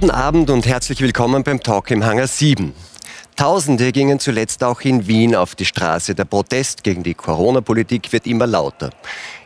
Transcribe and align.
Guten 0.00 0.12
Abend 0.12 0.48
und 0.48 0.66
herzlich 0.66 1.02
willkommen 1.02 1.42
beim 1.42 1.62
Talk 1.62 1.90
im 1.90 2.02
Hangar 2.02 2.26
7. 2.26 2.72
Tausende 3.36 3.92
gingen 3.92 4.18
zuletzt 4.18 4.64
auch 4.64 4.80
in 4.80 5.06
Wien 5.06 5.36
auf 5.36 5.54
die 5.54 5.66
Straße. 5.66 6.14
Der 6.14 6.24
Protest 6.24 6.82
gegen 6.82 7.02
die 7.02 7.12
Corona-Politik 7.12 8.10
wird 8.10 8.26
immer 8.26 8.46
lauter. 8.46 8.88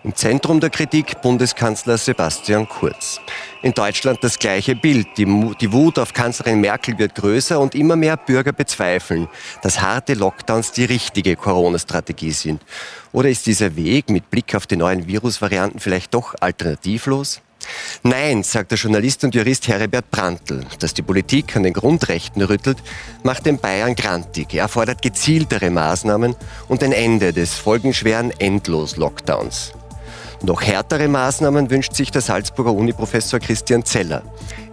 Im 0.05 0.15
Zentrum 0.15 0.61
der 0.61 0.71
Kritik 0.71 1.21
Bundeskanzler 1.23 1.99
Sebastian 1.99 2.69
Kurz. 2.69 3.19
In 3.63 3.73
Deutschland 3.73 4.23
das 4.23 4.39
gleiche 4.39 4.77
Bild. 4.77 5.09
Die, 5.17 5.27
die 5.61 5.73
Wut 5.73 5.99
auf 5.99 6.13
Kanzlerin 6.13 6.61
Merkel 6.61 6.97
wird 6.99 7.17
größer 7.17 7.59
und 7.59 7.75
immer 7.75 7.97
mehr 7.97 8.17
Bürger 8.17 8.53
bezweifeln, 8.53 9.27
dass 9.61 9.83
harte 9.83 10.15
Lockdowns 10.15 10.71
die 10.71 10.85
richtige 10.85 11.35
Corona-Strategie 11.35 12.31
sind. 12.31 12.63
Oder 13.11 13.29
ist 13.29 13.45
dieser 13.47 13.75
Weg 13.75 14.09
mit 14.09 14.31
Blick 14.31 14.55
auf 14.55 14.69
die 14.69 14.77
neuen 14.77 15.09
Virusvarianten 15.09 15.81
vielleicht 15.81 16.15
doch 16.15 16.37
alternativlos? 16.39 17.41
Nein, 18.03 18.43
sagt 18.43 18.71
der 18.71 18.79
Journalist 18.79 19.25
und 19.25 19.35
Jurist 19.35 19.69
Heribert 19.69 20.11
Brandl. 20.11 20.61
Dass 20.79 20.95
die 20.95 21.03
Politik 21.03 21.57
an 21.57 21.63
den 21.63 21.73
Grundrechten 21.73 22.43
rüttelt, 22.43 22.79
macht 23.23 23.47
den 23.47 23.59
Bayern 23.59 23.95
grantig. 23.95 24.55
Er 24.55 24.69
fordert 24.69 25.03
gezieltere 25.03 25.71
Maßnahmen 25.71 26.37
und 26.69 26.83
ein 26.83 26.93
Ende 26.93 27.33
des 27.33 27.55
folgenschweren 27.55 28.31
Endlos-Lockdowns. 28.39 29.73
Noch 30.43 30.61
härtere 30.61 31.09
Maßnahmen 31.09 31.71
wünscht 31.71 31.95
sich 31.95 32.11
der 32.11 32.21
Salzburger 32.21 32.75
Uniprofessor 32.75 33.41
Christian 33.41 33.83
Zeller. 33.83 34.23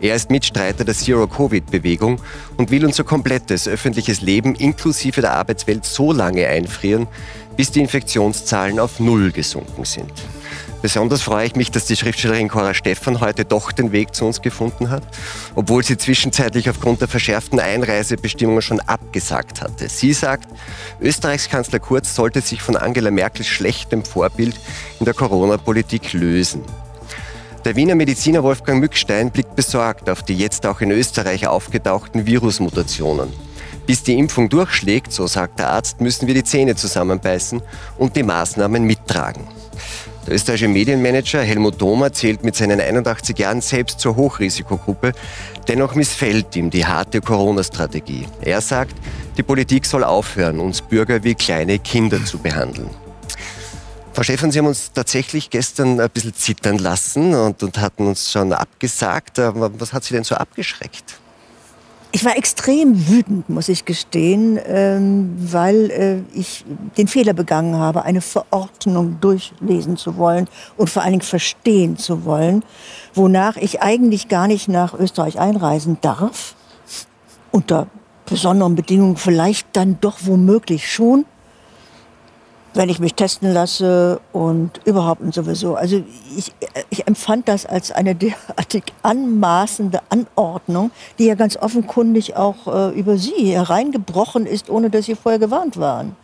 Er 0.02 0.16
ist 0.16 0.30
Mitstreiter 0.30 0.84
der 0.84 0.94
Zero-Covid-Bewegung 0.94 2.20
und 2.58 2.72
will 2.72 2.86
unser 2.86 3.06
komplettes 3.06 3.70
öffentliches 3.70 4.20
Leben 4.20 4.56
inklusive 4.56 5.22
der 5.22 5.32
Arbeitswelt 5.32 5.86
so 5.86 6.12
lange 6.12 6.46
einfrieren, 6.46 7.08
bis 7.56 7.72
die 7.72 7.80
Infektionszahlen 7.80 8.80
auf 8.80 9.00
Null 9.00 9.32
gesunken 9.32 9.86
sind. 9.86 10.12
Besonders 10.82 11.22
freue 11.22 11.46
ich 11.46 11.56
mich, 11.56 11.70
dass 11.70 11.86
die 11.86 11.96
Schriftstellerin 11.96 12.50
Cora 12.50 12.74
Stephan 12.74 13.22
heute 13.22 13.46
doch 13.46 13.72
den 13.72 13.92
Weg 13.92 14.16
zu 14.16 14.26
uns 14.26 14.42
gefunden 14.42 14.90
hat, 14.90 15.04
obwohl 15.54 15.84
sie 15.84 15.98
zwischenzeitlich 15.98 16.70
aufgrund 16.70 17.02
der 17.02 17.08
verschärften 17.08 17.60
Einreisebestimmungen 17.60 18.64
schon 18.64 18.80
abgesagt 18.80 19.62
hatte. 19.62 19.90
Sie 19.90 20.14
sagt, 20.14 20.48
Österreichs 21.00 21.50
Kanzler 21.50 21.80
Kurz 21.80 22.16
sollte 22.16 22.42
sich 22.42 22.62
von 22.64 22.76
Angela 22.76 23.12
Merkels 23.12 23.48
schlechtem 23.48 24.04
Vorbild 24.04 24.60
in 25.00 25.06
der 25.06 25.14
Corona-Politik 25.14 26.14
lösen. 26.14 26.64
Der 27.64 27.76
Wiener 27.76 27.94
Mediziner 27.94 28.42
Wolfgang 28.42 28.80
Mückstein 28.80 29.30
blickt 29.30 29.56
besorgt 29.56 30.10
auf 30.10 30.24
die 30.24 30.36
jetzt 30.36 30.66
auch 30.66 30.82
in 30.82 30.90
Österreich 30.90 31.46
aufgetauchten 31.46 32.26
Virusmutationen. 32.26 33.32
Bis 33.86 34.02
die 34.02 34.18
Impfung 34.18 34.50
durchschlägt, 34.50 35.12
so 35.12 35.28
sagt 35.28 35.60
der 35.60 35.70
Arzt, 35.70 36.02
müssen 36.02 36.26
wir 36.26 36.34
die 36.34 36.44
Zähne 36.44 36.76
zusammenbeißen 36.76 37.62
und 38.00 38.16
die 38.16 38.24
Maßnahmen 38.24 38.84
mittragen. 38.84 39.48
Der 40.28 40.36
österreichische 40.36 40.68
Medienmanager 40.68 41.42
Helmut 41.42 41.80
Thoma 41.80 42.14
zählt 42.14 42.44
mit 42.44 42.56
seinen 42.56 42.80
81 42.80 43.38
Jahren 43.40 43.62
selbst 43.62 44.00
zur 44.00 44.16
Hochrisikogruppe. 44.16 45.14
Dennoch 45.68 45.96
missfällt 45.96 46.56
ihm 46.56 46.70
die 46.70 46.86
harte 46.86 47.22
Corona-Strategie. 47.22 48.28
Er 48.42 48.62
sagt, 48.62 48.94
die 49.38 49.44
Politik 49.44 49.86
soll 49.86 50.04
aufhören, 50.04 50.60
uns 50.60 50.82
Bürger 50.82 51.24
wie 51.24 51.34
kleine 51.34 51.80
Kinder 51.80 52.24
zu 52.24 52.38
behandeln. 52.38 52.90
Frau 54.14 54.24
Stefan, 54.24 54.52
Sie 54.52 54.60
haben 54.60 54.68
uns 54.68 54.92
tatsächlich 54.92 55.50
gestern 55.50 56.00
ein 56.00 56.10
bisschen 56.10 56.36
zittern 56.36 56.78
lassen 56.78 57.34
und, 57.34 57.64
und 57.64 57.80
hatten 57.80 58.06
uns 58.06 58.32
schon 58.32 58.52
abgesagt. 58.52 59.38
Was 59.38 59.94
hat 59.94 60.04
Sie 60.04 60.14
denn 60.14 60.26
so 60.26 60.36
abgeschreckt? 60.36 61.21
Ich 62.14 62.26
war 62.26 62.36
extrem 62.36 63.08
wütend, 63.08 63.48
muss 63.48 63.70
ich 63.70 63.86
gestehen, 63.86 64.60
ähm, 64.66 65.34
weil 65.38 65.92
äh, 65.92 66.38
ich 66.38 66.66
den 66.98 67.08
Fehler 67.08 67.32
begangen 67.34 67.76
habe, 67.76 68.04
eine 68.04 68.20
Verordnung 68.20 69.20
durchlesen 69.22 69.96
zu 69.96 70.18
wollen 70.18 70.50
und 70.76 70.90
vor 70.90 71.04
allen 71.04 71.14
Dingen 71.14 71.22
verstehen 71.22 71.98
zu 71.98 72.26
wollen, 72.26 72.64
wonach 73.14 73.56
ich 73.56 73.82
eigentlich 73.82 74.28
gar 74.28 74.48
nicht 74.48 74.68
nach 74.68 74.94
Österreich 74.94 75.40
einreisen 75.40 76.00
darf, 76.02 76.56
unter 77.52 77.88
besonderen 78.26 78.76
Bedingungen 78.76 79.16
vielleicht 79.16 79.68
dann 79.74 79.98
doch 80.02 80.20
womöglich 80.24 80.92
schon, 80.92 81.26
wenn 82.74 82.90
ich 82.90 83.00
mich 83.00 83.14
testen 83.14 83.52
lasse 83.52 84.20
und 84.32 84.80
überhaupt 84.86 85.22
und 85.22 85.34
sowieso. 85.34 85.76
Also 85.76 86.04
ich, 86.38 86.52
ich 86.90 87.08
empfand 87.08 87.48
das 87.48 87.66
als 87.66 87.92
eine 87.92 88.16
derartig 88.16 88.84
anmaßende 89.02 90.00
Anordnung, 90.10 90.92
die 91.20 91.26
ja 91.26 91.36
ganz 91.36 91.58
offenkundig 91.58 92.36
auch 92.36 92.68
äh, 92.68 92.98
über 92.98 93.18
Sie 93.18 93.54
hereingebrochen 93.54 94.46
ist, 94.46 94.70
ohne 94.70 94.90
dass 94.90 95.06
Sie 95.06 95.16
vorher 95.16 95.40
gewarnt 95.40 95.78
waren. 95.78 96.16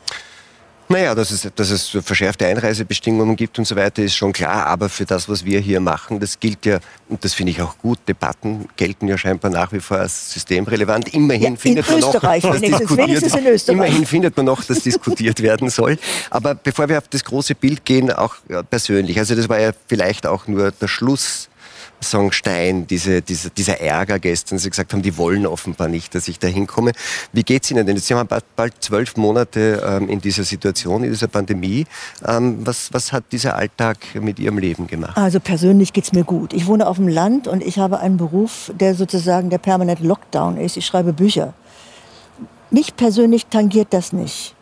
Naja, 0.89 1.13
dass 1.15 1.31
es, 1.31 1.49
dass 1.53 1.69
es 1.69 1.89
verschärfte 1.89 2.45
Einreisebestimmungen 2.45 3.35
gibt 3.35 3.59
und 3.59 3.65
so 3.65 3.75
weiter, 3.75 4.03
ist 4.03 4.15
schon 4.15 4.31
klar. 4.31 4.67
Aber 4.67 4.87
für 4.87 5.05
das, 5.05 5.27
was 5.27 5.43
wir 5.43 5.59
hier 5.59 5.81
machen, 5.81 6.19
das 6.19 6.39
gilt 6.39 6.65
ja, 6.65 6.79
und 7.09 7.23
das 7.25 7.33
finde 7.33 7.51
ich 7.51 7.61
auch 7.61 7.77
gut, 7.77 7.99
Debatten 8.07 8.69
gelten 8.77 9.07
ja 9.07 9.17
scheinbar 9.17 9.51
nach 9.51 9.73
wie 9.73 9.81
vor 9.81 9.97
als 9.97 10.31
systemrelevant. 10.33 11.13
Immerhin 11.13 11.53
ja, 11.53 11.59
findet 11.59 11.89
man 11.89 11.99
noch, 11.99 12.13
dass 12.13 12.61
diskutiert, 12.61 13.67
immerhin 13.67 14.05
findet 14.05 14.37
man 14.37 14.45
noch, 14.45 14.63
dass 14.63 14.79
diskutiert 14.79 15.41
werden 15.41 15.69
soll. 15.69 15.97
Aber 16.29 16.55
bevor 16.55 16.87
wir 16.87 16.97
auf 16.97 17.07
das 17.09 17.23
große 17.23 17.55
Bild 17.55 17.83
gehen, 17.83 18.11
auch 18.11 18.35
persönlich. 18.69 19.19
Also 19.19 19.35
das 19.35 19.49
war 19.49 19.59
ja 19.59 19.71
vielleicht 19.87 20.25
auch 20.25 20.47
nur 20.47 20.71
der 20.71 20.87
Schluss 20.87 21.49
Songstein, 22.03 22.87
diese, 22.87 23.21
diese, 23.21 23.49
dieser 23.49 23.81
Ärger 23.81 24.19
gestern, 24.19 24.59
Sie 24.59 24.69
gesagt 24.69 24.93
haben, 24.93 25.01
die 25.01 25.17
wollen 25.17 25.45
offenbar 25.45 25.87
nicht, 25.87 26.13
dass 26.15 26.27
ich 26.27 26.39
da 26.39 26.47
hinkomme. 26.47 26.91
Wie 27.33 27.43
geht 27.43 27.63
es 27.63 27.71
Ihnen 27.71 27.85
denn? 27.85 27.97
Sie 27.97 28.13
haben 28.13 28.29
bald 28.55 28.73
zwölf 28.79 29.17
Monate 29.17 29.83
ähm, 29.85 30.09
in 30.09 30.21
dieser 30.21 30.43
Situation, 30.43 31.03
in 31.03 31.11
dieser 31.11 31.27
Pandemie. 31.27 31.85
Ähm, 32.25 32.65
was, 32.65 32.93
was 32.93 33.11
hat 33.11 33.25
dieser 33.31 33.55
Alltag 33.55 33.97
mit 34.19 34.39
Ihrem 34.39 34.57
Leben 34.57 34.87
gemacht? 34.87 35.17
Also 35.17 35.39
persönlich 35.39 35.93
geht 35.93 36.05
es 36.05 36.13
mir 36.13 36.23
gut. 36.23 36.53
Ich 36.53 36.67
wohne 36.67 36.87
auf 36.87 36.97
dem 36.97 37.07
Land 37.07 37.47
und 37.47 37.63
ich 37.63 37.79
habe 37.79 37.99
einen 37.99 38.17
Beruf, 38.17 38.71
der 38.79 38.95
sozusagen 38.95 39.49
der 39.49 39.57
permanente 39.57 40.03
Lockdown 40.03 40.57
ist. 40.57 40.77
Ich 40.77 40.85
schreibe 40.85 41.13
Bücher. 41.13 41.53
Mich 42.69 42.95
persönlich 42.95 43.47
tangiert 43.47 43.87
das 43.91 44.13
nicht 44.13 44.53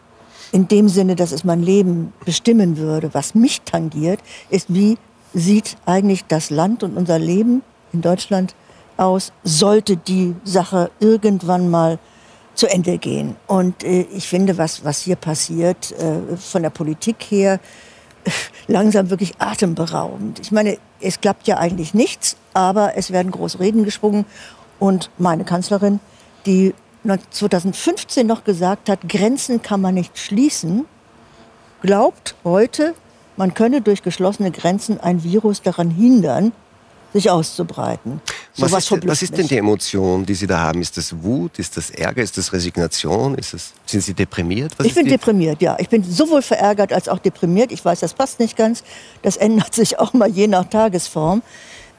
in 0.51 0.67
dem 0.69 0.87
Sinne, 0.87 1.15
dass 1.15 1.33
es 1.33 1.43
mein 1.43 1.61
Leben 1.61 2.13
bestimmen 2.23 2.77
würde. 2.77 3.13
Was 3.13 3.35
mich 3.35 3.61
tangiert, 3.61 4.19
ist, 4.49 4.73
wie 4.73 4.97
sieht 5.35 5.75
eigentlich 5.85 6.25
das 6.25 6.49
Land 6.49 6.81
und 6.81 6.97
unser 6.97 7.19
Leben 7.19 7.61
in 7.93 8.01
Deutschland 8.01 8.55
aus, 8.97 9.33
sollte 9.43 9.97
die 9.97 10.33
Sache 10.45 10.89
irgendwann 10.99 11.69
mal 11.69 11.99
zu 12.55 12.67
Ende 12.67 12.97
gehen. 12.97 13.35
Und 13.45 13.83
äh, 13.83 14.07
ich 14.13 14.27
finde, 14.27 14.57
was, 14.57 14.85
was 14.85 15.01
hier 15.01 15.17
passiert, 15.17 15.91
äh, 15.91 16.37
von 16.37 16.63
der 16.63 16.69
Politik 16.69 17.17
her, 17.29 17.59
langsam 18.67 19.09
wirklich 19.09 19.33
atemberaubend. 19.39 20.39
Ich 20.39 20.51
meine, 20.51 20.77
es 21.01 21.19
klappt 21.19 21.47
ja 21.47 21.57
eigentlich 21.57 21.93
nichts, 21.93 22.37
aber 22.53 22.95
es 22.95 23.11
werden 23.11 23.31
große 23.31 23.59
Reden 23.59 23.83
geschwungen. 23.83 24.25
Und 24.79 25.09
meine 25.17 25.43
Kanzlerin, 25.43 25.99
die 26.45 26.73
2015 27.29 28.25
noch 28.25 28.45
gesagt 28.45 28.89
hat, 28.89 29.07
Grenzen 29.07 29.61
kann 29.61 29.81
man 29.81 29.93
nicht 29.93 30.17
schließen, 30.17 30.85
glaubt 31.81 32.35
heute, 32.43 32.95
man 33.37 33.53
könne 33.53 33.81
durch 33.81 34.03
geschlossene 34.03 34.51
Grenzen 34.51 34.99
ein 34.99 35.23
Virus 35.23 35.61
daran 35.61 35.89
hindern, 35.89 36.51
sich 37.13 37.29
auszubreiten. 37.29 38.21
So 38.53 38.69
was, 38.71 38.91
ist, 38.91 39.07
was 39.07 39.21
ist 39.21 39.37
denn 39.37 39.47
die 39.47 39.57
Emotion, 39.57 40.25
die 40.25 40.33
Sie 40.33 40.47
da 40.47 40.59
haben? 40.59 40.81
Ist 40.81 40.97
das 40.97 41.15
Wut? 41.23 41.59
Ist 41.59 41.77
das 41.77 41.89
Ärger? 41.89 42.21
Ist 42.21 42.37
das 42.37 42.51
Resignation? 42.51 43.35
Ist 43.35 43.53
das, 43.53 43.73
sind 43.85 44.01
Sie 44.01 44.13
deprimiert? 44.13 44.73
Was 44.77 44.87
ich 44.87 44.93
bin 44.93 45.07
deprimiert, 45.07 45.61
ja. 45.61 45.77
Ich 45.79 45.87
bin 45.87 46.03
sowohl 46.03 46.41
verärgert 46.41 46.91
als 46.91 47.07
auch 47.07 47.19
deprimiert. 47.19 47.71
Ich 47.71 47.83
weiß, 47.83 48.01
das 48.01 48.13
passt 48.13 48.39
nicht 48.39 48.57
ganz. 48.57 48.83
Das 49.21 49.37
ändert 49.37 49.73
sich 49.73 49.97
auch 49.97 50.13
mal 50.13 50.29
je 50.29 50.47
nach 50.47 50.65
Tagesform. 50.65 51.41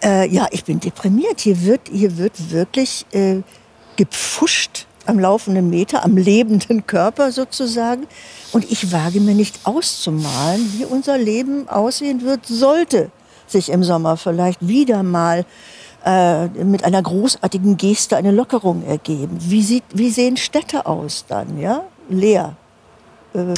Äh, 0.03 0.29
ja, 0.29 0.49
ich 0.51 0.65
bin 0.65 0.81
deprimiert. 0.81 1.41
Hier 1.41 1.63
wird, 1.63 1.89
hier 1.91 2.19
wird 2.19 2.51
wirklich 2.51 3.07
äh, 3.13 3.43
gepfuscht 3.97 4.87
am 5.09 5.19
laufenden 5.19 5.71
Meter, 5.71 6.05
am 6.05 6.17
lebenden 6.17 6.87
Körper 6.87 7.33
sozusagen. 7.33 8.07
Und 8.53 8.71
ich 8.71 8.93
wage 8.93 9.21
mir 9.21 9.35
nicht 9.35 9.61
auszumalen, 9.65 10.73
wie 10.77 10.85
unser 10.85 11.19
Leben 11.19 11.69
aussehen 11.69 12.23
wird, 12.23 12.47
sollte 12.47 13.11
sich 13.47 13.71
im 13.71 13.85
Sommer 13.85 14.17
vielleicht 14.17 14.67
wieder 14.67 15.03
mal 15.03 15.45
äh, 16.05 16.47
mit 16.49 16.85
einer 16.85 17.03
großartigen 17.03 17.77
Geste 17.77 18.17
eine 18.17 18.31
Lockerung 18.31 18.85
ergeben. 18.87 19.39
Wie, 19.41 19.63
sieht, 19.63 19.85
wie 19.93 20.11
sehen 20.11 20.37
Städte 20.37 20.87
aus 20.87 21.25
dann, 21.29 21.59
ja? 21.59 21.85
Leer. 22.09 22.57
Äh, 23.35 23.55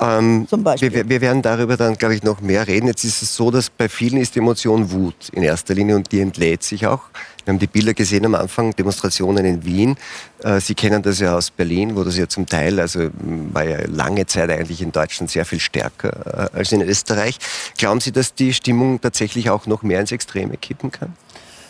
ähm, 0.00 0.46
Zum 0.48 0.64
Beispiel. 0.64 0.92
Wir, 0.92 1.08
wir, 1.08 1.20
werden 1.20 1.42
darüber 1.42 1.76
dann, 1.76 1.94
glaube 1.94 2.14
ich, 2.14 2.22
noch 2.22 2.40
mehr 2.40 2.66
reden. 2.66 2.88
Jetzt 2.88 3.04
ist 3.04 3.22
es 3.22 3.34
so, 3.36 3.50
dass 3.50 3.70
bei 3.70 3.88
vielen 3.88 4.18
ist 4.18 4.34
die 4.34 4.40
Emotion 4.40 4.90
Wut 4.90 5.28
in 5.32 5.42
erster 5.42 5.74
Linie 5.74 5.96
und 5.96 6.10
die 6.10 6.20
entlädt 6.20 6.62
sich 6.62 6.86
auch. 6.86 7.02
Wir 7.44 7.52
haben 7.52 7.58
die 7.58 7.66
Bilder 7.66 7.92
gesehen 7.92 8.24
am 8.24 8.34
Anfang, 8.34 8.74
Demonstrationen 8.74 9.44
in 9.44 9.64
Wien. 9.64 9.96
Äh, 10.42 10.60
Sie 10.60 10.74
kennen 10.74 11.02
das 11.02 11.20
ja 11.20 11.36
aus 11.36 11.50
Berlin, 11.50 11.94
wo 11.94 12.02
das 12.02 12.16
ja 12.16 12.26
zum 12.28 12.46
Teil, 12.46 12.80
also 12.80 13.10
war 13.52 13.64
ja 13.64 13.78
lange 13.86 14.26
Zeit 14.26 14.50
eigentlich 14.50 14.80
in 14.80 14.92
Deutschland 14.92 15.30
sehr 15.30 15.44
viel 15.44 15.60
stärker 15.60 16.50
äh, 16.52 16.58
als 16.58 16.72
in 16.72 16.80
Österreich. 16.80 17.38
Glauben 17.76 18.00
Sie, 18.00 18.12
dass 18.12 18.34
die 18.34 18.54
Stimmung 18.54 19.00
tatsächlich 19.00 19.50
auch 19.50 19.66
noch 19.66 19.82
mehr 19.82 20.00
ins 20.00 20.12
Extreme 20.12 20.56
kippen 20.56 20.90
kann? 20.90 21.12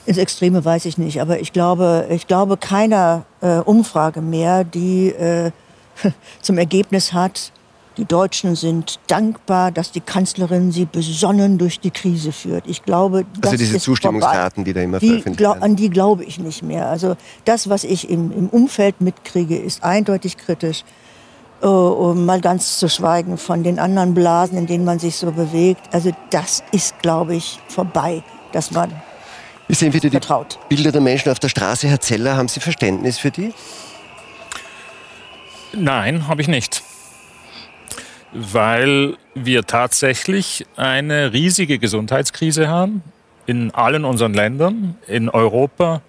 Ins 0.06 0.19
Extreme 0.19 0.65
weiß 0.65 0.85
ich 0.85 0.99
nicht, 0.99 1.21
aber 1.21 1.41
ich 1.41 1.53
glaube, 1.53 2.06
ich 2.11 2.27
glaube 2.27 2.56
keiner 2.56 3.25
äh, 3.41 3.56
Umfrage 3.59 4.20
mehr, 4.20 4.62
die 4.62 5.09
äh, 5.09 5.50
zum 6.43 6.59
Ergebnis 6.59 7.12
hat, 7.12 7.53
Die 7.96 8.05
Deutschen 8.05 8.56
sind 8.56 8.99
dankbar, 9.06 9.70
dass 9.70 9.93
die 9.93 10.00
Kanzlerin 10.00 10.73
sie 10.73 10.85
besonnen 10.85 11.58
durch 11.58 11.79
die 11.79 11.93
Krise 11.93 12.32
führt. 12.32 12.67
Ich 12.67 12.82
glaube, 12.82 13.25
das 13.41 13.52
also 13.52 13.64
diese 13.64 13.79
Zustimmungsraten, 13.79 14.64
die 14.64 14.73
da 14.73 14.81
immer 14.81 14.99
die 14.99 15.08
veröffentlicht 15.08 15.41
werden. 15.41 15.62
An 15.62 15.76
die 15.76 15.91
glaube 15.91 16.25
ich 16.25 16.41
nicht 16.41 16.64
mehr. 16.64 16.88
Also 16.88 17.17
das, 17.44 17.69
was 17.69 17.85
ich 17.85 18.11
im, 18.11 18.32
im 18.32 18.49
Umfeld 18.49 19.00
mitkriege, 19.00 19.56
ist 19.56 19.85
eindeutig 19.85 20.37
kritisch. 20.37 20.85
Uh, 21.62 22.11
um 22.11 22.26
mal 22.26 22.43
ganz 22.43 22.79
zu 22.79 22.91
schweigen 22.91 23.38
von 23.38 23.62
den 23.62 23.79
anderen 23.79 24.12
Blasen, 24.12 24.58
in 24.58 24.67
denen 24.67 24.85
man 24.85 24.99
sich 24.99 25.17
so 25.17 25.31
bewegt. 25.31 25.81
Also 25.93 26.11
das 26.29 26.62
ist, 26.73 26.99
glaube 27.00 27.37
ich, 27.37 27.58
vorbei, 27.69 28.23
dass 28.52 28.73
man 28.73 28.93
Wie 29.69 29.75
sehen 29.75 29.93
wir 29.94 30.00
die 30.00 30.11
vertraut. 30.11 30.58
Bilder 30.69 30.93
der 30.93 31.00
Menschen 31.00 31.32
auf 31.32 31.38
der 31.38 31.49
Straße, 31.49 31.88
Herr 31.88 32.00
Zeller, 32.00 32.37
haben 32.37 32.49
Sie 32.49 32.61
Verständnis 32.61 33.19
für 33.19 33.31
die? 33.31 33.55
Nein, 35.73 36.29
habe 36.29 36.43
ich 36.43 36.49
nicht 36.49 36.82
weil 38.34 39.16
wir 39.34 39.64
tatsächlich 39.64 40.66
eine 40.76 41.32
riesige 41.32 41.78
Gesundheitskrise 41.78 42.69
haben 42.69 43.02
in 43.46 43.72
allen 43.72 44.04
unseren 44.04 44.34
Ländern, 44.34 44.96
in 45.06 45.28
Europa 45.28 46.02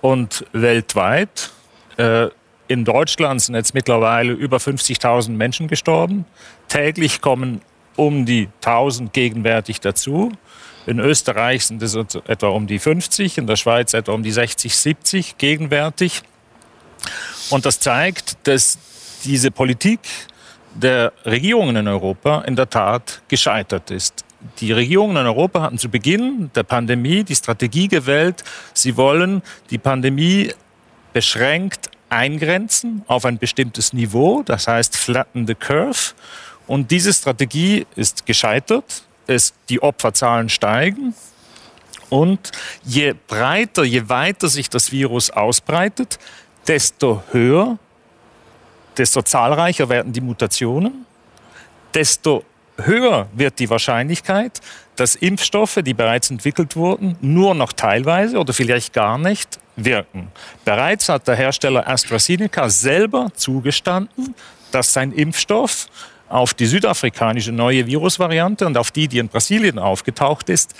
und 0.00 0.46
weltweit. 0.52 1.50
Äh, 1.98 2.28
in 2.68 2.84
Deutschland 2.84 3.42
sind 3.42 3.54
jetzt 3.54 3.74
mittlerweile 3.74 4.32
über 4.32 4.56
50.000 4.56 5.30
Menschen 5.30 5.68
gestorben. 5.68 6.24
Täglich 6.68 7.20
kommen 7.20 7.60
um 7.94 8.26
die 8.26 8.48
1000 8.64 9.12
gegenwärtig 9.12 9.80
dazu. 9.80 10.32
In 10.86 10.98
Österreich 10.98 11.66
sind 11.66 11.82
es 11.82 11.94
etwa 11.94 12.48
um 12.48 12.66
die 12.66 12.78
50, 12.78 13.38
in 13.38 13.46
der 13.46 13.56
Schweiz 13.56 13.92
etwa 13.92 14.12
um 14.12 14.22
die 14.22 14.32
60, 14.32 14.76
70 14.76 15.38
gegenwärtig. 15.38 16.22
Und 17.50 17.66
das 17.66 17.80
zeigt, 17.80 18.36
dass 18.44 18.78
diese 19.24 19.50
Politik 19.50 20.00
der 20.80 21.12
Regierungen 21.24 21.76
in 21.76 21.88
Europa 21.88 22.42
in 22.42 22.56
der 22.56 22.68
Tat 22.68 23.22
gescheitert 23.28 23.90
ist. 23.90 24.24
Die 24.60 24.72
Regierungen 24.72 25.16
in 25.16 25.26
Europa 25.26 25.62
hatten 25.62 25.78
zu 25.78 25.88
Beginn 25.88 26.50
der 26.54 26.62
Pandemie 26.62 27.24
die 27.24 27.34
Strategie 27.34 27.88
gewählt, 27.88 28.44
sie 28.74 28.96
wollen 28.96 29.42
die 29.70 29.78
Pandemie 29.78 30.52
beschränkt 31.12 31.90
eingrenzen 32.08 33.02
auf 33.06 33.24
ein 33.24 33.38
bestimmtes 33.38 33.92
Niveau, 33.92 34.42
das 34.42 34.68
heißt 34.68 34.96
flatten 34.96 35.46
the 35.46 35.54
curve. 35.54 36.12
Und 36.66 36.90
diese 36.90 37.12
Strategie 37.12 37.86
ist 37.96 38.26
gescheitert. 38.26 39.02
Es, 39.26 39.54
die 39.68 39.82
Opferzahlen 39.82 40.48
steigen. 40.48 41.14
Und 42.08 42.52
je 42.84 43.14
breiter, 43.26 43.82
je 43.82 44.08
weiter 44.08 44.48
sich 44.48 44.70
das 44.70 44.92
Virus 44.92 45.30
ausbreitet, 45.30 46.18
desto 46.68 47.22
höher 47.32 47.78
desto 48.98 49.22
zahlreicher 49.22 49.88
werden 49.88 50.12
die 50.12 50.20
Mutationen, 50.20 51.06
desto 51.94 52.44
höher 52.78 53.28
wird 53.32 53.58
die 53.58 53.70
Wahrscheinlichkeit, 53.70 54.60
dass 54.96 55.14
Impfstoffe, 55.14 55.80
die 55.82 55.94
bereits 55.94 56.30
entwickelt 56.30 56.76
wurden, 56.76 57.16
nur 57.20 57.54
noch 57.54 57.72
teilweise 57.72 58.38
oder 58.38 58.52
vielleicht 58.52 58.92
gar 58.92 59.18
nicht 59.18 59.58
wirken. 59.76 60.28
Bereits 60.64 61.08
hat 61.08 61.28
der 61.28 61.36
Hersteller 61.36 61.86
AstraZeneca 61.88 62.68
selber 62.68 63.30
zugestanden, 63.34 64.34
dass 64.72 64.92
sein 64.92 65.12
Impfstoff 65.12 65.88
auf 66.28 66.54
die 66.54 66.66
südafrikanische 66.66 67.52
neue 67.52 67.86
Virusvariante 67.86 68.66
und 68.66 68.76
auf 68.76 68.90
die, 68.90 69.06
die 69.06 69.18
in 69.18 69.28
Brasilien 69.28 69.78
aufgetaucht 69.78 70.48
ist, 70.48 70.74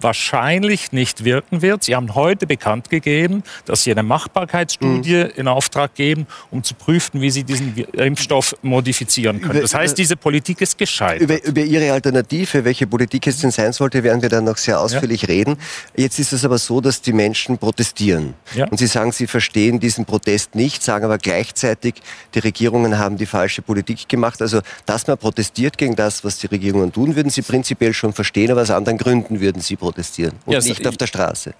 wahrscheinlich 0.00 0.92
nicht 0.92 1.24
wirken 1.24 1.62
wird. 1.62 1.84
Sie 1.84 1.96
haben 1.96 2.14
heute 2.14 2.46
bekannt 2.46 2.90
gegeben, 2.90 3.42
dass 3.64 3.82
Sie 3.82 3.90
eine 3.90 4.02
Machbarkeitsstudie 4.02 5.24
mhm. 5.24 5.30
in 5.36 5.48
Auftrag 5.48 5.94
geben, 5.94 6.26
um 6.50 6.62
zu 6.62 6.74
prüfen, 6.74 7.20
wie 7.20 7.30
Sie 7.30 7.44
diesen 7.44 7.76
Impfstoff 7.76 8.54
modifizieren 8.62 9.40
können. 9.40 9.60
Das 9.60 9.74
heißt, 9.74 9.98
diese 9.98 10.16
Politik 10.16 10.60
ist 10.60 10.78
gescheitert. 10.78 11.22
Über, 11.22 11.44
über 11.44 11.62
Ihre 11.62 11.92
Alternative, 11.92 12.64
welche 12.64 12.86
Politik 12.86 13.26
es 13.26 13.38
denn 13.38 13.50
sein 13.50 13.72
sollte, 13.72 14.02
werden 14.02 14.22
wir 14.22 14.28
dann 14.28 14.44
noch 14.44 14.56
sehr 14.56 14.80
ausführlich 14.80 15.22
ja. 15.22 15.28
reden. 15.28 15.56
Jetzt 15.96 16.18
ist 16.18 16.32
es 16.32 16.44
aber 16.44 16.58
so, 16.58 16.80
dass 16.80 17.02
die 17.02 17.12
Menschen 17.12 17.58
protestieren. 17.58 18.34
Ja. 18.54 18.66
Und 18.68 18.78
Sie 18.78 18.86
sagen, 18.86 19.12
Sie 19.12 19.26
verstehen 19.26 19.80
diesen 19.80 20.04
Protest 20.04 20.54
nicht, 20.54 20.82
sagen 20.82 21.04
aber 21.04 21.18
gleichzeitig, 21.18 21.94
die 22.34 22.38
Regierungen 22.38 22.98
haben 22.98 23.16
die 23.16 23.26
falsche 23.26 23.62
Politik 23.62 24.08
gemacht. 24.08 24.40
Also, 24.40 24.60
dass 24.86 25.06
man 25.06 25.18
protestiert 25.18 25.76
gegen 25.76 25.96
das, 25.96 26.24
was 26.24 26.38
die 26.38 26.46
Regierungen 26.46 26.92
tun, 26.92 27.16
würden 27.16 27.30
Sie 27.30 27.42
prinzipiell 27.42 27.92
schon 27.92 28.12
verstehen, 28.12 28.50
aber 28.50 28.62
aus 28.62 28.70
anderen 28.70 28.98
Gründen 28.98 29.40
würden 29.40 29.60
Sie 29.60 29.76
protestieren 29.80 30.34
und 30.44 30.52
ja, 30.52 30.60
nicht 30.60 30.86
auf 30.86 30.96
der 30.96 31.06
Straße. 31.06 31.54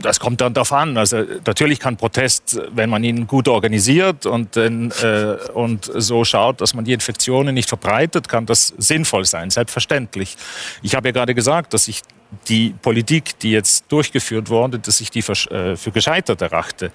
Das 0.00 0.20
kommt 0.20 0.40
dann 0.40 0.54
darauf 0.54 0.72
an. 0.72 0.96
Also 0.96 1.24
natürlich 1.44 1.80
kann 1.80 1.96
Protest, 1.96 2.60
wenn 2.70 2.88
man 2.88 3.02
ihn 3.02 3.26
gut 3.26 3.48
organisiert 3.48 4.26
und, 4.26 4.56
äh, 4.56 5.36
und 5.54 5.90
so 5.92 6.24
schaut, 6.24 6.60
dass 6.60 6.74
man 6.74 6.84
die 6.84 6.92
Infektionen 6.92 7.54
nicht 7.54 7.68
verbreitet, 7.68 8.28
kann 8.28 8.46
das 8.46 8.74
sinnvoll 8.78 9.24
sein, 9.24 9.50
selbstverständlich. 9.50 10.36
Ich 10.82 10.94
habe 10.94 11.08
ja 11.08 11.12
gerade 11.12 11.34
gesagt, 11.34 11.74
dass 11.74 11.88
ich 11.88 12.02
die 12.48 12.74
Politik, 12.80 13.38
die 13.40 13.50
jetzt 13.50 13.86
durchgeführt 13.88 14.50
wurde, 14.50 14.78
dass 14.78 15.00
ich 15.00 15.10
die 15.10 15.22
für, 15.22 15.32
äh, 15.50 15.76
für 15.76 15.90
gescheitert 15.90 16.42
erachte. 16.42 16.92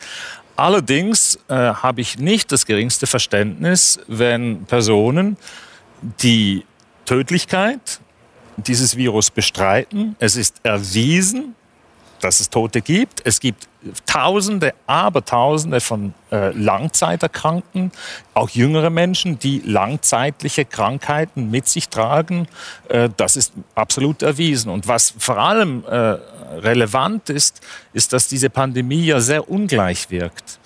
Allerdings 0.56 1.40
äh, 1.50 1.56
habe 1.56 2.02
ich 2.02 2.20
nicht 2.20 2.52
das 2.52 2.66
geringste 2.66 3.08
Verständnis, 3.08 4.00
wenn 4.08 4.66
Personen 4.66 5.36
die 6.22 6.64
Tödlichkeit 7.06 8.00
dieses 8.58 8.98
Virus 8.98 9.32
bestreiten. 9.32 10.16
Es 10.20 10.36
ist 10.36 10.62
erwiesen, 10.64 11.56
dass 12.20 12.40
es 12.40 12.50
Tote 12.50 12.82
gibt. 12.82 13.22
Es 13.26 13.40
gibt 13.40 13.68
Tausende, 14.06 14.74
Abertausende 14.88 15.82
von 15.82 16.14
äh, 16.32 16.52
Langzeiterkrankten, 16.52 17.92
auch 18.34 18.50
jüngere 18.50 18.90
Menschen, 18.90 19.40
die 19.40 19.62
langzeitliche 19.66 20.64
Krankheiten 20.64 21.52
mit 21.52 21.68
sich 21.68 21.90
tragen. 21.90 22.48
Äh, 22.88 23.10
das 23.18 23.36
ist 23.36 23.52
absolut 23.76 24.22
erwiesen. 24.22 24.72
Und 24.72 24.88
was 24.88 25.14
vor 25.18 25.38
allem 25.38 25.84
äh, 25.84 25.98
relevant 26.60 27.30
ist, 27.30 27.60
ist, 27.92 28.14
dass 28.14 28.30
diese 28.30 28.50
Pandemie 28.50 29.04
ja 29.04 29.20
sehr 29.20 29.50
ungleich 29.50 30.10
wirkt 30.10 30.60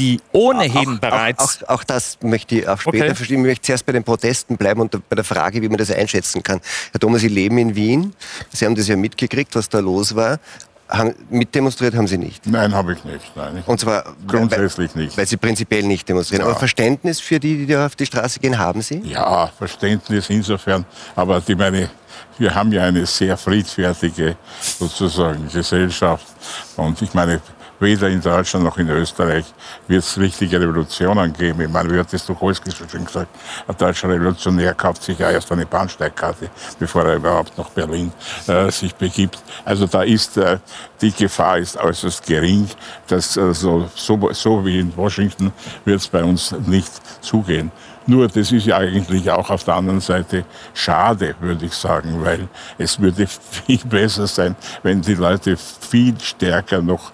die 0.00 0.20
ohnehin 0.32 0.96
auch, 0.96 0.98
bereits. 0.98 1.62
Auch, 1.62 1.68
auch, 1.68 1.74
auch, 1.80 1.84
das 1.84 2.18
möchte 2.22 2.56
ich 2.56 2.68
auch 2.68 2.80
später 2.80 3.04
okay. 3.04 3.14
verstehen. 3.14 3.40
Ich 3.40 3.46
möchte 3.46 3.66
zuerst 3.66 3.86
bei 3.86 3.92
den 3.92 4.02
Protesten 4.02 4.56
bleiben 4.56 4.80
und 4.80 5.08
bei 5.08 5.14
der 5.14 5.24
Frage, 5.24 5.60
wie 5.60 5.68
man 5.68 5.76
das 5.76 5.90
einschätzen 5.90 6.42
kann. 6.42 6.60
Herr 6.92 7.00
Thomas, 7.00 7.20
Sie 7.20 7.28
leben 7.28 7.58
in 7.58 7.74
Wien. 7.76 8.14
Sie 8.50 8.64
haben 8.64 8.74
das 8.74 8.88
ja 8.88 8.96
mitgekriegt, 8.96 9.54
was 9.54 9.68
da 9.68 9.78
los 9.78 10.16
war. 10.16 10.38
Haben, 10.88 11.14
mitdemonstriert 11.28 11.94
haben 11.94 12.08
Sie 12.08 12.18
nicht? 12.18 12.46
Nein, 12.46 12.74
habe 12.74 12.94
ich 12.94 13.04
nicht. 13.04 13.36
Nein, 13.36 13.58
ich 13.58 13.68
und 13.68 13.78
zwar 13.78 14.04
grundsätzlich 14.26 14.90
weil, 14.96 15.04
nicht. 15.04 15.16
Weil 15.16 15.26
Sie 15.26 15.36
prinzipiell 15.36 15.84
nicht 15.84 16.08
demonstrieren. 16.08 16.42
Ja. 16.42 16.50
Aber 16.50 16.58
Verständnis 16.58 17.20
für 17.20 17.38
die, 17.38 17.58
die 17.58 17.66
da 17.66 17.86
auf 17.86 17.94
die 17.94 18.06
Straße 18.06 18.40
gehen, 18.40 18.58
haben 18.58 18.82
Sie? 18.82 19.00
Ja, 19.04 19.46
Verständnis 19.56 20.30
insofern. 20.30 20.84
Aber 21.14 21.40
die 21.40 21.54
meine, 21.54 21.90
wir 22.38 22.54
haben 22.54 22.72
ja 22.72 22.84
eine 22.84 23.06
sehr 23.06 23.36
friedfertige 23.36 24.36
sozusagen 24.60 25.48
Gesellschaft. 25.48 26.26
Und 26.76 27.00
ich 27.02 27.14
meine, 27.14 27.40
weder 27.80 28.08
in 28.08 28.20
Deutschland 28.20 28.64
noch 28.64 28.78
in 28.78 28.88
Österreich 28.90 29.46
wird 29.88 30.04
es 30.04 30.18
richtige 30.18 30.60
Revolutionen 30.60 31.32
geben. 31.32 31.62
Ich 31.62 31.68
meine, 31.68 31.90
wie 31.90 31.98
hat 31.98 32.12
das 32.12 32.24
Tucholsky 32.24 32.70
schon 32.70 33.04
gesagt, 33.04 33.28
ein 33.66 33.76
deutscher 33.76 34.08
Revolutionär 34.08 34.74
kauft 34.74 35.02
sich 35.02 35.18
ja 35.18 35.30
erst 35.30 35.50
eine 35.50 35.66
Bahnsteigkarte, 35.66 36.50
bevor 36.78 37.04
er 37.04 37.16
überhaupt 37.16 37.56
nach 37.56 37.70
Berlin 37.70 38.12
äh, 38.46 38.70
sich 38.70 38.94
begibt. 38.94 39.42
Also 39.64 39.86
da 39.86 40.02
ist 40.02 40.36
äh, 40.36 40.58
die 41.00 41.12
Gefahr 41.12 41.58
ist 41.58 41.76
äußerst 41.76 42.24
gering, 42.26 42.68
dass 43.06 43.36
äh, 43.36 43.54
so, 43.54 43.88
so, 43.94 44.30
so 44.32 44.64
wie 44.64 44.80
in 44.80 44.96
Washington 44.96 45.52
wird 45.84 46.00
es 46.00 46.08
bei 46.08 46.22
uns 46.22 46.52
nicht 46.66 46.92
zugehen. 47.22 47.72
Nur 48.06 48.28
das 48.28 48.50
ist 48.50 48.66
ja 48.66 48.78
eigentlich 48.78 49.30
auch 49.30 49.50
auf 49.50 49.64
der 49.64 49.74
anderen 49.74 50.00
Seite 50.00 50.44
schade, 50.74 51.34
würde 51.38 51.66
ich 51.66 51.74
sagen, 51.74 52.24
weil 52.24 52.48
es 52.78 52.98
würde 52.98 53.26
viel 53.66 53.78
besser 53.84 54.26
sein, 54.26 54.56
wenn 54.82 55.00
die 55.00 55.14
Leute 55.14 55.56
viel 55.56 56.18
stärker 56.20 56.82
noch 56.82 57.12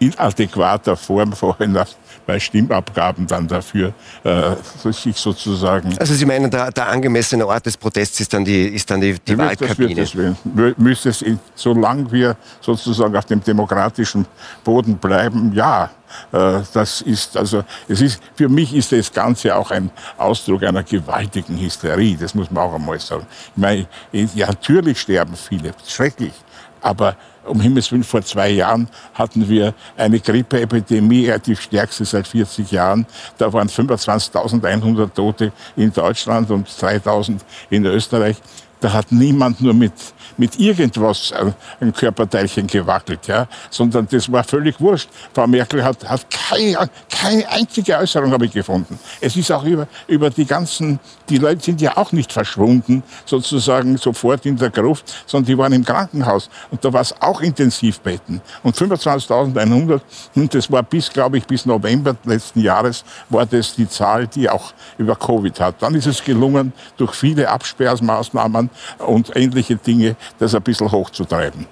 in 0.00 0.18
adäquater 0.18 0.96
Form 0.96 1.32
vorhin 1.32 1.78
bei 2.26 2.40
Stimmabgaben 2.40 3.26
dann 3.26 3.46
dafür 3.46 3.92
äh, 4.24 4.54
sich 4.90 5.16
sozusagen. 5.16 5.96
Also 5.98 6.14
Sie 6.14 6.24
meinen, 6.24 6.50
der, 6.50 6.72
der, 6.72 6.88
angemessene 6.88 7.46
Ort 7.46 7.66
des 7.66 7.76
Protests 7.76 8.18
ist 8.20 8.32
dann 8.32 8.44
die, 8.44 8.66
ist 8.68 8.90
dann 8.90 9.00
die, 9.00 9.18
die 9.20 9.36
Wahlkabine? 9.36 9.94
Das 9.94 10.14
wird, 10.14 10.78
müsste 10.78 11.10
es, 11.10 11.24
solange 11.54 12.10
wir 12.10 12.36
sozusagen 12.60 13.14
auf 13.14 13.26
dem 13.26 13.42
demokratischen 13.44 14.26
Boden 14.64 14.96
bleiben, 14.96 15.52
ja. 15.54 15.90
Äh, 16.32 16.60
das 16.72 17.02
ist 17.02 17.36
also, 17.36 17.62
es 17.86 18.00
ist, 18.00 18.22
für 18.34 18.48
mich 18.48 18.74
ist 18.74 18.92
das 18.92 19.12
Ganze 19.12 19.54
auch 19.54 19.70
ein 19.70 19.90
Ausdruck 20.16 20.62
einer 20.62 20.82
gewaltigen 20.82 21.58
Hysterie. 21.58 22.16
Das 22.16 22.34
muss 22.34 22.50
man 22.50 22.64
auch 22.64 22.74
einmal 22.74 22.98
sagen. 22.98 23.26
Ich 23.54 23.60
meine, 23.60 23.86
natürlich 24.34 25.00
sterben 25.00 25.36
viele, 25.36 25.72
schrecklich. 25.86 26.32
Aber 26.80 27.16
um 27.46 27.60
Himmels 27.60 27.90
Willen, 27.90 28.04
vor 28.04 28.22
zwei 28.22 28.50
Jahren 28.50 28.88
hatten 29.14 29.48
wir 29.48 29.74
eine 29.96 30.20
Grippeepidemie, 30.20 31.32
die 31.44 31.56
stärkste 31.56 32.04
seit 32.04 32.26
40 32.26 32.70
Jahren. 32.70 33.06
Da 33.38 33.52
waren 33.52 33.68
25.100 33.68 35.12
Tote 35.14 35.52
in 35.76 35.92
Deutschland 35.92 36.50
und 36.50 36.68
3.000 36.68 37.38
in 37.70 37.84
Österreich. 37.86 38.36
Da 38.80 38.92
hat 38.92 39.12
niemand 39.12 39.60
nur 39.60 39.74
mit, 39.74 39.92
mit 40.38 40.58
irgendwas 40.58 41.32
ein 41.80 41.92
Körperteilchen 41.92 42.66
gewackelt, 42.66 43.26
ja, 43.26 43.46
sondern 43.68 44.08
das 44.10 44.32
war 44.32 44.42
völlig 44.42 44.80
wurscht. 44.80 45.10
Frau 45.34 45.46
Merkel 45.46 45.84
hat, 45.84 46.08
hat 46.08 46.26
keine, 46.30 46.88
keine 47.10 47.46
einzige 47.50 47.98
Äußerung 47.98 48.32
habe 48.32 48.46
ich 48.46 48.52
gefunden. 48.52 48.98
Es 49.20 49.36
ist 49.36 49.52
auch 49.52 49.64
über, 49.64 49.86
über 50.08 50.30
die 50.30 50.46
ganzen, 50.46 50.98
die 51.28 51.36
Leute 51.36 51.62
sind 51.62 51.80
ja 51.82 51.96
auch 51.98 52.12
nicht 52.12 52.32
verschwunden, 52.32 53.02
sozusagen 53.26 53.98
sofort 53.98 54.46
in 54.46 54.56
der 54.56 54.70
Gruft, 54.70 55.24
sondern 55.26 55.46
die 55.46 55.58
waren 55.58 55.74
im 55.74 55.84
Krankenhaus. 55.84 56.48
Und 56.70 56.82
da 56.82 56.90
war 56.90 57.02
es 57.02 57.14
auch 57.20 57.42
Intensivbetten. 57.42 58.40
Und 58.62 58.74
25.100, 58.74 60.00
und 60.34 60.54
das 60.54 60.72
war 60.72 60.82
bis, 60.82 61.10
glaube 61.10 61.36
ich, 61.36 61.46
bis 61.46 61.66
November 61.66 62.16
letzten 62.24 62.60
Jahres, 62.60 63.04
war 63.28 63.44
das 63.44 63.74
die 63.74 63.88
Zahl, 63.88 64.26
die 64.26 64.48
auch 64.48 64.72
über 64.96 65.16
Covid 65.16 65.60
hat. 65.60 65.82
Dann 65.82 65.94
ist 65.94 66.06
es 66.06 66.24
gelungen, 66.24 66.72
durch 66.96 67.12
viele 67.14 67.48
Absperrmaßnahmen 67.48 68.69
und 68.98 69.34
ähnliche 69.36 69.76
Dinge, 69.76 70.16
das 70.38 70.54
ein 70.54 70.62
bisschen 70.62 70.90
hochzutreiben. 70.90 71.66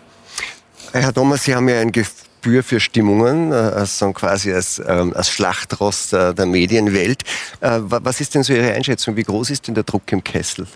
Herr 0.92 1.12
Thomas, 1.12 1.44
Sie 1.44 1.54
haben 1.54 1.68
ja 1.68 1.80
ein 1.80 1.92
Gespür 1.92 2.62
für 2.62 2.80
Stimmungen, 2.80 3.52
also 3.52 4.12
quasi 4.12 4.52
als, 4.52 4.80
ähm, 4.86 5.12
als 5.14 5.30
Schlachtrost 5.30 6.12
der 6.12 6.46
Medienwelt. 6.46 7.22
Äh, 7.60 7.80
was 7.82 8.20
ist 8.20 8.34
denn 8.34 8.42
so 8.42 8.54
Ihre 8.54 8.72
Einschätzung? 8.72 9.16
Wie 9.16 9.22
groß 9.22 9.50
ist 9.50 9.66
denn 9.66 9.74
der 9.74 9.84
Druck 9.84 10.10
im 10.12 10.24
Kessel? 10.24 10.66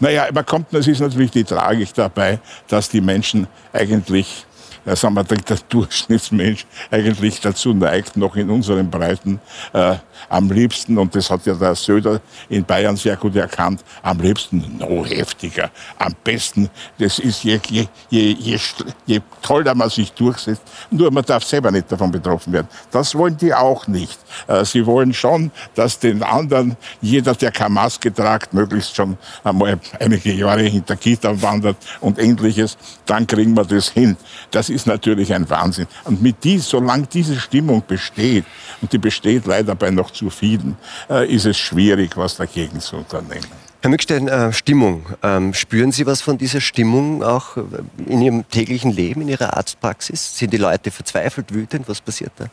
Naja, 0.00 0.26
man 0.32 0.44
kommt, 0.44 0.72
es 0.74 0.86
ist 0.88 1.00
natürlich 1.00 1.30
die 1.30 1.44
Tragik 1.44 1.94
dabei, 1.94 2.40
dass 2.68 2.88
die 2.88 3.00
Menschen 3.00 3.46
eigentlich 3.72 4.46
ja, 4.84 4.96
sagen 4.96 5.14
wir, 5.14 5.24
der 5.24 5.56
Durchschnittsmensch 5.68 6.66
eigentlich 6.90 7.40
dazu 7.40 7.72
neigt, 7.72 8.16
noch 8.16 8.36
in 8.36 8.50
unseren 8.50 8.90
Breiten 8.90 9.40
äh, 9.72 9.96
am 10.28 10.50
liebsten, 10.50 10.98
und 10.98 11.14
das 11.14 11.30
hat 11.30 11.44
ja 11.46 11.54
der 11.54 11.74
Söder 11.74 12.20
in 12.48 12.64
Bayern 12.64 12.96
sehr 12.96 13.16
gut 13.16 13.36
erkannt, 13.36 13.84
am 14.02 14.20
liebsten 14.20 14.78
noch 14.78 15.08
heftiger, 15.08 15.70
am 15.98 16.14
besten, 16.22 16.70
das 16.98 17.18
ist 17.18 17.44
je, 17.44 17.60
je, 17.68 17.86
je, 18.10 18.32
je, 18.32 18.58
je 19.06 19.20
toller 19.42 19.74
man 19.74 19.90
sich 19.90 20.12
durchsetzt, 20.12 20.62
nur 20.90 21.10
man 21.10 21.24
darf 21.24 21.44
selber 21.44 21.70
nicht 21.70 21.90
davon 21.90 22.10
betroffen 22.10 22.52
werden. 22.52 22.68
Das 22.90 23.14
wollen 23.14 23.36
die 23.36 23.52
auch 23.52 23.86
nicht. 23.86 24.18
Äh, 24.46 24.64
sie 24.64 24.84
wollen 24.86 25.12
schon, 25.12 25.50
dass 25.74 25.98
den 25.98 26.22
anderen, 26.22 26.76
jeder, 27.00 27.34
der 27.34 27.50
keine 27.50 27.70
Maske 27.70 28.12
tragt, 28.12 28.52
möglichst 28.54 28.96
schon 28.96 29.16
einmal 29.42 29.78
einige 30.00 30.32
Jahre 30.32 30.62
hinter 30.62 30.96
Gitter 30.96 31.40
wandert 31.42 31.76
und 32.00 32.18
ähnliches, 32.18 32.76
dann 33.06 33.26
kriegen 33.26 33.54
wir 33.56 33.64
das 33.64 33.90
hin. 33.90 34.16
Das 34.50 34.70
ist 34.74 34.86
natürlich 34.86 35.32
ein 35.32 35.48
Wahnsinn. 35.48 35.86
Und 36.04 36.20
mit 36.22 36.42
dies, 36.44 36.68
solange 36.68 37.06
diese 37.06 37.38
Stimmung 37.38 37.82
besteht, 37.86 38.44
und 38.80 38.92
die 38.92 38.98
besteht 38.98 39.46
leider 39.46 39.74
bei 39.74 39.90
noch 39.90 40.10
zu 40.10 40.30
vielen, 40.30 40.76
äh, 41.08 41.32
ist 41.32 41.46
es 41.46 41.56
schwierig, 41.56 42.16
was 42.16 42.36
dagegen 42.36 42.80
zu 42.80 42.96
unternehmen. 42.96 43.46
Herr 43.84 43.90
Mückstein, 43.90 44.28
äh, 44.28 44.50
Stimmung. 44.50 45.04
Ähm, 45.22 45.52
spüren 45.52 45.92
Sie 45.92 46.06
was 46.06 46.22
von 46.22 46.38
dieser 46.38 46.62
Stimmung 46.62 47.22
auch 47.22 47.58
in 48.06 48.22
Ihrem 48.22 48.48
täglichen 48.48 48.90
Leben, 48.90 49.20
in 49.20 49.28
Ihrer 49.28 49.58
Arztpraxis? 49.58 50.38
Sind 50.38 50.54
die 50.54 50.56
Leute 50.56 50.90
verzweifelt, 50.90 51.52
wütend? 51.52 51.86
Was 51.86 52.00
passiert 52.00 52.32
da? 52.36 52.46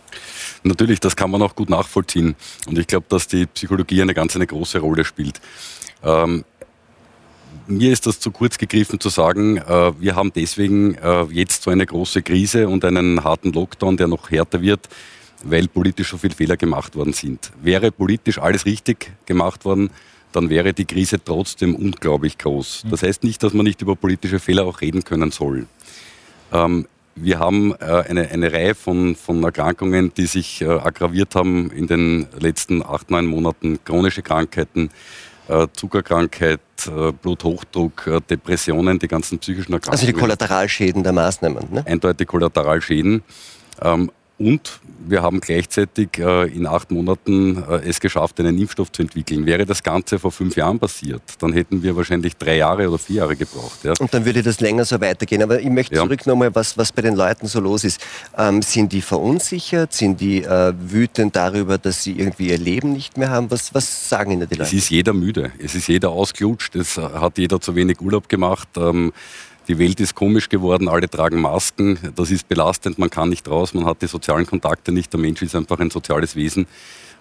Natürlich, 0.63 0.99
das 0.99 1.15
kann 1.15 1.31
man 1.31 1.41
auch 1.41 1.55
gut 1.55 1.69
nachvollziehen. 1.69 2.35
Und 2.67 2.77
ich 2.77 2.85
glaube, 2.85 3.05
dass 3.07 3.27
die 3.27 3.45
Psychologie 3.45 4.01
eine 4.01 4.13
ganz 4.13 4.35
eine 4.35 4.45
große 4.45 4.79
Rolle 4.79 5.05
spielt. 5.05 5.39
Ähm, 6.03 6.43
mir 7.67 7.91
ist 7.91 8.05
das 8.05 8.19
zu 8.19 8.31
kurz 8.31 8.57
gegriffen 8.57 8.99
zu 8.99 9.09
sagen, 9.09 9.57
äh, 9.57 9.91
wir 9.99 10.15
haben 10.15 10.31
deswegen 10.33 10.95
äh, 10.95 11.23
jetzt 11.31 11.63
so 11.63 11.71
eine 11.71 11.85
große 11.85 12.21
Krise 12.21 12.67
und 12.67 12.85
einen 12.85 13.23
harten 13.23 13.51
Lockdown, 13.53 13.97
der 13.97 14.07
noch 14.07 14.31
härter 14.31 14.61
wird, 14.61 14.89
weil 15.43 15.67
politisch 15.67 16.11
so 16.11 16.17
viele 16.17 16.35
Fehler 16.35 16.57
gemacht 16.57 16.95
worden 16.95 17.13
sind. 17.13 17.51
Wäre 17.61 17.91
politisch 17.91 18.37
alles 18.37 18.65
richtig 18.65 19.11
gemacht 19.25 19.65
worden, 19.65 19.89
dann 20.31 20.49
wäre 20.49 20.73
die 20.73 20.85
Krise 20.85 21.23
trotzdem 21.23 21.75
unglaublich 21.75 22.37
groß. 22.37 22.83
Das 22.89 23.03
heißt 23.03 23.23
nicht, 23.23 23.41
dass 23.43 23.53
man 23.53 23.65
nicht 23.65 23.81
über 23.81 23.95
politische 23.95 24.39
Fehler 24.39 24.65
auch 24.65 24.81
reden 24.81 25.03
können 25.03 25.31
soll. 25.31 25.65
Ähm, 26.53 26.87
wir 27.15 27.39
haben 27.39 27.73
äh, 27.73 28.03
eine, 28.07 28.29
eine 28.29 28.53
Reihe 28.53 28.73
von, 28.73 29.15
von 29.15 29.43
Erkrankungen, 29.43 30.13
die 30.15 30.27
sich 30.27 30.65
aggraviert 30.65 31.35
haben 31.35 31.69
in 31.71 31.87
den 31.87 32.27
letzten 32.39 32.81
acht, 32.81 33.11
neun 33.11 33.25
Monaten. 33.25 33.79
Chronische 33.83 34.21
Krankheiten, 34.21 34.89
Zuckerkrankheit, 35.73 36.59
äh, 36.87 37.11
Bluthochdruck, 37.11 38.07
äh, 38.07 38.21
Depressionen, 38.29 38.99
die 38.99 39.07
ganzen 39.07 39.39
psychischen 39.39 39.73
Erkrankungen. 39.73 39.99
Also 39.99 40.05
die 40.05 40.13
Kollateralschäden 40.13 41.03
der 41.03 41.13
Maßnahmen. 41.13 41.67
Ne? 41.71 41.83
Eindeutig 41.85 42.27
Kollateralschäden. 42.27 43.23
Ähm, 43.81 44.11
und 44.41 44.79
wir 45.07 45.21
haben 45.21 45.39
gleichzeitig 45.39 46.17
äh, 46.17 46.47
in 46.47 46.65
acht 46.67 46.91
Monaten 46.91 47.63
äh, 47.69 47.87
es 47.87 47.99
geschafft, 47.99 48.39
einen 48.39 48.57
Impfstoff 48.57 48.91
zu 48.91 49.01
entwickeln. 49.01 49.45
Wäre 49.45 49.65
das 49.65 49.83
Ganze 49.83 50.19
vor 50.19 50.31
fünf 50.31 50.55
Jahren 50.55 50.79
passiert, 50.79 51.21
dann 51.39 51.53
hätten 51.53 51.83
wir 51.83 51.95
wahrscheinlich 51.95 52.35
drei 52.37 52.57
Jahre 52.57 52.87
oder 52.87 52.97
vier 52.97 53.17
Jahre 53.17 53.35
gebraucht. 53.35 53.83
Ja. 53.83 53.93
Und 53.99 54.13
dann 54.13 54.25
würde 54.25 54.41
das 54.41 54.59
länger 54.59 54.85
so 54.85 54.99
weitergehen. 54.99 55.43
Aber 55.43 55.59
ich 55.59 55.69
möchte 55.69 55.95
ja. 55.95 56.03
zurück 56.03 56.25
nochmal, 56.25 56.53
was, 56.55 56.77
was 56.77 56.91
bei 56.91 57.01
den 57.01 57.15
Leuten 57.15 57.47
so 57.47 57.59
los 57.59 57.83
ist. 57.83 58.01
Ähm, 58.37 58.61
sind 58.61 58.91
die 58.93 59.01
verunsichert? 59.01 59.93
Sind 59.93 60.19
die 60.21 60.43
äh, 60.43 60.73
wütend 60.79 61.35
darüber, 61.35 61.77
dass 61.77 62.03
sie 62.03 62.13
irgendwie 62.13 62.49
ihr 62.49 62.57
Leben 62.57 62.93
nicht 62.93 63.17
mehr 63.17 63.29
haben? 63.29 63.51
Was, 63.51 63.73
was 63.73 64.09
sagen 64.09 64.31
Ihnen 64.31 64.47
die 64.49 64.55
Leute? 64.55 64.63
Es 64.63 64.73
ist 64.73 64.89
jeder 64.89 65.13
müde. 65.13 65.51
Es 65.59 65.75
ist 65.75 65.87
jeder 65.87 66.09
ausgelutscht. 66.09 66.75
Es 66.75 66.97
hat 66.97 67.37
jeder 67.37 67.59
zu 67.59 67.75
wenig 67.75 68.01
Urlaub 68.01 68.29
gemacht. 68.29 68.69
Ähm, 68.77 69.13
die 69.71 69.79
Welt 69.79 70.01
ist 70.01 70.15
komisch 70.15 70.49
geworden, 70.49 70.89
alle 70.89 71.09
tragen 71.09 71.39
Masken, 71.39 71.97
das 72.17 72.29
ist 72.29 72.49
belastend, 72.49 72.99
man 72.99 73.09
kann 73.09 73.29
nicht 73.29 73.47
raus, 73.47 73.73
man 73.73 73.85
hat 73.85 74.01
die 74.01 74.07
sozialen 74.07 74.45
Kontakte 74.45 74.91
nicht, 74.91 75.13
der 75.13 75.19
Mensch 75.21 75.41
ist 75.41 75.55
einfach 75.55 75.79
ein 75.79 75.89
soziales 75.89 76.35
Wesen. 76.35 76.67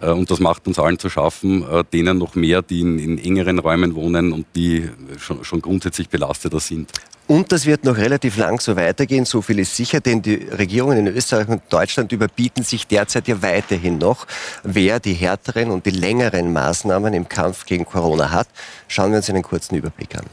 Äh, 0.00 0.10
und 0.10 0.28
das 0.32 0.40
macht 0.40 0.66
uns 0.66 0.80
allen 0.80 0.98
zu 0.98 1.08
schaffen, 1.08 1.62
äh, 1.62 1.84
denen 1.92 2.18
noch 2.18 2.34
mehr, 2.34 2.60
die 2.60 2.80
in, 2.80 2.98
in 2.98 3.18
engeren 3.18 3.60
Räumen 3.60 3.94
wohnen 3.94 4.32
und 4.32 4.46
die 4.56 4.88
schon, 5.18 5.44
schon 5.44 5.62
grundsätzlich 5.62 6.08
belasteter 6.08 6.58
sind. 6.58 6.90
Und 7.28 7.52
das 7.52 7.66
wird 7.66 7.84
noch 7.84 7.96
relativ 7.96 8.36
lang 8.36 8.58
so 8.58 8.74
weitergehen, 8.74 9.24
so 9.24 9.42
viel 9.42 9.60
ist 9.60 9.76
sicher, 9.76 10.00
denn 10.00 10.20
die 10.20 10.34
Regierungen 10.34 11.06
in 11.06 11.06
Österreich 11.06 11.46
und 11.46 11.62
Deutschland 11.68 12.10
überbieten 12.10 12.64
sich 12.64 12.88
derzeit 12.88 13.28
ja 13.28 13.40
weiterhin 13.42 13.98
noch, 13.98 14.26
wer 14.64 14.98
die 14.98 15.14
härteren 15.14 15.70
und 15.70 15.86
die 15.86 15.90
längeren 15.90 16.52
Maßnahmen 16.52 17.14
im 17.14 17.28
Kampf 17.28 17.64
gegen 17.64 17.84
Corona 17.84 18.32
hat. 18.32 18.48
Schauen 18.88 19.12
wir 19.12 19.18
uns 19.18 19.30
einen 19.30 19.44
kurzen 19.44 19.76
Überblick 19.76 20.16
an. 20.16 20.24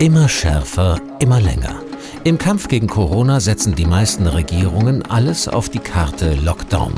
Immer 0.00 0.28
schärfer, 0.28 1.00
immer 1.18 1.40
länger. 1.40 1.82
Im 2.22 2.38
Kampf 2.38 2.68
gegen 2.68 2.86
Corona 2.86 3.40
setzen 3.40 3.74
die 3.74 3.84
meisten 3.84 4.28
Regierungen 4.28 5.02
alles 5.02 5.48
auf 5.48 5.70
die 5.70 5.80
Karte 5.80 6.36
Lockdown. 6.36 6.92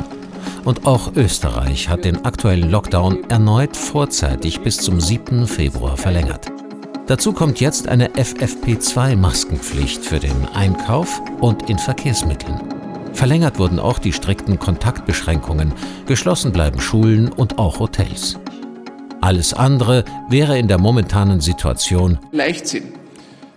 Und 0.66 0.86
auch 0.86 1.16
Österreich 1.16 1.88
hat 1.88 2.04
den 2.04 2.26
aktuellen 2.26 2.70
Lockdown 2.70 3.24
erneut 3.30 3.74
vorzeitig 3.74 4.60
bis 4.60 4.76
zum 4.76 5.00
7. 5.00 5.46
Februar 5.46 5.96
verlängert. 5.96 6.52
Dazu 7.06 7.32
kommt 7.32 7.58
jetzt 7.58 7.88
eine 7.88 8.08
FFP2-Maskenpflicht 8.08 10.04
für 10.04 10.18
den 10.18 10.46
Einkauf 10.54 11.22
und 11.40 11.70
in 11.70 11.78
Verkehrsmitteln. 11.78 12.60
Verlängert 13.14 13.58
wurden 13.58 13.78
auch 13.78 13.98
die 13.98 14.12
strikten 14.12 14.58
Kontaktbeschränkungen, 14.58 15.72
geschlossen 16.04 16.52
bleiben 16.52 16.82
Schulen 16.82 17.32
und 17.32 17.58
auch 17.58 17.78
Hotels. 17.78 18.38
Alles 19.20 19.52
andere 19.52 20.04
wäre 20.28 20.58
in 20.58 20.66
der 20.66 20.78
momentanen 20.78 21.40
Situation 21.40 22.18
Leichtsinn. 22.32 22.94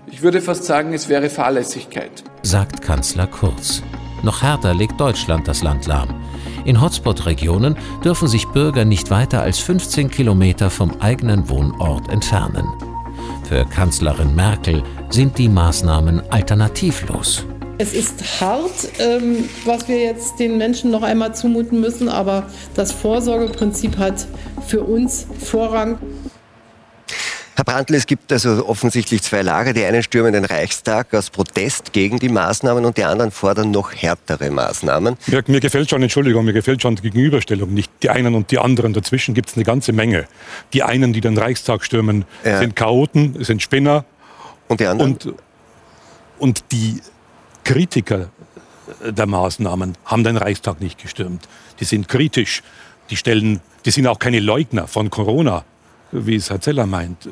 Ich 0.08 0.22
würde 0.22 0.41
fast 0.41 0.65
sagen, 0.65 0.93
es 0.93 1.10
wäre 1.10 1.29
Fahrlässigkeit, 1.29 2.24
sagt 2.41 2.82
Kanzler 2.82 3.27
Kurz. 3.27 3.82
Noch 4.24 4.41
härter 4.41 4.74
legt 4.74 5.00
Deutschland 5.00 5.48
das 5.48 5.63
Land 5.63 5.86
lahm. 5.86 6.10
In 6.65 6.82
Hotspot-Regionen 6.82 7.77
dürfen 8.03 8.27
sich 8.27 8.48
Bürger 8.48 8.86
nicht 8.86 9.10
weiter 9.10 9.41
als 9.41 9.60
15 9.60 10.10
Kilometer 10.10 10.70
vom 10.70 10.91
eigenen 11.00 11.50
Wohnort 11.50 12.10
entfernen. 12.10 12.67
Für 13.48 13.65
Kanzlerin 13.65 14.36
Merkel 14.36 14.84
sind 15.10 15.38
die 15.38 15.50
Maßnahmen 15.50 16.32
alternativlos. 16.32 17.46
Es 17.80 17.94
ist 17.94 18.39
hart, 18.39 18.89
ähm, 19.00 19.50
was 19.65 19.88
wir 19.88 19.98
jetzt 19.98 20.39
den 20.39 20.58
Menschen 20.58 20.92
noch 20.92 21.01
einmal 21.01 21.34
zumuten 21.34 21.82
müssen, 21.82 22.08
aber 22.08 22.48
das 22.75 22.92
Vorsorgeprinzip 22.92 23.98
hat 23.98 24.27
für 24.68 24.82
uns 24.82 25.25
Vorrang. 25.39 25.98
Herr 27.56 27.65
Brandl, 27.65 27.96
es 27.96 28.06
gibt 28.06 28.32
also 28.32 28.68
offensichtlich 28.68 29.24
zwei 29.24 29.42
Lager. 29.42 29.74
Die 29.74 29.84
einen 29.86 30.03
stürmen 30.03 30.34
den 30.34 30.46
Reichstag 30.46 31.13
aus 31.13 31.30
Protest 31.30 31.94
gegen 31.94 32.20
die 32.20 32.30
Maßnahmen 32.30 32.86
und 32.86 32.98
die 32.98 33.03
anderen 33.03 33.32
fordern 33.32 33.72
noch 33.72 33.94
härtere 33.94 34.51
Maßnahmen. 34.51 35.18
Mir, 35.27 35.44
mir 35.48 35.60
gefällt 35.60 35.89
schon, 35.89 36.01
Entschuldigung, 36.01 36.46
mir 36.46 36.53
gefällt 36.53 36.82
schon 36.82 36.96
die 36.96 37.03
Gegenüberstellung 37.03 37.74
nicht. 37.74 37.92
Die 38.03 38.10
einen 38.10 38.36
und 38.36 38.51
die 38.51 38.60
anderen. 38.60 38.94
Dazwischen 38.94 39.34
gibt 39.34 39.50
es 39.50 39.56
eine 39.56 39.65
ganze 39.65 39.94
Menge. 39.94 40.25
Die 40.74 40.84
einen, 40.84 41.13
die 41.13 41.22
den 41.22 41.38
Reichstag 41.38 41.84
stürmen, 41.84 42.25
ja. 42.44 42.60
sind 42.60 42.75
Chaoten, 42.75 43.44
sind 43.44 43.62
Spinner. 43.62 44.06
Und 44.68 44.80
die 44.80 44.88
anderen? 44.88 45.12
Und, 45.12 45.34
und 46.39 46.63
die 46.72 47.01
Kritiker 47.63 48.29
der 49.03 49.25
Maßnahmen 49.25 49.98
haben 50.05 50.24
den 50.24 50.38
Reichstag 50.38 50.82
nicht 50.82 51.01
gestürmt. 51.01 51.48
Die 51.79 51.86
sind 51.86 52.08
kritisch. 52.08 52.63
Die 53.10 53.17
stellen, 53.17 53.62
die 53.86 53.91
sind 53.91 54.08
auch 54.08 54.20
keine 54.20 54.39
Leugner 54.39 54.88
von 54.88 55.10
Corona, 55.10 55.65
wie 56.12 56.36
es 56.36 56.50
Herr 56.50 56.62
Zeller 56.62 56.86
meint. 56.86 57.27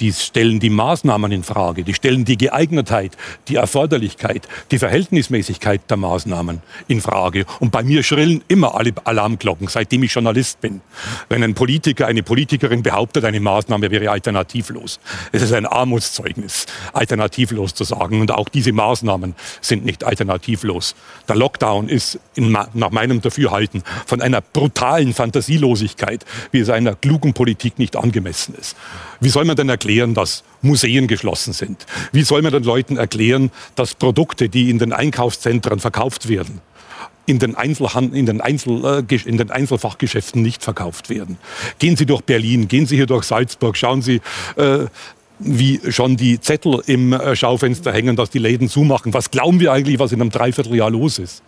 Die 0.00 0.12
stellen 0.12 0.60
die 0.60 0.70
Maßnahmen 0.70 1.30
in 1.32 1.42
Frage, 1.42 1.84
die 1.84 1.94
stellen 1.94 2.24
die 2.24 2.36
Geeignetheit, 2.36 3.16
die 3.48 3.56
Erforderlichkeit, 3.56 4.48
die 4.70 4.78
Verhältnismäßigkeit 4.78 5.82
der 5.88 5.96
Maßnahmen 5.96 6.62
in 6.88 7.00
Frage. 7.00 7.46
Und 7.60 7.70
bei 7.70 7.82
mir 7.82 8.02
schrillen 8.02 8.42
immer 8.48 8.74
alle 8.74 8.92
Alarmglocken, 9.04 9.68
seitdem 9.68 10.02
ich 10.02 10.12
Journalist 10.12 10.60
bin. 10.60 10.80
Wenn 11.28 11.42
ein 11.42 11.54
Politiker, 11.54 12.06
eine 12.06 12.22
Politikerin 12.22 12.82
behauptet, 12.82 13.24
eine 13.24 13.40
Maßnahme 13.40 13.90
wäre 13.90 14.10
alternativlos. 14.10 15.00
Es 15.32 15.42
ist 15.42 15.52
ein 15.52 15.66
Armutszeugnis, 15.66 16.66
alternativlos 16.92 17.74
zu 17.74 17.84
sagen. 17.84 18.20
Und 18.20 18.30
auch 18.32 18.48
diese 18.48 18.72
Maßnahmen 18.72 19.34
sind 19.60 19.84
nicht 19.84 20.04
alternativlos. 20.04 20.94
Der 21.28 21.36
Lockdown 21.36 21.88
ist 21.88 22.18
in, 22.34 22.52
nach 22.52 22.90
meinem 22.90 23.20
Dafürhalten 23.20 23.82
von 24.06 24.20
einer 24.20 24.40
brutalen 24.40 25.14
Fantasielosigkeit, 25.14 26.24
wie 26.50 26.60
es 26.60 26.70
einer 26.70 26.94
klugen 26.94 27.34
Politik 27.34 27.78
nicht 27.78 27.96
angemessen 27.96 28.54
ist. 28.60 28.76
Wie 29.20 29.28
soll 29.28 29.44
man 29.44 29.56
denn 29.56 29.68
erklären, 29.68 29.83
dass 30.14 30.44
Museen 30.62 31.06
geschlossen 31.06 31.52
sind? 31.52 31.86
Wie 32.12 32.22
soll 32.22 32.42
man 32.42 32.52
den 32.52 32.64
Leuten 32.64 32.96
erklären, 32.96 33.50
dass 33.76 33.94
Produkte, 33.94 34.48
die 34.48 34.70
in 34.70 34.78
den 34.78 34.92
Einkaufszentren 34.92 35.80
verkauft 35.80 36.28
werden, 36.28 36.60
in 37.26 37.38
den, 37.38 37.54
Einzelhand 37.54 38.14
in, 38.14 38.26
den 38.26 38.40
Einzel 38.40 39.04
äh, 39.08 39.16
in 39.24 39.38
den 39.38 39.50
Einzelfachgeschäften 39.50 40.42
nicht 40.42 40.62
verkauft 40.62 41.08
werden. 41.08 41.38
Gehen 41.78 41.96
Sie 41.96 42.06
durch 42.06 42.22
Berlin, 42.22 42.68
gehen 42.68 42.86
Sie 42.86 42.96
hier 42.96 43.06
durch 43.06 43.24
Salzburg, 43.24 43.76
schauen 43.76 44.02
Sie, 44.02 44.20
äh, 44.56 44.86
wie 45.38 45.80
schon 45.90 46.16
die 46.16 46.40
Zettel 46.40 46.82
im 46.86 47.12
äh, 47.12 47.34
Schaufenster 47.34 47.92
hängen, 47.92 48.16
dass 48.16 48.30
die 48.30 48.38
Läden 48.38 48.68
zumachen. 48.68 49.12
Was 49.14 49.30
glauben 49.30 49.60
wir 49.60 49.72
eigentlich, 49.72 49.98
was 49.98 50.12
in 50.12 50.20
einem 50.20 50.30
Dreivierteljahr 50.30 50.90
los 50.90 51.18
ist? 51.18 51.42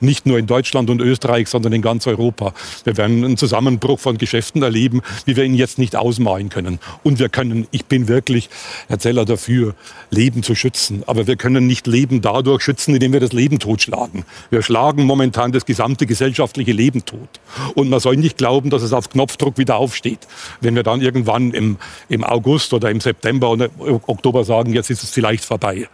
Nicht 0.00 0.26
nur 0.26 0.38
in 0.38 0.46
Deutschland 0.46 0.90
und 0.90 1.00
Österreich, 1.00 1.48
sondern 1.48 1.72
in 1.72 1.82
ganz 1.82 2.06
Europa. 2.06 2.54
Wir 2.84 2.96
werden 2.96 3.24
einen 3.24 3.36
Zusammenbruch 3.36 4.00
von 4.00 4.18
Geschäften 4.18 4.62
erleben, 4.62 5.02
wie 5.24 5.36
wir 5.36 5.44
ihn 5.44 5.54
jetzt 5.54 5.78
nicht 5.78 5.96
ausmalen 5.96 6.48
können. 6.48 6.78
Und 7.02 7.18
wir 7.18 7.28
können, 7.28 7.66
ich 7.70 7.86
bin 7.86 8.08
wirklich, 8.08 8.48
Herr 8.88 8.98
Zeller, 8.98 9.24
dafür, 9.24 9.74
Leben 10.10 10.42
zu 10.42 10.54
schützen. 10.54 11.02
Aber 11.06 11.26
wir 11.26 11.36
können 11.36 11.66
nicht 11.66 11.86
Leben 11.86 12.20
dadurch 12.20 12.62
schützen, 12.62 12.94
indem 12.94 13.12
wir 13.12 13.20
das 13.20 13.32
Leben 13.32 13.58
totschlagen. 13.58 14.24
Wir 14.50 14.62
schlagen 14.62 15.04
momentan 15.04 15.52
das 15.52 15.66
gesamte 15.66 16.06
gesellschaftliche 16.06 16.72
Leben 16.72 17.04
tot. 17.04 17.28
Und 17.74 17.88
man 17.88 18.00
soll 18.00 18.16
nicht 18.16 18.38
glauben, 18.38 18.70
dass 18.70 18.82
es 18.82 18.92
auf 18.92 19.10
Knopfdruck 19.10 19.58
wieder 19.58 19.76
aufsteht. 19.76 20.20
Wenn 20.60 20.74
wir 20.74 20.82
dann 20.82 21.00
irgendwann 21.00 21.52
im, 21.52 21.76
im 22.08 22.24
August 22.24 22.72
oder 22.72 22.90
im 22.90 23.00
September 23.00 23.50
oder 23.50 23.68
Oktober 23.78 24.44
sagen, 24.44 24.72
jetzt 24.72 24.90
ist 24.90 25.02
es 25.02 25.10
vielleicht 25.10 25.44
vorbei. 25.44 25.88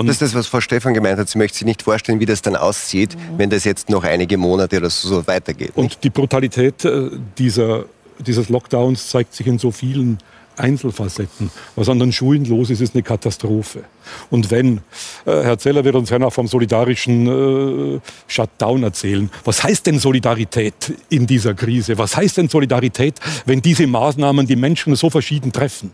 Und 0.00 0.06
das 0.06 0.16
ist 0.16 0.22
das, 0.22 0.34
was 0.34 0.46
Frau 0.46 0.60
Stefan 0.60 0.94
gemeint 0.94 1.18
hat. 1.18 1.28
Sie 1.28 1.38
möchte 1.38 1.58
sich 1.58 1.66
nicht 1.66 1.82
vorstellen, 1.82 2.20
wie 2.20 2.26
das 2.26 2.42
dann 2.42 2.56
aussieht, 2.56 3.14
mhm. 3.14 3.38
wenn 3.38 3.50
das 3.50 3.64
jetzt 3.64 3.90
noch 3.90 4.04
einige 4.04 4.36
Monate 4.36 4.78
oder 4.78 4.90
so 4.90 5.26
weitergeht. 5.26 5.72
Und 5.74 5.84
nicht? 5.84 6.04
die 6.04 6.10
Brutalität 6.10 6.84
äh, 6.84 7.10
dieser, 7.38 7.84
dieses 8.18 8.48
Lockdowns 8.48 9.08
zeigt 9.08 9.34
sich 9.34 9.46
in 9.46 9.58
so 9.58 9.70
vielen 9.70 10.18
Einzelfacetten. 10.56 11.50
Was 11.76 11.88
an 11.88 11.98
den 11.98 12.12
Schulen 12.12 12.44
los 12.44 12.70
ist, 12.70 12.80
ist 12.80 12.94
eine 12.94 13.02
Katastrophe. 13.02 13.84
Und 14.30 14.50
wenn, 14.50 14.78
äh, 15.24 15.42
Herr 15.42 15.58
Zeller 15.58 15.84
wird 15.84 15.94
uns 15.94 16.10
ja 16.10 16.18
noch 16.18 16.32
vom 16.32 16.46
solidarischen 16.46 17.96
äh, 17.96 18.00
Shutdown 18.26 18.82
erzählen, 18.82 19.30
was 19.44 19.62
heißt 19.62 19.86
denn 19.86 19.98
Solidarität 19.98 20.94
in 21.08 21.26
dieser 21.26 21.54
Krise? 21.54 21.96
Was 21.98 22.16
heißt 22.16 22.36
denn 22.36 22.48
Solidarität, 22.48 23.18
wenn 23.46 23.62
diese 23.62 23.86
Maßnahmen 23.86 24.46
die 24.46 24.56
Menschen 24.56 24.94
so 24.94 25.08
verschieden 25.08 25.52
treffen? 25.52 25.90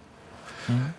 Mhm. 0.67 0.93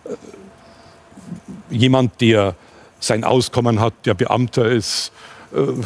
Jemand, 1.70 2.20
der 2.20 2.56
sein 3.00 3.24
Auskommen 3.24 3.80
hat, 3.80 3.94
der 4.04 4.14
Beamter 4.14 4.70
ist, 4.70 5.12
äh, 5.52 5.82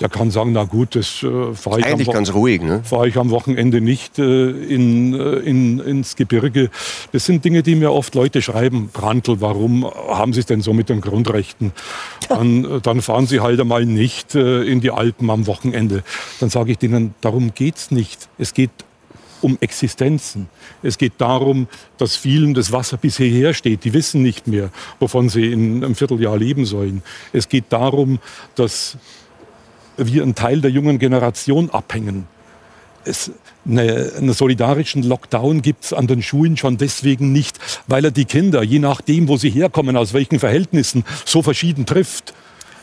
der 0.00 0.08
kann 0.08 0.30
sagen, 0.30 0.52
na 0.52 0.64
gut, 0.64 0.96
das 0.96 1.22
äh, 1.22 1.54
fahre 1.54 1.80
ich, 1.80 1.86
Eigentlich 1.86 2.10
ganz 2.10 2.34
ruhig, 2.34 2.60
ne? 2.62 2.82
fahr 2.82 3.06
ich 3.06 3.16
am 3.16 3.30
Wochenende 3.30 3.80
nicht 3.80 4.18
äh, 4.18 4.50
in, 4.50 5.14
äh, 5.14 5.36
in, 5.36 5.78
ins 5.78 6.16
Gebirge. 6.16 6.70
Das 7.12 7.26
sind 7.26 7.44
Dinge, 7.44 7.62
die 7.62 7.76
mir 7.76 7.92
oft 7.92 8.14
Leute 8.14 8.42
schreiben. 8.42 8.90
Brandl, 8.92 9.40
warum 9.40 9.84
haben 9.84 10.32
Sie 10.32 10.40
es 10.40 10.46
denn 10.46 10.62
so 10.62 10.72
mit 10.72 10.88
den 10.88 11.00
Grundrechten? 11.00 11.72
Dann, 12.28 12.64
äh, 12.64 12.80
dann 12.80 13.02
fahren 13.02 13.26
Sie 13.26 13.40
halt 13.40 13.60
einmal 13.60 13.86
nicht 13.86 14.34
äh, 14.34 14.62
in 14.64 14.80
die 14.80 14.90
Alpen 14.90 15.30
am 15.30 15.46
Wochenende. 15.46 16.02
Dann 16.40 16.50
sage 16.50 16.72
ich 16.72 16.78
denen, 16.78 17.14
darum 17.20 17.54
geht 17.54 17.76
es 17.76 17.90
nicht. 17.92 18.28
Es 18.36 18.52
geht 18.52 18.70
um 19.44 19.58
Existenzen. 19.60 20.48
Es 20.82 20.96
geht 20.96 21.12
darum, 21.18 21.68
dass 21.98 22.16
vielen 22.16 22.54
das 22.54 22.72
Wasser 22.72 22.96
bis 22.96 23.18
hierher 23.18 23.52
steht. 23.52 23.84
Die 23.84 23.92
wissen 23.92 24.22
nicht 24.22 24.46
mehr, 24.46 24.70
wovon 24.98 25.28
sie 25.28 25.52
in 25.52 25.84
einem 25.84 25.94
Vierteljahr 25.94 26.38
leben 26.38 26.64
sollen. 26.64 27.02
Es 27.34 27.50
geht 27.50 27.66
darum, 27.68 28.20
dass 28.54 28.96
wir 29.98 30.22
einen 30.22 30.34
Teil 30.34 30.62
der 30.62 30.70
jungen 30.70 30.98
Generation 30.98 31.68
abhängen. 31.68 32.26
Es, 33.04 33.32
eine, 33.66 34.12
einen 34.16 34.32
solidarischen 34.32 35.02
Lockdown 35.02 35.60
gibt 35.60 35.84
es 35.84 35.92
an 35.92 36.06
den 36.06 36.22
Schulen 36.22 36.56
schon 36.56 36.78
deswegen 36.78 37.32
nicht, 37.32 37.58
weil 37.86 38.06
er 38.06 38.10
die 38.10 38.24
Kinder, 38.24 38.62
je 38.62 38.78
nachdem, 38.78 39.28
wo 39.28 39.36
sie 39.36 39.50
herkommen, 39.50 39.98
aus 39.98 40.14
welchen 40.14 40.40
Verhältnissen, 40.40 41.04
so 41.26 41.42
verschieden 41.42 41.84
trifft. 41.84 42.32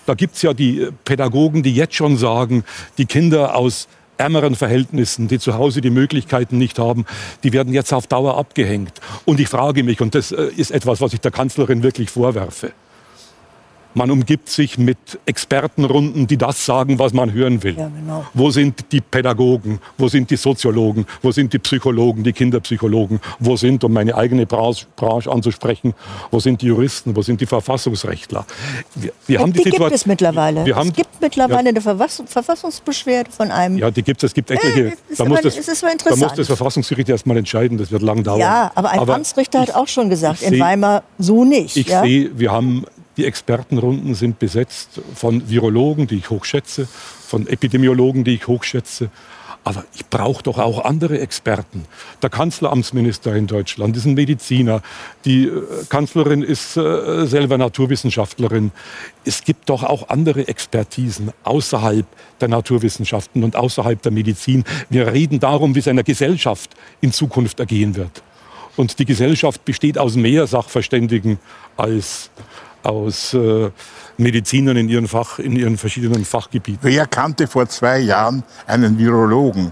Da 0.06 0.14
gibt 0.14 0.36
es 0.36 0.44
ja 0.44 0.54
die 0.54 0.90
Pädagogen, 1.06 1.64
die 1.64 1.74
jetzt 1.74 1.96
schon 1.96 2.18
sagen, 2.18 2.64
die 3.00 3.08
Kinder 3.08 3.56
aus 3.56 3.88
ärmeren 4.22 4.56
Verhältnissen, 4.56 5.28
die 5.28 5.40
zu 5.40 5.56
Hause 5.56 5.82
die 5.82 5.90
Möglichkeiten 5.90 6.60
nicht 6.60 6.78
haben, 6.78 7.06
die 7.44 7.54
werden 7.54 7.74
jetzt 7.74 7.92
auf 7.92 8.06
Dauer 8.06 8.38
abgehängt. 8.38 8.94
Und 9.26 9.40
ich 9.40 9.48
frage 9.48 9.84
mich, 9.84 10.00
und 10.00 10.14
das 10.14 10.32
äh, 10.32 10.50
ist 10.56 10.72
etwas, 10.72 11.02
was 11.02 11.14
ich 11.14 11.22
der 11.22 11.32
Kanzlerin 11.32 11.82
wirklich 11.82 12.12
vorwerfe, 12.12 12.72
man 13.94 14.12
umgibt 14.12 14.50
sich 14.50 14.78
mit 14.78 14.98
Expertenrunden, 15.26 16.28
die 16.28 16.38
das 16.38 16.66
sagen, 16.66 17.00
was 17.00 17.14
man 17.14 17.34
hören 17.34 17.62
will. 17.64 17.78
Ja, 17.78 17.90
genau. 17.90 18.26
Wo 18.34 18.50
sind 18.52 18.92
die 18.92 19.02
Pädagogen? 19.02 19.80
Wo 19.98 20.08
sind 20.08 20.30
die 20.30 20.38
Soziologen? 20.38 21.06
Wo 21.22 21.32
sind 21.32 21.54
die 21.54 21.60
Psychologen, 21.60 22.24
die 22.24 22.34
Kinderpsychologen? 22.34 23.20
Wo 23.40 23.56
sind, 23.56 23.84
um 23.84 23.94
meine 23.94 24.16
eigene 24.16 24.46
Branche, 24.46 24.86
anzusprechen, 25.00 25.94
wo 26.30 26.40
sind 26.40 26.62
die 26.62 26.68
Juristen? 26.68 27.16
Wo 27.16 27.22
sind 27.22 27.42
die 27.42 27.46
Verfassungsrechtler? 27.46 28.46
Wir, 28.96 29.12
wir 29.28 29.40
haben 29.40 29.54
die, 29.54 29.64
die 29.64 29.72
gibt 29.72 29.92
es 29.92 30.06
mittlerweile. 30.06 30.66
Wir 30.66 30.76
haben, 30.76 30.90
es 30.90 30.96
gibt 30.96 31.22
mittlerweile 31.22 31.64
ja, 31.64 31.70
eine 31.70 31.82
Verfassung, 31.82 32.28
Verfassungsbeschwerde 32.28 33.32
von 33.32 33.52
einem. 33.52 33.78
Ja, 33.78 33.92
die 33.92 34.04
gibt 34.04 34.24
es. 34.24 34.32
Es 34.32 34.34
gibt 34.34 34.50
etliche. 34.52 34.88
Äh, 34.88 34.92
da, 35.18 35.26
muss 35.26 35.42
das, 35.42 35.56
da 35.56 36.16
muss 36.16 36.34
das 36.34 36.48
Verfassungsgericht 36.48 37.10
erstmal 37.10 37.38
entscheiden. 37.38 37.78
Das 37.78 37.92
wird 37.92 38.02
lang 38.02 38.24
dauern. 38.24 38.40
Ja, 38.40 38.72
aber 38.76 38.92
ein 38.92 39.00
aber 39.00 39.16
Amtsrichter 39.16 39.60
hat 39.60 39.76
auch 39.76 39.88
schon 39.88 40.10
gesagt, 40.10 40.42
in 40.42 40.60
Weimar 40.60 41.04
so 41.18 41.44
nicht. 41.44 41.76
Ich 41.76 41.88
ja? 41.88 42.04
sehe, 42.04 42.32
wir 42.38 42.52
haben 42.52 42.86
die 43.18 43.26
Expertenrunden 43.26 44.16
sind 44.16 44.40
besetzt 44.40 45.02
von 45.16 45.50
Virologen, 45.50 46.08
die 46.08 46.18
ich 46.18 46.30
hochschätze, 46.30 46.88
von 46.88 47.48
Epidemiologen, 47.48 48.24
die 48.24 48.36
ich 48.36 48.48
hochschätze. 48.48 49.10
Aber 49.64 49.86
ich 49.94 50.08
brauche 50.08 50.42
doch 50.42 50.58
auch 50.58 50.86
andere 50.86 51.20
Experten. 51.20 51.86
Der 52.24 52.32
Kanzleramtsminister 52.32 53.36
in 53.36 53.46
Deutschland 53.46 53.96
ist 53.96 54.06
ein 54.06 54.16
Mediziner. 54.16 54.82
Die 55.24 55.44
äh, 55.44 55.62
Kanzlerin 55.88 56.42
ist 56.42 56.78
äh, 56.78 57.28
selber 57.28 57.60
Naturwissenschaftlerin. 57.60 58.72
Es 59.24 59.44
gibt 59.44 59.70
doch 59.70 59.84
auch 59.84 60.10
andere 60.10 60.48
Expertisen 60.48 61.32
außerhalb 61.44 62.08
der 62.40 62.48
Naturwissenschaften 62.48 63.44
und 63.44 63.56
außerhalb 63.56 64.02
der 64.02 64.12
Medizin. 64.12 64.64
Wir 64.90 65.14
reden 65.14 65.40
darum, 65.40 65.76
wie 65.76 65.80
es 65.80 65.88
einer 65.88 66.04
Gesellschaft 66.04 66.72
in 67.00 67.12
Zukunft 67.12 67.60
ergehen 67.60 67.96
wird. 67.96 68.24
Und 68.78 68.98
die 68.98 69.06
Gesellschaft 69.06 69.64
besteht 69.64 70.00
aus 70.00 70.16
mehr 70.16 70.48
Sachverständigen 70.48 71.38
als 71.78 72.32
aus 72.84 73.34
äh, 73.34 73.70
Medizinern 74.18 74.78
in 74.78 74.90
ihren, 74.90 75.08
Fach, 75.08 75.40
in 75.40 75.56
ihren 75.56 75.78
verschiedenen 75.78 76.26
Fachgebieten. 76.26 76.80
Wer 76.82 77.06
kannte 77.06 77.48
vor 77.48 77.68
zwei 77.68 78.00
Jahren 78.00 78.44
einen 78.68 78.98
Virologen? 78.98 79.72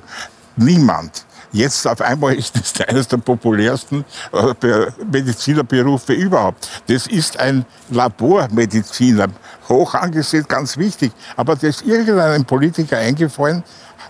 Niemand. 0.56 1.26
Jetzt 1.52 1.88
auf 1.88 2.02
einmal 2.02 2.36
ist 2.36 2.56
das 2.56 2.80
eines 2.88 3.08
der 3.08 3.18
populärsten 3.18 4.06
äh, 4.32 4.86
Medizinerberufe 5.12 6.14
überhaupt. 6.14 6.70
Das 6.88 7.08
ist 7.08 7.40
ein 7.40 7.66
Labormediziner, 7.90 9.28
hoch 9.68 9.96
angesehen, 9.96 10.46
ganz 10.48 10.78
wichtig. 10.78 11.12
Aber 11.36 11.56
das 11.56 11.64
ist 11.64 11.82
irgendeinem 11.84 12.46
Politiker 12.46 12.98
eingefallen, 12.98 13.64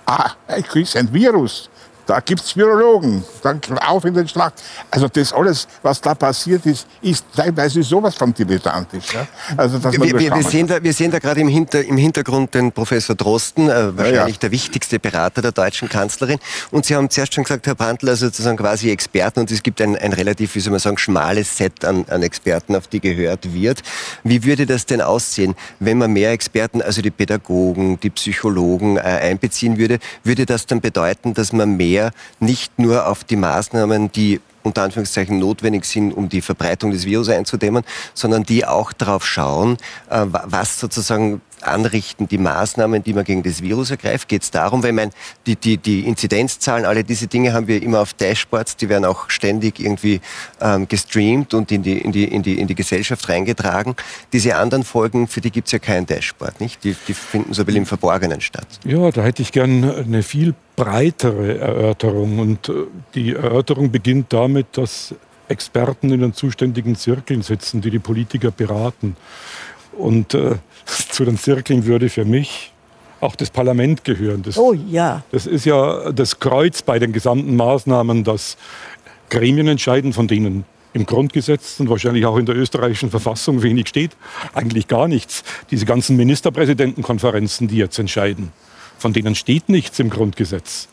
ah, 0.06 0.32
es 0.48 0.76
ist 0.76 0.98
ein 0.98 1.12
Virus 1.14 1.70
da 2.10 2.20
gibt 2.22 2.42
es 2.42 2.56
Virologen, 2.56 3.24
dann 3.44 3.62
auf 3.86 4.04
in 4.04 4.16
den 4.16 4.28
Schlag. 4.28 4.54
Also 4.90 5.08
das 5.08 5.32
alles, 5.32 5.68
was 5.84 6.02
da 6.02 6.16
passiert 6.16 6.66
ist, 6.66 6.88
ist 7.04 7.24
teilweise 7.36 7.84
sowas 7.84 8.16
von 8.16 8.34
dilettantisch. 8.34 9.14
Ja? 9.14 9.28
Also, 9.56 9.84
wir, 9.84 10.20
wir, 10.20 10.34
wir, 10.34 10.44
sehen 10.44 10.66
da, 10.66 10.82
wir 10.82 10.94
sehen 10.94 11.12
da 11.12 11.20
gerade 11.20 11.40
im, 11.42 11.48
Hinter, 11.48 11.86
im 11.86 11.98
Hintergrund 11.98 12.56
den 12.56 12.72
Professor 12.72 13.16
Drosten, 13.16 13.70
äh, 13.70 13.96
wahrscheinlich 13.96 14.16
ja, 14.16 14.28
ja. 14.28 14.38
der 14.42 14.52
wichtigste 14.52 14.98
Berater 14.98 15.44
der 15.44 15.52
deutschen 15.52 15.88
Kanzlerin. 15.88 16.40
Und 16.72 16.86
Sie 16.86 16.96
haben 16.96 17.12
zuerst 17.12 17.36
schon 17.36 17.44
gesagt, 17.44 17.68
Herr 17.68 17.76
Brandl, 17.76 18.10
also 18.10 18.26
sozusagen 18.26 18.58
quasi 18.58 18.90
Experten 18.90 19.42
und 19.42 19.52
es 19.52 19.62
gibt 19.62 19.80
ein, 19.80 19.96
ein 19.96 20.14
relativ, 20.14 20.56
wie 20.56 20.62
soll 20.62 20.72
man 20.72 20.80
sagen, 20.80 20.98
schmales 20.98 21.58
Set 21.58 21.86
an, 21.86 22.06
an 22.10 22.24
Experten, 22.24 22.76
auf 22.76 22.88
die 22.88 23.02
gehört 23.02 23.54
wird. 23.54 23.84
Wie 24.24 24.44
würde 24.46 24.66
das 24.66 24.88
denn 24.88 25.02
aussehen, 25.02 25.54
wenn 25.80 26.00
man 26.00 26.12
mehr 26.12 26.32
Experten, 26.32 26.82
also 26.82 27.04
die 27.04 27.12
Pädagogen, 27.12 28.00
die 28.00 28.10
Psychologen 28.10 28.98
äh, 28.98 29.02
einbeziehen 29.02 29.78
würde? 29.78 30.00
Würde 30.24 30.48
das 30.48 30.66
dann 30.66 30.82
bedeuten, 30.82 31.36
dass 31.36 31.54
man 31.54 31.78
mehr 31.78 31.99
mehr 32.00 32.12
nicht 32.40 32.80
nur 32.80 33.08
auf 33.08 33.24
die 33.24 33.36
Maßnahmen, 33.36 34.12
die 34.12 34.42
unter 34.64 34.84
Anführungszeichen 34.84 35.40
notwendig 35.40 35.86
sind, 35.86 36.12
um 36.12 36.28
die 36.28 36.42
Verbreitung 36.42 36.92
des 36.92 37.06
Virus 37.06 37.30
einzudämmen, 37.30 37.84
sondern 38.14 38.44
die 38.44 38.66
auch 38.66 38.92
darauf 38.92 39.26
schauen, 39.26 39.78
äh, 40.10 40.26
was 40.28 40.80
sozusagen 40.80 41.42
anrichten 41.62 42.28
die 42.28 42.38
Maßnahmen, 42.38 43.04
die 43.04 43.14
man 43.14 43.24
gegen 43.24 43.44
das 43.44 43.62
Virus 43.62 43.92
ergreift? 43.92 44.28
Geht 44.28 44.44
es 44.44 44.52
darum, 44.52 44.84
wenn 44.84 44.96
man 44.96 45.12
die, 45.46 45.56
die, 45.56 45.78
die 45.78 46.02
Inzidenzzahlen, 46.02 46.86
alle 46.86 47.04
diese 47.04 47.28
Dinge 47.28 47.54
haben 47.54 47.68
wir 47.68 47.82
immer 47.82 48.02
auf 48.02 48.14
Dashboards, 48.14 48.78
die 48.78 48.90
werden 48.90 49.06
auch 49.06 49.30
ständig 49.30 49.80
irgendwie 49.80 50.22
ähm, 50.62 50.88
gestreamt 50.88 51.54
und 51.54 51.72
in 51.72 51.84
die, 51.84 51.98
in, 51.98 52.12
die, 52.12 52.26
in, 52.26 52.44
die, 52.44 52.60
in 52.60 52.68
die 52.68 52.76
Gesellschaft 52.76 53.28
reingetragen. 53.30 53.96
Diese 54.34 54.56
anderen 54.56 54.84
Folgen, 54.84 55.28
für 55.28 55.42
die 55.42 55.52
gibt 55.52 55.68
es 55.68 55.72
ja 55.72 55.80
kein 55.80 56.06
Dashboard, 56.06 56.60
nicht? 56.62 56.84
Die, 56.84 56.96
die 57.08 57.14
finden 57.14 57.54
so 57.54 57.66
bisschen 57.66 57.80
im 57.80 57.86
Verborgenen 57.86 58.42
statt. 58.42 58.68
Ja, 58.86 59.12
da 59.12 59.24
hätte 59.24 59.42
ich 59.42 59.52
gern 59.52 59.84
eine 59.84 60.24
viel 60.24 60.54
breitere 60.76 61.60
Erörterung. 61.60 62.40
Und 62.40 62.70
äh, 62.70 62.74
die 63.16 63.34
Erörterung 63.34 63.92
beginnt 63.92 64.32
damit, 64.34 64.78
dass 64.78 65.14
Experten 65.48 66.12
in 66.12 66.22
den 66.22 66.34
zuständigen 66.34 66.96
Zirkeln 66.96 67.42
sitzen, 67.42 67.82
die 67.82 67.90
die 67.90 68.00
Politiker 68.00 68.52
beraten. 68.52 69.16
Und 69.98 70.34
äh, 70.34 70.56
zu 70.86 71.26
den 71.26 71.38
Zirkeln 71.38 71.86
würde 71.86 72.10
für 72.10 72.26
mich 72.26 72.72
auch 73.22 73.36
das 73.36 73.50
Parlament 73.50 74.04
gehören. 74.04 74.44
Das, 74.44 74.58
oh 74.58 74.74
ja. 74.74 75.24
Das 75.32 75.46
ist 75.46 75.66
ja 75.66 76.12
das 76.12 76.40
Kreuz 76.40 76.82
bei 76.82 77.00
den 77.00 77.12
gesamten 77.12 77.56
Maßnahmen, 77.56 78.24
dass 78.24 78.58
Gremien 79.30 79.68
entscheiden, 79.68 80.14
von 80.14 80.28
denen 80.28 80.66
im 80.94 81.06
Grundgesetz 81.06 81.80
und 81.80 81.90
wahrscheinlich 81.90 82.26
auch 82.26 82.38
in 82.38 82.46
der 82.46 82.56
österreichischen 82.56 83.12
Verfassung 83.12 83.62
wenig 83.62 83.88
steht. 83.90 84.12
Eigentlich 84.54 84.88
gar 84.88 85.08
nichts. 85.08 85.44
Diese 85.70 85.86
ganzen 85.86 86.16
Ministerpräsidentenkonferenzen, 86.18 87.68
die 87.68 87.78
jetzt 87.78 88.00
entscheiden, 88.00 88.52
von 88.98 89.14
denen 89.14 89.36
steht 89.36 89.70
nichts 89.70 90.00
im 90.00 90.10
Grundgesetz. 90.10 90.88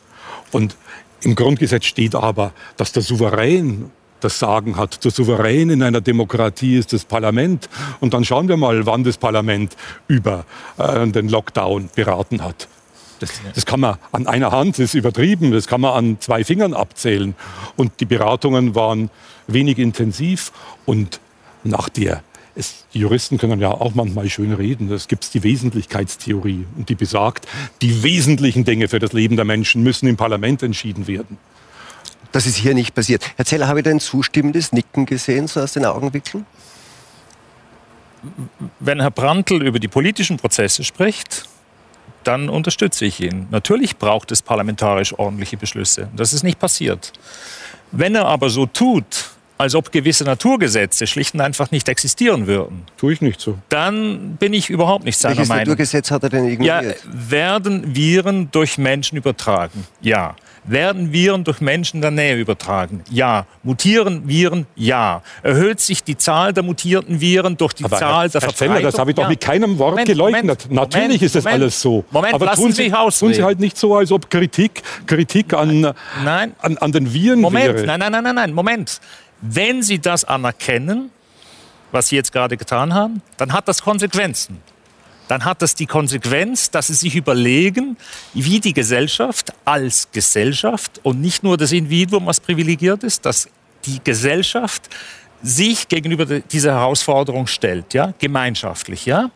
Und 0.52 0.76
im 1.22 1.34
Grundgesetz 1.34 1.86
steht 1.86 2.14
aber, 2.14 2.52
dass 2.76 2.92
der 2.92 3.02
Souverän 3.02 3.90
das 4.20 4.38
Sagen 4.38 4.76
hat. 4.76 5.04
Der 5.04 5.10
Souverän 5.10 5.70
in 5.70 5.82
einer 5.82 6.00
Demokratie 6.00 6.76
ist 6.76 6.92
das 6.92 7.04
Parlament. 7.04 7.68
Und 8.00 8.14
dann 8.14 8.24
schauen 8.24 8.48
wir 8.48 8.56
mal, 8.56 8.86
wann 8.86 9.04
das 9.04 9.16
Parlament 9.16 9.76
über 10.08 10.44
äh, 10.78 11.06
den 11.06 11.28
Lockdown 11.28 11.90
beraten 11.94 12.42
hat. 12.42 12.68
Das, 13.20 13.30
das, 13.54 13.64
kann 13.64 13.80
man 13.80 13.96
an 14.12 14.26
einer 14.26 14.52
Hand, 14.52 14.74
das 14.74 14.86
ist 14.86 14.94
übertrieben, 14.94 15.50
das 15.50 15.66
kann 15.66 15.80
man 15.80 15.94
an 15.94 16.20
zwei 16.20 16.44
Fingern 16.44 16.74
abzählen. 16.74 17.34
Und 17.74 18.00
die 18.00 18.04
Beratungen 18.04 18.74
waren 18.74 19.10
wenig 19.46 19.78
intensiv 19.78 20.52
und 20.84 21.20
nach 21.64 21.88
der 21.88 22.22
es, 22.56 22.86
die 22.94 23.00
Juristen 23.00 23.38
können 23.38 23.60
ja 23.60 23.70
auch 23.70 23.94
manchmal 23.94 24.28
schön 24.30 24.52
reden. 24.52 24.90
Es 24.90 25.08
gibt 25.08 25.34
die 25.34 25.42
Wesentlichkeitstheorie 25.42 26.64
und 26.76 26.88
die 26.88 26.94
besagt, 26.94 27.46
die 27.82 28.02
wesentlichen 28.02 28.64
Dinge 28.64 28.88
für 28.88 28.98
das 28.98 29.12
Leben 29.12 29.36
der 29.36 29.44
Menschen 29.44 29.82
müssen 29.82 30.08
im 30.08 30.16
Parlament 30.16 30.62
entschieden 30.62 31.06
werden. 31.06 31.38
Das 32.36 32.44
ist 32.44 32.56
hier 32.56 32.74
nicht 32.74 32.94
passiert. 32.94 33.24
Herr 33.36 33.46
Zeller, 33.46 33.66
habe 33.66 33.78
ich 33.78 33.84
da 33.84 33.90
ein 33.90 33.98
zustimmendes 33.98 34.70
Nicken 34.70 35.06
gesehen, 35.06 35.48
so 35.48 35.58
aus 35.58 35.72
den 35.72 35.86
Augenwickeln? 35.86 36.44
Wenn 38.78 39.00
Herr 39.00 39.10
Brandl 39.10 39.66
über 39.66 39.78
die 39.78 39.88
politischen 39.88 40.36
Prozesse 40.36 40.84
spricht, 40.84 41.48
dann 42.24 42.50
unterstütze 42.50 43.06
ich 43.06 43.20
ihn. 43.20 43.46
Natürlich 43.50 43.96
braucht 43.96 44.32
es 44.32 44.42
parlamentarisch 44.42 45.18
ordentliche 45.18 45.56
Beschlüsse. 45.56 46.10
Das 46.14 46.34
ist 46.34 46.42
nicht 46.42 46.58
passiert. 46.58 47.14
Wenn 47.90 48.14
er 48.14 48.26
aber 48.26 48.50
so 48.50 48.66
tut, 48.66 49.30
als 49.56 49.74
ob 49.74 49.90
gewisse 49.90 50.24
Naturgesetze 50.24 51.06
schlicht 51.06 51.32
und 51.32 51.40
einfach 51.40 51.70
nicht 51.70 51.88
existieren 51.88 52.46
würden. 52.46 52.84
Tue 52.98 53.14
ich 53.14 53.22
nicht 53.22 53.40
so. 53.40 53.56
Dann 53.70 54.36
bin 54.36 54.52
ich 54.52 54.68
überhaupt 54.68 55.06
nicht 55.06 55.18
seiner 55.18 55.36
Welches 55.36 55.48
Meinung. 55.48 55.64
Naturgesetz 55.64 56.10
hat 56.10 56.22
er 56.22 56.28
denn 56.28 56.46
ignoriert? 56.46 57.02
Ja, 57.02 57.30
werden 57.30 57.96
Viren 57.96 58.50
durch 58.50 58.76
Menschen 58.76 59.16
übertragen? 59.16 59.86
Ja. 60.02 60.36
Werden 60.68 61.12
Viren 61.12 61.44
durch 61.44 61.60
Menschen 61.60 61.96
in 61.98 62.02
der 62.02 62.10
Nähe 62.10 62.36
übertragen? 62.36 63.02
Ja. 63.10 63.46
Mutieren 63.62 64.26
Viren? 64.26 64.66
Ja. 64.74 65.22
Erhöht 65.42 65.80
sich 65.80 66.02
die 66.02 66.16
Zahl 66.16 66.52
der 66.52 66.62
mutierten 66.64 67.20
Viren 67.20 67.56
durch 67.56 67.72
die 67.74 67.84
Aber 67.84 67.96
Zahl 67.98 68.28
der 68.28 68.40
Herr? 68.40 68.54
Zeller, 68.54 68.80
das 68.80 68.98
habe 68.98 69.10
ich 69.10 69.14
doch 69.14 69.24
ja. 69.24 69.28
mit 69.28 69.40
keinem 69.40 69.78
Wort 69.78 69.92
Moment, 69.92 70.08
geleugnet. 70.08 70.64
Moment, 70.64 70.72
Natürlich 70.72 71.06
Moment, 71.06 71.22
ist 71.22 71.34
das 71.36 71.46
alles 71.46 71.80
so. 71.80 72.04
Moment, 72.10 72.34
Aber 72.34 72.46
lassen 72.46 72.62
tun 72.62 72.72
Sie 72.72 72.92
ausreden. 72.92 73.32
tun 73.32 73.34
Sie 73.36 73.44
halt 73.44 73.60
nicht 73.60 73.76
so, 73.76 73.94
als 73.94 74.10
ob 74.10 74.28
Kritik, 74.28 74.82
Kritik 75.06 75.54
an, 75.54 75.94
Nein. 76.24 76.52
an, 76.58 76.76
an 76.78 76.92
den 76.92 77.12
Viren 77.12 77.40
Moment, 77.40 77.74
wäre. 77.76 77.86
nein, 77.86 78.00
nein, 78.00 78.12
nein, 78.12 78.24
nein, 78.24 78.34
nein, 78.34 78.52
Moment. 78.52 79.00
Wenn 79.40 79.82
Sie 79.82 79.98
das 80.00 80.24
anerkennen, 80.24 81.10
was 81.92 82.08
Sie 82.08 82.16
jetzt 82.16 82.32
gerade 82.32 82.56
getan 82.56 82.92
haben, 82.92 83.22
dann 83.36 83.52
hat 83.52 83.68
das 83.68 83.82
Konsequenzen. 83.82 84.60
Dann 85.28 85.44
hat 85.44 85.62
das 85.62 85.74
die 85.74 85.86
Konsequenz, 85.86 86.70
dass 86.70 86.88
Sie 86.88 86.94
sich 86.94 87.16
überlegen, 87.16 87.96
wie 88.34 88.60
die 88.60 88.72
Gesellschaft 88.72 89.52
als 89.64 90.08
Gesellschaft 90.12 91.00
und 91.02 91.20
nicht 91.20 91.42
nur 91.42 91.56
das 91.56 91.72
Individuum, 91.72 92.26
was 92.26 92.40
privilegiert 92.40 93.02
ist, 93.02 93.24
dass 93.26 93.48
die 93.84 94.00
Gesellschaft 94.02 94.88
sich 95.42 95.88
gegenüber 95.88 96.24
dieser 96.24 96.72
Herausforderung 96.72 97.46
stellt, 97.46 97.94
ja, 97.94 98.14
gemeinschaftlich, 98.18 99.06
ja. 99.06 99.30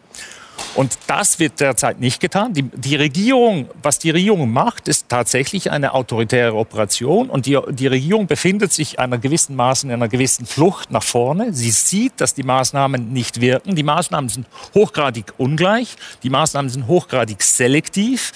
Und 0.75 0.99
das 1.07 1.39
wird 1.39 1.61
derzeit 1.61 2.01
nicht 2.01 2.21
getan. 2.21 2.53
Die, 2.53 2.63
die, 2.63 2.97
Regierung, 2.97 3.69
was 3.83 3.99
die 3.99 4.11
Regierung 4.11 4.51
macht, 4.51 4.89
ist 4.89 5.09
tatsächlich 5.09 5.71
eine 5.71 5.95
autoritäre 5.95 6.55
Operation. 6.55 7.29
Und 7.29 7.47
die, 7.47 7.59
die 7.71 7.87
Regierung 7.87 8.27
befindet 8.27 8.73
sich 8.73 8.99
einer 8.99 9.19
gewissen 9.19 9.57
Maßen 9.57 9.91
in 9.91 9.95
einer 9.95 10.09
gewissen 10.09 10.47
Flucht 10.47 10.91
nach 10.91 11.03
vorne. 11.03 11.53
Sie 11.53 11.71
sieht, 11.71 12.21
dass 12.21 12.35
die 12.35 12.43
Maßnahmen 12.43 13.13
nicht 13.13 13.41
wirken. 13.41 13.75
Die 13.75 13.83
Maßnahmen 13.83 14.29
sind 14.29 14.47
hochgradig 14.75 15.33
ungleich. 15.39 15.97
Die 16.23 16.31
Maßnahmen 16.31 16.71
sind 16.71 16.87
hochgradig 16.87 17.43
selektiv 17.43 18.33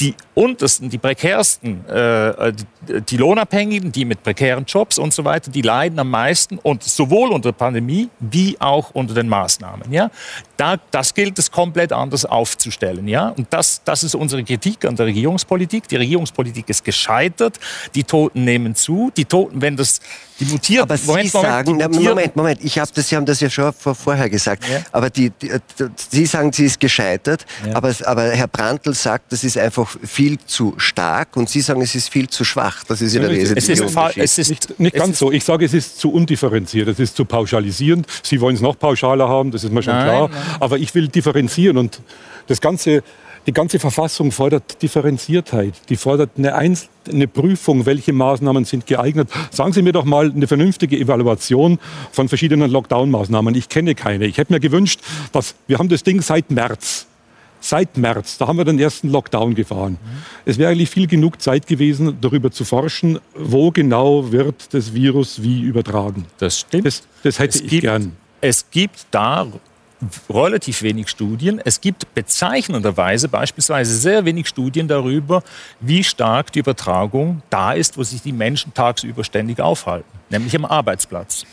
die 0.00 0.14
untersten, 0.40 0.88
die 0.88 0.96
prekärsten, 0.96 1.86
äh, 1.86 2.52
die, 2.52 3.02
die, 3.02 3.16
Lohnabhängigen, 3.18 3.92
die 3.92 4.06
mit 4.06 4.22
prekären 4.22 4.64
Jobs 4.66 4.98
und 4.98 5.12
so 5.12 5.24
weiter, 5.24 5.50
die 5.50 5.60
leiden 5.60 5.98
am 5.98 6.08
meisten 6.08 6.58
und 6.58 6.82
sowohl 6.82 7.30
unter 7.30 7.52
der 7.52 7.58
Pandemie 7.58 8.08
wie 8.20 8.56
auch 8.58 8.90
unter 8.92 9.12
den 9.12 9.28
Maßnahmen. 9.28 9.92
Ja? 9.92 10.10
Da, 10.56 10.76
das 10.90 11.12
gilt 11.12 11.38
es 11.38 11.50
komplett 11.50 11.92
anders 11.92 12.24
aufzustellen. 12.24 13.06
Ja? 13.06 13.28
Und 13.28 13.48
das, 13.50 13.82
das 13.84 14.02
ist 14.02 14.14
unsere 14.14 14.42
Kritik 14.42 14.86
an 14.86 14.96
der 14.96 15.06
Regierungspolitik. 15.06 15.86
Die 15.88 15.96
Regierungspolitik 15.96 16.68
ist 16.70 16.84
gescheitert. 16.84 17.60
Die 17.94 18.04
Toten 18.04 18.44
nehmen 18.44 18.74
zu. 18.74 19.12
Die 19.16 19.26
Toten, 19.26 19.60
wenn 19.60 19.76
das 19.76 20.00
die 20.40 20.46
mutiert, 20.46 20.82
aber 20.82 20.96
Sie 20.96 21.06
Moment, 21.06 21.30
sagen, 21.30 21.72
Moment, 21.72 21.92
Moment, 21.92 22.08
Moment, 22.08 22.36
Moment, 22.36 22.64
ich 22.64 22.78
habe 22.78 22.90
das, 22.94 23.08
Sie 23.08 23.16
haben 23.16 23.26
das 23.26 23.40
ja 23.40 23.50
schon 23.50 23.72
vor, 23.74 23.94
vorher 23.94 24.30
gesagt. 24.30 24.66
Ja. 24.66 24.80
Aber 24.90 25.10
die, 25.10 25.30
die, 25.30 25.50
Sie 26.10 26.24
sagen, 26.24 26.50
sie 26.52 26.64
ist 26.64 26.80
gescheitert. 26.80 27.44
Ja. 27.66 27.76
Aber, 27.76 27.94
aber 28.06 28.22
Herr 28.30 28.48
Brandl 28.48 28.94
sagt, 28.94 29.32
das 29.32 29.44
ist 29.44 29.58
einfach 29.58 29.94
viel 30.02 30.29
zu 30.38 30.74
stark 30.76 31.36
und 31.36 31.48
Sie 31.48 31.60
sagen, 31.60 31.82
es 31.82 31.94
ist 31.94 32.08
viel 32.08 32.28
zu 32.28 32.44
schwach. 32.44 32.84
Das 32.84 33.00
ist 33.02 33.14
ja 33.14 33.20
der 33.20 33.30
wesentliche 33.30 33.72
es 33.72 33.78
ist, 33.78 34.16
es 34.16 34.38
ist 34.38 34.50
nicht, 34.50 34.80
nicht 34.80 34.96
ganz 34.96 35.10
ist 35.12 35.18
so. 35.18 35.32
Ich 35.32 35.44
sage, 35.44 35.64
es 35.64 35.74
ist 35.74 35.98
zu 35.98 36.12
undifferenziert, 36.12 36.88
es 36.88 36.98
ist 36.98 37.16
zu 37.16 37.24
pauschalisierend. 37.24 38.06
Sie 38.22 38.40
wollen 38.40 38.56
es 38.56 38.62
noch 38.62 38.78
pauschaler 38.78 39.28
haben, 39.28 39.50
das 39.50 39.64
ist 39.64 39.72
mir 39.72 39.82
schon 39.82 39.94
nein, 39.94 40.06
klar. 40.06 40.28
Nein. 40.28 40.40
Aber 40.60 40.78
ich 40.78 40.94
will 40.94 41.08
differenzieren 41.08 41.78
und 41.78 42.00
das 42.46 42.60
Ganze 42.60 43.02
die 43.46 43.52
ganze 43.52 43.78
Verfassung 43.78 44.32
fordert 44.32 44.82
Differenziertheit. 44.82 45.74
Die 45.88 45.96
fordert 45.96 46.30
eine, 46.36 46.54
Einzel 46.54 46.88
eine 47.10 47.26
Prüfung, 47.26 47.86
welche 47.86 48.12
Maßnahmen 48.12 48.64
sind 48.64 48.86
geeignet. 48.86 49.30
Sagen 49.50 49.72
Sie 49.72 49.82
mir 49.82 49.92
doch 49.92 50.04
mal 50.04 50.30
eine 50.30 50.46
vernünftige 50.46 50.98
Evaluation 50.98 51.78
von 52.12 52.28
verschiedenen 52.28 52.70
Lockdown-Maßnahmen. 52.70 53.54
Ich 53.54 53.68
kenne 53.68 53.94
keine. 53.94 54.26
Ich 54.26 54.36
hätte 54.36 54.52
mir 54.52 54.60
gewünscht, 54.60 55.00
dass 55.32 55.54
wir 55.66 55.78
haben 55.78 55.88
das 55.88 56.02
Ding 56.02 56.20
seit 56.20 56.50
März. 56.50 57.06
Seit 57.60 57.96
März, 57.96 58.38
da 58.38 58.46
haben 58.46 58.56
wir 58.56 58.64
den 58.64 58.78
ersten 58.78 59.10
Lockdown 59.10 59.54
gefahren. 59.54 59.92
Mhm. 59.92 60.22
Es 60.46 60.58
wäre 60.58 60.70
eigentlich 60.70 60.90
viel 60.90 61.06
genug 61.06 61.40
Zeit 61.40 61.66
gewesen, 61.66 62.18
darüber 62.20 62.50
zu 62.50 62.64
forschen, 62.64 63.18
wo 63.34 63.70
genau 63.70 64.32
wird 64.32 64.72
das 64.72 64.94
Virus 64.94 65.42
wie 65.42 65.60
übertragen. 65.60 66.24
Das 66.38 66.60
stimmt. 66.60 66.86
Das, 66.86 67.02
das 67.22 67.38
hätte 67.38 67.58
es 67.58 67.64
ich 67.64 67.70
gibt, 67.70 67.82
gern. 67.82 68.12
Es 68.40 68.70
gibt 68.70 69.06
da 69.10 69.46
relativ 70.28 70.82
wenig 70.82 71.08
Studien. 71.08 71.60
Es 71.64 71.80
gibt 71.80 72.14
bezeichnenderweise 72.14 73.28
beispielsweise 73.28 73.94
sehr 73.94 74.24
wenig 74.24 74.48
Studien 74.48 74.88
darüber, 74.88 75.42
wie 75.80 76.02
stark 76.02 76.52
die 76.52 76.60
Übertragung 76.60 77.42
da 77.50 77.72
ist, 77.72 77.98
wo 77.98 78.02
sich 78.02 78.22
die 78.22 78.32
Menschen 78.32 78.72
tagsüber 78.72 79.24
ständig 79.24 79.60
aufhalten, 79.60 80.08
nämlich 80.30 80.56
am 80.56 80.64
Arbeitsplatz. 80.64 81.44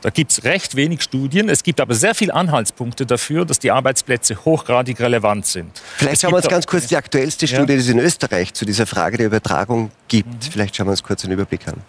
Da 0.00 0.10
gibt 0.10 0.30
es 0.30 0.44
recht 0.44 0.76
wenig 0.76 1.02
Studien. 1.02 1.48
Es 1.48 1.62
gibt 1.62 1.80
aber 1.80 1.94
sehr 1.94 2.14
viele 2.14 2.32
Anhaltspunkte 2.34 3.04
dafür, 3.04 3.44
dass 3.44 3.58
die 3.58 3.70
Arbeitsplätze 3.70 4.44
hochgradig 4.44 5.00
relevant 5.00 5.46
sind. 5.46 5.82
Vielleicht 5.96 6.22
schauen 6.22 6.32
wir 6.32 6.36
uns 6.36 6.48
ganz 6.48 6.66
kurz 6.66 6.86
die 6.86 6.96
aktuellste 6.96 7.48
Studie, 7.48 7.74
die 7.74 7.80
es 7.80 7.88
in 7.88 7.98
Österreich 7.98 8.54
zu 8.54 8.64
dieser 8.64 8.86
Frage 8.86 9.16
der 9.16 9.26
Übertragung 9.26 9.90
gibt. 10.06 10.28
Mhm. 10.28 10.52
Vielleicht 10.52 10.76
schauen 10.76 10.86
wir 10.86 10.92
uns 10.92 11.02
kurz 11.02 11.24
einen 11.24 11.32
Überblick 11.32 11.66
an. 11.66 11.82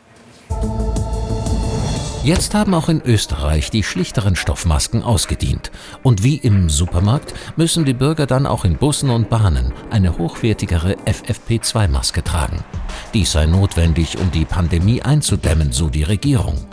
Jetzt 2.23 2.53
haben 2.53 2.73
auch 2.73 2.89
in 2.89 3.01
Österreich 3.01 3.69
die 3.69 3.81
schlichteren 3.81 4.35
Stoffmasken 4.35 5.03
ausgedient. 5.03 5.71
Und 6.03 6.21
wie 6.21 6.35
im 6.35 6.69
Supermarkt 6.69 7.33
müssen 7.55 7.85
die 7.85 7.93
Bürger 7.93 8.25
dann 8.25 8.45
auch 8.45 8.65
in 8.65 8.75
Bussen 8.75 9.09
und 9.09 9.29
Bahnen 9.29 9.71
eine 9.89 10.17
hochwertigere 10.17 10.97
FFP2-Maske 11.05 12.23
tragen. 12.23 12.59
Dies 13.13 13.31
sei 13.31 13.45
notwendig, 13.45 14.17
um 14.19 14.31
die 14.31 14.45
Pandemie 14.45 15.01
einzudämmen, 15.01 15.71
so 15.71 15.89
die 15.89 16.03
Regierung. 16.03 16.67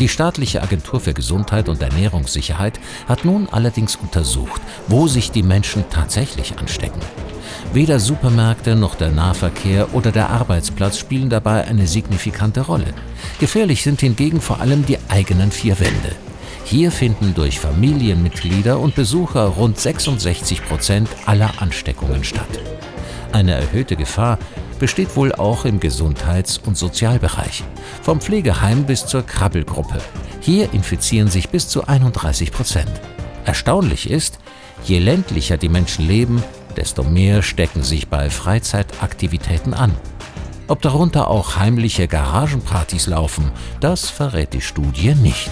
Die 0.00 0.08
staatliche 0.08 0.62
Agentur 0.62 1.00
für 1.00 1.14
Gesundheit 1.14 1.68
und 1.68 1.82
Ernährungssicherheit 1.82 2.80
hat 3.08 3.24
nun 3.24 3.48
allerdings 3.50 3.96
untersucht, 3.96 4.60
wo 4.88 5.06
sich 5.06 5.30
die 5.30 5.42
Menschen 5.42 5.84
tatsächlich 5.90 6.58
anstecken. 6.58 7.00
Weder 7.72 8.00
Supermärkte 8.00 8.76
noch 8.76 8.94
der 8.94 9.10
Nahverkehr 9.10 9.94
oder 9.94 10.12
der 10.12 10.30
Arbeitsplatz 10.30 10.98
spielen 10.98 11.30
dabei 11.30 11.64
eine 11.66 11.86
signifikante 11.86 12.62
Rolle. 12.62 12.92
Gefährlich 13.38 13.82
sind 13.82 14.00
hingegen 14.00 14.40
vor 14.40 14.60
allem 14.60 14.84
die 14.84 14.98
eigenen 15.08 15.50
vier 15.50 15.78
Wände. 15.80 16.14
Hier 16.64 16.92
finden 16.92 17.34
durch 17.34 17.58
Familienmitglieder 17.58 18.78
und 18.78 18.94
Besucher 18.94 19.44
rund 19.46 19.78
66 19.78 20.64
Prozent 20.64 21.08
aller 21.26 21.50
Ansteckungen 21.58 22.24
statt. 22.24 22.60
Eine 23.32 23.52
erhöhte 23.52 23.96
Gefahr 23.96 24.38
besteht 24.82 25.14
wohl 25.14 25.32
auch 25.32 25.64
im 25.64 25.78
Gesundheits- 25.78 26.58
und 26.58 26.76
Sozialbereich, 26.76 27.62
vom 28.02 28.20
Pflegeheim 28.20 28.84
bis 28.84 29.06
zur 29.06 29.24
Krabbelgruppe. 29.24 30.00
Hier 30.40 30.72
infizieren 30.72 31.28
sich 31.28 31.50
bis 31.50 31.68
zu 31.68 31.86
31 31.86 32.50
Prozent. 32.50 32.90
Erstaunlich 33.44 34.10
ist, 34.10 34.40
je 34.82 34.98
ländlicher 34.98 35.56
die 35.56 35.68
Menschen 35.68 36.08
leben, 36.08 36.42
desto 36.76 37.04
mehr 37.04 37.42
stecken 37.42 37.84
sich 37.84 38.08
bei 38.08 38.28
Freizeitaktivitäten 38.28 39.72
an. 39.72 39.92
Ob 40.66 40.82
darunter 40.82 41.28
auch 41.28 41.54
heimliche 41.54 42.08
Garagenpartys 42.08 43.06
laufen, 43.06 43.52
das 43.78 44.10
verrät 44.10 44.52
die 44.52 44.60
Studie 44.60 45.14
nicht. 45.14 45.50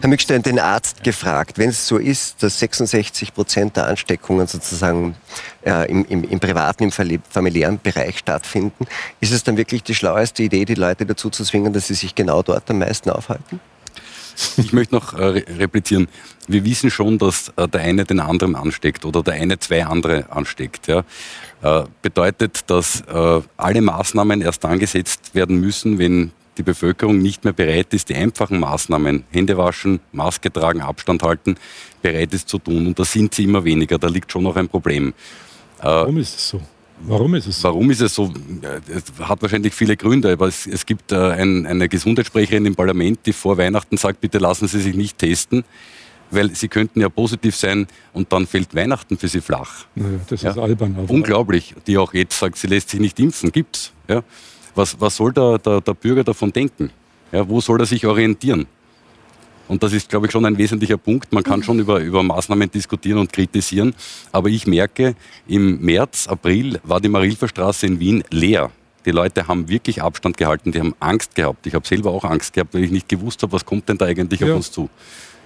Herr 0.00 0.08
Mückstein, 0.08 0.42
den 0.42 0.58
Arzt 0.58 1.04
gefragt, 1.04 1.58
wenn 1.58 1.68
es 1.68 1.86
so 1.86 1.98
ist, 1.98 2.42
dass 2.42 2.58
66 2.58 3.34
Prozent 3.34 3.76
der 3.76 3.86
Ansteckungen 3.86 4.46
sozusagen 4.46 5.14
äh, 5.62 5.90
im, 5.90 6.06
im, 6.06 6.24
im, 6.24 6.40
privaten, 6.40 6.84
im 6.84 6.90
familiären 6.90 7.78
Bereich 7.82 8.16
stattfinden, 8.16 8.86
ist 9.20 9.30
es 9.30 9.44
dann 9.44 9.58
wirklich 9.58 9.82
die 9.82 9.94
schlaueste 9.94 10.42
Idee, 10.42 10.64
die 10.64 10.74
Leute 10.74 11.04
dazu 11.04 11.28
zu 11.28 11.44
zwingen, 11.44 11.74
dass 11.74 11.88
sie 11.88 11.94
sich 11.94 12.14
genau 12.14 12.42
dort 12.42 12.70
am 12.70 12.78
meisten 12.78 13.10
aufhalten? 13.10 13.60
Ich 14.56 14.72
möchte 14.72 14.94
noch 14.94 15.12
äh, 15.12 15.44
replizieren. 15.58 16.08
Wir 16.48 16.64
wissen 16.64 16.90
schon, 16.90 17.18
dass 17.18 17.52
äh, 17.56 17.68
der 17.68 17.82
eine 17.82 18.06
den 18.06 18.20
anderen 18.20 18.56
ansteckt 18.56 19.04
oder 19.04 19.22
der 19.22 19.34
eine 19.34 19.58
zwei 19.58 19.84
andere 19.84 20.32
ansteckt. 20.32 20.86
Ja. 20.86 21.04
Äh, 21.62 21.84
bedeutet, 22.00 22.62
dass 22.68 23.02
äh, 23.02 23.42
alle 23.58 23.82
Maßnahmen 23.82 24.40
erst 24.40 24.64
angesetzt 24.64 25.34
werden 25.34 25.60
müssen, 25.60 25.98
wenn 25.98 26.32
die 26.60 26.64
Bevölkerung 26.64 27.18
nicht 27.18 27.44
mehr 27.44 27.54
bereit 27.54 27.94
ist, 27.94 28.10
die 28.10 28.14
einfachen 28.14 28.60
Maßnahmen, 28.60 29.24
Hände 29.30 29.56
waschen, 29.56 30.00
Maske 30.12 30.52
tragen, 30.52 30.82
Abstand 30.82 31.22
halten, 31.22 31.56
bereit 32.02 32.34
ist 32.34 32.48
zu 32.50 32.58
tun. 32.58 32.86
Und 32.88 32.98
da 32.98 33.04
sind 33.04 33.34
sie 33.34 33.44
immer 33.44 33.64
weniger. 33.64 33.98
Da 33.98 34.08
liegt 34.08 34.30
schon 34.30 34.42
noch 34.42 34.56
ein 34.56 34.68
Problem. 34.68 35.14
Äh, 35.80 35.84
Warum 35.84 36.18
ist 36.18 36.36
es 36.36 36.48
so? 36.50 36.60
Warum 37.02 37.34
ist 37.34 37.46
es 37.46 37.58
so? 37.58 37.68
Warum 37.68 37.90
ist 37.90 38.02
es 38.02 38.14
so? 38.14 38.30
Es 38.94 39.04
hat 39.26 39.40
wahrscheinlich 39.40 39.72
viele 39.72 39.96
Gründe, 39.96 40.30
aber 40.30 40.48
es, 40.48 40.66
es 40.66 40.84
gibt 40.84 41.12
äh, 41.12 41.16
ein, 41.16 41.66
eine 41.66 41.88
Gesundheitssprecherin 41.88 42.66
im 42.66 42.74
Parlament, 42.74 43.20
die 43.24 43.32
vor 43.32 43.56
Weihnachten 43.56 43.96
sagt, 43.96 44.20
bitte 44.20 44.36
lassen 44.36 44.68
Sie 44.68 44.80
sich 44.80 44.94
nicht 44.94 45.16
testen, 45.16 45.64
weil 46.30 46.54
Sie 46.54 46.68
könnten 46.68 47.00
ja 47.00 47.08
positiv 47.08 47.56
sein 47.56 47.86
und 48.12 48.30
dann 48.34 48.46
fällt 48.46 48.74
Weihnachten 48.74 49.16
für 49.16 49.28
Sie 49.28 49.40
flach. 49.40 49.86
Naja, 49.94 50.20
das 50.28 50.42
ja? 50.42 50.50
ist 50.50 50.58
albern. 50.58 50.94
Unglaublich. 51.08 51.74
Die 51.86 51.96
auch 51.96 52.12
jetzt 52.12 52.38
sagt, 52.38 52.58
sie 52.58 52.66
lässt 52.66 52.90
sich 52.90 53.00
nicht 53.00 53.18
impfen. 53.18 53.50
Gibt's. 53.50 53.92
Ja? 54.06 54.22
Was, 54.80 54.98
was 54.98 55.14
soll 55.14 55.30
der, 55.30 55.58
der, 55.58 55.82
der 55.82 55.92
Bürger 55.92 56.24
davon 56.24 56.50
denken? 56.50 56.90
Ja, 57.32 57.46
wo 57.46 57.60
soll 57.60 57.78
er 57.80 57.84
sich 57.84 58.06
orientieren? 58.06 58.66
Und 59.68 59.82
das 59.82 59.92
ist, 59.92 60.08
glaube 60.08 60.24
ich, 60.24 60.32
schon 60.32 60.46
ein 60.46 60.56
wesentlicher 60.56 60.96
Punkt. 60.96 61.30
Man 61.34 61.42
kann 61.42 61.62
schon 61.62 61.78
über, 61.78 62.00
über 62.00 62.22
Maßnahmen 62.22 62.70
diskutieren 62.70 63.18
und 63.18 63.30
kritisieren. 63.30 63.94
Aber 64.32 64.48
ich 64.48 64.66
merke, 64.66 65.14
im 65.46 65.82
März, 65.82 66.26
April 66.28 66.80
war 66.82 66.98
die 66.98 67.10
Marilfer 67.10 67.46
Straße 67.46 67.86
in 67.86 68.00
Wien 68.00 68.24
leer. 68.30 68.70
Die 69.04 69.10
Leute 69.10 69.46
haben 69.46 69.68
wirklich 69.68 70.00
Abstand 70.00 70.38
gehalten, 70.38 70.72
die 70.72 70.80
haben 70.80 70.94
Angst 70.98 71.34
gehabt. 71.34 71.66
Ich 71.66 71.74
habe 71.74 71.86
selber 71.86 72.10
auch 72.10 72.24
Angst 72.24 72.54
gehabt, 72.54 72.72
weil 72.72 72.84
ich 72.84 72.90
nicht 72.90 73.06
gewusst 73.06 73.42
habe, 73.42 73.52
was 73.52 73.66
kommt 73.66 73.86
denn 73.86 73.98
da 73.98 74.06
eigentlich 74.06 74.40
ja. 74.40 74.46
auf 74.46 74.56
uns 74.56 74.72
zu. 74.72 74.88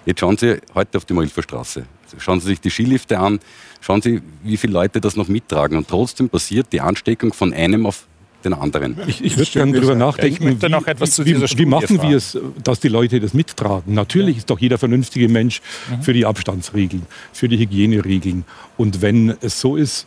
Jetzt 0.06 0.20
schauen 0.20 0.36
Sie 0.36 0.60
heute 0.76 0.98
auf 0.98 1.06
die 1.06 1.12
Marilfer 1.12 1.42
Straße. 1.42 1.84
Schauen 2.18 2.38
Sie 2.38 2.46
sich 2.46 2.60
die 2.60 2.70
Skilifte 2.70 3.18
an. 3.18 3.40
Schauen 3.80 4.00
Sie, 4.00 4.22
wie 4.44 4.56
viele 4.56 4.74
Leute 4.74 5.00
das 5.00 5.16
noch 5.16 5.26
mittragen. 5.26 5.76
Und 5.76 5.88
trotzdem 5.88 6.28
passiert 6.28 6.68
die 6.72 6.80
Ansteckung 6.80 7.32
von 7.32 7.52
einem 7.52 7.84
auf 7.84 8.06
den 8.44 8.54
anderen. 8.54 8.96
Ich, 9.06 9.24
ich 9.24 9.36
würde 9.36 9.50
gerne 9.50 9.72
darüber 9.72 9.94
nachdenken, 9.94 10.58
etwas 10.86 11.24
wie, 11.24 11.40
wie, 11.40 11.58
wie 11.58 11.66
machen 11.66 12.00
wir 12.02 12.16
es, 12.16 12.38
dass 12.62 12.80
die 12.80 12.88
Leute 12.88 13.20
das 13.20 13.34
mittragen? 13.34 13.94
Natürlich 13.94 14.36
ja. 14.36 14.38
ist 14.38 14.50
doch 14.50 14.58
jeder 14.58 14.78
vernünftige 14.78 15.28
Mensch 15.28 15.60
mhm. 15.90 16.02
für 16.02 16.12
die 16.12 16.26
Abstandsregeln, 16.26 17.02
für 17.32 17.48
die 17.48 17.58
Hygieneregeln. 17.58 18.44
Und 18.76 19.02
wenn 19.02 19.34
es 19.40 19.60
so 19.60 19.76
ist, 19.76 20.06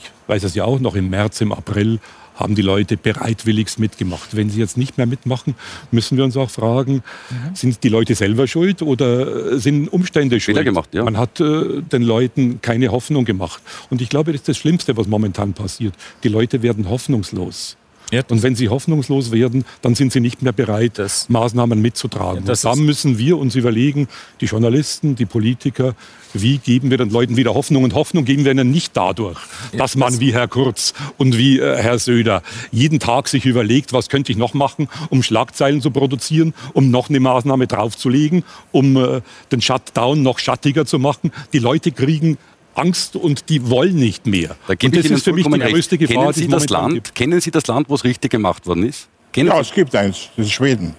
ich 0.00 0.10
weiß 0.26 0.44
es 0.44 0.54
ja 0.54 0.64
auch 0.64 0.80
noch 0.80 0.94
im 0.94 1.10
März, 1.10 1.40
im 1.40 1.52
April, 1.52 2.00
haben 2.38 2.54
die 2.54 2.62
Leute 2.62 2.96
bereitwilligst 2.96 3.78
mitgemacht. 3.78 4.36
Wenn 4.36 4.48
sie 4.48 4.60
jetzt 4.60 4.76
nicht 4.76 4.96
mehr 4.96 5.06
mitmachen, 5.06 5.54
müssen 5.90 6.16
wir 6.16 6.24
uns 6.24 6.36
auch 6.36 6.50
fragen, 6.50 7.02
mhm. 7.30 7.54
sind 7.54 7.82
die 7.82 7.88
Leute 7.88 8.14
selber 8.14 8.46
schuld 8.46 8.80
oder 8.80 9.58
sind 9.58 9.88
Umstände 9.88 10.40
schuld? 10.40 10.64
Gemacht, 10.64 10.94
ja. 10.94 11.04
Man 11.04 11.16
hat 11.16 11.40
äh, 11.40 11.82
den 11.82 12.02
Leuten 12.02 12.60
keine 12.62 12.90
Hoffnung 12.92 13.24
gemacht. 13.24 13.60
Und 13.90 14.00
ich 14.00 14.08
glaube, 14.08 14.32
das 14.32 14.42
ist 14.42 14.48
das 14.48 14.56
Schlimmste, 14.56 14.96
was 14.96 15.06
momentan 15.08 15.52
passiert. 15.52 15.94
Die 16.22 16.28
Leute 16.28 16.62
werden 16.62 16.88
hoffnungslos. 16.88 17.76
Ja. 18.10 18.22
Und 18.28 18.42
wenn 18.42 18.54
sie 18.54 18.68
hoffnungslos 18.68 19.32
werden, 19.32 19.64
dann 19.82 19.94
sind 19.94 20.12
sie 20.12 20.20
nicht 20.20 20.42
mehr 20.42 20.52
bereit, 20.52 20.92
das, 20.98 21.28
Maßnahmen 21.28 21.80
mitzutragen. 21.80 22.44
Ja, 22.46 22.54
da 22.54 22.76
müssen 22.76 23.18
wir 23.18 23.38
uns 23.38 23.54
überlegen, 23.54 24.08
die 24.40 24.46
Journalisten, 24.46 25.14
die 25.14 25.26
Politiker, 25.26 25.94
wie 26.34 26.58
geben 26.58 26.90
wir 26.90 26.98
den 26.98 27.10
Leuten 27.10 27.36
wieder 27.36 27.54
Hoffnung? 27.54 27.84
Und 27.84 27.94
Hoffnung 27.94 28.24
geben 28.24 28.44
wir 28.44 28.52
ihnen 28.52 28.70
nicht 28.70 28.96
dadurch, 28.96 29.38
ja, 29.72 29.78
dass 29.78 29.96
man 29.96 30.12
das 30.12 30.20
wie 30.20 30.32
Herr 30.32 30.48
Kurz 30.48 30.94
und 31.16 31.36
wie 31.38 31.58
äh, 31.58 31.76
Herr 31.76 31.98
Söder 31.98 32.42
jeden 32.70 32.98
Tag 32.98 33.28
sich 33.28 33.44
überlegt, 33.44 33.92
was 33.92 34.08
könnte 34.08 34.32
ich 34.32 34.38
noch 34.38 34.54
machen, 34.54 34.88
um 35.10 35.22
Schlagzeilen 35.22 35.80
zu 35.80 35.90
produzieren, 35.90 36.54
um 36.72 36.90
noch 36.90 37.08
eine 37.08 37.20
Maßnahme 37.20 37.66
draufzulegen, 37.66 38.44
um 38.72 38.96
äh, 38.96 39.20
den 39.52 39.60
Shutdown 39.60 40.22
noch 40.22 40.38
schattiger 40.38 40.86
zu 40.86 40.98
machen. 40.98 41.32
Die 41.52 41.58
Leute 41.58 41.92
kriegen 41.92 42.38
Angst 42.74 43.16
und 43.16 43.48
die 43.48 43.68
wollen 43.68 43.96
nicht 43.96 44.26
mehr. 44.26 44.56
Da 44.66 44.74
und 44.82 44.96
das 44.96 45.06
ist 45.06 45.24
für 45.24 45.32
mich 45.32 45.46
die 45.46 45.58
größte 45.58 45.98
Gefahr, 45.98 46.32
kennen 46.32 46.32
Sie 46.32 46.48
das 46.48 46.68
Land, 46.68 46.94
gibt. 46.94 47.14
Kennen 47.14 47.40
Sie 47.40 47.50
das 47.50 47.66
Land, 47.66 47.88
wo 47.88 47.94
es 47.94 48.04
richtig 48.04 48.30
gemacht 48.30 48.66
worden 48.66 48.88
ist? 48.88 49.08
Kennen 49.32 49.48
ja, 49.48 49.56
Sie? 49.56 49.60
es 49.62 49.72
gibt 49.72 49.94
eins, 49.94 50.28
das 50.36 50.46
ist 50.46 50.52
Schweden. 50.52 50.94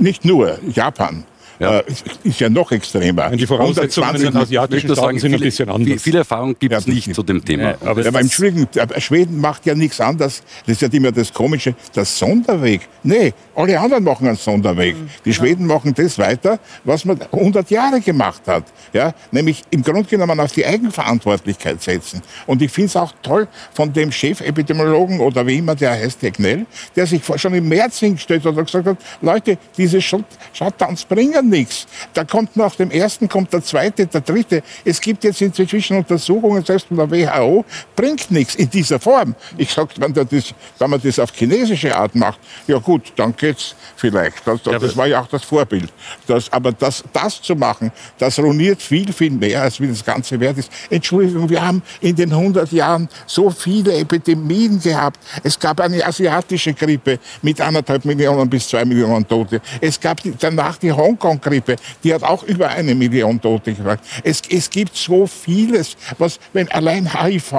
Nicht 0.00 0.24
nur, 0.24 0.58
Japan 0.74 1.24
ja. 1.60 1.80
äh, 1.80 1.84
ist 2.24 2.40
ja 2.40 2.48
noch 2.48 2.72
extremer. 2.72 3.30
Die 3.30 3.46
Voraussetzungen 3.46 4.16
in 4.16 4.36
asiatischen 4.36 4.94
Staaten 4.94 5.18
sind 5.18 5.34
ein 5.34 5.40
bisschen 5.40 5.68
anders. 5.68 6.02
Viel 6.02 6.16
Erfahrung 6.16 6.56
gibt 6.58 6.74
es 6.74 6.86
ja, 6.86 6.92
nicht 6.92 7.14
zu 7.14 7.22
dem 7.22 7.44
Thema. 7.44 7.62
Ja, 7.62 7.76
aber, 7.84 8.06
aber 8.06 8.20
im 8.20 8.30
Schweden, 8.30 8.66
Schweden 8.98 9.40
macht 9.40 9.66
ja 9.66 9.74
nichts 9.74 10.00
anderes. 10.00 10.42
Das 10.66 10.80
ist 10.80 10.82
ja 10.82 10.88
immer 10.88 11.12
das 11.12 11.32
Komische, 11.32 11.74
das 11.92 12.18
Sonderweg. 12.18 12.88
Nee, 13.02 13.32
alle 13.54 13.78
anderen 13.78 14.04
machen 14.04 14.26
einen 14.26 14.36
Sonderweg. 14.36 14.96
Mhm. 14.96 15.08
Die 15.24 15.34
Schweden 15.34 15.66
machen 15.66 15.92
das 15.94 16.18
weiter, 16.18 16.58
was 16.84 17.04
man 17.04 17.20
100 17.30 17.70
Jahre 17.70 18.00
gemacht 18.00 18.42
hat. 18.46 18.64
Ja? 18.92 19.12
Nämlich 19.30 19.62
im 19.70 19.82
Grunde 19.82 20.04
genommen 20.04 20.40
auf 20.40 20.52
die 20.52 20.64
Eigenverantwortlichkeit 20.64 21.82
setzen. 21.82 22.22
Und 22.46 22.62
ich 22.62 22.70
finde 22.70 22.88
es 22.88 22.96
auch 22.96 23.12
toll 23.22 23.46
von 23.74 23.92
dem 23.92 24.10
Chefepidemiologen 24.10 25.20
oder 25.20 25.46
wie 25.46 25.58
immer 25.58 25.74
der 25.74 25.92
heißt, 25.92 26.22
der 26.22 26.30
Knell, 26.30 26.66
der 26.96 27.06
sich 27.06 27.20
schon 27.36 27.54
im 27.54 27.68
März 27.68 27.98
hingestellt 27.98 28.44
hat 28.44 28.56
und 28.56 28.64
gesagt 28.64 28.86
hat, 28.86 28.96
Leute, 29.20 29.58
diese 29.76 30.00
Shutdowns 30.00 31.04
bringen 31.04 31.49
nichts. 31.50 31.86
Da 32.14 32.24
kommt 32.24 32.56
nach 32.56 32.74
dem 32.76 32.90
ersten 32.90 33.28
kommt 33.28 33.52
der 33.52 33.62
zweite, 33.62 34.06
der 34.06 34.20
dritte. 34.20 34.62
Es 34.84 35.00
gibt 35.00 35.24
jetzt 35.24 35.40
inzwischen 35.42 35.98
Untersuchungen, 35.98 36.64
selbst 36.64 36.88
von 36.88 36.96
der 36.96 37.10
WHO, 37.10 37.64
bringt 37.94 38.30
nichts 38.30 38.54
in 38.54 38.70
dieser 38.70 38.98
Form. 38.98 39.34
Ich 39.56 39.72
sage, 39.72 39.90
wenn, 39.96 40.14
wenn 40.14 40.90
man 40.90 41.00
das 41.02 41.18
auf 41.18 41.32
chinesische 41.34 41.94
Art 41.94 42.14
macht, 42.14 42.38
ja 42.66 42.78
gut, 42.78 43.12
dann 43.16 43.34
geht's 43.36 43.74
vielleicht. 43.96 44.46
Das, 44.46 44.62
das, 44.62 44.80
das 44.80 44.96
war 44.96 45.06
ja 45.06 45.20
auch 45.20 45.28
das 45.28 45.44
Vorbild. 45.44 45.92
Das, 46.26 46.52
aber 46.52 46.72
das, 46.72 47.04
das 47.12 47.42
zu 47.42 47.54
machen, 47.54 47.92
das 48.18 48.38
ruiniert 48.38 48.80
viel, 48.80 49.12
viel 49.12 49.30
mehr, 49.30 49.62
als 49.62 49.80
wie 49.80 49.88
das 49.88 50.04
Ganze 50.04 50.38
wert 50.38 50.58
ist. 50.58 50.70
Entschuldigung, 50.88 51.48
wir 51.48 51.66
haben 51.66 51.82
in 52.00 52.16
den 52.16 52.32
100 52.32 52.70
Jahren 52.72 53.08
so 53.26 53.50
viele 53.50 53.94
Epidemien 53.94 54.80
gehabt. 54.80 55.18
Es 55.42 55.58
gab 55.58 55.80
eine 55.80 56.04
asiatische 56.04 56.72
Grippe 56.74 57.18
mit 57.42 57.60
anderthalb 57.60 58.04
Millionen 58.04 58.48
bis 58.48 58.68
zwei 58.68 58.84
Millionen 58.84 59.26
Tote. 59.26 59.60
Es 59.80 60.00
gab 60.00 60.20
danach 60.38 60.76
die 60.78 60.92
Hongkong 60.92 61.39
Grippe, 61.40 61.76
die 62.02 62.12
hat 62.14 62.22
auch 62.22 62.42
über 62.42 62.68
eine 62.68 62.94
Million 62.94 63.40
Tote 63.40 63.74
gebracht. 63.74 64.00
Es, 64.22 64.42
es 64.48 64.70
gibt 64.70 64.96
so 64.96 65.26
vieles, 65.26 65.96
was, 66.18 66.38
wenn 66.52 66.70
allein 66.70 67.12
HIV 67.12 67.52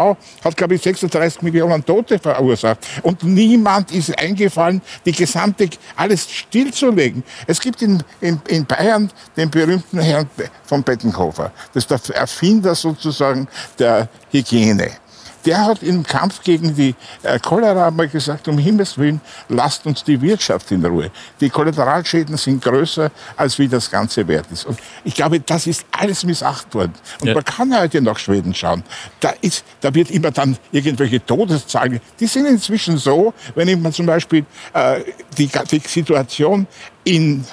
hat, 0.43 0.57
glaube 0.57 0.75
ich, 0.75 0.81
36 0.81 1.41
Millionen 1.41 1.83
Tote 1.85 2.19
verursacht. 2.19 2.79
Und 3.03 3.23
niemand 3.23 3.91
ist 3.91 4.17
eingefallen, 4.17 4.81
die 5.05 5.11
gesamte, 5.11 5.69
alles 5.95 6.29
stillzulegen. 6.29 7.23
Es 7.47 7.59
gibt 7.59 7.81
in, 7.81 8.03
in, 8.21 8.41
in 8.47 8.65
Bayern 8.65 9.11
den 9.35 9.49
berühmten 9.49 9.99
Herrn 9.99 10.29
von 10.63 10.83
Bettenhofer. 10.83 11.51
Das 11.73 11.85
ist 11.85 12.09
der 12.09 12.15
Erfinder 12.15 12.75
sozusagen 12.75 13.47
der 13.79 14.09
Hygiene 14.31 14.91
der 15.45 15.65
hat 15.65 15.83
im 15.83 16.03
Kampf 16.03 16.41
gegen 16.43 16.75
die 16.75 16.95
äh, 17.23 17.39
Cholera 17.39 17.91
mal 17.91 18.07
gesagt, 18.07 18.47
um 18.47 18.57
Himmels 18.57 18.97
Willen, 18.97 19.21
lasst 19.49 19.85
uns 19.85 20.03
die 20.03 20.21
Wirtschaft 20.21 20.71
in 20.71 20.85
Ruhe. 20.85 21.11
Die 21.39 21.49
Kollateralschäden 21.49 22.37
sind 22.37 22.63
größer, 22.63 23.11
als 23.37 23.57
wie 23.59 23.67
das 23.67 23.89
Ganze 23.89 24.27
wert 24.27 24.45
ist. 24.51 24.65
Und 24.65 24.79
ich 25.03 25.15
glaube, 25.15 25.39
das 25.39 25.67
ist 25.67 25.85
alles 25.91 26.23
missachtet 26.23 26.73
worden. 26.73 26.93
Und 27.19 27.27
ja. 27.27 27.33
man 27.33 27.43
kann 27.43 27.77
heute 27.77 28.01
nach 28.01 28.19
Schweden 28.19 28.53
schauen. 28.53 28.83
Da, 29.19 29.33
ist, 29.41 29.63
da 29.81 29.93
wird 29.93 30.11
immer 30.11 30.31
dann 30.31 30.57
irgendwelche 30.71 31.23
Todeszahlen. 31.25 31.99
Die 32.19 32.27
sind 32.27 32.45
inzwischen 32.45 32.97
so, 32.97 33.33
wenn 33.55 33.67
ich 33.67 33.77
mir 33.77 33.91
zum 33.91 34.05
Beispiel 34.05 34.45
äh, 34.73 35.01
die, 35.37 35.49
die 35.71 35.79
Situation 35.79 36.67
in 37.03 37.45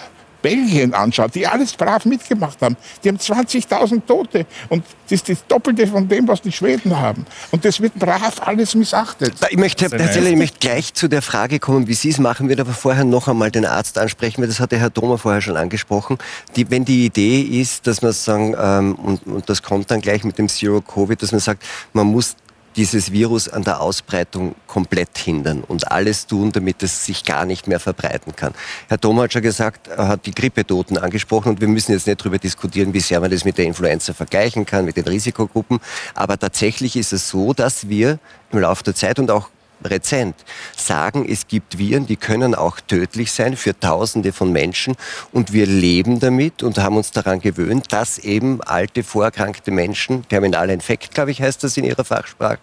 Belgien 0.43 0.95
anschaut, 0.95 1.35
die 1.35 1.47
alles 1.47 1.73
brav 1.73 2.05
mitgemacht 2.05 2.61
haben, 2.63 2.77
die 3.03 3.09
haben 3.09 3.19
20.000 3.19 4.07
Tote 4.07 4.47
und 4.69 4.85
das 5.05 5.21
ist 5.21 5.29
das 5.29 5.47
Doppelte 5.47 5.87
von 5.87 6.07
dem, 6.07 6.29
was 6.29 6.43
die 6.43 6.53
Schweden 6.53 6.99
haben. 6.99 7.25
Und 7.51 7.65
das 7.65 7.81
wird 7.81 7.95
brav 7.95 8.41
alles 8.41 8.75
missachtet. 8.75 9.35
Ich 9.49 9.57
möchte, 9.57 9.89
Herr 9.89 10.13
Zeller, 10.13 10.29
ich 10.29 10.37
möchte 10.37 10.59
gleich 10.59 10.93
zu 10.93 11.09
der 11.09 11.23
Frage 11.23 11.59
kommen, 11.59 11.89
wie 11.89 11.95
Sie 11.95 12.11
es 12.11 12.19
machen, 12.19 12.49
wird 12.49 12.61
aber 12.61 12.73
vorher 12.73 13.05
noch 13.05 13.27
einmal 13.27 13.51
den 13.51 13.65
Arzt 13.65 13.99
ansprechen, 13.99 14.43
weil 14.43 14.49
das 14.49 14.61
hatte 14.61 14.79
Herr 14.79 14.93
Thoma 14.93 15.17
vorher 15.17 15.41
schon 15.41 15.57
angesprochen. 15.57 16.19
Die, 16.57 16.71
wenn 16.71 16.85
die 16.85 17.07
Idee 17.07 17.41
ist, 17.41 17.87
dass 17.87 18.03
man 18.03 18.13
sagen, 18.13 18.55
ähm, 18.61 18.95
und, 18.97 19.27
und 19.27 19.49
das 19.49 19.63
kommt 19.63 19.91
dann 19.91 20.01
gleich 20.01 20.25
mit 20.25 20.37
dem 20.39 20.49
Zero 20.49 20.81
Covid, 20.81 21.23
dass 21.23 21.33
man 21.33 21.41
sagt, 21.41 21.63
man 21.93 22.07
muss 22.07 22.37
dieses 22.79 23.11
Virus 23.11 23.49
an 23.49 23.65
der 23.65 23.81
Ausbreitung 23.81 24.55
komplett 24.69 25.19
hindern 25.19 25.65
und 25.65 25.91
alles 25.91 26.29
tun, 26.29 26.53
damit 26.53 26.81
es 26.85 27.05
sich 27.05 27.25
gar 27.25 27.45
nicht 27.45 27.67
mehr 27.67 27.81
verbreiten 27.81 28.37
kann. 28.37 28.55
Herr 28.87 29.01
Thoma 29.01 29.25
hat 29.25 29.33
schon 29.33 29.43
gesagt, 29.43 29.89
er 29.89 30.07
hat 30.07 30.27
die 30.27 30.31
Grippetoten 30.31 30.97
angesprochen 30.97 31.49
und 31.49 31.61
wir 31.61 31.67
müssen 31.67 31.91
jetzt 31.91 32.07
nicht 32.07 32.21
darüber 32.21 32.39
diskutieren, 32.39 32.95
wie 32.95 33.01
sehr 33.01 33.19
man 33.19 33.33
das 33.33 33.45
mit 33.45 33.59
der 33.59 33.65
Influenza 33.65 34.15
vergleichen 34.15 34.65
kann, 34.65 34.85
mit 34.85 34.97
den 34.97 35.07
Risikogruppen. 35.07 35.81
Aber 36.15 36.39
tatsächlich 36.39 36.95
ist 36.95 37.13
es 37.13 37.29
so, 37.29 37.53
dass 37.53 37.89
wir 37.89 38.21
im 38.53 38.61
Laufe 38.61 38.85
der 38.85 38.95
Zeit 38.95 39.19
und 39.19 39.33
auch 39.33 39.51
rezent 39.85 40.35
sagen, 40.77 41.27
es 41.29 41.47
gibt 41.47 41.79
Viren, 41.79 42.07
die 42.07 42.17
können 42.17 42.55
auch 42.55 42.81
tödlich 42.81 43.33
sein 43.33 43.57
für 43.57 43.79
Tausende 43.79 44.33
von 44.33 44.53
Menschen 44.53 44.97
und 45.33 45.53
wir 45.53 45.67
leben 45.67 46.21
damit 46.21 46.63
und 46.63 46.79
haben 46.79 46.97
uns 46.97 47.11
daran 47.11 47.41
gewöhnt, 47.41 47.93
dass 47.93 48.19
eben 48.19 48.61
alte, 48.63 49.03
vorerkrankte 49.03 49.71
Menschen, 49.71 50.27
terminaler 50.29 50.73
Infekt, 50.73 51.15
glaube 51.15 51.31
ich, 51.31 51.43
heißt 51.43 51.63
das 51.65 51.77
in 51.77 51.85
ihrer 51.85 52.05
Fachsprache, 52.05 52.59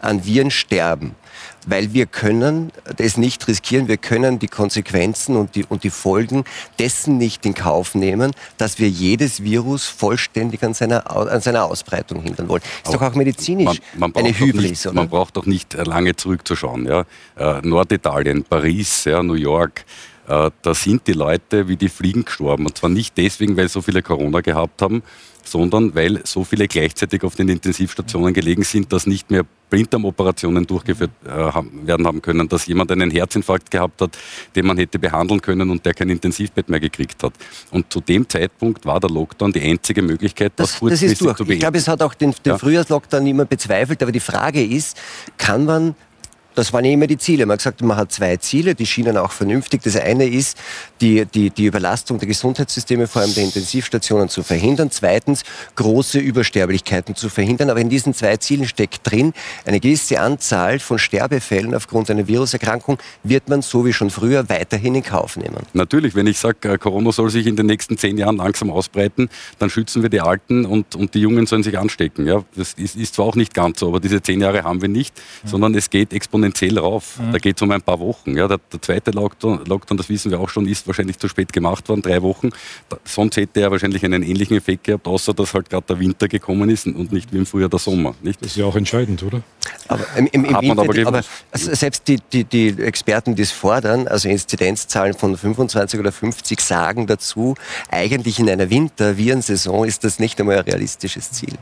an 0.00 0.24
Viren 0.24 0.50
sterben 0.50 1.14
weil 1.68 1.92
wir 1.92 2.06
können 2.06 2.72
das 2.96 3.16
nicht 3.16 3.46
riskieren, 3.46 3.88
wir 3.88 3.98
können 3.98 4.38
die 4.38 4.48
Konsequenzen 4.48 5.36
und 5.36 5.54
die, 5.54 5.64
und 5.64 5.84
die 5.84 5.90
Folgen 5.90 6.44
dessen 6.78 7.18
nicht 7.18 7.44
in 7.44 7.54
Kauf 7.54 7.94
nehmen, 7.94 8.32
dass 8.56 8.78
wir 8.78 8.88
jedes 8.88 9.42
Virus 9.42 9.86
vollständig 9.86 10.62
an 10.62 10.74
seiner, 10.74 11.10
an 11.10 11.40
seiner 11.40 11.64
Ausbreitung 11.64 12.22
hindern 12.22 12.48
wollen. 12.48 12.62
Ist 12.84 12.94
doch 12.94 13.02
auch 13.02 13.14
medizinisch 13.14 13.80
man, 13.94 14.12
man 14.12 14.24
eine 14.24 14.38
Hybris. 14.38 14.84
Nicht, 14.84 14.94
man 14.94 15.08
braucht 15.08 15.36
doch 15.36 15.46
nicht 15.46 15.74
lange 15.74 16.16
zurückzuschauen. 16.16 16.86
Ja? 16.86 17.04
Äh, 17.36 17.60
Norditalien, 17.66 18.44
Paris, 18.44 19.04
ja, 19.04 19.22
New 19.22 19.34
York, 19.34 19.84
äh, 20.28 20.50
da 20.62 20.74
sind 20.74 21.06
die 21.06 21.12
Leute 21.12 21.68
wie 21.68 21.76
die 21.76 21.88
Fliegen 21.88 22.24
gestorben. 22.24 22.66
Und 22.66 22.76
zwar 22.76 22.90
nicht 22.90 23.16
deswegen, 23.16 23.56
weil 23.56 23.68
so 23.68 23.82
viele 23.82 24.02
Corona 24.02 24.40
gehabt 24.40 24.82
haben, 24.82 25.02
sondern 25.50 25.94
weil 25.94 26.20
so 26.24 26.44
viele 26.44 26.68
gleichzeitig 26.68 27.22
auf 27.24 27.34
den 27.34 27.48
Intensivstationen 27.48 28.34
gelegen 28.34 28.62
sind, 28.62 28.92
dass 28.92 29.06
nicht 29.06 29.30
mehr 29.30 29.44
Blinddarmoperationen 29.70 30.66
durchgeführt 30.66 31.10
äh, 31.26 31.30
haben, 31.30 31.86
werden 31.86 32.06
haben 32.06 32.22
können, 32.22 32.48
dass 32.48 32.66
jemand 32.66 32.90
einen 32.90 33.10
Herzinfarkt 33.10 33.70
gehabt 33.70 34.00
hat, 34.00 34.16
den 34.56 34.66
man 34.66 34.78
hätte 34.78 34.98
behandeln 34.98 35.42
können 35.42 35.70
und 35.70 35.84
der 35.84 35.94
kein 35.94 36.08
Intensivbett 36.08 36.68
mehr 36.68 36.80
gekriegt 36.80 37.22
hat. 37.22 37.34
Und 37.70 37.92
zu 37.92 38.00
dem 38.00 38.28
Zeitpunkt 38.28 38.86
war 38.86 39.00
der 39.00 39.10
Lockdown 39.10 39.52
die 39.52 39.60
einzige 39.60 40.02
Möglichkeit, 40.02 40.52
das, 40.56 40.70
das 40.70 40.78
kurzfristig 40.80 41.08
das 41.10 41.12
ist 41.12 41.20
durch. 41.20 41.36
zu 41.36 41.44
beenden. 41.44 41.52
Ich 41.52 41.60
glaube, 41.60 41.78
es 41.78 41.88
hat 41.88 42.02
auch 42.02 42.14
den, 42.14 42.30
den 42.30 42.52
ja. 42.52 42.58
Frühjahrslockdown 42.58 43.22
niemand 43.22 43.50
bezweifelt, 43.50 44.02
aber 44.02 44.12
die 44.12 44.20
Frage 44.20 44.64
ist, 44.64 44.96
kann 45.36 45.64
man 45.64 45.94
das 46.58 46.72
waren 46.72 46.84
ja 46.84 46.90
immer 46.90 47.06
die 47.06 47.18
Ziele. 47.18 47.46
Man 47.46 47.54
hat 47.54 47.60
gesagt, 47.60 47.82
man 47.82 47.96
hat 47.96 48.10
zwei 48.10 48.36
Ziele, 48.36 48.74
die 48.74 48.84
schienen 48.84 49.16
auch 49.16 49.30
vernünftig. 49.30 49.82
Das 49.84 49.96
eine 49.96 50.26
ist, 50.26 50.58
die, 51.00 51.24
die, 51.24 51.50
die 51.50 51.66
Überlastung 51.66 52.18
der 52.18 52.26
Gesundheitssysteme, 52.26 53.06
vor 53.06 53.22
allem 53.22 53.32
der 53.32 53.44
Intensivstationen, 53.44 54.28
zu 54.28 54.42
verhindern. 54.42 54.90
Zweitens, 54.90 55.44
große 55.76 56.18
Übersterblichkeiten 56.18 57.14
zu 57.14 57.28
verhindern. 57.28 57.70
Aber 57.70 57.80
in 57.80 57.88
diesen 57.88 58.12
zwei 58.12 58.36
Zielen 58.38 58.66
steckt 58.66 59.08
drin, 59.08 59.32
eine 59.64 59.78
gewisse 59.78 60.18
Anzahl 60.20 60.80
von 60.80 60.98
Sterbefällen 60.98 61.76
aufgrund 61.76 62.10
einer 62.10 62.26
Viruserkrankung 62.26 62.98
wird 63.22 63.48
man 63.48 63.62
so 63.62 63.86
wie 63.86 63.92
schon 63.92 64.10
früher 64.10 64.48
weiterhin 64.48 64.96
in 64.96 65.04
Kauf 65.04 65.36
nehmen. 65.36 65.58
Natürlich, 65.74 66.16
wenn 66.16 66.26
ich 66.26 66.38
sage, 66.38 66.72
äh, 66.72 66.78
Corona 66.78 67.12
soll 67.12 67.30
sich 67.30 67.46
in 67.46 67.54
den 67.54 67.66
nächsten 67.66 67.96
zehn 67.96 68.18
Jahren 68.18 68.38
langsam 68.38 68.70
ausbreiten, 68.70 69.28
dann 69.60 69.70
schützen 69.70 70.02
wir 70.02 70.10
die 70.10 70.20
Alten 70.20 70.64
und, 70.64 70.96
und 70.96 71.14
die 71.14 71.20
Jungen 71.20 71.46
sollen 71.46 71.62
sich 71.62 71.78
anstecken. 71.78 72.26
Ja, 72.26 72.42
das 72.56 72.72
ist, 72.72 72.96
ist 72.96 73.14
zwar 73.14 73.26
auch 73.26 73.36
nicht 73.36 73.54
ganz 73.54 73.78
so, 73.78 73.86
aber 73.86 74.00
diese 74.00 74.20
zehn 74.20 74.40
Jahre 74.40 74.64
haben 74.64 74.82
wir 74.82 74.88
nicht, 74.88 75.14
mhm. 75.44 75.48
sondern 75.48 75.74
es 75.76 75.88
geht 75.90 76.12
exponentiell 76.12 76.47
exponentiell 76.48 76.78
rauf. 76.78 77.18
Mhm. 77.18 77.32
Da 77.32 77.38
geht 77.38 77.56
es 77.56 77.62
um 77.62 77.70
ein 77.70 77.82
paar 77.82 78.00
Wochen. 78.00 78.36
Ja, 78.36 78.48
der, 78.48 78.58
der 78.72 78.80
zweite 78.82 79.10
Lockdown, 79.10 79.64
Lockdown, 79.66 79.96
das 79.96 80.08
wissen 80.08 80.30
wir 80.30 80.40
auch 80.40 80.48
schon, 80.48 80.66
ist 80.66 80.86
wahrscheinlich 80.86 81.18
zu 81.18 81.28
spät 81.28 81.52
gemacht 81.52 81.88
worden, 81.88 82.02
drei 82.02 82.22
Wochen. 82.22 82.50
Da, 82.88 82.98
sonst 83.04 83.36
hätte 83.36 83.60
er 83.60 83.70
wahrscheinlich 83.70 84.04
einen 84.04 84.22
ähnlichen 84.22 84.56
Effekt 84.56 84.84
gehabt, 84.84 85.06
außer 85.06 85.34
dass 85.34 85.54
halt 85.54 85.70
gerade 85.70 85.86
der 85.86 86.00
Winter 86.00 86.28
gekommen 86.28 86.70
ist 86.70 86.86
und 86.86 87.12
nicht 87.12 87.32
wie 87.32 87.38
im 87.38 87.46
Frühjahr 87.46 87.68
der 87.68 87.78
Sommer. 87.78 88.14
Nicht? 88.22 88.40
Das 88.40 88.50
ist 88.50 88.56
ja 88.56 88.64
auch 88.64 88.76
entscheidend, 88.76 89.22
oder? 89.22 89.42
Aber, 89.88 90.04
im, 90.16 90.26
im, 90.26 90.44
im 90.44 90.60
Winter, 90.60 90.82
aber, 90.82 91.06
aber 91.06 91.22
also 91.50 91.74
selbst 91.74 92.08
die, 92.08 92.18
die, 92.32 92.44
die 92.44 92.82
Experten, 92.82 93.34
die 93.34 93.42
es 93.42 93.52
fordern, 93.52 94.08
also 94.08 94.28
Inzidenzzahlen 94.28 95.14
von 95.14 95.36
25 95.36 96.00
oder 96.00 96.12
50, 96.12 96.60
sagen 96.60 97.06
dazu, 97.06 97.54
eigentlich 97.90 98.38
in 98.38 98.48
einer 98.48 98.70
Winter-Virensaison 98.70 99.86
ist 99.86 100.04
das 100.04 100.18
nicht 100.18 100.40
einmal 100.40 100.58
ein 100.58 100.64
realistisches 100.64 101.30
Ziel. 101.32 101.54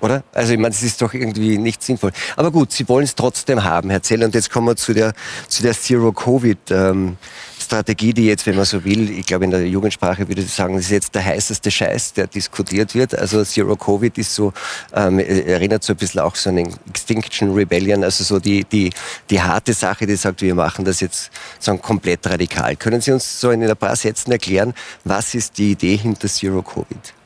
Oder? 0.00 0.22
Also 0.32 0.52
ich 0.52 0.58
meine, 0.58 0.70
das 0.70 0.82
ist 0.82 1.02
doch 1.02 1.12
irgendwie 1.12 1.58
nicht 1.58 1.82
sinnvoll. 1.82 2.12
Aber 2.36 2.52
gut, 2.52 2.70
Sie 2.72 2.88
wollen 2.88 3.04
es 3.04 3.16
trotzdem 3.16 3.64
haben, 3.64 3.90
Herr 3.90 4.02
Zeller. 4.02 4.24
Und 4.26 4.34
jetzt 4.34 4.50
kommen 4.50 4.68
wir 4.68 4.76
zu 4.76 4.94
der, 4.94 5.12
zu 5.48 5.62
der 5.62 5.72
Zero-Covid-Strategie, 5.72 8.12
die 8.12 8.26
jetzt, 8.26 8.46
wenn 8.46 8.54
man 8.54 8.64
so 8.64 8.84
will, 8.84 9.10
ich 9.10 9.26
glaube 9.26 9.46
in 9.46 9.50
der 9.50 9.66
Jugendsprache 9.66 10.28
würde 10.28 10.42
ich 10.42 10.52
sagen, 10.52 10.76
das 10.76 10.84
ist 10.84 10.92
jetzt 10.92 11.16
der 11.16 11.24
heißeste 11.24 11.72
Scheiß, 11.72 12.12
der 12.12 12.28
diskutiert 12.28 12.94
wird. 12.94 13.18
Also 13.18 13.44
Zero-Covid 13.44 14.18
ist 14.18 14.32
so, 14.34 14.52
ähm, 14.94 15.18
erinnert 15.18 15.82
so 15.82 15.94
ein 15.94 15.96
bisschen 15.96 16.20
auch 16.20 16.36
so 16.36 16.50
an 16.50 16.56
den 16.56 16.72
Extinction 16.88 17.52
Rebellion, 17.52 18.04
also 18.04 18.22
so 18.22 18.38
die, 18.38 18.62
die, 18.64 18.90
die 19.30 19.42
harte 19.42 19.72
Sache, 19.72 20.06
die 20.06 20.14
sagt, 20.14 20.42
wir 20.42 20.54
machen 20.54 20.84
das 20.84 21.00
jetzt 21.00 21.32
sagen, 21.58 21.82
komplett 21.82 22.24
radikal. 22.24 22.76
Können 22.76 23.00
Sie 23.00 23.10
uns 23.10 23.40
so 23.40 23.50
in 23.50 23.68
ein 23.68 23.76
paar 23.76 23.96
Sätzen 23.96 24.30
erklären, 24.30 24.74
was 25.02 25.34
ist 25.34 25.58
die 25.58 25.72
Idee 25.72 25.96
hinter 25.96 26.28
Zero-Covid? 26.28 27.17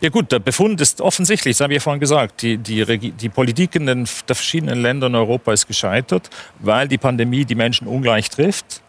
Ja 0.00 0.10
gut, 0.10 0.30
der 0.30 0.38
Befund 0.38 0.80
ist 0.80 1.00
offensichtlich, 1.00 1.56
das 1.56 1.64
habe 1.64 1.72
ich 1.72 1.78
ja 1.78 1.82
vorhin 1.82 1.98
gesagt. 1.98 2.42
Die, 2.42 2.56
die, 2.56 3.10
die 3.10 3.28
Politik 3.28 3.74
in 3.74 3.86
den 3.86 4.08
der 4.28 4.36
verschiedenen 4.36 4.80
Ländern 4.80 5.16
Europa 5.16 5.52
ist 5.52 5.66
gescheitert, 5.66 6.30
weil 6.60 6.86
die 6.86 6.98
Pandemie 6.98 7.44
die 7.44 7.56
Menschen 7.56 7.88
ungleich 7.88 8.30
trifft. 8.30 8.80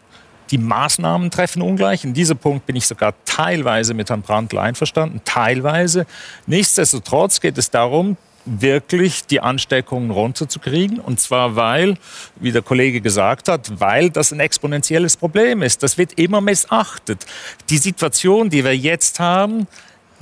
Die 0.52 0.58
Maßnahmen 0.58 1.32
treffen 1.32 1.62
ungleich. 1.62 2.04
In 2.04 2.14
diesem 2.14 2.38
Punkt 2.38 2.66
bin 2.66 2.76
ich 2.76 2.86
sogar 2.86 3.14
teilweise 3.24 3.92
mit 3.92 4.08
Herrn 4.08 4.22
Brandl 4.22 4.58
einverstanden, 4.58 5.20
teilweise. 5.24 6.06
Nichtsdestotrotz 6.46 7.40
geht 7.40 7.58
es 7.58 7.70
darum, 7.70 8.16
wirklich 8.44 9.26
die 9.26 9.40
Ansteckungen 9.40 10.10
runterzukriegen. 10.10 11.00
Und 11.00 11.20
zwar, 11.20 11.56
weil, 11.56 11.96
wie 12.36 12.52
der 12.52 12.62
Kollege 12.62 13.00
gesagt 13.00 13.48
hat, 13.48 13.80
weil 13.80 14.10
das 14.10 14.32
ein 14.32 14.40
exponentielles 14.40 15.16
Problem 15.16 15.62
ist. 15.62 15.82
Das 15.82 15.98
wird 15.98 16.18
immer 16.18 16.40
missachtet. 16.40 17.26
Die 17.68 17.78
Situation, 17.78 18.48
die 18.48 18.64
wir 18.64 18.76
jetzt 18.76 19.20
haben, 19.20 19.66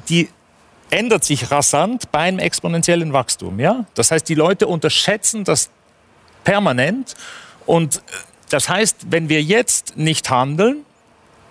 die 0.09 0.29
ändert 0.91 1.25
sich 1.25 1.51
rasant 1.51 2.11
bei 2.13 2.21
einem 2.21 2.39
exponentiellen 2.39 3.13
Wachstum. 3.13 3.61
Ja? 3.61 3.85
Das 3.95 4.11
heißt, 4.11 4.29
die 4.29 4.35
Leute 4.35 4.67
unterschätzen 4.67 5.45
das 5.45 5.71
permanent. 6.45 7.15
Und 7.67 7.97
äh, 7.97 8.01
das 8.51 8.69
heißt, 8.69 9.07
wenn 9.11 9.29
wir 9.29 9.43
jetzt 9.43 9.97
nicht 9.97 10.31
handeln, 10.31 10.85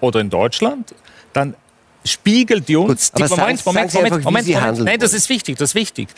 oder 0.02 0.20
in 0.20 0.30
Deutschland, 0.30 0.94
dann 1.34 1.56
spiegelt 2.06 2.68
die 2.68 2.76
uns... 2.76 3.12
Gut, 3.12 3.20
die, 3.20 3.30
Moment, 3.30 3.60
sagen, 3.60 3.76
Moment, 3.76 3.94
Moment, 3.94 4.24
Moment, 4.24 4.48
Moment, 4.48 4.80
Nein, 4.86 5.00
das 5.00 5.14
ist 5.14 5.30
wichtig, 5.30 5.58
das 5.58 5.72
ist 5.72 5.76
wichtig. 5.76 6.10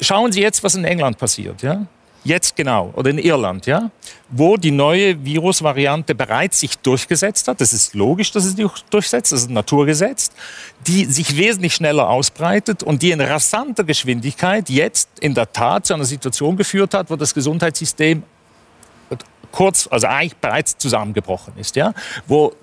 Schauen 0.00 0.32
Sie 0.32 0.40
jetzt, 0.40 0.62
was 0.62 0.74
in 0.74 0.84
England 0.84 1.18
passiert. 1.18 1.62
Ja? 1.62 1.86
Jetzt 2.24 2.56
genau, 2.56 2.90
oder 2.94 3.10
in 3.10 3.18
Irland, 3.18 3.66
ja, 3.66 3.90
wo 4.30 4.56
die 4.56 4.70
neue 4.70 5.22
Virusvariante 5.22 6.14
bereits 6.14 6.60
sich 6.60 6.78
durchgesetzt 6.78 7.48
hat. 7.48 7.60
Das 7.60 7.74
ist 7.74 7.94
logisch, 7.94 8.32
dass 8.32 8.46
es 8.46 8.56
sich 8.56 8.66
durchsetzt, 8.88 9.32
das 9.32 9.42
ist 9.42 9.50
ein 9.50 9.54
Naturgesetz, 9.54 10.30
die 10.86 11.04
sich 11.04 11.36
wesentlich 11.36 11.74
schneller 11.74 12.08
ausbreitet 12.08 12.82
und 12.82 13.02
die 13.02 13.10
in 13.10 13.20
rasanter 13.20 13.84
Geschwindigkeit 13.84 14.70
jetzt 14.70 15.10
in 15.20 15.34
der 15.34 15.52
Tat 15.52 15.84
zu 15.84 15.92
einer 15.92 16.06
Situation 16.06 16.56
geführt 16.56 16.94
hat, 16.94 17.10
wo 17.10 17.16
das 17.16 17.34
Gesundheitssystem 17.34 18.22
kurz, 19.52 19.86
also 19.90 20.06
eigentlich 20.06 20.36
bereits 20.36 20.78
zusammengebrochen 20.78 21.52
ist, 21.58 21.76
ja, 21.76 21.92
wo 22.26 22.54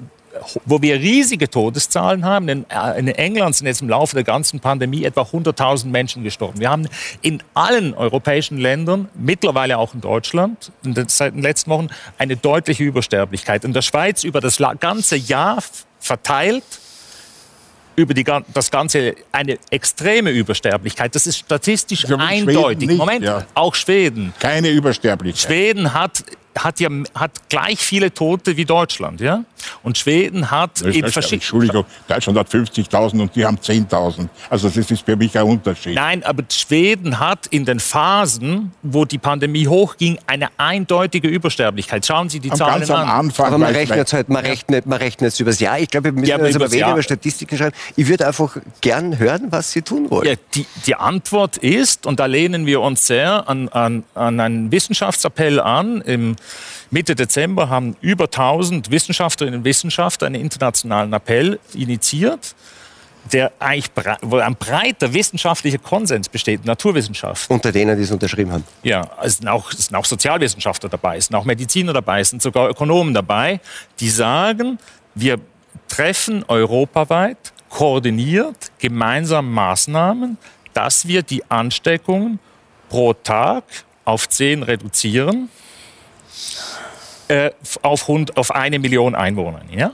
wo 0.65 0.81
wir 0.81 0.95
riesige 0.95 1.49
Todeszahlen 1.49 2.25
haben. 2.25 2.49
In, 2.49 2.65
äh, 2.69 2.99
in, 2.99 3.07
England 3.07 3.55
sind 3.55 3.67
jetzt 3.67 3.81
im 3.81 3.89
Laufe 3.89 4.15
der 4.15 4.23
ganzen 4.23 4.59
Pandemie 4.59 5.03
etwa 5.03 5.21
100.000 5.21 5.87
Menschen 5.87 6.23
gestorben. 6.23 6.59
Wir 6.59 6.69
haben 6.69 6.87
in 7.21 7.41
allen 7.53 7.93
europäischen 7.93 8.57
Ländern, 8.57 9.09
mittlerweile 9.13 9.77
auch 9.77 9.93
in 9.93 10.01
Deutschland, 10.01 10.71
in 10.83 10.93
den, 10.93 11.07
seit 11.07 11.33
den 11.33 11.41
letzten 11.41 11.71
Wochen 11.71 11.87
eine 12.17 12.37
deutliche 12.37 12.83
Übersterblichkeit. 12.83 13.63
In 13.63 13.73
der 13.73 13.81
Schweiz 13.81 14.23
über 14.23 14.41
das 14.41 14.57
ganze 14.79 15.15
Jahr 15.15 15.61
verteilt 15.99 16.63
über 17.95 18.13
die, 18.13 18.23
das 18.53 18.71
Ganze 18.71 19.15
eine 19.31 19.57
extreme 19.69 20.31
Übersterblichkeit. 20.31 21.13
Das 21.13 21.27
ist 21.27 21.39
statistisch 21.39 22.05
eindeutig. 22.09 22.87
Nicht, 22.87 22.97
Moment, 22.97 23.25
ja. 23.25 23.45
auch 23.53 23.75
Schweden. 23.75 24.33
Keine 24.39 24.69
Übersterblichkeit. 24.69 25.41
Schweden 25.41 25.93
hat 25.93 26.23
hat 26.57 26.79
ja 26.79 26.89
hat 27.15 27.31
gleich 27.49 27.79
viele 27.79 28.13
Tote 28.13 28.57
wie 28.57 28.65
Deutschland, 28.65 29.21
ja? 29.21 29.43
Und 29.83 29.97
Schweden 29.97 30.49
hat 30.51 30.81
in 30.81 31.07
verschiedenen 31.07 31.33
Entschuldigung, 31.41 31.85
Deutschland 32.07 32.37
hat 32.39 32.49
50.000 32.49 33.21
und 33.21 33.35
die 33.35 33.45
haben 33.45 33.57
10.000. 33.57 34.27
Also 34.49 34.69
das 34.69 34.89
ist 34.91 35.05
für 35.05 35.15
mich 35.15 35.37
ein 35.37 35.43
Unterschied. 35.45 35.93
Nein, 35.95 36.23
aber 36.23 36.43
Schweden 36.51 37.19
hat 37.19 37.45
in 37.47 37.65
den 37.65 37.79
Phasen, 37.79 38.71
wo 38.81 39.05
die 39.05 39.19
Pandemie 39.19 39.67
hochging, 39.67 40.17
eine 40.27 40.49
eindeutige 40.57 41.27
Übersterblichkeit. 41.27 42.05
Schauen 42.05 42.27
Sie 42.29 42.39
die 42.39 42.49
Am 42.51 42.57
Zahlen 42.57 42.79
ganz 42.79 42.89
am 42.89 43.01
an. 43.01 43.09
Anfang. 43.09 43.45
Aber 43.47 43.57
man 43.59 43.67
weil- 43.69 43.75
rechnet 43.81 44.07
es 44.07 44.13
halt, 44.13 44.29
man 44.29 44.43
rechnet, 44.45 44.85
man 44.87 44.97
rechnet 44.97 45.31
es 45.33 45.39
übers 45.39 45.59
Jahr. 45.59 45.79
Ich 45.79 45.89
glaube, 45.89 46.05
wir 46.05 46.11
müssen 46.13 46.25
Ja, 46.25 46.35
aber 46.35 46.47
jetzt 46.47 46.55
aber 46.55 46.65
weniger 46.71 46.87
Jahr. 46.87 46.91
über 46.93 47.03
Statistiken 47.03 47.57
schreiben. 47.57 47.75
Ich 47.95 48.07
würde 48.07 48.27
einfach 48.27 48.57
gern 48.81 49.19
hören, 49.19 49.47
was 49.51 49.71
Sie 49.71 49.83
tun 49.83 50.09
wollen. 50.09 50.27
Ja, 50.27 50.33
die, 50.55 50.65
die 50.87 50.95
Antwort 50.95 51.57
ist, 51.57 52.05
und 52.07 52.19
da 52.19 52.25
lehnen 52.25 52.65
wir 52.65 52.81
uns 52.81 53.05
sehr 53.07 53.47
an, 53.47 53.69
an, 53.69 54.03
an 54.15 54.39
einen 54.39 54.71
Wissenschaftsappell 54.71 55.59
an. 55.59 56.01
Im 56.01 56.35
Mitte 56.89 57.15
Dezember 57.15 57.69
haben 57.69 57.95
über 58.01 58.25
1000 58.25 58.91
Wissenschaftlerinnen 58.91 59.59
und 59.59 59.65
Wissenschaftler 59.65 60.27
einen 60.27 60.41
internationalen 60.41 61.13
Appell 61.13 61.59
initiiert, 61.73 62.55
der 63.31 63.51
eigentlich 63.59 63.89
wo 64.21 64.37
ein 64.37 64.55
breiter 64.55 65.13
wissenschaftlicher 65.13 65.77
Konsens 65.77 66.27
besteht, 66.27 66.65
Naturwissenschaft. 66.65 67.49
Unter 67.49 67.71
denen, 67.71 67.95
die 67.95 68.03
es 68.03 68.11
unterschrieben 68.11 68.51
haben. 68.51 68.63
Ja, 68.83 69.09
es 69.23 69.37
sind, 69.37 69.47
auch, 69.47 69.71
es 69.71 69.85
sind 69.85 69.95
auch 69.95 70.05
Sozialwissenschaftler 70.05 70.89
dabei, 70.89 71.17
es 71.17 71.27
sind 71.27 71.35
auch 71.35 71.45
Mediziner 71.45 71.93
dabei, 71.93 72.21
es 72.21 72.29
sind 72.31 72.41
sogar 72.41 72.69
Ökonomen 72.69 73.13
dabei, 73.13 73.59
die 73.99 74.09
sagen, 74.09 74.79
wir 75.15 75.39
treffen 75.87 76.43
europaweit 76.47 77.53
koordiniert 77.69 78.71
gemeinsam 78.79 79.51
Maßnahmen, 79.51 80.37
dass 80.73 81.07
wir 81.07 81.21
die 81.21 81.49
Ansteckungen 81.49 82.39
pro 82.89 83.13
Tag 83.13 83.63
auf 84.03 84.27
10 84.27 84.63
reduzieren, 84.63 85.49
äh, 87.27 87.51
auf, 87.81 88.07
rund, 88.07 88.37
auf 88.37 88.51
eine 88.51 88.79
Million 88.79 89.15
Einwohner. 89.15 89.61
Ja? 89.71 89.91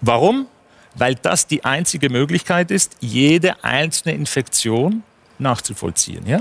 Warum? 0.00 0.46
Weil 0.94 1.14
das 1.14 1.46
die 1.46 1.64
einzige 1.64 2.10
Möglichkeit 2.10 2.70
ist, 2.70 2.96
jede 3.00 3.62
einzelne 3.64 4.14
Infektion 4.14 5.02
nachzuvollziehen. 5.38 6.26
Ja? 6.26 6.40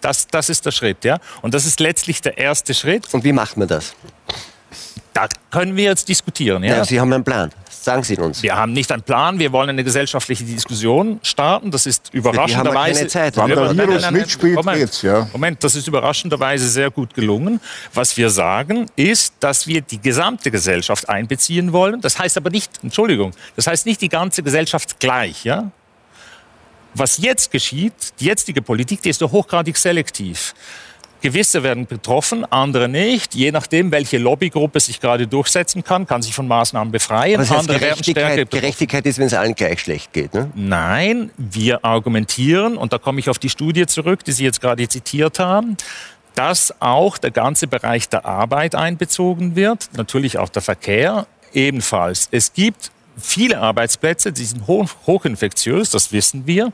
Das, 0.00 0.28
das 0.28 0.48
ist 0.48 0.64
der 0.64 0.70
Schritt. 0.70 1.04
Ja? 1.04 1.18
Und 1.42 1.54
das 1.54 1.66
ist 1.66 1.80
letztlich 1.80 2.20
der 2.22 2.38
erste 2.38 2.74
Schritt. 2.74 3.12
Und 3.12 3.24
wie 3.24 3.32
macht 3.32 3.56
man 3.56 3.68
das? 3.68 3.94
Da 5.12 5.28
können 5.50 5.76
wir 5.76 5.84
jetzt 5.84 6.08
diskutieren. 6.08 6.62
Ja? 6.62 6.76
Ja. 6.76 6.84
Sie 6.84 7.00
haben 7.00 7.12
einen 7.12 7.24
Plan. 7.24 7.50
Sagen 7.86 8.02
Sie 8.02 8.16
uns. 8.16 8.42
Wir 8.42 8.56
haben 8.56 8.72
nicht 8.72 8.90
einen 8.90 9.04
Plan, 9.04 9.38
wir 9.38 9.52
wollen 9.52 9.70
eine 9.70 9.84
gesellschaftliche 9.84 10.42
Diskussion 10.42 11.20
starten. 11.22 11.70
Das 11.70 11.86
ist 11.86 12.12
überraschenderweise. 12.12 12.98
keine 12.98 13.08
Zeit. 13.08 13.36
Wenn 13.36 13.46
der 13.46 13.56
Nein, 13.58 13.76
nein, 13.76 13.76
Virus 13.76 14.02
nein, 14.02 14.12
nein, 14.12 14.22
mitspielt, 14.22 14.56
Moment. 14.56 14.78
geht's, 14.78 15.02
ja. 15.02 15.28
Moment, 15.32 15.62
das 15.62 15.76
ist 15.76 15.86
überraschenderweise 15.86 16.68
sehr 16.68 16.90
gut 16.90 17.14
gelungen. 17.14 17.60
Was 17.94 18.16
wir 18.16 18.28
sagen, 18.28 18.86
ist, 18.96 19.34
dass 19.38 19.68
wir 19.68 19.82
die 19.82 20.00
gesamte 20.00 20.50
Gesellschaft 20.50 21.08
einbeziehen 21.08 21.72
wollen. 21.72 22.00
Das 22.00 22.18
heißt 22.18 22.36
aber 22.36 22.50
nicht, 22.50 22.72
Entschuldigung, 22.82 23.30
das 23.54 23.68
heißt 23.68 23.86
nicht 23.86 24.00
die 24.00 24.08
ganze 24.08 24.42
Gesellschaft 24.42 24.98
gleich, 24.98 25.44
ja? 25.44 25.70
Was 26.94 27.18
jetzt 27.18 27.52
geschieht, 27.52 27.92
die 28.18 28.24
jetzige 28.24 28.62
Politik, 28.62 29.00
die 29.02 29.10
ist 29.10 29.22
doch 29.22 29.30
hochgradig 29.30 29.76
selektiv. 29.76 30.54
Gewisse 31.20 31.62
werden 31.62 31.86
betroffen, 31.86 32.44
andere 32.44 32.88
nicht. 32.88 33.34
Je 33.34 33.50
nachdem, 33.50 33.90
welche 33.90 34.18
Lobbygruppe 34.18 34.80
sich 34.80 35.00
gerade 35.00 35.26
durchsetzen 35.26 35.82
kann, 35.82 36.06
kann 36.06 36.22
sich 36.22 36.34
von 36.34 36.46
Maßnahmen 36.46 36.92
befreien. 36.92 37.34
Aber 37.36 37.44
das 37.44 37.50
heißt, 37.50 37.60
andere 37.60 37.78
Gerechtigkeit. 37.78 38.50
Gerechtigkeit 38.50 39.06
ist, 39.06 39.18
wenn 39.18 39.26
es 39.26 39.34
allen 39.34 39.54
gleich 39.54 39.80
schlecht 39.80 40.12
geht. 40.12 40.34
Ne? 40.34 40.50
Nein, 40.54 41.30
wir 41.36 41.84
argumentieren, 41.84 42.76
und 42.76 42.92
da 42.92 42.98
komme 42.98 43.20
ich 43.20 43.28
auf 43.28 43.38
die 43.38 43.48
Studie 43.48 43.86
zurück, 43.86 44.24
die 44.24 44.32
Sie 44.32 44.44
jetzt 44.44 44.60
gerade 44.60 44.86
zitiert 44.88 45.38
haben, 45.38 45.76
dass 46.34 46.74
auch 46.80 47.18
der 47.18 47.30
ganze 47.30 47.66
Bereich 47.66 48.08
der 48.08 48.26
Arbeit 48.26 48.74
einbezogen 48.74 49.56
wird, 49.56 49.88
natürlich 49.96 50.38
auch 50.38 50.50
der 50.50 50.62
Verkehr 50.62 51.26
ebenfalls. 51.52 52.28
Es 52.30 52.52
gibt 52.52 52.90
viele 53.18 53.58
Arbeitsplätze, 53.58 54.32
die 54.32 54.44
sind 54.44 54.66
hoch, 54.66 54.88
hochinfektiös, 55.06 55.90
das 55.90 56.12
wissen 56.12 56.46
wir. 56.46 56.72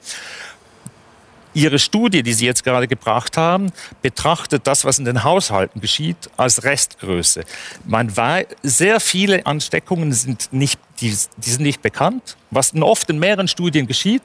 Ihre 1.55 1.79
Studie, 1.79 2.23
die 2.23 2.33
Sie 2.33 2.47
jetzt 2.47 2.65
gerade 2.65 2.89
gebracht 2.89 3.37
haben, 3.37 3.73
betrachtet 4.01 4.67
das, 4.67 4.85
was 4.85 4.99
in 4.99 5.05
den 5.05 5.25
Haushalten 5.25 5.81
geschieht, 5.81 6.31
als 6.37 6.65
Restgröße. 6.65 7.45
Man 7.85 8.15
weiß, 8.17 8.47
sehr 8.63 9.01
viele 9.01 9.45
Ansteckungen 9.47 10.13
sind 10.13 10.53
nicht, 10.53 10.81
die, 11.01 11.15
die 11.37 11.51
sind 11.51 11.63
nicht 11.63 11.83
bekannt. 11.83 12.37
Was 12.51 12.75
oft 12.75 13.11
in 13.11 13.19
mehreren 13.19 13.49
Studien 13.49 13.87
geschieht, 13.87 14.23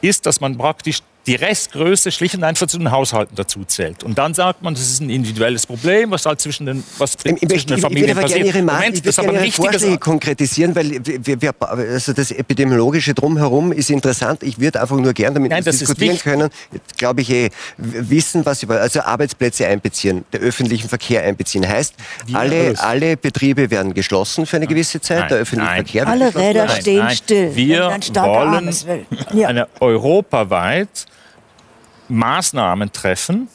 ist, 0.00 0.26
dass 0.26 0.40
man 0.40 0.56
praktisch 0.56 1.00
die 1.26 1.34
Restgröße 1.34 2.10
schlicht 2.10 2.34
und 2.34 2.44
einfach 2.44 2.66
zu 2.66 2.78
den 2.78 2.90
Haushalten 2.90 3.34
dazu 3.36 3.64
zählt. 3.64 4.02
Und 4.02 4.16
dann 4.16 4.32
sagt 4.34 4.62
man, 4.62 4.74
das 4.74 4.82
ist 4.82 5.00
ein 5.00 5.10
individuelles 5.10 5.66
Problem, 5.66 6.10
was 6.10 6.24
halt 6.24 6.40
zwischen 6.40 6.66
den, 6.66 6.82
was 6.98 7.16
Ich, 7.22 7.30
ich, 7.42 7.48
zwischen 7.48 7.50
möchte, 7.50 7.50
den 7.50 7.56
ich, 7.56 7.64
ich 7.64 7.70
würde 7.70 7.82
Familien 7.82 8.10
aber 8.18 8.28
gerne 8.28 8.44
passiert. 8.44 8.54
Ihre, 8.54 8.62
Moment, 8.64 8.94
ich 8.96 9.02
das 9.02 9.10
ist 9.10 9.18
würde 9.18 9.28
aber 9.28 9.32
gerne 9.32 9.38
ein 9.38 9.44
Ihre 9.44 9.58
wichtiges 9.58 9.72
Vorschläge 9.72 9.98
konkretisieren, 9.98 10.74
weil 10.74 11.00
wir, 11.04 11.42
wir, 11.42 11.54
also 11.60 12.12
das 12.12 12.30
Epidemiologische 12.30 13.14
drumherum 13.14 13.72
ist 13.72 13.90
interessant. 13.90 14.42
Ich 14.42 14.58
würde 14.58 14.80
einfach 14.80 14.96
nur 14.96 15.12
gerne 15.12 15.34
damit 15.34 15.50
Nein, 15.50 15.62
diskutieren 15.64 16.18
können. 16.18 16.50
Glaube 16.96 17.20
ich, 17.20 17.30
eh, 17.30 17.50
wissen, 17.76 18.46
was 18.46 18.62
über 18.62 18.80
also 18.80 19.00
Arbeitsplätze 19.00 19.66
einbeziehen, 19.66 20.24
der 20.32 20.40
öffentlichen 20.40 20.88
Verkehr 20.88 21.22
einbeziehen. 21.22 21.68
Heißt, 21.68 21.94
alle, 22.32 22.74
alle 22.78 23.16
Betriebe 23.16 23.70
werden 23.70 23.92
geschlossen 23.94 24.46
für 24.46 24.56
eine 24.56 24.66
gewisse 24.66 25.00
Zeit, 25.00 25.20
Nein, 25.20 25.28
der 25.28 25.38
öffentliche 25.38 25.70
nein. 25.70 25.84
Verkehr 25.84 26.06
wird 26.06 26.08
Alle 26.08 26.24
geschlossen. 26.26 26.46
Räder 26.46 26.68
stehen 26.68 26.98
nein. 26.98 27.16
still. 27.16 27.56
Wir 27.56 27.90
wollen 27.90 29.46
eine 29.46 29.68
europaweit 29.80 31.06
Maßnahmen 32.10 32.92
treffen, 32.92 33.48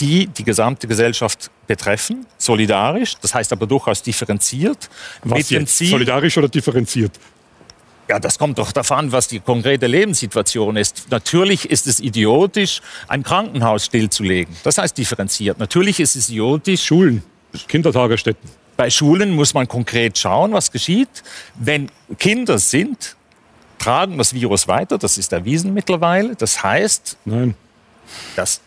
die 0.00 0.26
die 0.26 0.44
gesamte 0.44 0.86
Gesellschaft 0.86 1.50
betreffen, 1.66 2.26
solidarisch, 2.38 3.14
das 3.20 3.34
heißt 3.34 3.52
aber 3.52 3.66
durchaus 3.66 4.02
differenziert. 4.02 4.88
Was 5.22 5.50
jetzt? 5.50 5.76
Ziel, 5.76 5.90
Solidarisch 5.90 6.36
oder 6.38 6.48
differenziert? 6.48 7.12
ja, 8.10 8.18
das 8.18 8.38
kommt 8.38 8.58
doch 8.58 8.72
davon, 8.72 9.12
was 9.12 9.28
die 9.28 9.38
konkrete 9.38 9.86
Lebenssituation 9.86 10.76
ist. 10.76 11.06
Natürlich 11.10 11.70
ist 11.70 11.86
es 11.86 12.00
idiotisch, 12.00 12.80
ein 13.06 13.22
Krankenhaus 13.22 13.84
stillzulegen. 13.84 14.56
Das 14.64 14.78
heißt 14.78 14.98
differenziert. 14.98 15.60
Natürlich 15.60 16.00
ist 16.00 16.16
es 16.16 16.28
idiotisch, 16.28 16.82
Schulen, 16.82 17.22
Kindertagesstätten. 17.68 18.50
bei 18.76 18.90
Schulen 18.90 19.30
muss 19.30 19.54
man 19.54 19.68
konkret 19.68 20.18
schauen, 20.18 20.52
was 20.52 20.72
geschieht. 20.72 21.22
Wenn 21.54 21.88
Kinder 22.18 22.58
sind, 22.58 23.14
tragen 23.80 24.18
das 24.18 24.34
Virus 24.34 24.68
weiter, 24.68 24.98
das 24.98 25.18
ist 25.18 25.32
erwiesen 25.32 25.74
mittlerweile. 25.74 26.36
Das 26.36 26.62
heißt, 26.62 27.16
Nein. 27.24 27.54
dass 28.36 28.60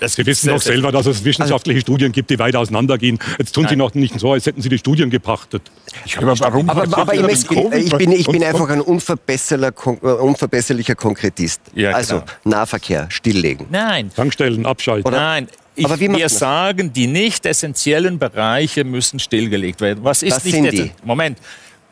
das 0.00 0.14
Sie 0.14 0.24
wissen 0.24 0.48
doch 0.48 0.62
selber, 0.62 0.92
dass 0.92 1.04
es 1.04 1.24
wissenschaftliche 1.24 1.82
Studien 1.82 2.10
gibt, 2.10 2.30
die 2.30 2.38
weit 2.38 2.56
auseinandergehen. 2.56 3.18
Jetzt 3.38 3.52
tun 3.52 3.66
Sie 3.68 3.76
noch 3.76 3.92
nicht 3.92 4.18
so, 4.18 4.32
als 4.32 4.46
hätten 4.46 4.62
Sie 4.62 4.70
die 4.70 4.78
Studien 4.78 5.10
gepachtet. 5.10 5.70
Aber 6.16 6.40
warum 6.40 6.70
Aber, 6.70 6.84
aber 6.96 7.14
ich, 7.14 7.50
ich, 7.50 7.96
bin, 7.96 8.12
ich 8.12 8.26
bin 8.26 8.42
einfach 8.42 8.70
ein 8.70 8.80
unverbesserlicher, 8.80 9.98
äh, 10.02 10.06
unverbesserlicher 10.06 10.94
Konkretist. 10.94 11.60
Ja, 11.74 11.90
also 11.90 12.20
genau. 12.20 12.32
Nahverkehr, 12.44 13.08
stilllegen. 13.10 13.66
Nein, 13.70 14.10
Tankstellen, 14.14 14.64
abschalten. 14.64 15.12
nein. 15.12 15.48
Ich, 15.76 15.84
Aber 15.84 16.00
wir 16.00 16.10
das? 16.18 16.38
sagen, 16.38 16.92
die 16.92 17.06
nicht 17.06 17.46
essentiellen 17.46 18.18
Bereiche 18.18 18.84
müssen 18.84 19.18
stillgelegt 19.18 19.80
werden. 19.80 20.00
Was 20.02 20.22
ist 20.22 20.36
Was 20.36 20.44
nicht 20.44 20.54
sind 20.54 20.72
die? 20.72 20.90
Moment. 21.04 21.38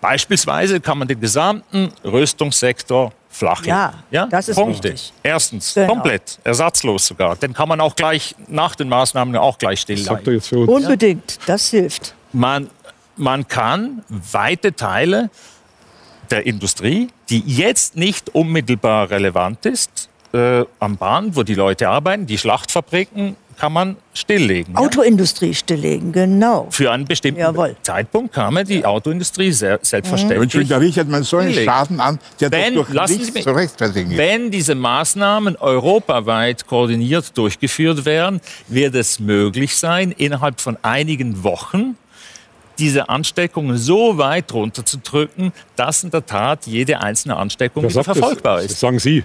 Beispielsweise 0.01 0.81
kann 0.81 0.99
man 0.99 1.09
den 1.09 1.21
gesamten 1.21 1.93
Rüstungssektor 2.05 3.13
flach 3.29 3.65
Ja, 3.67 3.95
legen. 4.11 4.31
das 4.31 4.49
ist 4.49 4.57
Punkte. 4.57 4.93
richtig. 4.93 5.13
Erstens, 5.23 5.75
Genau. 5.75 5.95
komplett, 5.95 6.39
ersatzlos 6.45 7.07
sogar. 7.07 7.37
Den 7.37 7.53
kann 7.53 7.69
man 7.69 7.81
auch 7.81 7.95
gleich 7.97 8.35
nach 8.49 8.75
den 8.77 8.89
Maßnahmen 8.89 9.35
auch 9.37 9.59
gleich 9.59 9.81
er 9.81 9.97
stilllegen. 9.97 10.35
jetzt 10.35 10.49
für 10.49 10.59
uns. 10.61 10.69
Unbedingt, 10.85 11.39
das 11.47 11.71
hilft. 11.71 12.15
Man, 12.33 12.71
man 13.17 13.47
kann 13.49 14.05
weite 14.09 14.75
Teile 14.75 15.31
der 16.31 16.47
Industrie, 16.47 17.09
die 17.29 17.41
jetzt 17.41 17.97
nicht 17.97 18.35
unmittelbar 18.35 19.11
relevant 19.11 19.67
ist, 19.67 20.09
äh, 20.33 20.65
am 20.79 20.97
Band, 20.97 21.37
wo 21.37 21.43
die 21.43 21.55
Leute 21.55 21.89
arbeiten, 21.89 22.27
die 22.27 22.37
Schlachtfabriken, 22.39 23.35
kann 23.59 23.73
man 23.73 23.97
stilllegen. 24.15 24.75
ja? 24.75 24.81
Autoindustrie 24.81 25.53
stilllegen, 25.53 26.13
genau. 26.13 26.69
Für 26.71 26.93
einen 26.93 27.05
bestimmten 27.05 27.41
Jawohl. 27.41 27.77
Zeitpunkt 27.83 28.33
kann 28.33 28.55
man 28.55 28.65
die 28.67 28.85
Autoindustrie 28.85 29.51
sehr, 29.53 29.79
selbstverständlich. 29.83 30.43
Entschuldigung, 30.43 30.79
da 30.79 30.85
richtet 30.85 31.09
man 31.09 31.23
so 31.25 31.39
einen. 31.39 31.53
Schaden 31.55 32.01
an, 32.01 32.19
der 32.41 32.53
Wenn- 32.53 32.75
durch 32.75 32.89
nichts 32.91 33.35
mich- 33.35 33.43
zu 33.45 33.51
rechtfertigen 33.51 34.13
ist. 34.13 34.17
Wenn 34.19 34.51
diese 34.51 34.75
Maßnahmen 34.75 35.57
europaweit 35.57 36.67
koordiniert 36.67 37.37
durchgeführt 37.37 38.05
werden, 38.05 38.41
wird 38.69 38.95
es 38.95 39.19
möglich 39.19 39.77
sein, 39.77 40.13
innerhalb 40.13 40.61
von 40.61 40.77
einigen 40.83 41.43
Wochen 41.43 41.97
diese 42.79 43.09
Ansteckungen 43.09 43.77
so 43.77 44.19
weit 44.19 44.53
runterzudrücken, 44.55 45.53
dass 45.75 46.05
in 46.05 46.11
der 46.11 46.25
Tat 46.25 46.67
jede 46.67 47.01
einzelne 47.01 47.37
Ansteckung 47.37 47.91
verfolgbar 47.91 48.61
ist. 48.61 48.71
Das 48.71 48.81
sagen 48.81 49.01
Sie. 49.01 49.25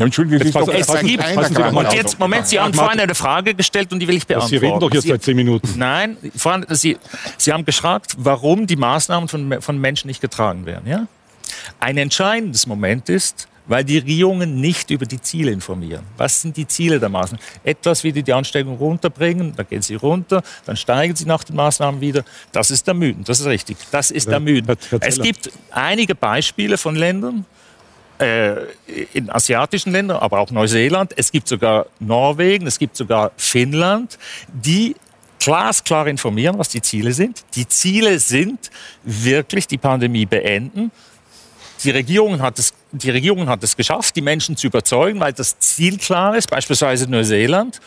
Ja, 0.00 0.06
Entschuldigung, 0.06 0.38
das 0.38 0.46
Jetzt 0.64 0.78
ist 0.78 0.88
doch 0.88 0.94
Es 0.94 1.02
gibt, 1.02 1.74
und 1.74 1.92
jetzt, 1.92 2.18
Moment, 2.18 2.46
Sie 2.46 2.58
haben 2.58 2.72
vorhin 2.72 3.00
eine 3.00 3.14
Frage 3.14 3.54
gestellt 3.54 3.92
und 3.92 3.98
die 4.00 4.08
will 4.08 4.16
ich 4.16 4.26
beantworten. 4.26 4.48
Sie 4.48 4.56
reden 4.56 4.80
doch 4.80 4.90
jetzt 4.94 5.06
seit 5.06 5.22
zehn 5.22 5.36
Minuten. 5.36 5.74
Nein, 5.76 6.16
vorhin, 6.34 6.64
Sie, 6.70 6.96
Sie 7.36 7.52
haben 7.52 7.66
gefragt, 7.66 8.14
warum 8.16 8.66
die 8.66 8.76
Maßnahmen 8.76 9.28
von, 9.28 9.60
von 9.60 9.78
Menschen 9.78 10.06
nicht 10.06 10.22
getragen 10.22 10.64
werden. 10.64 10.88
Ja? 10.88 11.06
Ein 11.80 11.98
entscheidendes 11.98 12.66
Moment 12.66 13.10
ist, 13.10 13.46
weil 13.66 13.84
die 13.84 13.98
Regierungen 13.98 14.58
nicht 14.58 14.90
über 14.90 15.04
die 15.04 15.20
Ziele 15.20 15.50
informieren. 15.50 16.02
Was 16.16 16.40
sind 16.40 16.56
die 16.56 16.66
Ziele 16.66 16.98
der 16.98 17.10
Maßnahmen? 17.10 17.44
Etwas 17.62 18.02
wie 18.02 18.10
die, 18.10 18.22
die 18.22 18.32
Ansteckung 18.32 18.78
runterbringen, 18.78 19.54
dann 19.54 19.68
gehen 19.68 19.82
sie 19.82 19.96
runter, 19.96 20.42
dann 20.64 20.76
steigen 20.78 21.14
sie 21.14 21.26
nach 21.26 21.44
den 21.44 21.56
Maßnahmen 21.56 22.00
wieder. 22.00 22.24
Das 22.52 22.70
ist 22.70 22.86
der 22.86 22.94
Mythen, 22.94 23.22
das 23.24 23.40
ist 23.40 23.46
richtig. 23.46 23.76
Das 23.90 24.10
ist 24.10 24.28
der 24.28 24.40
Mythen. 24.40 24.76
Es 25.00 25.20
gibt 25.20 25.50
einige 25.70 26.14
Beispiele 26.14 26.78
von 26.78 26.96
Ländern, 26.96 27.44
äh, 28.20 28.66
in 29.14 29.30
asiatischen 29.30 29.92
Ländern, 29.92 30.18
aber 30.18 30.40
auch 30.40 30.50
Neuseeland. 30.50 31.12
Es 31.16 31.32
gibt 31.32 31.48
sogar 31.48 31.86
Norwegen, 31.98 32.66
es 32.66 32.78
gibt 32.78 32.96
sogar 32.96 33.32
Finnland, 33.36 34.18
die 34.52 34.94
glasklar 35.38 36.06
informieren, 36.06 36.58
was 36.58 36.68
die 36.68 36.82
Ziele 36.82 37.12
sind. 37.12 37.44
Die 37.54 37.66
Ziele 37.66 38.18
sind 38.18 38.70
wirklich 39.02 39.66
die 39.66 39.78
Pandemie 39.78 40.26
beenden. 40.26 40.90
Die 41.82 41.90
Regierung, 41.90 42.42
hat 42.42 42.58
es, 42.58 42.74
die 42.92 43.08
Regierung 43.08 43.48
hat 43.48 43.64
es 43.64 43.74
geschafft, 43.74 44.14
die 44.14 44.20
Menschen 44.20 44.54
zu 44.56 44.66
überzeugen, 44.66 45.18
weil 45.18 45.32
das 45.32 45.58
Ziel 45.58 45.96
klar 45.96 46.36
ist, 46.36 46.50
beispielsweise 46.50 47.10
Neuseeland. 47.10 47.80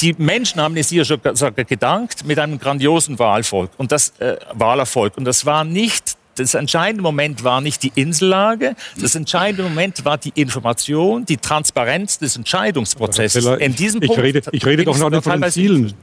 Die 0.00 0.14
Menschen 0.18 0.60
haben 0.60 0.76
es 0.76 0.92
ihr 0.92 1.04
sogar 1.06 1.52
gedankt 1.52 2.26
mit 2.26 2.38
einem 2.38 2.58
grandiosen 2.58 3.18
Wahlvolk 3.18 3.70
und 3.78 3.92
das, 3.92 4.10
äh, 4.18 4.36
Wahlerfolg. 4.52 5.16
Und 5.16 5.24
das 5.24 5.46
war 5.46 5.64
nicht 5.64 6.18
das 6.36 6.54
entscheidende 6.54 7.02
Moment 7.02 7.44
war 7.44 7.60
nicht 7.60 7.82
die 7.82 7.92
Insellage, 7.94 8.74
das 9.00 9.14
entscheidende 9.14 9.62
Moment 9.64 10.04
war 10.04 10.18
die 10.18 10.32
Information, 10.34 11.24
die 11.24 11.36
Transparenz 11.36 12.18
des 12.18 12.36
Entscheidungsprozesses. 12.36 13.44
In 13.58 13.74
diesem 13.74 14.02
ich, 14.02 14.08
Punkt 14.08 14.22
rede, 14.22 14.42
ich 14.52 14.66
rede 14.66 14.84
doch 14.84 14.98
noch 14.98 15.10
nicht 15.10 15.24
von 15.24 15.40
den 15.40 15.50
Zielen. 15.50 15.94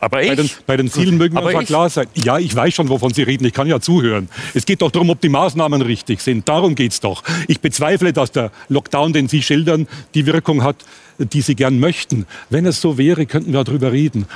Aber 0.00 0.22
ich, 0.22 0.28
bei, 0.28 0.34
den, 0.36 0.50
bei 0.66 0.76
den 0.76 0.90
Zielen 0.90 1.16
mögen 1.16 1.34
wir 1.34 1.42
uns 1.42 1.66
klar 1.66 1.90
sein. 1.90 2.06
Ja, 2.14 2.38
ich 2.38 2.54
weiß 2.54 2.74
schon, 2.74 2.88
wovon 2.88 3.12
Sie 3.12 3.22
reden. 3.22 3.44
Ich 3.44 3.52
kann 3.52 3.66
ja 3.66 3.80
zuhören. 3.80 4.28
Es 4.54 4.66
geht 4.66 4.82
doch 4.82 4.90
darum, 4.90 5.10
ob 5.10 5.20
die 5.20 5.28
Maßnahmen 5.28 5.82
richtig 5.82 6.20
sind. 6.20 6.48
Darum 6.48 6.74
geht 6.74 6.92
es 6.92 7.00
doch. 7.00 7.22
Ich 7.48 7.60
bezweifle, 7.60 8.12
dass 8.12 8.32
der 8.32 8.50
Lockdown, 8.68 9.12
den 9.12 9.28
Sie 9.28 9.42
schildern, 9.42 9.86
die 10.14 10.26
Wirkung 10.26 10.62
hat, 10.62 10.76
die 11.18 11.40
Sie 11.40 11.54
gern 11.54 11.80
möchten. 11.80 12.26
Wenn 12.50 12.66
es 12.66 12.80
so 12.80 12.98
wäre, 12.98 13.26
könnten 13.26 13.52
wir 13.52 13.64
darüber 13.64 13.92
reden. 13.92 14.26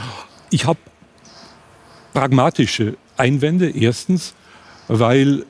Ich 0.51 0.67
habe 0.67 0.79
pragmatische 2.13 2.97
Einwände. 3.17 3.71
Erstens, 3.71 4.35
weil 4.89 5.45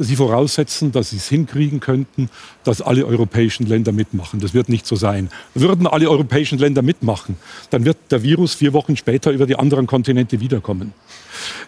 Sie 0.00 0.14
voraussetzen, 0.14 0.92
dass 0.92 1.10
Sie 1.10 1.16
es 1.16 1.28
hinkriegen 1.28 1.80
könnten, 1.80 2.30
dass 2.62 2.80
alle 2.80 3.04
europäischen 3.04 3.66
Länder 3.66 3.90
mitmachen. 3.90 4.38
Das 4.38 4.54
wird 4.54 4.68
nicht 4.68 4.86
so 4.86 4.94
sein. 4.94 5.28
Würden 5.54 5.86
alle 5.86 6.08
europäischen 6.08 6.58
Länder 6.58 6.82
mitmachen, 6.82 7.36
dann 7.70 7.84
wird 7.84 7.96
der 8.10 8.22
Virus 8.22 8.54
vier 8.54 8.72
Wochen 8.72 8.96
später 8.96 9.32
über 9.32 9.46
die 9.46 9.56
anderen 9.56 9.86
Kontinente 9.86 10.40
wiederkommen. 10.40 10.92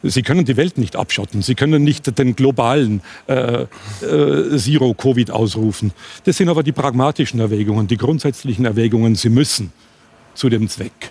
Sie 0.02 0.22
können 0.22 0.44
die 0.44 0.56
Welt 0.56 0.78
nicht 0.78 0.96
abschotten. 0.96 1.42
Sie 1.42 1.54
können 1.54 1.82
nicht 1.82 2.18
den 2.18 2.36
globalen 2.36 3.02
äh, 3.26 3.66
äh, 4.02 4.56
Zero-Covid 4.56 5.30
ausrufen. 5.30 5.92
Das 6.24 6.36
sind 6.36 6.48
aber 6.48 6.62
die 6.62 6.72
pragmatischen 6.72 7.40
Erwägungen, 7.40 7.86
die 7.88 7.96
grundsätzlichen 7.96 8.64
Erwägungen. 8.64 9.16
Sie 9.16 9.28
müssen 9.28 9.72
zu 10.34 10.48
dem 10.48 10.68
Zweck, 10.68 11.10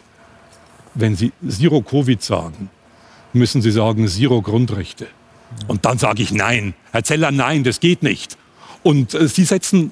wenn 0.94 1.16
Sie 1.16 1.32
Zero-Covid 1.48 2.22
sagen, 2.22 2.70
müssen 3.34 3.62
Sie 3.62 3.72
sagen 3.72 4.08
Zero 4.08 4.42
Grundrechte. 4.42 5.08
Und 5.68 5.86
dann 5.86 5.98
sage 5.98 6.22
ich 6.22 6.32
nein. 6.32 6.74
Herr 6.92 7.04
Zeller, 7.04 7.32
nein, 7.32 7.64
das 7.64 7.80
geht 7.80 8.04
nicht. 8.04 8.38
Und 8.84 9.14
äh, 9.14 9.28
Sie 9.28 9.44
setzen, 9.44 9.92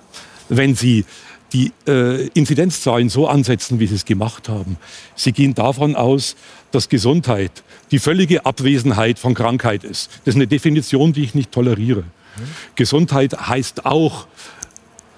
wenn 0.50 0.76
Sie 0.76 1.06
die 1.54 1.72
äh, 1.88 2.28
Inzidenzzahlen 2.30 3.10
so 3.10 3.28
ansetzen, 3.28 3.80
wie 3.80 3.88
Sie 3.88 3.96
es 3.96 4.06
gemacht 4.06 4.50
haben, 4.50 4.78
Sie 5.16 5.32
gehen 5.32 5.54
davon 5.54 5.96
aus, 5.96 6.36
dass 6.72 6.90
Gesundheit 6.90 7.64
die 7.92 8.00
völlige 8.00 8.46
Abwesenheit 8.46 9.20
von 9.20 9.34
Krankheit 9.34 9.84
ist. 9.84 10.10
Das 10.26 10.34
ist 10.34 10.36
eine 10.36 10.48
Definition, 10.48 11.14
die 11.14 11.24
ich 11.24 11.36
nicht 11.36 11.52
toleriere. 11.52 12.02
Mhm. 12.02 12.44
Gesundheit 12.76 13.48
heißt 13.48 13.86
auch, 13.86 14.28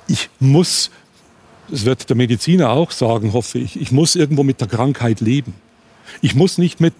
ich 0.08 0.30
muss, 0.40 0.92
das 1.70 1.86
wird 1.86 2.10
der 2.10 2.16
Mediziner 2.16 2.70
auch 2.70 2.92
sagen, 2.92 3.34
hoffe 3.34 3.60
ich, 3.60 3.80
ich 3.80 3.92
muss 3.92 4.16
irgendwo 4.16 4.44
mit 4.44 4.62
der 4.62 4.68
Krankheit 4.68 5.22
leben. 5.22 5.54
Ich 6.22 6.36
muss 6.36 6.58
nicht 6.58 6.80
mit 6.80 6.94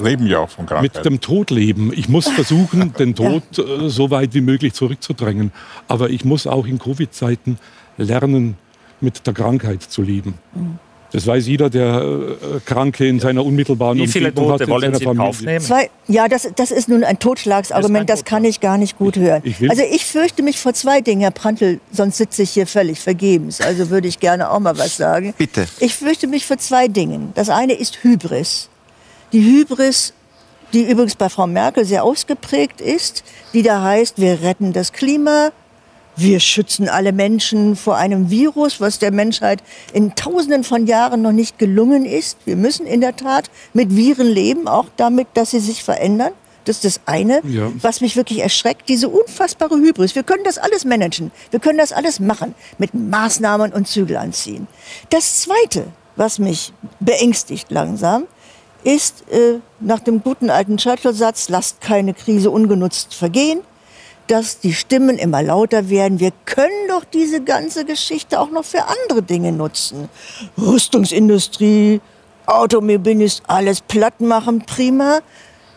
leben 0.00 0.26
ja 0.26 0.38
auch 0.40 0.50
von 0.50 0.66
Krankheit. 0.66 0.94
Mit 0.94 1.04
dem 1.04 1.20
Tod 1.20 1.50
leben. 1.50 1.92
Ich 1.94 2.08
muss 2.08 2.28
versuchen, 2.28 2.92
den 2.98 3.14
Tod. 3.14 3.42
Äh, 3.58 3.88
so 3.88 4.10
weit 4.10 4.34
wie 4.34 4.40
möglich 4.40 4.72
zurückzudrängen. 4.72 5.52
Aber 5.88 6.10
ich 6.10 6.24
muss 6.24 6.46
auch 6.46 6.66
in 6.66 6.78
Covid-Zeiten 6.78 7.58
lernen, 7.96 8.56
mit 9.00 9.26
der 9.26 9.34
Krankheit 9.34 9.82
zu 9.82 10.02
leben. 10.02 10.34
Mhm. 10.54 10.78
Das 11.12 11.26
weiß 11.26 11.46
jeder, 11.46 11.68
der 11.68 12.02
äh, 12.02 12.60
Kranke 12.64 13.06
in 13.06 13.20
seiner 13.20 13.44
unmittelbaren 13.44 13.98
Wie 13.98 14.06
viele 14.06 14.28
Umgebung 14.28 14.50
Tote 14.52 14.64
hat. 14.64 14.70
wollen 14.70 14.94
Sie 14.94 15.04
in 15.04 15.16
Kauf 15.16 15.42
nehmen? 15.42 15.60
Zwei, 15.60 15.90
ja, 16.08 16.26
das, 16.26 16.48
das 16.56 16.70
ist 16.70 16.88
nun 16.88 17.04
ein 17.04 17.18
Totschlagsargument, 17.18 18.08
das, 18.08 18.20
das 18.20 18.24
kann 18.24 18.44
ich 18.46 18.60
gar 18.60 18.78
nicht 18.78 18.96
gut 18.96 19.18
ich, 19.18 19.22
hören. 19.22 19.42
Ich 19.44 19.68
also 19.68 19.82
ich 19.82 20.06
fürchte 20.06 20.42
mich 20.42 20.58
vor 20.58 20.72
zwei 20.72 21.02
Dingen, 21.02 21.20
Herr 21.20 21.30
Prantl, 21.30 21.80
sonst 21.92 22.16
sitze 22.16 22.42
ich 22.42 22.50
hier 22.50 22.66
völlig 22.66 22.98
vergebens. 22.98 23.60
Also 23.60 23.90
würde 23.90 24.08
ich 24.08 24.20
gerne 24.20 24.50
auch 24.50 24.60
mal 24.60 24.78
was 24.78 24.96
sagen. 24.96 25.34
Bitte. 25.36 25.66
Ich 25.80 25.94
fürchte 25.94 26.26
mich 26.28 26.46
vor 26.46 26.56
zwei 26.56 26.88
Dingen. 26.88 27.32
Das 27.34 27.50
eine 27.50 27.74
ist 27.74 28.02
Hybris. 28.02 28.70
Die 29.32 29.42
Hybris, 29.42 30.12
die 30.74 30.90
übrigens 30.90 31.16
bei 31.16 31.30
Frau 31.30 31.46
Merkel 31.46 31.86
sehr 31.86 32.04
ausgeprägt 32.04 32.82
ist, 32.82 33.24
die 33.54 33.62
da 33.62 33.82
heißt, 33.82 34.18
wir 34.18 34.42
retten 34.42 34.74
das 34.74 34.92
Klima, 34.92 35.52
wir 36.16 36.40
schützen 36.40 36.88
alle 36.88 37.12
Menschen 37.12 37.74
vor 37.74 37.96
einem 37.96 38.28
Virus, 38.28 38.80
was 38.80 38.98
der 38.98 39.10
Menschheit 39.10 39.62
in 39.94 40.14
Tausenden 40.14 40.62
von 40.64 40.86
Jahren 40.86 41.22
noch 41.22 41.32
nicht 41.32 41.58
gelungen 41.58 42.04
ist. 42.04 42.36
Wir 42.44 42.56
müssen 42.56 42.86
in 42.86 43.00
der 43.00 43.16
Tat 43.16 43.50
mit 43.72 43.96
Viren 43.96 44.26
leben, 44.26 44.68
auch 44.68 44.86
damit, 44.98 45.28
dass 45.32 45.52
sie 45.52 45.60
sich 45.60 45.82
verändern. 45.82 46.32
Das 46.64 46.76
ist 46.76 46.84
das 46.84 47.00
eine, 47.06 47.40
ja. 47.44 47.72
was 47.80 48.02
mich 48.02 48.14
wirklich 48.14 48.40
erschreckt, 48.40 48.88
diese 48.88 49.08
unfassbare 49.08 49.76
Hybris. 49.76 50.14
Wir 50.14 50.22
können 50.22 50.44
das 50.44 50.58
alles 50.58 50.84
managen, 50.84 51.32
wir 51.50 51.58
können 51.58 51.78
das 51.78 51.92
alles 51.92 52.20
machen, 52.20 52.54
mit 52.76 52.92
Maßnahmen 52.92 53.72
und 53.72 53.88
Zügel 53.88 54.18
anziehen. 54.18 54.68
Das 55.08 55.40
zweite, 55.40 55.86
was 56.14 56.38
mich 56.38 56.72
beängstigt 57.00 57.70
langsam, 57.70 58.24
ist 58.84 59.28
äh, 59.30 59.60
nach 59.80 60.00
dem 60.00 60.22
guten 60.22 60.50
alten 60.50 60.76
Churchill-Satz, 60.76 61.48
lasst 61.48 61.80
keine 61.80 62.14
Krise 62.14 62.50
ungenutzt 62.50 63.14
vergehen, 63.14 63.60
dass 64.26 64.60
die 64.60 64.72
Stimmen 64.72 65.18
immer 65.18 65.42
lauter 65.42 65.88
werden. 65.90 66.20
Wir 66.20 66.32
können 66.44 66.88
doch 66.88 67.04
diese 67.04 67.42
ganze 67.42 67.84
Geschichte 67.84 68.40
auch 68.40 68.50
noch 68.50 68.64
für 68.64 68.84
andere 68.84 69.22
Dinge 69.22 69.52
nutzen. 69.52 70.08
Rüstungsindustrie, 70.58 72.00
Automobilist, 72.46 73.42
alles 73.46 73.80
platt 73.80 74.20
machen, 74.20 74.64
prima. 74.66 75.20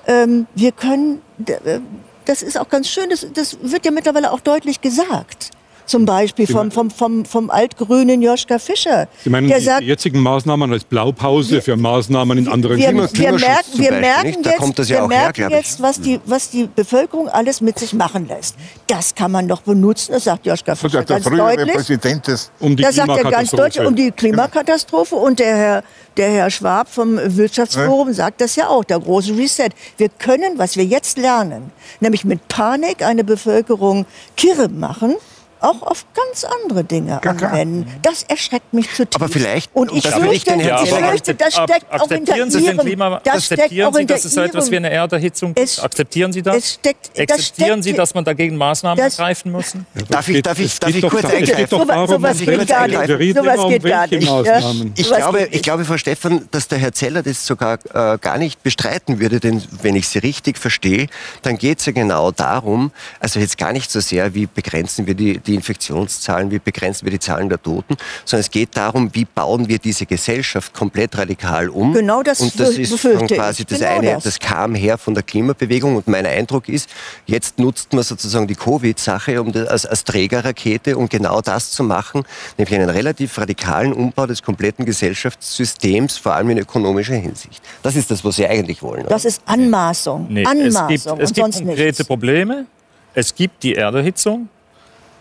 Ähm, 0.07 0.47
wir 0.55 0.71
können, 0.71 1.21
äh, 1.47 1.79
das 2.25 2.41
ist 2.41 2.57
auch 2.57 2.69
ganz 2.69 2.87
schön, 2.87 3.09
das, 3.09 3.27
das 3.33 3.57
wird 3.61 3.85
ja 3.85 3.91
mittlerweile 3.91 4.31
auch 4.31 4.39
deutlich 4.39 4.81
gesagt 4.81 5.51
zum 5.85 6.05
Beispiel 6.05 6.47
vom, 6.47 6.71
vom, 6.71 6.89
vom, 6.89 7.25
vom 7.25 7.49
altgrünen 7.49 8.21
Joschka 8.21 8.59
Fischer. 8.59 9.07
Sie 9.23 9.29
meinen 9.29 9.47
der 9.47 9.59
die 9.59 9.65
sagt, 9.65 9.83
jetzigen 9.83 10.19
Maßnahmen 10.19 10.71
als 10.71 10.83
Blaupause 10.83 11.61
für 11.61 11.75
Maßnahmen 11.75 12.37
in 12.37 12.47
anderen 12.47 12.77
wir, 12.77 12.93
wir, 12.93 13.13
wir 13.13 13.31
merken, 13.33 13.77
wir 13.77 13.91
merken 13.91 14.43
jetzt, 14.43 14.89
ja 14.89 15.01
wir 15.01 15.07
merken 15.07 15.49
her, 15.49 15.57
jetzt 15.57 15.81
was, 15.81 15.99
die, 15.99 16.19
was 16.25 16.49
die 16.49 16.67
Bevölkerung 16.73 17.29
alles 17.29 17.61
mit 17.61 17.79
sich 17.79 17.93
machen 17.93 18.27
lässt. 18.27 18.55
Das 18.87 19.15
kann 19.15 19.31
man 19.31 19.47
doch 19.47 19.61
benutzen, 19.61 20.13
das 20.13 20.25
sagt 20.25 20.45
Joschka 20.45 20.75
Fischer 20.75 21.03
das 21.03 21.23
ganz 21.23 21.37
deutlich. 21.37 21.73
Präsident 21.73 22.27
des 22.27 22.51
um 22.59 22.75
die 22.75 22.83
das 22.83 22.95
sagt 22.95 23.17
er 23.17 23.31
ganz 23.31 23.51
deutlich 23.51 23.85
um 23.85 23.95
die 23.95 24.11
Klimakatastrophe 24.11 25.15
und 25.15 25.39
der 25.39 25.55
Herr, 25.55 25.83
der 26.17 26.29
Herr 26.29 26.49
Schwab 26.49 26.89
vom 26.89 27.17
Wirtschaftsforum 27.17 28.09
ja. 28.09 28.13
sagt 28.13 28.41
das 28.41 28.55
ja 28.55 28.67
auch, 28.67 28.83
der 28.83 28.99
große 28.99 29.37
Reset. 29.37 29.69
Wir 29.97 30.09
können, 30.09 30.57
was 30.57 30.77
wir 30.77 30.85
jetzt 30.85 31.17
lernen, 31.17 31.71
nämlich 31.99 32.25
mit 32.25 32.47
Panik 32.47 33.03
eine 33.03 33.23
Bevölkerung 33.23 34.05
kirre 34.35 34.69
machen, 34.69 35.15
auch 35.59 35.81
auf 35.81 36.05
ganz 36.13 36.43
andere 36.43 36.83
Dinge 36.83 37.19
ja, 37.23 37.31
anwenden. 37.31 37.91
Das 38.01 38.23
erschreckt 38.23 38.73
mich 38.73 38.89
zutiefst. 38.89 39.15
Aber 39.15 39.29
vielleicht, 39.29 39.73
und 39.75 39.91
ich 39.91 40.07
fürchte, 40.07 40.53
ich 40.55 40.65
ja, 40.65 40.85
fürchte, 40.85 41.35
das 41.35 41.53
steckt 41.53 41.91
auch 41.91 42.07
hinter 42.07 42.49
Sie 42.49 42.65
Ihrem, 42.65 42.77
Klima, 42.77 43.21
das 43.23 43.51
akzeptieren 43.51 43.93
Sie, 43.93 44.05
dass 44.05 44.25
es 44.25 44.33
so 44.33 44.41
etwas 44.41 44.71
wie 44.71 44.77
eine 44.77 44.89
Erderhitzung 44.89 45.53
gibt? 45.53 45.83
Akzeptieren 45.83 46.33
Sie 46.33 46.41
das? 46.41 46.73
Steckt, 46.73 47.19
akzeptieren 47.19 47.79
das 47.79 47.85
Sie, 47.85 47.93
dass 47.93 48.13
man 48.13 48.25
dagegen 48.25 48.57
Maßnahmen 48.57 49.03
ergreifen 49.03 49.51
muss? 49.51 49.73
Ja, 49.73 49.81
darf 50.09 50.27
ich, 50.27 50.41
darf 50.41 50.59
ich, 50.59 50.79
darf 50.79 50.93
ich 50.93 51.01
kurz 51.07 51.25
eingreifen? 51.25 51.67
So, 51.69 52.21
was 52.21 52.39
geht 52.39 52.67
gar 52.67 52.87
nicht. 52.87 53.35
Sowas 53.35 53.67
geht 53.69 53.83
gar 53.83 54.07
nicht. 54.07 54.99
Ich 54.99 55.07
glaube, 55.07 55.47
ich 55.51 55.61
glaube, 55.61 55.85
Frau 55.85 55.97
Stephan, 55.97 56.47
dass 56.51 56.67
der 56.67 56.77
Herr 56.77 56.91
Zeller 56.91 57.23
das 57.23 57.45
sogar 57.45 57.79
äh, 57.93 58.17
gar 58.17 58.37
nicht 58.37 58.61
bestreiten 58.63 59.19
würde, 59.19 59.39
denn 59.39 59.63
wenn 59.81 59.95
ich 59.95 60.07
Sie 60.07 60.19
richtig 60.19 60.57
verstehe, 60.57 61.07
dann 61.41 61.57
geht 61.57 61.79
es 61.79 61.85
ja 61.85 61.91
genau 61.91 62.31
darum, 62.31 62.91
also 63.19 63.39
jetzt 63.39 63.57
gar 63.57 63.73
nicht 63.73 63.91
so 63.91 63.99
sehr, 63.99 64.33
wie 64.33 64.45
begrenzen 64.45 65.07
wir 65.07 65.13
die, 65.13 65.39
die 65.47 65.55
Infektionszahlen, 65.55 66.51
wie 66.51 66.59
begrenzen 66.59 67.05
wir 67.05 67.11
die 67.11 67.19
Zahlen 67.19 67.49
der 67.49 67.61
Toten, 67.61 67.95
sondern 68.25 68.41
es 68.41 68.51
geht 68.51 68.75
darum, 68.75 69.09
wie 69.13 69.25
bauen 69.25 69.67
wir 69.67 69.79
diese 69.79 70.05
Gesellschaft 70.05 70.73
komplett 70.73 71.17
radikal 71.17 71.69
um. 71.69 71.93
Genau 71.93 72.23
das 72.23 72.39
Und 72.41 72.59
das 72.59 72.77
ist 72.77 73.01
quasi 73.01 73.65
das 73.65 73.79
genau 73.79 73.91
eine, 73.91 74.13
das. 74.13 74.23
das. 74.23 74.39
kam 74.39 74.75
her 74.75 74.97
von 74.97 75.13
der 75.13 75.23
Klimabewegung 75.23 75.95
und 75.95 76.07
mein 76.07 76.25
Eindruck 76.25 76.69
ist, 76.69 76.89
jetzt 77.25 77.59
nutzt 77.59 77.93
man 77.93 78.03
sozusagen 78.03 78.47
die 78.47 78.55
Covid-Sache 78.55 79.41
um 79.41 79.53
als, 79.67 79.85
als 79.85 80.03
Trägerrakete, 80.03 80.97
um 80.97 81.09
genau 81.09 81.41
das 81.41 81.71
zu 81.71 81.83
machen, 81.83 82.23
nämlich 82.57 82.75
einen 82.75 82.89
relativ 82.89 83.37
radikalen 83.37 83.93
Umbau 83.93 84.25
des 84.25 84.41
kompletten 84.41 84.85
Gesellschaftssystems, 84.85 86.17
vor 86.17 86.33
allem 86.33 86.49
in 86.51 86.57
ökonomischer 86.59 87.15
Hinsicht. 87.15 87.61
Das 87.83 87.95
ist 87.95 88.11
das, 88.11 88.23
was 88.23 88.35
Sie 88.35 88.47
eigentlich 88.47 88.81
wollen. 88.81 89.01
Oder? 89.01 89.09
Das 89.09 89.25
ist 89.25 89.41
Anmaßung. 89.45 90.27
Nee, 90.29 90.45
Anmaßung 90.45 90.89
es 90.89 91.03
gibt, 91.05 91.21
es 91.21 91.33
gibt 91.33 91.53
konkrete 91.53 91.83
nichts. 91.83 92.05
Probleme. 92.05 92.65
Es 93.13 93.33
gibt 93.33 93.63
die 93.63 93.75
Erderhitzung. 93.75 94.49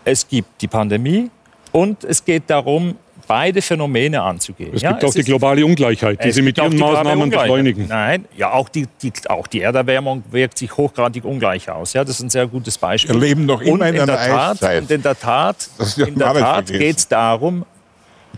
Es 0.05 0.27
gibt 0.27 0.61
die 0.61 0.67
Pandemie 0.67 1.29
und 1.71 2.03
es 2.05 2.23
geht 2.23 2.43
darum, 2.47 2.95
beide 3.27 3.61
Phänomene 3.61 4.21
anzugehen. 4.21 4.71
Es 4.73 4.81
ja, 4.81 4.91
gibt 4.91 5.03
auch 5.03 5.09
es 5.09 5.15
die 5.15 5.23
globale 5.23 5.65
Ungleichheit, 5.65 6.23
die 6.23 6.31
Sie 6.31 6.41
mit 6.41 6.57
Ihren 6.57 6.77
Maßnahmen 6.77 7.29
beschleunigen. 7.29 7.87
Nein, 7.87 8.25
ja, 8.37 8.51
auch 8.51 8.69
die, 8.69 8.87
die, 9.01 9.11
auch 9.27 9.47
die 9.47 9.61
Erderwärmung 9.61 10.23
wirkt 10.29 10.57
sich 10.59 10.77
hochgradig 10.77 11.25
ungleich 11.25 11.69
aus. 11.69 11.93
Ja, 11.93 12.03
das 12.03 12.17
ist 12.17 12.21
ein 12.21 12.29
sehr 12.29 12.47
gutes 12.47 12.77
Beispiel. 12.77 13.15
Wir 13.15 13.21
leben 13.21 13.45
noch 13.45 13.61
immer 13.61 13.73
und 13.73 13.81
in 13.81 13.95
in 13.95 14.01
einer 14.01 14.05
der 14.05 14.27
Tat. 14.27 14.81
Und 14.81 14.91
in 14.91 15.01
der 15.01 15.19
Tat, 15.19 15.69
in 15.97 16.15
der 16.15 16.33
nicht 16.33 16.39
Tat 16.39 16.67
geht 16.67 16.97
es 16.97 17.07
darum, 17.07 17.65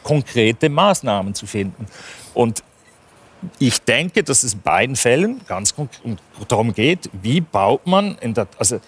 konkrete 0.04 0.70
Maßnahmen 0.70 1.34
zu 1.34 1.46
finden. 1.46 1.86
Und 2.34 2.64
ich 3.60 3.82
denke, 3.82 4.24
dass 4.24 4.44
es 4.44 4.54
in 4.54 4.62
beiden 4.62 4.96
Fällen 4.96 5.42
ganz 5.48 5.76
konkret 5.76 6.18
darum 6.48 6.74
geht, 6.74 7.10
wie 7.22 7.42
baut 7.42 7.86
man, 7.86 8.18
in 8.22 8.34
der, 8.34 8.48
also 8.58 8.80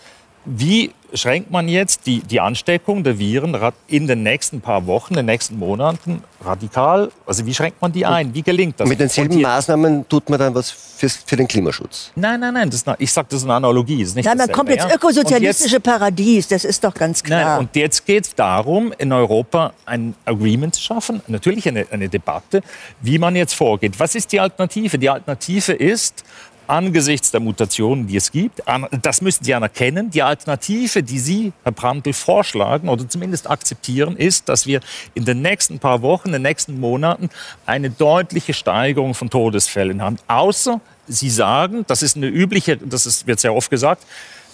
wie 0.45 0.91
schränkt 1.13 1.51
man 1.51 1.67
jetzt 1.67 2.05
die, 2.05 2.19
die 2.21 2.39
Ansteckung 2.39 3.03
der 3.03 3.17
Viren 3.19 3.57
in 3.87 4.07
den 4.07 4.23
nächsten 4.23 4.61
paar 4.61 4.85
Wochen, 4.87 5.13
in 5.13 5.17
den 5.17 5.25
nächsten 5.25 5.57
Monaten 5.57 6.23
radikal, 6.41 7.11
also 7.25 7.45
wie 7.45 7.53
schränkt 7.53 7.81
man 7.81 7.91
die 7.91 8.05
ein? 8.05 8.33
Wie 8.33 8.41
gelingt 8.41 8.79
das? 8.79 8.87
Mit 8.87 8.99
denselben 8.99 9.41
Maßnahmen 9.41 10.07
tut 10.07 10.29
man 10.29 10.39
dann 10.39 10.55
was 10.55 10.69
fürs, 10.69 11.17
für 11.25 11.35
den 11.35 11.47
Klimaschutz. 11.47 12.11
Nein, 12.15 12.39
nein, 12.39 12.53
nein, 12.53 12.69
das, 12.69 12.85
ich 12.97 13.11
sage, 13.11 13.27
das 13.29 13.39
ist 13.39 13.45
eine 13.45 13.55
Analogie. 13.55 14.01
Ist 14.01 14.15
nicht 14.15 14.25
Nein, 14.25 14.37
man 14.37 14.51
kommt 14.51 14.69
jetzt 14.69 14.87
ja? 14.87 14.95
ökosozialistische 14.95 15.77
Und 15.77 15.83
Paradies, 15.83 16.47
das 16.47 16.63
ist 16.63 16.83
doch 16.83 16.93
ganz 16.93 17.19
jetzt, 17.19 17.29
nein, 17.29 17.41
klar. 17.41 17.59
und 17.59 17.75
jetzt 17.75 18.05
geht 18.05 18.25
es 18.25 18.35
darum, 18.35 18.93
in 18.97 19.11
Europa 19.11 19.73
ein 19.85 20.15
Agreement 20.25 20.75
zu 20.75 20.81
schaffen, 20.81 21.21
natürlich 21.27 21.67
eine, 21.67 21.87
eine 21.91 22.07
Debatte, 22.07 22.61
wie 23.01 23.17
man 23.17 23.35
jetzt 23.35 23.53
vorgeht. 23.53 23.99
Was 23.99 24.15
ist 24.15 24.31
die 24.31 24.39
Alternative? 24.39 24.97
Die 24.97 25.09
Alternative 25.09 25.73
ist, 25.73 26.23
angesichts 26.69 27.31
der 27.31 27.39
Mutationen, 27.39 28.07
die 28.07 28.15
es 28.15 28.31
gibt, 28.31 28.61
das 29.01 29.21
müssen 29.21 29.43
Sie 29.43 29.53
anerkennen, 29.53 30.09
die 30.11 30.21
Alternative, 30.21 31.03
die 31.03 31.19
Sie, 31.19 31.53
Herr 31.63 31.71
Brandl, 31.71 32.13
vorschlagen 32.13 32.89
oder 32.89 33.07
zumindest 33.07 33.49
akzeptieren, 33.49 34.15
ist, 34.15 34.49
dass 34.49 34.67
wir 34.67 34.81
in 35.15 35.25
den 35.25 35.41
nächsten 35.41 35.79
paar 35.79 36.01
Wochen, 36.01 36.29
in 36.29 36.33
den 36.33 36.41
nächsten 36.43 36.79
Monaten 36.79 37.29
eine 37.65 37.89
deutliche 37.89 38.53
Steigerung 38.53 39.13
von 39.13 39.29
Todesfällen 39.29 40.01
haben. 40.01 40.17
Außer 40.27 40.79
Sie 41.07 41.29
sagen, 41.29 41.85
das 41.87 42.03
ist 42.03 42.15
eine 42.15 42.27
übliche, 42.27 42.77
das 42.77 43.07
ist, 43.07 43.25
wird 43.25 43.39
sehr 43.39 43.55
oft 43.55 43.71
gesagt, 43.71 44.05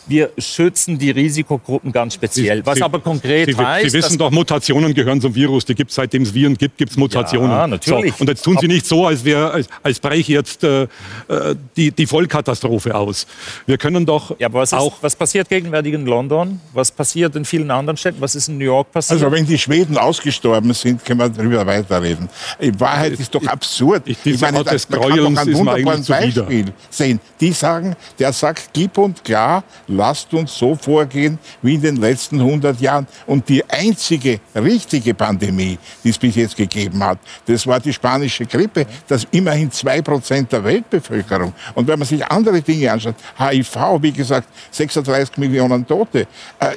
wir 0.07 0.29
schützen 0.37 0.97
die 0.97 1.11
Risikogruppen 1.11 1.91
ganz 1.91 2.13
speziell. 2.15 2.65
Was 2.65 2.77
Sie- 2.77 2.83
aber 2.83 2.99
konkret 2.99 3.49
Sie, 3.49 3.55
heißt, 3.57 3.89
Sie 3.89 3.97
wissen 3.97 4.09
dass 4.17 4.17
doch, 4.17 4.31
Mutationen 4.31 4.93
gehören 4.93 5.19
zum 5.21 5.33
Virus. 5.33 5.65
Die 5.65 5.75
gibt 5.75 5.89
es 5.91 5.95
seitdem 5.95 6.23
es 6.23 6.33
Viren 6.33 6.55
gibt, 6.57 6.77
gibt 6.77 6.91
es 6.91 6.97
Mutationen. 6.97 7.49
Ja, 7.51 7.67
natürlich. 7.67 8.13
So, 8.15 8.21
und 8.21 8.27
jetzt 8.29 8.43
tun 8.43 8.57
Sie 8.59 8.67
nicht 8.67 8.85
so, 8.85 9.05
als, 9.07 9.23
wär, 9.25 9.51
als, 9.53 9.67
als 9.83 9.99
breche 9.99 10.33
jetzt 10.33 10.63
äh, 10.63 10.83
äh, 10.83 11.55
die, 11.75 11.91
die 11.91 12.05
Vollkatastrophe 12.05 12.93
aus. 12.95 13.27
Wir 13.65 13.77
können 13.77 14.05
doch 14.05 14.37
ja, 14.39 14.47
aber 14.47 14.59
was, 14.61 14.71
ist, 14.71 14.77
auch 14.77 14.93
was 15.01 15.15
passiert 15.15 15.49
gegenwärtig 15.49 15.93
in 15.93 16.05
London? 16.05 16.59
Was 16.73 16.91
passiert 16.91 17.35
in 17.35 17.45
vielen 17.45 17.71
anderen 17.71 17.97
Städten? 17.97 18.21
Was 18.21 18.35
ist 18.35 18.47
in 18.49 18.57
New 18.57 18.65
York 18.65 18.91
passiert? 18.91 19.21
Also 19.21 19.31
wenn 19.31 19.45
die 19.45 19.57
Schweden 19.57 19.97
ausgestorben 19.97 20.73
sind, 20.73 21.03
können 21.05 21.19
wir 21.19 21.29
darüber 21.29 21.65
weiterreden. 21.65 22.29
In 22.59 22.79
Wahrheit 22.79 23.13
ist 23.13 23.33
doch 23.33 23.45
absurd. 23.47 24.03
ich- 24.05 24.17
diese 24.23 24.45
Art 24.47 24.71
des 24.71 24.89
man 24.89 24.99
kann 25.01 25.17
doch 25.17 25.41
ein 25.41 25.53
wunderbares. 25.53 26.07
Beispiel 26.07 26.65
sehen. 26.89 27.19
Die 27.39 27.51
sagen, 27.51 27.95
der 28.19 28.31
sagt 28.33 28.73
klipp 28.73 28.97
und 28.97 29.23
klar, 29.23 29.63
lasst 29.95 30.33
uns 30.33 30.57
so 30.57 30.75
vorgehen 30.75 31.39
wie 31.61 31.75
in 31.75 31.81
den 31.81 31.95
letzten 31.97 32.39
100 32.39 32.79
Jahren. 32.79 33.07
Und 33.25 33.47
die 33.49 33.63
einzige 33.69 34.39
richtige 34.55 35.13
Pandemie, 35.13 35.77
die 36.03 36.09
es 36.09 36.17
bis 36.17 36.35
jetzt 36.35 36.55
gegeben 36.55 37.03
hat, 37.03 37.19
das 37.45 37.65
war 37.65 37.79
die 37.79 37.93
spanische 37.93 38.45
Grippe. 38.45 38.85
Das 39.07 39.25
immerhin 39.31 39.71
zwei 39.71 40.01
Prozent 40.01 40.51
der 40.51 40.63
Weltbevölkerung. 40.63 41.53
Und 41.73 41.87
wenn 41.87 41.97
man 41.99 42.07
sich 42.07 42.25
andere 42.25 42.61
Dinge 42.61 42.91
anschaut, 42.91 43.15
HIV, 43.37 43.75
wie 44.01 44.11
gesagt, 44.11 44.47
36 44.71 45.37
Millionen 45.37 45.85
Tote. 45.85 46.27
Äh, 46.59 46.75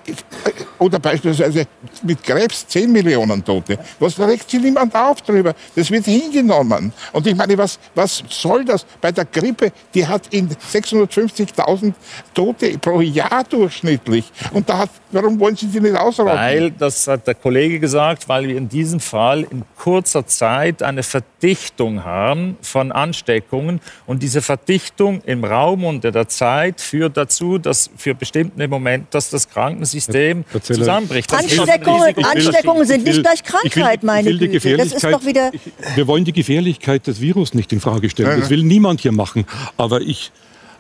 oder 0.79 0.99
beispielsweise 0.99 1.67
mit 2.03 2.23
Krebs 2.23 2.67
10 2.69 2.91
Millionen 2.93 3.45
Tote. 3.45 3.79
Was 3.99 4.19
regt 4.19 4.51
sich 4.51 4.63
niemand 4.63 4.95
auf 4.95 5.23
drüber? 5.23 5.55
Das 5.75 5.91
wird 5.91 6.05
hingenommen. 6.05 6.93
Und 7.13 7.27
ich 7.27 7.35
meine, 7.35 7.59
was, 7.59 7.79
was 7.95 8.23
soll 8.29 8.65
das? 8.65 8.87
Bei 9.01 9.11
der 9.11 9.25
Grippe, 9.25 9.73
die 9.93 10.07
hat 10.07 10.33
in 10.33 10.49
650.000 10.49 11.93
Tote 12.33 12.79
pro 12.79 13.01
Jahr 13.01 13.08
durchschnittlich. 13.49 14.25
Und 14.53 14.69
da 14.69 14.79
hat, 14.79 14.91
warum 15.11 15.39
wollen 15.41 15.57
Sie 15.57 15.67
die 15.67 15.81
nicht 15.81 15.97
ausrotten? 15.97 16.35
Weil, 16.35 16.71
das 16.71 17.07
hat 17.07 17.27
der 17.27 17.35
Kollege 17.35 17.81
gesagt, 17.81 18.29
weil 18.29 18.49
wir 18.49 18.57
in 18.57 18.69
diesem 18.69 19.01
Fall 19.01 19.47
in 19.51 19.65
kurzer 19.77 20.27
Zeit 20.27 20.83
eine 20.83 21.03
Verdichtung 21.03 22.05
haben 22.05 22.57
von 22.63 22.93
Ansteckungen. 22.93 23.81
Und 24.07 24.23
diese 24.23 24.43
Verdichtung 24.43 25.23
im 25.25 25.45
Raum 25.45 25.85
und 25.85 26.05
in 26.05 26.13
der 26.13 26.29
Zeit 26.29 26.81
führt 26.81 27.17
dazu, 27.17 27.59
dass 27.59 27.91
für 27.97 28.15
bestimmte 28.15 28.67
Momente, 28.69 29.07
dass 29.11 29.31
das 29.31 29.49
Krankensystem 29.49 30.45
Herr 30.51 30.63
zusammenbricht. 30.63 31.33
Das 31.33 31.41
Ansteckungen. 31.41 32.25
Ansteckungen 32.25 32.87
sind 32.87 33.05
nicht 33.05 33.23
gleich 33.23 33.43
Krankheit, 33.43 34.03
meine 34.03 34.31
ich 34.31 34.41
will 34.41 34.49
Güte. 34.49 34.77
Das 34.77 34.93
ist 34.93 35.05
doch 35.05 35.25
wieder... 35.25 35.53
Wir 35.95 36.07
wollen 36.07 36.25
die 36.25 36.33
Gefährlichkeit 36.33 37.07
des 37.07 37.21
Virus 37.21 37.55
nicht 37.55 37.73
in 37.73 37.81
Frage 37.81 38.11
stellen. 38.11 38.41
Das 38.41 38.51
will 38.51 38.63
niemand 38.63 39.01
hier 39.01 39.13
machen. 39.13 39.47
Aber 39.77 40.01
ich 40.01 40.33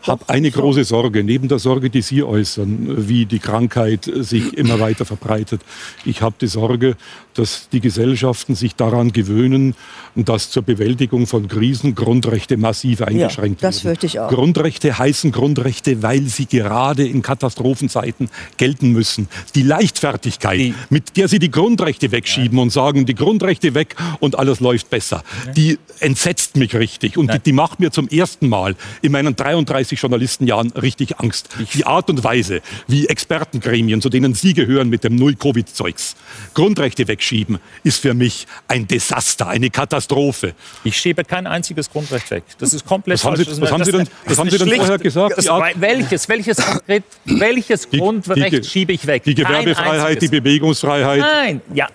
habe 0.02 0.28
eine 0.28 0.50
große 0.50 0.84
Sorge, 0.84 1.24
neben 1.24 1.48
der 1.48 1.58
Sorge, 1.58 1.90
die 1.90 2.02
Sie 2.02 2.22
äußern, 2.22 3.08
wie 3.08 3.26
die 3.26 3.38
Krankheit 3.40 4.10
sich 4.14 4.52
immer 4.56 4.78
weiter 4.80 5.04
verbreitet. 5.04 5.60
Ich 6.04 6.22
habe 6.22 6.36
die 6.40 6.46
Sorge, 6.46 6.96
dass 7.34 7.68
die 7.70 7.80
Gesellschaften 7.80 8.54
sich 8.54 8.74
daran 8.74 9.12
gewöhnen, 9.12 9.74
dass 10.16 10.50
zur 10.50 10.62
Bewältigung 10.62 11.26
von 11.26 11.46
Krisen 11.46 11.94
Grundrechte 11.94 12.56
massiv 12.56 13.02
eingeschränkt 13.02 13.62
das 13.62 13.76
werden. 13.84 13.90
fürchte 13.94 14.06
ich 14.06 14.18
auch. 14.18 14.28
Grundrechte 14.28 14.98
heißen 14.98 15.30
Grundrechte, 15.30 16.02
weil 16.02 16.22
sie 16.22 16.46
gerade 16.46 17.06
in 17.06 17.22
Katastrophenzeiten 17.22 18.28
gelten 18.56 18.90
müssen. 18.92 19.28
Die 19.54 19.62
Leichtfertigkeit, 19.62 20.58
Die- 20.58 20.74
mit 20.90 21.16
der 21.16 21.28
sie 21.28 21.38
die 21.38 21.50
Grundrechte 21.50 22.10
wegschieben 22.12 22.58
und 22.58 22.70
sagen, 22.70 23.06
die 23.06 23.14
Grundrechte 23.14 23.74
weg 23.74 23.94
und 24.20 24.38
alles 24.38 24.60
läuft 24.60 24.90
besser, 24.90 25.22
die 25.54 25.78
entsetzt 26.00 26.56
mich 26.56 26.74
richtig. 26.74 27.16
Und 27.16 27.32
die, 27.32 27.38
die 27.38 27.52
macht 27.52 27.78
mir 27.80 27.90
zum 27.90 28.08
ersten 28.08 28.48
Mal 28.48 28.74
in 29.02 29.12
meinen 29.12 29.36
33 29.36 29.97
Journalistenjahren 30.00 30.70
richtig 30.72 31.18
Angst. 31.20 31.48
Die 31.74 31.84
Art 31.86 32.08
und 32.10 32.22
Weise, 32.24 32.60
wie 32.86 33.06
Expertengremien, 33.06 34.00
zu 34.00 34.08
denen 34.08 34.34
Sie 34.34 34.54
gehören 34.54 34.88
mit 34.88 35.04
dem 35.04 35.16
Null-Covid-Zeugs, 35.16 36.16
Grundrechte 36.54 37.06
wegschieben, 37.08 37.58
ist 37.84 38.00
für 38.00 38.14
mich 38.14 38.46
ein 38.68 38.86
Desaster, 38.86 39.48
eine 39.48 39.70
Katastrophe. 39.70 40.54
Ich 40.84 40.96
schiebe 40.96 41.24
kein 41.24 41.46
einziges 41.46 41.90
Grundrecht 41.90 42.30
weg. 42.30 42.44
Das 42.58 42.72
ist 42.72 42.86
komplett 42.86 43.18
Was 43.18 43.24
haben 43.24 43.36
falsch. 43.36 43.46
Sie- 43.48 43.52
ist 43.52 43.60
was 43.60 43.72
haben 43.72 43.84
Sie 43.84 43.92
denn- 43.92 44.08
was 44.24 44.38
haben 44.38 44.50
Sie 44.50 44.58
denn 44.58 44.68
vorher 44.70 44.98
gesagt? 44.98 45.36
Welches, 45.80 46.28
welches, 46.28 46.56
konkret, 46.56 47.04
welches 47.24 47.88
Die- 47.88 47.98
Grundrecht 47.98 48.64
die 48.64 48.68
schiebe 48.68 48.92
ich 48.92 49.06
weg? 49.06 49.24
Die 49.24 49.34
Gewerbefreiheit, 49.34 50.22
die. 50.22 50.28
Bewegungsfreiheit. 50.28 51.20
Nein, 51.20 51.60
ja. 51.74 51.88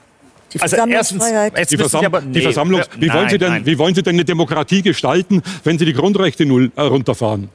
Die 0.53 0.61
Also 0.61 0.75
erstens, 0.75 1.23
Die, 1.69 1.77
Versam 1.77 2.05
aber, 2.05 2.21
die 2.21 2.27
nee, 2.27 2.41
Versammlung, 2.41 2.81
wie, 2.99 3.07
nein, 3.07 3.17
wollen 3.17 3.29
Sie 3.29 3.37
denn, 3.39 3.49
nein. 3.51 3.65
wie 3.65 3.77
wollen 3.79 3.95
Sie 3.95 4.03
denn 4.03 4.15
eine 4.15 4.25
Demokratie 4.25 4.83
gestalten, 4.83 5.41
wenn 5.63 5.79
Sie 5.79 5.85
die 5.85 5.93
Grundrechte 5.93 6.45
null 6.45 6.71
äh, 6.75 6.81
runterfahren? 6.81 7.49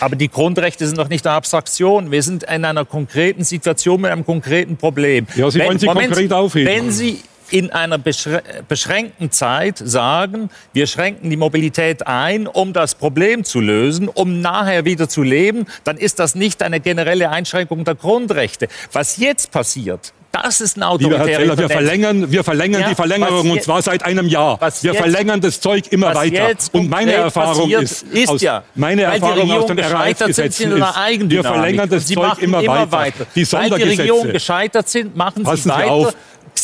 Aber 0.00 0.16
die 0.16 0.28
Grundrechte 0.28 0.86
sind 0.86 0.98
doch 0.98 1.08
nicht 1.08 1.26
eine 1.26 1.36
Abstraktion. 1.36 2.10
Wir 2.10 2.22
sind 2.22 2.44
in 2.44 2.64
einer 2.64 2.84
konkreten 2.84 3.44
Situation 3.44 4.00
mit 4.00 4.10
einem 4.10 4.24
konkreten 4.24 4.76
Problem. 4.76 5.26
Ja, 5.34 5.50
Sie 5.50 5.60
wollen 5.60 5.78
sie 5.78 5.86
konkret 5.86 6.32
aufheben. 6.32 6.72
Wenn 6.72 6.90
Sie 6.90 7.22
in 7.50 7.70
einer 7.70 7.96
beschrä- 7.96 8.42
beschränkten 8.68 9.30
Zeit 9.30 9.78
sagen, 9.78 10.50
wir 10.72 10.86
schränken 10.86 11.30
die 11.30 11.36
Mobilität 11.36 12.06
ein, 12.06 12.46
um 12.46 12.72
das 12.72 12.94
Problem 12.94 13.44
zu 13.44 13.60
lösen, 13.60 14.08
um 14.08 14.40
nachher 14.40 14.84
wieder 14.84 15.08
zu 15.08 15.22
leben, 15.22 15.66
dann 15.84 15.96
ist 15.96 16.18
das 16.18 16.34
nicht 16.34 16.62
eine 16.62 16.80
generelle 16.80 17.30
Einschränkung 17.30 17.84
der 17.84 17.94
Grundrechte. 17.94 18.68
Was 18.92 19.16
jetzt 19.16 19.50
passiert, 19.50 20.12
das 20.32 20.60
ist 20.60 20.76
eine 20.80 20.96
Lieber 20.98 21.18
Herr 21.18 21.26
Zeller, 21.26 21.58
wir 21.58 21.68
verlängern, 21.68 22.30
wir 22.30 22.44
verlängern 22.44 22.80
Ja, 22.82 22.88
die 22.90 22.94
Verlängerung 22.94 23.50
und 23.50 23.62
zwar 23.62 23.82
seit 23.82 24.04
einem 24.04 24.26
Jahr. 24.28 24.60
Wir 24.60 24.92
jetzt- 24.92 24.96
verlängern 25.00 25.40
das 25.40 25.60
Zeug 25.60 25.84
immer 25.90 26.14
weiter. 26.14 26.50
Und 26.72 26.90
meine 26.90 27.12
Erfahrung 27.12 27.70
ist, 27.70 28.02
ist 28.04 28.28
aus, 28.28 28.40
ja, 28.42 28.62
meine 28.74 29.02
Erfahrung 29.02 29.50
aus 29.52 29.66
den 29.66 29.78
RAF-Gesetzen 29.78 30.72
ist, 30.76 31.30
wir 31.30 31.44
verlängern 31.44 31.88
das 31.88 32.06
sie 32.06 32.14
Zeug 32.14 32.38
immer, 32.40 32.62
weiter. 32.66 32.86
Die 32.90 32.92
Weil 32.92 33.12
die 33.34 33.44
Sondergesetze. 33.44 33.98
Regierung 34.02 34.32
gescheitert 34.32 34.88
sind, 34.88 35.16
machen 35.16 35.42
Passen 35.42 35.56
sie 35.56 35.62
Sie 35.62 35.70
weiter. 35.70 35.90
auf. 35.92 36.14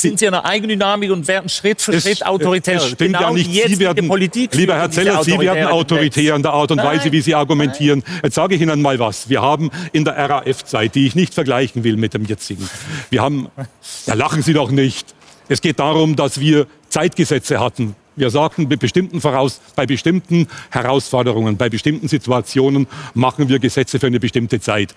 Sind 0.00 0.18
sie 0.18 0.26
in 0.26 0.34
einer 0.34 0.44
Eigendynamik 0.44 1.10
und 1.10 1.26
werden 1.28 1.48
Schritt 1.48 1.80
für 1.80 1.92
Es- 1.92 2.02
Schritt 2.02 2.24
autoritär. 2.26 2.76
Es 2.76 2.86
stimmt 2.90 3.14
genau 3.16 3.28
ja 3.28 3.32
nicht. 3.32 3.50
Sie 3.52 3.78
werden, 3.78 4.08
Politik 4.08 4.54
lieber 4.54 4.74
Herr 4.76 4.90
Zeller, 4.90 5.22
Sie 5.24 5.38
werden 5.38 5.66
autoritär 5.66 6.34
in 6.36 6.42
der 6.42 6.52
Art 6.52 6.70
und 6.70 6.76
Nein. 6.78 6.98
Weise, 6.98 7.12
wie 7.12 7.20
Sie 7.20 7.34
argumentieren. 7.34 8.02
Jetzt 8.22 8.34
sage 8.34 8.54
ich 8.54 8.60
Ihnen 8.60 8.82
mal 8.82 8.98
was. 8.98 9.28
Wir 9.28 9.42
haben 9.42 9.70
in 9.92 10.04
der 10.04 10.14
RAF-Zeit, 10.16 10.94
die 10.94 11.06
ich 11.06 11.14
nicht 11.14 11.34
vergleichen 11.34 11.84
will 11.84 11.96
mit 11.96 12.14
dem 12.14 12.24
jetzigen, 12.24 12.68
wir 13.10 13.22
haben, 13.22 13.48
ja 14.06 14.14
lachen 14.14 14.42
Sie 14.42 14.52
doch 14.52 14.70
nicht. 14.70 15.14
Es 15.48 15.60
geht 15.60 15.78
darum, 15.78 16.16
dass 16.16 16.40
wir 16.40 16.66
Zeitgesetze 16.88 17.60
hatten. 17.60 17.94
Wir 18.16 18.30
sagten, 18.30 18.68
bei 18.68 18.76
bestimmten, 18.76 19.20
Voraus 19.20 19.60
bei 19.74 19.86
bestimmten 19.86 20.46
Herausforderungen, 20.70 21.56
bei 21.56 21.68
bestimmten 21.68 22.06
Situationen 22.08 22.86
machen 23.14 23.48
wir 23.48 23.58
Gesetze 23.58 23.98
für 23.98 24.06
eine 24.06 24.20
bestimmte 24.20 24.60
Zeit. 24.60 24.94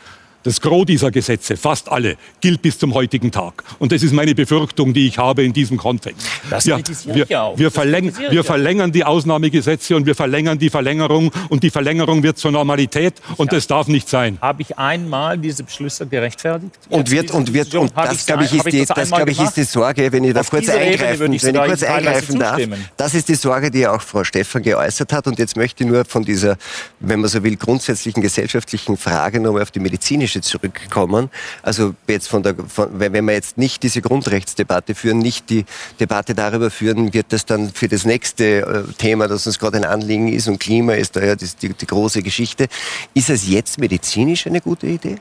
Das 0.48 0.62
Gros 0.62 0.86
dieser 0.86 1.12
Gesetze, 1.12 1.58
fast 1.58 1.90
alle, 1.92 2.16
gilt 2.40 2.62
bis 2.62 2.80
zum 2.80 2.94
heutigen 2.94 3.32
Tag. 3.32 3.66
Und 3.80 3.92
das 3.92 4.02
ist 4.02 4.14
meine 4.14 4.34
Befürchtung, 4.34 4.94
die 4.94 5.08
ich 5.08 5.18
habe 5.18 5.44
in 5.44 5.52
diesem 5.52 5.78
Kontext. 5.78 6.26
Das 6.50 6.66
wir, 6.66 6.76
kritisiere 6.76 7.16
wir, 7.16 7.24
ich 7.24 7.30
ja 7.30 7.44
auch. 7.44 7.58
wir, 7.58 7.66
Das 7.66 7.74
verläng 7.74 8.06
kritisiere 8.06 8.32
wir 8.32 8.40
ich 8.40 8.46
ja. 8.46 8.52
verlängern 8.54 8.92
die 8.94 9.04
Ausnahmegesetze 9.04 9.96
und 9.96 10.06
wir 10.06 10.16
verlängern 10.16 10.58
die 10.58 10.70
Verlängerung 10.70 11.32
und 11.50 11.64
die 11.64 11.70
Verlängerung 11.70 12.24
wird 12.24 12.38
zur 12.38 12.52
Normalität 12.52 13.16
und 13.36 13.52
das 13.52 13.68
darf 13.68 13.88
nicht 13.88 14.08
sein. 14.08 14.38
Habe 14.40 14.62
ich 14.62 14.78
einmal 14.78 15.38
diese 15.38 15.64
Beschlüsse 15.64 16.08
gerechtfertigt? 16.08 16.80
Und 16.90 17.12
wird, 17.12 17.32
und 17.32 17.54
wird, 17.54 17.76
und 17.76 17.92
das, 17.96 18.22
ich 18.22 18.26
glaube 18.26 18.46
ich, 18.46 18.54
ist 18.54 18.60
habe 18.60 18.72
die, 18.72 18.86
das 18.86 18.96
das, 18.96 19.10
glaube 19.10 19.32
ich, 19.32 19.42
ist 19.42 19.58
die? 19.58 19.64
Sorge, 19.64 20.12
wenn 20.14 20.24
ich 20.24 20.34
da 20.34 20.40
Auf 20.40 20.50
kurz 20.50 20.70
eingreifen, 20.70 21.34
ich 21.34 21.44
wenn 21.44 21.56
ich 21.56 21.62
kurz 21.62 21.84
eingreifen 21.84 22.40
darf. 22.40 22.62
Das 22.96 23.14
ist 23.14 23.28
die 23.28 23.36
Sorge, 23.36 23.70
die 23.70 23.86
auch 23.86 24.02
Frau 24.02 24.24
Stephan 24.24 24.64
geäußert 24.64 25.12
hat. 25.12 25.28
Und 25.28 25.40
jetzt 25.40 25.58
möchte 25.58 25.84
ich 25.84 25.90
nur 25.90 26.06
von 26.06 26.24
dieser, 26.24 26.56
wenn 27.02 27.20
man 27.20 27.30
so 27.30 27.44
will, 27.44 27.58
grundsätzlichen 27.58 28.22
gesellschaftlichen 28.22 28.96
Frage 28.96 29.42
nochmal 29.42 29.64
auf 29.64 29.72
die 29.72 29.82
medizinische 29.82 30.37
zurückkommen. 30.42 31.30
Also 31.62 31.94
jetzt 32.08 32.28
von 32.30 32.44
der, 32.44 32.56
von, 32.68 33.00
wenn 33.00 33.18
wenn 33.18 33.26
wir 33.26 33.34
jetzt 33.34 33.58
nicht 33.58 33.82
diese 33.82 34.02
Grundrechtsdebatte 34.02 34.94
führen, 34.94 35.18
nicht 35.18 35.50
die 35.50 35.66
Debatte 36.00 36.36
darüber 36.36 36.70
führen, 36.70 37.14
wird 37.14 37.28
das 37.30 37.46
dann 37.46 37.72
für 37.72 37.88
das 37.88 38.06
nächste 38.06 38.62
äh, 38.62 38.94
Thema, 38.98 39.28
das 39.28 39.48
uns 39.48 39.58
gerade 39.58 39.78
ein 39.78 39.86
Anliegen 39.86 40.28
ist, 40.28 40.48
und 40.48 40.60
Klima 40.60 40.94
ist 40.94 41.16
da 41.16 41.24
ja 41.24 41.36
die, 41.36 41.48
die, 41.62 41.74
die 41.74 41.88
große 41.88 42.22
Geschichte. 42.22 42.68
Ist 43.16 43.32
es 43.32 43.48
jetzt 43.48 43.80
medizinisch 43.80 44.46
eine 44.46 44.62
gute 44.62 44.86
Idee? 44.86 45.16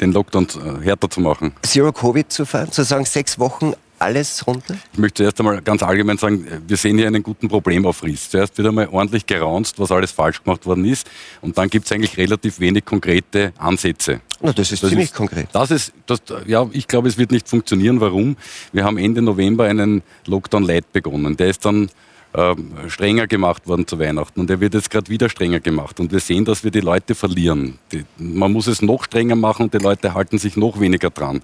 Den 0.00 0.12
Lockdown 0.12 0.46
äh, 0.46 0.84
härter 0.84 1.10
zu 1.10 1.20
machen. 1.20 1.52
Zero 1.62 1.92
Covid 1.92 2.32
zu 2.32 2.46
fahren, 2.46 2.72
zu 2.72 2.82
sagen, 2.84 3.04
sechs 3.04 3.38
Wochen 3.38 3.74
alles 4.02 4.46
runter? 4.46 4.76
Ich 4.92 4.98
möchte 4.98 5.22
zuerst 5.22 5.38
einmal 5.40 5.62
ganz 5.62 5.82
allgemein 5.82 6.18
sagen, 6.18 6.46
wir 6.66 6.76
sehen 6.76 6.98
hier 6.98 7.06
einen 7.06 7.22
guten 7.22 7.48
Problemaufriss. 7.48 8.30
Zuerst 8.30 8.58
wird 8.58 8.68
einmal 8.68 8.88
ordentlich 8.88 9.26
geraunzt, 9.26 9.78
was 9.78 9.90
alles 9.90 10.10
falsch 10.10 10.42
gemacht 10.42 10.66
worden 10.66 10.84
ist. 10.84 11.08
Und 11.40 11.56
dann 11.56 11.68
gibt 11.68 11.86
es 11.86 11.92
eigentlich 11.92 12.16
relativ 12.16 12.58
wenig 12.60 12.84
konkrete 12.84 13.52
Ansätze. 13.58 14.20
Na, 14.40 14.52
das 14.52 14.72
ist 14.72 14.80
ziemlich 14.80 15.12
konkret. 15.12 15.48
Das 15.52 15.70
ist, 15.70 15.92
das, 16.06 16.20
ja, 16.46 16.68
ich 16.72 16.88
glaube, 16.88 17.08
es 17.08 17.16
wird 17.16 17.30
nicht 17.30 17.48
funktionieren. 17.48 18.00
Warum? 18.00 18.36
Wir 18.72 18.84
haben 18.84 18.98
Ende 18.98 19.22
November 19.22 19.64
einen 19.64 20.02
Lockdown 20.26 20.64
Light 20.64 20.92
begonnen. 20.92 21.36
Der 21.36 21.48
ist 21.48 21.64
dann 21.64 21.88
ähm, 22.34 22.72
strenger 22.88 23.26
gemacht 23.26 23.66
worden 23.66 23.86
zu 23.86 23.98
Weihnachten 23.98 24.40
und 24.40 24.48
der 24.48 24.58
wird 24.58 24.74
jetzt 24.74 24.90
gerade 24.90 25.10
wieder 25.10 25.28
strenger 25.28 25.60
gemacht. 25.60 26.00
Und 26.00 26.12
wir 26.12 26.20
sehen, 26.20 26.44
dass 26.44 26.64
wir 26.64 26.70
die 26.70 26.80
Leute 26.80 27.14
verlieren. 27.14 27.78
Die, 27.92 28.04
man 28.16 28.52
muss 28.52 28.66
es 28.66 28.80
noch 28.80 29.04
strenger 29.04 29.36
machen 29.36 29.64
und 29.64 29.74
die 29.74 29.78
Leute 29.78 30.14
halten 30.14 30.38
sich 30.38 30.56
noch 30.56 30.80
weniger 30.80 31.10
dran. 31.10 31.42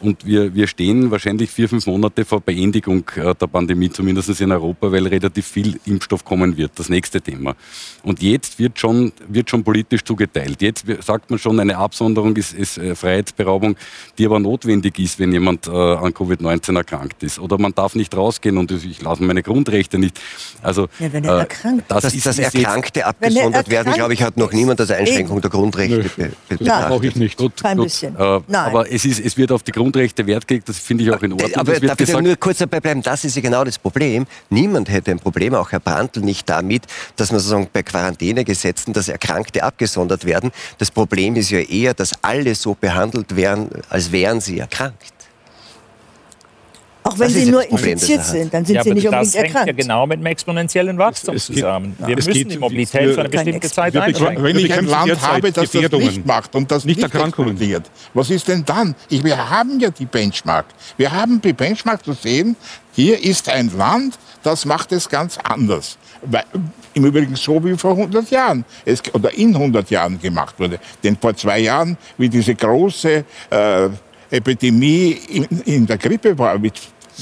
Und 0.00 0.24
wir, 0.24 0.54
wir 0.54 0.66
stehen 0.66 1.10
wahrscheinlich 1.10 1.50
vier, 1.50 1.68
fünf 1.68 1.86
Monate 1.86 2.24
vor 2.24 2.40
Beendigung 2.40 3.04
äh, 3.16 3.34
der 3.34 3.46
Pandemie, 3.46 3.90
zumindest 3.90 4.40
in 4.40 4.52
Europa, 4.52 4.92
weil 4.92 5.06
relativ 5.06 5.46
viel 5.46 5.80
Impfstoff 5.86 6.24
kommen 6.24 6.56
wird. 6.56 6.72
Das 6.76 6.88
nächste 6.88 7.20
Thema. 7.20 7.54
Und 8.02 8.22
jetzt 8.22 8.58
wird 8.58 8.78
schon, 8.78 9.12
wird 9.28 9.50
schon 9.50 9.64
politisch 9.64 10.04
zugeteilt. 10.04 10.62
Jetzt 10.62 10.84
sagt 11.00 11.30
man 11.30 11.38
schon, 11.38 11.58
eine 11.58 11.76
Absonderung 11.78 12.36
ist, 12.36 12.52
ist 12.54 12.78
äh, 12.78 12.94
Freiheitsberaubung, 12.94 13.76
die 14.18 14.26
aber 14.26 14.38
notwendig 14.38 14.98
ist, 14.98 15.18
wenn 15.18 15.32
jemand 15.32 15.66
äh, 15.66 15.70
an 15.70 16.12
Covid-19 16.12 16.76
erkrankt 16.76 17.22
ist. 17.22 17.38
Oder 17.38 17.58
man 17.58 17.74
darf 17.74 17.94
nicht 17.94 18.16
rausgehen 18.16 18.56
und 18.58 18.70
ich 18.70 19.02
lasse 19.02 19.22
meine 19.22 19.42
Grundrechte 19.42 19.98
nicht. 19.98 20.20
Also, 20.62 20.88
Ja, 20.98 21.12
wenn 21.12 21.24
er 21.24 21.38
erkrankt 21.38 21.84
das, 21.88 22.04
ist, 22.04 22.24
das 22.26 22.38
ist 22.38 22.44
jetzt- 22.44 22.54
Erkrankte 22.54 23.00
Wenn 23.00 23.02
er 23.02 23.08
abgesondert 23.08 23.70
werden, 23.70 23.92
glaube 23.94 24.14
ich, 24.14 24.22
hat 24.22 24.36
noch 24.36 24.52
niemand 24.52 24.80
als. 24.80 24.90
Einschränkung 24.90 25.40
der 25.40 25.50
Grundrechte 25.50 25.98
be- 25.98 26.08
be- 26.16 26.30
Das 26.48 26.58
betrachtet. 26.58 26.88
brauche 26.88 27.06
ich 27.06 27.16
nicht. 27.16 27.36
Gut, 27.36 27.52
Kein 27.62 27.76
gut. 27.76 27.86
bisschen. 27.86 28.16
Äh, 28.16 28.18
Nein. 28.18 28.40
Aber 28.54 28.90
es, 28.90 29.04
ist, 29.04 29.20
es 29.20 29.36
wird 29.36 29.52
auf 29.52 29.62
die 29.62 29.70
Grundrechte 29.88 30.26
Wert 30.26 30.46
gelegt, 30.46 30.68
das 30.68 30.78
finde 30.78 31.04
ich 31.04 31.10
auch 31.10 31.22
in 31.22 31.32
Ordnung. 31.32 31.54
Aber 31.54 31.72
darf 31.72 31.82
ich 31.82 31.88
da 31.88 31.94
gesagt- 31.94 32.22
nur 32.22 32.36
kurz 32.36 32.58
dabei 32.58 32.78
bleiben? 32.80 33.02
Das 33.02 33.24
ist 33.24 33.36
ja 33.36 33.40
genau 33.40 33.64
das 33.64 33.78
Problem. 33.78 34.26
Niemand 34.50 34.90
hätte 34.90 35.10
ein 35.10 35.18
Problem, 35.18 35.54
auch 35.54 35.72
Herr 35.72 35.80
Brandl, 35.80 36.20
nicht 36.20 36.46
damit, 36.48 36.82
dass 37.16 37.32
man 37.32 37.40
sozusagen 37.40 37.68
bei 37.72 37.82
Quarantänegesetzen, 37.82 38.92
dass 38.92 39.08
Erkrankte 39.08 39.62
abgesondert 39.62 40.26
werden. 40.26 40.50
Das 40.76 40.90
Problem 40.90 41.36
ist 41.36 41.50
ja 41.50 41.60
eher, 41.60 41.94
dass 41.94 42.12
alle 42.22 42.54
so 42.54 42.74
behandelt 42.74 43.34
werden, 43.34 43.70
als 43.88 44.12
wären 44.12 44.42
sie 44.42 44.58
erkrankt. 44.58 45.17
Auch 47.08 47.18
wenn 47.18 47.32
Das 47.32 47.42
sie 47.42 47.50
nur 47.50 47.62
das 47.62 47.70
infiziert 47.70 48.20
das 48.20 48.28
er 48.34 48.40
sind, 48.40 48.54
dann 48.54 48.64
sind 48.64 48.76
ja, 48.76 48.82
sie 48.84 48.90
nicht 48.92 49.06
das 49.06 49.12
unbedingt 49.12 49.34
hängt 49.34 49.54
ja 49.54 49.60
erkrankt. 49.60 49.80
genau 49.80 50.06
mit 50.06 50.20
dem 50.20 50.26
exponentiellen 50.26 50.98
Wachstum 50.98 51.34
Es- 51.34 51.42
es 51.42 51.48
geht- 51.48 51.56
zusammen. 51.56 51.96
Wir 51.98 52.14
müssen 52.16 52.32
geht- 52.32 52.52
die 52.52 52.58
Mobilität 52.58 53.14
für 53.14 53.20
eine 53.20 53.28
bestimmte 53.28 53.70
Zeit 53.70 53.96
einschränken. 53.96 54.44
Wenn 54.44 54.58
ich 54.58 54.72
ein 54.72 54.84
Land 54.86 55.22
habe, 55.22 55.40
das 55.52 55.64
das 55.64 55.72
Gefährdungen. 55.72 56.06
nicht 56.06 56.26
macht 56.26 56.54
und 56.54 56.70
das 56.70 56.84
Nicht 56.84 56.96
nicht, 56.96 57.04
Erkrankungen. 57.04 57.50
expandiert, 57.52 57.90
was 58.14 58.30
ist 58.30 58.46
denn 58.48 58.64
dann? 58.64 58.94
Ich, 59.08 59.24
wir 59.24 59.48
haben 59.50 59.80
ja 59.80 59.90
die 59.90 60.06
Benchmark. 60.06 60.66
Wir 60.96 61.10
haben 61.12 61.40
die 61.40 61.52
Benchmark 61.52 62.04
zu 62.04 62.12
sehen, 62.12 62.56
hier 62.92 63.22
ist 63.22 63.48
ein 63.48 63.70
Land, 63.76 64.18
das 64.42 64.64
macht 64.64 64.92
es 64.92 65.08
ganz 65.08 65.38
anders. 65.42 65.96
Weil, 66.22 66.44
Im 66.94 67.04
Übrigen 67.04 67.36
so 67.36 67.64
wie 67.64 67.76
vor 67.76 67.92
100 67.96 68.28
Jahren 68.30 68.64
es, 68.84 69.00
oder 69.14 69.32
in 69.32 69.54
100 69.56 69.88
Jahren 69.90 70.20
gemacht 70.20 70.58
wurde. 70.58 70.80
Denn 71.04 71.16
vor 71.16 71.36
zwei 71.36 71.60
Jahren, 71.60 71.96
wie 72.16 72.28
diese 72.28 72.54
große 72.56 73.24
äh, 73.50 73.88
Epidemie 74.30 75.16
in, 75.28 75.44
in 75.64 75.86
der 75.86 75.96
Grippe 75.98 76.36
war, 76.38 76.58
mit 76.58 76.74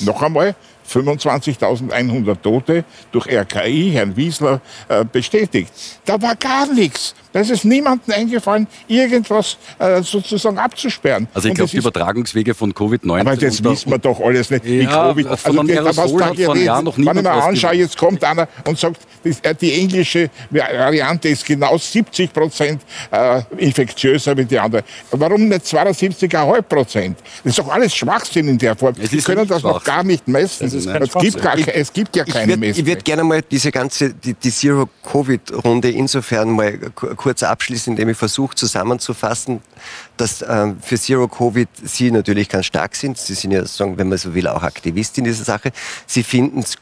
noch 0.05 0.23
einmal 0.23 0.55
25.100 0.89 2.37
Tote 2.43 2.85
durch 3.13 3.27
RKI, 3.29 3.91
Herrn 3.93 4.17
Wiesler, 4.17 4.61
äh, 4.89 5.05
bestätigt. 5.05 5.73
Da 6.05 6.21
war 6.21 6.37
gar 6.37 6.73
nichts. 6.73 7.15
Da 7.37 7.43
ist 7.43 7.51
es 7.51 7.65
niemandem 7.65 8.15
eingefallen, 8.15 8.67
irgendwas 8.89 9.59
äh, 9.79 10.01
sozusagen 10.03 10.57
abzusperren. 10.57 11.29
Also 11.35 11.49
ich 11.49 11.55
glaube, 11.55 11.71
die 11.71 11.77
Übertragungswege 11.77 12.55
von 12.55 12.73
Covid-19... 12.73 13.21
aber 13.21 13.37
das 13.37 13.63
wissen 13.63 13.91
wir 13.91 13.99
doch 13.99 14.19
alles 14.21 14.49
nicht. 14.49 14.65
Ja, 14.65 15.09
Covid, 15.11 15.27
von 15.27 15.33
also 15.45 15.61
einem 15.61 15.85
das, 15.85 15.85
was 15.85 15.99
Aerosol 15.99 16.19
da 16.21 16.27
hat 16.29 16.39
einem 16.41 16.65
Jahr 16.65 16.81
noch 16.83 16.97
wenn 16.97 17.07
ich 17.19 17.23
mir 17.23 17.31
anschaue, 17.31 17.75
jetzt 17.75 17.99
kommt 17.99 18.25
einer 18.25 18.49
und 18.67 18.79
sagt, 18.79 19.03
das- 19.23 19.41
äh, 19.41 19.55
die 19.55 19.71
englische 19.75 20.31
Variante 20.49 21.29
ist 21.29 21.45
genau 21.45 21.77
70 21.77 22.33
Prozent 22.33 22.81
äh, 23.11 23.43
infektiöser 23.59 24.35
wie 24.35 24.47
die 24.47 24.59
andere. 24.59 24.83
Warum 25.11 25.47
nicht 25.49 25.67
72,5 25.67 26.63
Prozent? 26.63 27.19
Das 27.45 27.51
ist 27.51 27.59
doch 27.59 27.69
alles 27.69 27.95
Schwachsinn 27.95 28.49
in 28.49 28.57
der 28.57 28.75
Form. 28.77 28.97
Wir 28.97 29.13
ist 29.13 29.27
können 29.27 29.47
das 29.47 29.63
noch 29.63 29.85
gar 29.85 30.03
nicht 30.05 30.27
messen. 30.27 30.69
Es, 30.69 31.13
gibt 31.13 31.43
gar, 31.43 31.59
es 31.59 31.93
gibt 31.93 32.17
ja 32.17 32.25
Ich 32.27 32.33
keine 32.33 32.53
würde 32.53 32.61
Messung. 32.61 32.87
würd 32.87 33.05
gerne 33.05 33.25
mal 33.25 33.43
diese 33.43 33.71
ganze, 33.71 34.15
die, 34.15 34.33
die 34.33 34.51
Zero-Covid-Runde 34.51 35.91
insofern 35.91 36.51
mal 36.51 36.79
ku- 36.95 37.15
kurz 37.27 37.43
abschließen, 37.43 37.95
indem 37.95 38.11
ich 38.11 38.17
versuche 38.17 38.55
zusammenzufassen, 38.55 39.61
dass 40.17 40.45
ähm, 40.49 40.79
für 40.81 40.97
Zero-Covid 40.97 41.69
Sie 41.83 42.13
natürlich 42.13 42.49
ganz 42.49 42.67
stark 42.67 42.95
sind. 42.95 43.19
Sie 43.19 43.35
sind 43.35 43.51
ja, 43.51 43.63
sozusagen, 43.63 43.99
wenn 43.99 44.09
man 44.09 44.17
so 44.17 44.33
will, 44.33 44.47
auch 44.47 44.63
Aktivist 44.63 45.19
in 45.19 45.25
dieser 45.25 45.43
Sache. 45.43 45.73
Sie 46.07 46.23
finden 46.23 46.61
es 46.61 46.77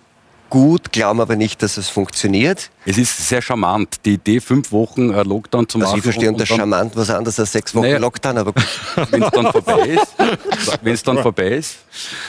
gut, 0.50 0.92
glauben 0.92 1.22
aber 1.22 1.36
nicht, 1.36 1.62
dass 1.62 1.78
es 1.78 1.88
funktioniert. 1.88 2.70
Es 2.86 2.98
ist 2.98 3.28
sehr 3.28 3.40
charmant, 3.40 3.96
die 4.04 4.14
Idee, 4.14 4.40
fünf 4.40 4.70
Wochen 4.70 5.10
äh, 5.12 5.22
Lockdown 5.22 5.68
zu 5.68 5.78
machen. 5.78 5.86
Also 5.86 5.96
ich 5.98 6.02
verstehe 6.02 6.28
unter 6.28 6.44
charmant 6.44 6.94
was 6.94 7.08
anderes 7.10 7.40
als 7.40 7.52
sechs 7.52 7.74
Wochen 7.74 7.84
Naja. 7.86 7.98
Lockdown, 7.98 8.38
aber 8.38 8.52
gut. 8.52 8.64
Wenn 9.10 9.22
es 9.22 9.30
dann 9.30 9.52
vorbei 9.52 9.88
ist. 9.88 10.14
Wenn 10.82 10.92
es 10.94 11.02
dann 11.02 11.18
vorbei 11.22 11.48
ist. 11.48 11.76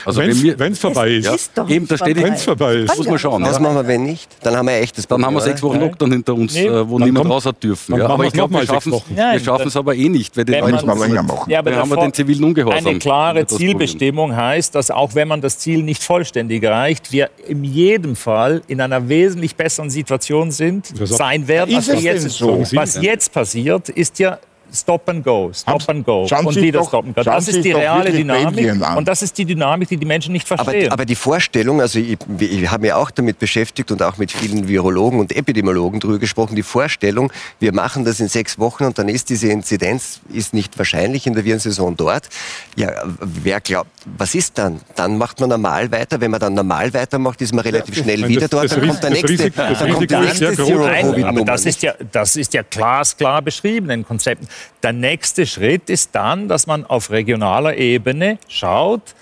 Also 0.04 0.20
wenn 0.20 0.42
wir, 0.42 0.58
Wenn 0.58 0.72
es 0.72 0.78
vorbei 0.78 1.10
ist. 1.10 1.24
ja, 1.26 1.34
ist 1.34 1.50
doch 1.54 1.68
eben, 1.68 1.80
nicht 1.80 1.90
da 1.92 1.96
steht 1.98 2.16
vorbei. 2.16 2.30
Wenn's 2.30 2.42
vorbei 2.44 2.74
ist. 2.76 2.88
Das 2.90 2.98
muss 2.98 3.06
man 3.08 3.18
schauen. 3.18 3.42
Was 3.42 3.58
machen 3.60 3.74
wir, 3.74 3.86
wenn 3.86 4.04
nicht? 4.04 4.28
Dann 4.42 4.56
haben 4.56 4.66
wir 4.68 4.74
echt 4.76 4.96
das 4.96 5.06
Dann 5.06 5.20
Problem. 5.20 5.26
haben 5.26 5.34
wir 5.34 5.40
sechs? 5.50 5.62
Wochen. 5.62 5.80
Lockdown 5.80 6.12
hinter 6.12 6.34
uns, 6.34 6.54
Nee. 6.54 6.66
äh, 6.66 6.88
wo 6.88 6.98
Dann 6.98 7.08
niemand 7.08 7.24
kommt- 7.24 7.34
raus 7.34 7.46
hat 7.46 7.62
dürfen. 7.62 7.92
dann 7.92 8.00
Ja, 8.00 8.08
aber 8.08 8.24
ich 8.24 8.32
glaube, 8.32 8.54
wir 8.54 8.66
schaffen 8.66 8.92
wir 8.92 9.66
es 9.66 9.76
aber 9.76 9.94
eh 9.94 10.08
nicht, 10.08 10.36
weil 10.36 10.44
die 10.44 10.52
Wenn 10.52 10.60
Leute 10.70 10.86
wir 10.86 11.22
machen. 11.22 11.50
Ja, 11.50 11.58
aber 11.58 11.70
Wir 11.72 11.76
haben 11.78 11.90
davor- 11.90 12.04
den 12.04 12.12
zivilen 12.14 12.44
Ungehorsam. 12.44 12.86
Eine 12.86 12.98
klare 12.98 13.44
Problem. 13.44 13.58
Zielbestimmung 13.68 14.34
heißt, 14.36 14.74
dass 14.74 14.90
auch 14.90 15.14
wenn 15.14 15.28
man 15.28 15.40
das 15.40 15.58
Ziel 15.58 15.82
nicht 15.82 16.02
vollständig 16.02 16.62
erreicht, 16.62 17.10
wir 17.12 17.30
in 17.48 17.64
jedem 17.64 18.14
Fall 18.16 18.62
in 18.68 18.80
einer 18.80 19.08
wesentlich 19.08 19.56
besseren 19.56 19.90
Situation 19.90 20.45
sind, 20.50 20.92
sein 21.06 21.48
werden, 21.48 21.74
es 21.76 21.88
jetzt 22.02 22.30
so? 22.30 22.60
Was 22.72 23.00
jetzt 23.00 23.32
passiert, 23.32 23.88
ist 23.88 24.18
ja 24.18 24.38
Stop 24.76 25.08
and 25.08 25.24
go, 25.24 25.50
Stop 25.52 25.80
Haben- 25.80 25.98
and 25.98 26.06
go 26.06 26.26
schauen 26.28 26.46
und 26.46 26.54
Sie 26.54 26.62
wieder 26.62 26.80
doch- 26.80 26.88
Stop 26.88 27.04
and 27.06 27.16
go. 27.16 27.22
Das 27.22 27.48
ist 27.48 27.64
die 27.64 27.72
reale 27.72 28.12
Dynamik 28.12 28.72
und 28.96 29.08
das 29.08 29.22
ist 29.22 29.36
die 29.38 29.44
Dynamik, 29.44 29.88
die 29.88 29.96
die 29.96 30.06
Menschen 30.06 30.32
nicht 30.32 30.50
Aber, 30.52 30.64
verstehen. 30.64 30.92
aber 30.92 31.04
die 31.04 31.14
Vorstellung, 31.14 31.80
also 31.80 31.98
ich, 31.98 32.18
ich 32.38 32.70
habe 32.70 32.82
mich 32.82 32.92
auch 32.92 33.10
damit 33.10 33.38
beschäftigt 33.38 33.90
und 33.90 34.02
auch 34.02 34.16
mit 34.18 34.30
vielen 34.32 34.68
Virologen 34.68 35.20
und 35.20 35.34
Epidemiologen 35.34 36.00
darüber 36.00 36.18
gesprochen, 36.18 36.54
die 36.56 36.62
Vorstellung, 36.62 37.32
wir 37.58 37.72
machen 37.72 38.04
das 38.04 38.20
in 38.20 38.28
sechs 38.28 38.58
Wochen 38.58 38.84
und 38.84 38.98
dann 38.98 39.08
ist 39.08 39.30
diese 39.30 39.48
Inzidenz 39.48 40.20
ist 40.32 40.52
nicht 40.54 40.76
wahrscheinlich 40.78 41.26
in 41.26 41.32
der 41.34 41.44
Virensaison 41.44 41.96
dort. 41.96 42.28
Ja, 42.76 42.90
wer 43.20 43.60
glaubt, 43.60 43.90
was 44.18 44.34
ist 44.34 44.58
dann? 44.58 44.80
Dann 44.94 45.16
macht 45.18 45.40
man 45.40 45.48
normal 45.48 45.90
weiter. 45.90 46.20
Wenn 46.20 46.30
man 46.30 46.40
dann 46.40 46.54
normal 46.54 46.92
weitermacht, 46.94 47.40
ist 47.40 47.54
man 47.54 47.62
relativ 47.64 47.96
schnell 47.96 48.18
meine, 48.18 48.28
wieder 48.28 48.42
das- 48.42 48.50
dort. 48.50 48.64
das 48.64 48.72
Dann 48.74 48.88
kommt 48.88 49.02
der 49.02 49.10
nächste, 49.10 49.28
Risiko- 49.28 49.50
das 49.56 49.78
dann 49.78 49.92
kommt 49.92 50.10
ist 50.12 50.18
nächste 50.20 50.54
Zero-Covid-Nummer. 50.54 51.28
aber 51.28 51.44
das 51.44 51.66
ist, 51.66 51.82
ja, 51.82 51.94
das 52.12 52.36
ist 52.36 52.54
ja 52.54 52.62
glasklar 52.68 53.42
beschrieben 53.42 53.90
in 53.90 54.04
Konzepten. 54.06 54.46
Der 54.82 54.92
nächste 54.92 55.46
Schritt 55.46 55.90
ist 55.90 56.14
dann, 56.14 56.48
dass 56.48 56.66
man 56.66 56.84
auf 56.84 57.10
regionaler 57.10 57.76
Ebene 57.76 58.38
schaut, 58.48 59.14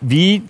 wie, 0.00 0.42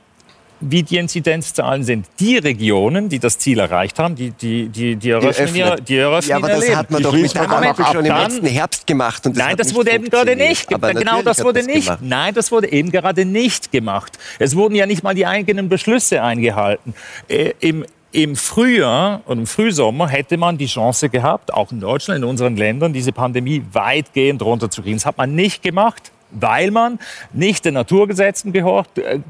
wie 0.61 0.83
die 0.83 0.97
Inzidenzzahlen 0.97 1.85
sind. 1.85 2.07
Die 2.19 2.39
Regionen, 2.39 3.09
die 3.09 3.19
das 3.19 3.39
Ziel 3.39 3.59
erreicht 3.59 3.99
haben, 3.99 4.17
die, 4.17 4.31
die, 4.31 4.69
die, 4.69 4.97
die 4.97 5.11
eröffnen, 5.11 5.47
öffnen. 5.47 5.57
ihr, 5.57 5.77
die 5.77 5.97
eröffnen 5.97 6.31
ja, 6.31 6.37
aber 6.37 6.49
das 6.49 6.61
Leben. 6.61 6.77
hat 6.77 6.91
man 6.91 6.99
Die 6.99 7.05
doch 7.05 7.13
mit 7.13 7.35
der 7.35 7.71
auch 7.71 7.93
schon 7.93 8.05
im 8.05 8.17
letzten 8.17 8.47
Herbst 8.47 8.87
gemacht. 8.87 9.27
Und 9.27 9.37
das 9.37 9.45
Nein, 9.45 9.57
das 9.57 9.75
wurde 9.75 9.93
eben 9.93 10.11
gerade 10.11 10.37
nicht. 10.37 10.75
Aber 10.75 10.95
genau 10.95 11.23
das 11.23 11.45
wurde 11.45 11.61
das 11.61 11.67
nicht. 11.67 11.87
gemacht. 11.87 12.01
Nein, 12.03 12.35
das 12.35 12.51
wurde 12.51 12.73
eben 12.73 12.91
gerade 12.91 13.25
nicht 13.25 13.71
gemacht. 13.71 14.19
Es 14.39 14.57
wurden 14.57 14.75
ja 14.75 14.87
nicht 14.87 15.03
mal 15.03 15.15
die 15.15 15.27
eigenen 15.27 15.69
Beschlüsse 15.69 16.23
eingehalten. 16.23 16.95
Äh, 17.29 17.53
im, 17.61 17.85
im 18.17 18.35
Frühjahr 18.35 19.21
und 19.27 19.41
im 19.41 19.47
Frühsommer 19.47 20.09
hätte 20.09 20.39
man 20.39 20.57
die 20.57 20.64
Chance 20.64 21.11
gehabt, 21.11 21.53
auch 21.53 21.71
in 21.71 21.81
Deutschland, 21.81 22.23
in 22.23 22.25
unseren 22.25 22.57
Ländern, 22.57 22.95
diese 22.95 23.12
Pandemie 23.12 23.62
weitgehend 23.73 24.41
runterzukriegen. 24.41 24.97
Das 24.97 25.05
hat 25.05 25.19
man 25.19 25.35
nicht 25.35 25.62
gemacht 25.62 26.12
weil 26.33 26.73
man 26.73 26.99
nicht 27.33 27.64
den 27.64 27.75
Naturgesetzen 27.75 28.53
gehorcht, 28.53 28.99
äh, 28.99 29.21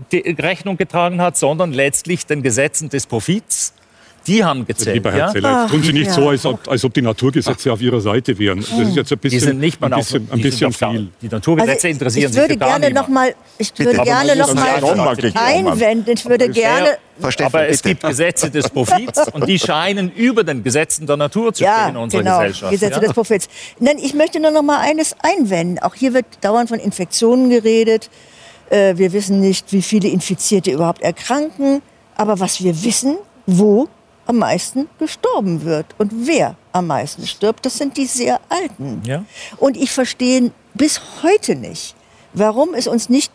Rechnung 0.40 0.78
getragen 0.78 1.20
hat, 1.20 1.36
sondern 1.36 1.72
letztlich 1.72 2.24
den 2.24 2.42
Gesetzen 2.42 2.88
des 2.88 3.06
Profits. 3.06 3.74
Die 4.26 4.44
haben 4.44 4.66
gezählt. 4.66 4.94
Lieber 4.94 5.12
Herr 5.12 5.18
ja? 5.18 5.32
Zeller, 5.32 5.68
tun 5.68 5.82
Sie 5.82 5.92
nicht 5.92 6.06
ja. 6.06 6.12
so, 6.12 6.28
als 6.28 6.44
ob, 6.44 6.68
als 6.68 6.84
ob 6.84 6.92
die 6.94 7.02
Naturgesetze 7.02 7.72
auf 7.72 7.80
Ihrer 7.80 8.00
Seite 8.00 8.38
wären. 8.38 8.60
Das 8.60 8.70
ist 8.70 8.96
jetzt 8.96 9.12
ein 9.12 9.18
bisschen, 9.18 9.38
Die 9.38 9.44
sind 9.44 9.58
nicht 9.60 9.80
mal 9.80 9.92
ein 9.92 9.98
bisschen, 9.98 10.26
auf, 10.26 10.32
ein 10.32 10.36
die 10.38 10.42
bisschen 10.42 10.72
viel. 10.72 11.08
Die 11.22 11.28
Naturgesetze 11.28 11.72
Also, 11.72 11.88
interessieren 11.88 12.30
ich 12.30 12.36
würde 12.36 12.54
sich 12.54 12.58
gerne 12.58 12.90
noch 12.92 13.08
mal, 13.08 13.34
ich 13.58 13.78
würde 13.78 13.94
Aber 13.94 14.04
gerne 14.04 14.36
noch 14.36 14.54
mal 14.54 15.16
einwenden. 15.34 16.10
Ich 16.10 16.24
würde 16.24 16.48
gerne 16.48 16.98
Stefan, 17.28 17.46
Aber 17.46 17.68
es 17.68 17.82
bitte. 17.82 17.94
gibt 17.94 18.06
Gesetze 18.08 18.50
des 18.50 18.68
Profits 18.68 19.28
und 19.32 19.46
die 19.48 19.58
scheinen 19.58 20.10
über 20.12 20.44
den 20.44 20.62
Gesetzen 20.62 21.06
der 21.06 21.16
Natur 21.16 21.52
zu 21.52 21.64
stehen 21.64 21.72
ja, 21.72 21.88
in 21.88 21.96
unserer 21.96 22.22
genau, 22.22 22.38
Gesellschaft. 22.38 22.72
Gesetze 22.72 22.94
ja? 22.94 23.00
des 23.00 23.12
Prophets. 23.12 23.48
Nein, 23.80 23.96
ich 23.98 24.14
möchte 24.14 24.38
nur 24.40 24.50
noch 24.50 24.62
mal 24.62 24.80
eines 24.80 25.14
einwenden. 25.22 25.78
Auch 25.78 25.94
hier 25.94 26.12
wird 26.12 26.26
dauernd 26.42 26.68
von 26.68 26.78
Infektionen 26.78 27.48
geredet. 27.48 28.10
Äh, 28.70 28.96
wir 28.96 29.12
wissen 29.12 29.40
nicht, 29.40 29.72
wie 29.72 29.82
viele 29.82 30.08
Infizierte 30.08 30.70
überhaupt 30.70 31.02
erkranken. 31.02 31.80
Aber 32.16 32.38
was 32.40 32.62
wir 32.62 32.82
wissen, 32.84 33.16
wo 33.46 33.88
am 34.26 34.38
meisten 34.38 34.88
gestorben 34.98 35.64
wird 35.64 35.86
und 35.98 36.12
wer 36.26 36.56
am 36.72 36.88
meisten 36.88 37.26
stirbt, 37.26 37.64
das 37.64 37.78
sind 37.78 37.96
die 37.96 38.06
sehr 38.06 38.40
Alten. 38.48 39.02
Ja. 39.04 39.24
Und 39.56 39.76
ich 39.76 39.90
verstehe 39.90 40.50
bis 40.74 41.00
heute 41.22 41.56
nicht, 41.56 41.94
warum 42.32 42.74
es 42.74 42.86
uns 42.86 43.08
nicht, 43.08 43.32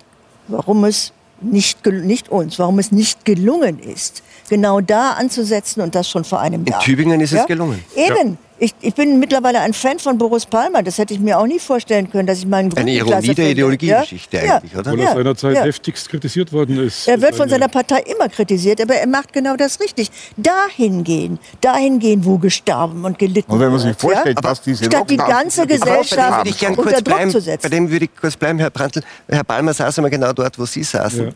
warum 0.48 0.84
es 0.84 1.14
nicht, 1.42 1.86
nicht 1.86 2.30
uns, 2.30 2.60
warum 2.60 2.78
es 2.80 2.92
nicht 2.92 3.26
gelungen 3.26 3.80
ist, 3.80 4.22
genau 4.50 4.80
da 4.80 5.14
anzusetzen 5.14 5.82
und 5.82 5.96
das 5.96 6.10
schon 6.10 6.24
vor 6.24 6.40
einem 6.40 6.62
In 6.66 6.74
Jahr. 6.74 6.82
Tübingen 6.82 7.20
ist 7.22 7.34
es 7.34 7.46
gelungen. 7.48 7.84
Eben. 7.96 8.38
Ich, 8.64 8.76
ich 8.82 8.94
bin 8.94 9.18
mittlerweile 9.18 9.60
ein 9.62 9.74
Fan 9.74 9.98
von 9.98 10.20
Boris 10.20 10.46
Palmer. 10.46 10.84
Das 10.84 11.00
hätte 11.00 11.16
ich 11.16 11.20
mir 11.20 11.40
auch 11.40 11.48
nie 11.48 11.58
vorstellen 11.58 12.12
können, 12.12 12.28
dass 12.28 12.38
ich 12.38 12.46
meinen 12.46 12.66
Eine 12.68 12.76
Grünen 12.76 12.88
Ironie 12.96 13.10
Klasse 13.12 13.34
der. 13.36 13.50
Ideologiegeschichte 13.50 14.38
ja? 14.38 14.58
eigentlich, 14.58 14.76
oder? 14.78 14.92
Weil 14.92 15.00
Ja, 15.00 15.06
er 15.10 15.16
seinerzeit 15.16 15.56
ja. 15.56 15.64
heftigst 15.64 16.08
kritisiert 16.10 16.54
worden 16.54 16.78
ist. 16.86 17.08
Er 17.08 17.20
wird 17.20 17.32
von 17.36 17.50
Seine- 17.50 17.64
seiner 17.64 17.68
Partei 17.70 18.02
immer 18.02 18.30
kritisiert, 18.30 18.80
aber 18.80 18.94
er 18.94 19.08
macht 19.08 19.34
genau 19.34 19.56
das 19.56 19.80
richtig. 19.80 20.12
Dahin 20.38 21.04
gehen, 21.04 21.40
dahin 21.60 21.98
gehen, 21.98 22.24
wo 22.24 22.38
gestorben 22.38 23.04
und 23.04 23.18
gelitten 23.18 23.52
Und 23.52 23.60
wenn 23.60 23.70
man 23.72 23.80
sich 23.80 23.88
wird, 23.88 24.00
vorstellt, 24.02 24.38
ja? 24.44 24.48
was 24.48 24.62
diese 24.62 24.86
Statt 24.86 25.10
die 25.10 25.18
ganze 25.18 25.62
bei 25.62 25.78
Gesellschaft 25.78 26.48
ich 26.48 26.60
gern 26.60 26.76
unter 26.76 26.92
Druck 26.92 27.04
bleiben. 27.04 27.32
zu 27.32 27.38
Bei 27.40 27.44
setzen. 27.44 27.72
dem 27.72 27.90
würde 27.90 28.06
ich 28.06 28.12
kurz 28.16 28.36
bleiben, 28.38 28.60
Herr 28.60 28.70
Brandl. 28.70 29.02
Herr 29.28 29.44
Palmer 29.44 29.74
saß 29.74 29.98
immer 29.98 30.12
genau 30.12 30.34
dort, 30.34 30.60
wo 30.60 30.66
Sie 30.68 30.84
saßen. 30.84 31.26
Ja. 31.30 31.34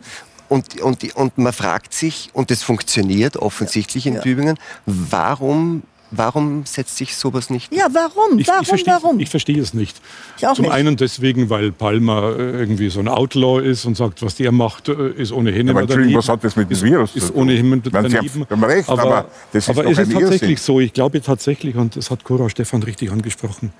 Und, 0.48 0.80
und, 0.80 1.16
und 1.16 1.38
man 1.38 1.52
fragt 1.52 1.92
sich, 1.92 2.30
und 2.34 2.52
es 2.52 2.62
funktioniert 2.62 3.36
offensichtlich 3.36 4.06
in 4.06 4.14
Ja. 4.14 4.20
Tübingen, 4.20 4.56
warum, 4.86 5.82
warum 6.10 6.64
setzt 6.66 6.96
sich 6.96 7.16
sowas 7.16 7.50
nicht 7.50 7.72
Ja, 7.74 7.88
warum? 7.92 8.38
Ich, 8.38 8.46
warum? 8.46 8.62
ich 8.62 8.68
verstehe 8.68 8.98
warum? 9.00 9.18
ich 9.20 9.28
verstehe 9.28 9.60
es 9.60 9.74
nicht. 9.74 10.00
Ich 10.38 10.46
auch 10.46 10.54
Zum 10.54 10.66
nicht. 10.66 10.72
einen 10.74 10.96
deswegen, 10.96 11.50
weil 11.50 11.72
Palmer 11.72 12.36
äh, 12.38 12.52
irgendwie 12.60 12.88
so 12.90 13.00
ein 13.00 13.08
Outlaw 13.08 13.60
ist 13.60 13.84
und 13.86 13.96
sagt, 13.96 14.22
was 14.22 14.36
der 14.36 14.52
macht, 14.52 14.88
äh, 14.88 15.10
ist 15.10 15.32
ohnehin 15.32 15.68
Aber 15.70 15.84
daneben. 15.86 16.14
was 16.14 16.28
hat 16.28 16.44
das 16.44 16.54
mit 16.56 16.68
dem 16.70 16.72
ist, 16.74 16.82
Virus 16.84 17.12
zu 17.12 17.18
Ist 17.18 17.28
tun? 17.28 17.42
ohnehin 17.42 17.68
meine, 17.68 17.82
Sie 17.84 17.90
haben- 17.96 18.08
daneben. 18.12 18.28
Sie 18.28 18.46
haben 18.48 18.64
recht, 18.64 18.88
aber 18.88 19.26
das 19.52 19.64
ist 19.64 19.70
aber 19.70 19.82
doch 19.84 19.90
es 19.90 19.98
ist 19.98 20.12
tatsächlich 20.12 20.50
Irrsinn. 20.50 20.56
so. 20.64 20.80
Ich 20.80 20.92
glaube 20.92 21.20
tatsächlich, 21.20 21.74
und 21.76 21.96
das 21.96 22.10
hat 22.10 22.22
Cora 22.24 22.48
Stefan 22.48 22.82
richtig 22.82 23.10
angesprochen, 23.10 23.72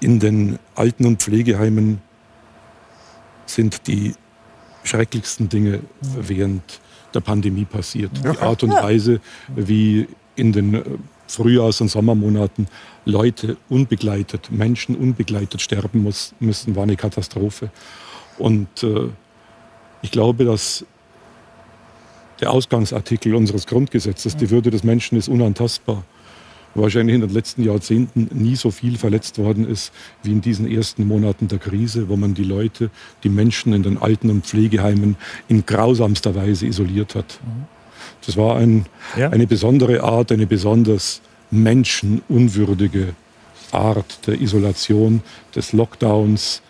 in 0.00 0.18
den 0.20 0.58
Alten- 0.76 1.06
und 1.06 1.20
Pflegeheimen 1.22 2.00
sind 3.46 3.86
die 3.86 4.14
schrecklichsten 4.84 5.48
Dinge 5.48 5.80
während 6.00 6.62
der 7.12 7.20
Pandemie 7.20 7.64
passiert. 7.64 8.10
Die 8.22 8.38
Art 8.38 8.62
und 8.62 8.70
Weise, 8.72 9.20
wie 9.54 10.06
in 10.40 10.52
den 10.52 10.74
äh, 10.74 10.82
Frühjahrs- 11.28 11.80
und 11.80 11.88
Sommermonaten 11.88 12.66
Leute 13.04 13.56
unbegleitet, 13.68 14.50
Menschen 14.50 14.96
unbegleitet 14.96 15.60
sterben 15.60 16.02
muss, 16.02 16.34
müssen, 16.40 16.74
war 16.76 16.82
eine 16.82 16.96
Katastrophe. 16.96 17.70
Und 18.38 18.82
äh, 18.82 19.08
ich 20.02 20.10
glaube, 20.10 20.44
dass 20.44 20.84
der 22.40 22.50
Ausgangsartikel 22.50 23.34
unseres 23.34 23.66
Grundgesetzes, 23.66 24.36
die 24.36 24.50
Würde 24.50 24.70
des 24.70 24.82
Menschen 24.82 25.18
ist 25.18 25.28
unantastbar, 25.28 26.04
wahrscheinlich 26.74 27.14
in 27.14 27.20
den 27.20 27.30
letzten 27.30 27.62
Jahrzehnten 27.62 28.28
nie 28.32 28.56
so 28.56 28.70
viel 28.70 28.96
verletzt 28.96 29.38
worden 29.38 29.68
ist 29.68 29.92
wie 30.22 30.32
in 30.32 30.40
diesen 30.40 30.70
ersten 30.70 31.06
Monaten 31.06 31.48
der 31.48 31.58
Krise, 31.58 32.08
wo 32.08 32.16
man 32.16 32.34
die 32.34 32.44
Leute, 32.44 32.90
die 33.24 33.28
Menschen 33.28 33.72
in 33.72 33.82
den 33.82 33.98
Alten- 33.98 34.30
und 34.30 34.46
Pflegeheimen 34.46 35.16
in 35.48 35.66
grausamster 35.66 36.34
Weise 36.34 36.66
isoliert 36.66 37.14
hat. 37.14 37.40
Das 38.26 38.36
war 38.36 38.56
ein, 38.56 38.86
Ja. 39.16 39.30
eine 39.30 39.46
besondere 39.46 40.02
Art, 40.02 40.32
eine 40.32 40.46
besonders 40.46 41.20
menschenunwürdige 41.50 43.14
Art 43.72 44.26
der 44.26 44.40
Isolation, 44.40 45.22
des 45.54 45.72
Lockdowns, 45.72 46.62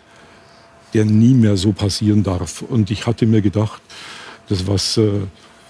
der 0.93 1.05
nie 1.05 1.33
mehr 1.33 1.57
so 1.57 1.71
passieren 1.71 2.23
darf. 2.23 2.61
Und 2.61 2.91
ich 2.91 3.05
hatte 3.07 3.25
mir 3.25 3.41
gedacht, 3.41 3.81
das, 4.49 4.67
was 4.67 4.97
äh, 4.97 5.21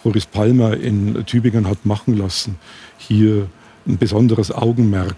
Boris 0.04 0.26
Palmer 0.26 0.76
in 0.78 1.26
Tübingen 1.26 1.68
hat 1.68 1.86
machen 1.86 2.18
lassen, 2.18 2.58
hier 2.98 3.48
ein 3.88 3.98
besonderes 3.98 4.52
Augenmerk 4.52 5.16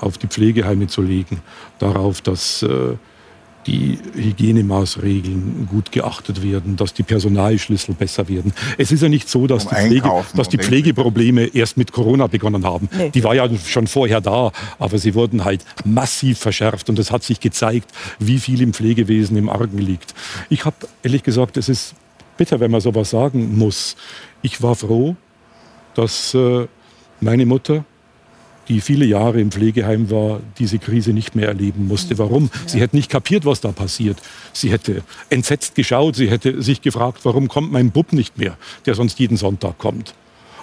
auf 0.00 0.18
die 0.18 0.26
Pflegeheime 0.26 0.88
zu 0.88 1.02
legen, 1.02 1.40
darauf, 1.78 2.20
dass 2.20 2.62
äh, 2.62 2.94
die 3.66 3.98
Hygienemaßregeln 4.14 5.68
gut 5.70 5.90
geachtet 5.92 6.42
werden, 6.42 6.76
dass 6.76 6.94
die 6.94 7.02
Personalschlüssel 7.02 7.94
besser 7.94 8.28
werden. 8.28 8.52
Es 8.78 8.92
ist 8.92 9.02
ja 9.02 9.08
nicht 9.08 9.28
so, 9.28 9.46
dass 9.46 9.64
Um 9.64 9.70
die, 9.70 9.76
Pflege, 9.76 10.24
dass 10.34 10.48
die 10.48 10.58
Pflegeprobleme 10.58 11.46
erst 11.46 11.76
mit 11.76 11.92
Corona 11.92 12.26
begonnen 12.26 12.64
haben. 12.64 12.88
Nee. 12.96 13.10
Die 13.10 13.24
war 13.24 13.34
ja 13.34 13.48
schon 13.66 13.86
vorher 13.86 14.20
da, 14.20 14.52
aber 14.78 14.98
sie 14.98 15.14
wurden 15.14 15.44
halt 15.44 15.64
massiv 15.84 16.38
verschärft 16.38 16.88
und 16.88 16.98
es 16.98 17.10
hat 17.10 17.22
sich 17.22 17.40
gezeigt, 17.40 17.90
wie 18.18 18.38
viel 18.38 18.62
im 18.62 18.72
Pflegewesen 18.72 19.36
im 19.36 19.48
Argen 19.48 19.78
liegt. 19.78 20.14
Ich 20.48 20.64
habe 20.64 20.76
ehrlich 21.02 21.22
gesagt, 21.22 21.56
es 21.56 21.68
ist 21.68 21.94
bitter, 22.36 22.60
wenn 22.60 22.70
man 22.70 22.80
sowas 22.80 23.10
sagen 23.10 23.58
muss. 23.58 23.96
Ich 24.42 24.62
war 24.62 24.74
froh, 24.74 25.16
dass 25.94 26.34
äh, 26.34 26.66
meine 27.20 27.46
Mutter 27.46 27.84
die 28.68 28.80
viele 28.80 29.04
Jahre 29.04 29.40
im 29.40 29.50
Pflegeheim 29.50 30.10
war, 30.10 30.40
diese 30.58 30.78
Krise 30.78 31.12
nicht 31.12 31.34
mehr 31.36 31.48
erleben 31.48 31.86
musste. 31.86 32.18
Warum? 32.18 32.50
Sie 32.66 32.80
hätte 32.80 32.96
nicht 32.96 33.10
kapiert, 33.10 33.44
was 33.44 33.60
da 33.60 33.72
passiert. 33.72 34.18
Sie 34.52 34.70
hätte 34.70 35.02
entsetzt 35.30 35.74
geschaut, 35.74 36.16
sie 36.16 36.28
hätte 36.30 36.62
sich 36.62 36.82
gefragt, 36.82 37.20
warum 37.24 37.48
kommt 37.48 37.70
mein 37.72 37.90
Bub 37.90 38.12
nicht 38.12 38.38
mehr, 38.38 38.56
der 38.84 38.94
sonst 38.94 39.18
jeden 39.18 39.36
Sonntag 39.36 39.78
kommt. 39.78 40.14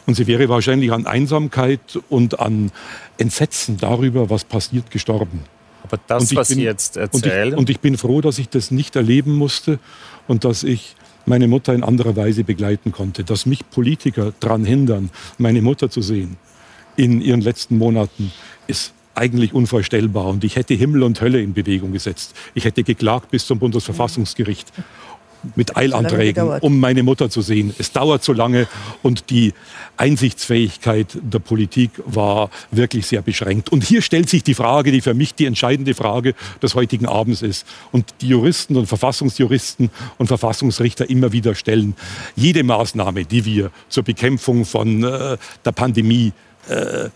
Und 0.05 0.15
sie 0.15 0.27
wäre 0.27 0.49
wahrscheinlich 0.49 0.91
an 0.91 1.07
Einsamkeit 1.07 1.79
und 2.09 2.39
an 2.39 2.71
Entsetzen 3.17 3.77
darüber, 3.77 4.29
was 4.29 4.43
passiert, 4.43 4.91
gestorben. 4.91 5.41
Aber 5.83 5.97
das, 6.07 6.23
Und 6.31 6.35
was 6.37 6.47
bin- 6.49 6.57
Sie 6.57 6.63
jetzt 6.63 6.97
Und 6.97 7.03
erzählen, 7.25 7.53
ich, 7.53 7.57
und 7.57 7.69
ich 7.69 7.79
bin 7.79 7.97
froh, 7.97 8.19
dass 8.21 8.37
ich 8.37 8.49
das 8.49 8.71
nicht 8.71 8.95
erleben 8.95 9.33
musste 9.35 9.79
und 10.27 10.43
dass 10.43 10.63
ich 10.63 10.95
meine 11.25 11.47
Mutter 11.47 11.73
in 11.73 11.83
anderer 11.83 12.17
Weise 12.17 12.43
begleiten 12.43 12.91
konnte. 12.91 13.23
Dass 13.23 13.45
mich 13.45 13.69
Politiker 13.69 14.33
daran 14.41 14.65
hindern, 14.65 15.09
meine 15.37 15.61
Mutter 15.61 15.89
zu 15.89 16.01
sehen 16.01 16.35
in 16.95 17.21
ihren 17.21 17.41
letzten 17.41 17.77
Monaten, 17.77 18.31
ist 18.67 18.93
eigentlich 19.15 19.53
unvorstellbar. 19.53 20.27
Und 20.27 20.43
ich 20.43 20.55
hätte 20.55 20.73
Himmel 20.73 21.03
und 21.03 21.21
Hölle 21.21 21.41
in 21.41 21.53
Bewegung 21.53 21.91
gesetzt. 21.91 22.33
Ich 22.53 22.65
hätte 22.65 22.83
geklagt 22.83 23.31
bis 23.31 23.45
zum 23.45 23.59
Bundesverfassungsgericht 23.59 24.71
mit 25.55 25.75
Eilanträgen, 25.75 26.59
um 26.61 26.79
meine 26.79 27.03
Mutter 27.03 27.29
zu 27.29 27.41
sehen. 27.41 27.73
Es 27.77 27.91
dauert 27.91 28.23
so 28.23 28.33
lange 28.33 28.67
und 29.01 29.29
die 29.29 29.53
Einsichtsfähigkeit 29.97 31.17
der 31.21 31.39
Politik 31.39 31.91
war 32.05 32.49
wirklich 32.71 33.05
sehr 33.05 33.21
beschränkt. 33.21 33.69
Und 33.69 33.83
hier 33.83 34.01
stellt 34.01 34.29
sich 34.29 34.43
die 34.43 34.53
Frage, 34.53 34.91
die 34.91 35.01
für 35.01 35.13
mich 35.13 35.35
die 35.35 35.45
entscheidende 35.45 35.93
Frage 35.93 36.33
des 36.61 36.75
heutigen 36.75 37.05
Abends 37.05 37.41
ist 37.41 37.67
und 37.91 38.05
die 38.21 38.29
Juristen 38.29 38.77
und 38.77 38.87
Verfassungsjuristen 38.87 39.89
und 40.17 40.27
Verfassungsrichter 40.27 41.09
immer 41.09 41.31
wieder 41.31 41.55
stellen. 41.55 41.95
Jede 42.35 42.63
Maßnahme, 42.63 43.25
die 43.25 43.45
wir 43.45 43.71
zur 43.89 44.03
Bekämpfung 44.03 44.65
von 44.65 45.03
äh, 45.03 45.37
der 45.65 45.71
Pandemie 45.73 46.31
äh, 46.67 47.09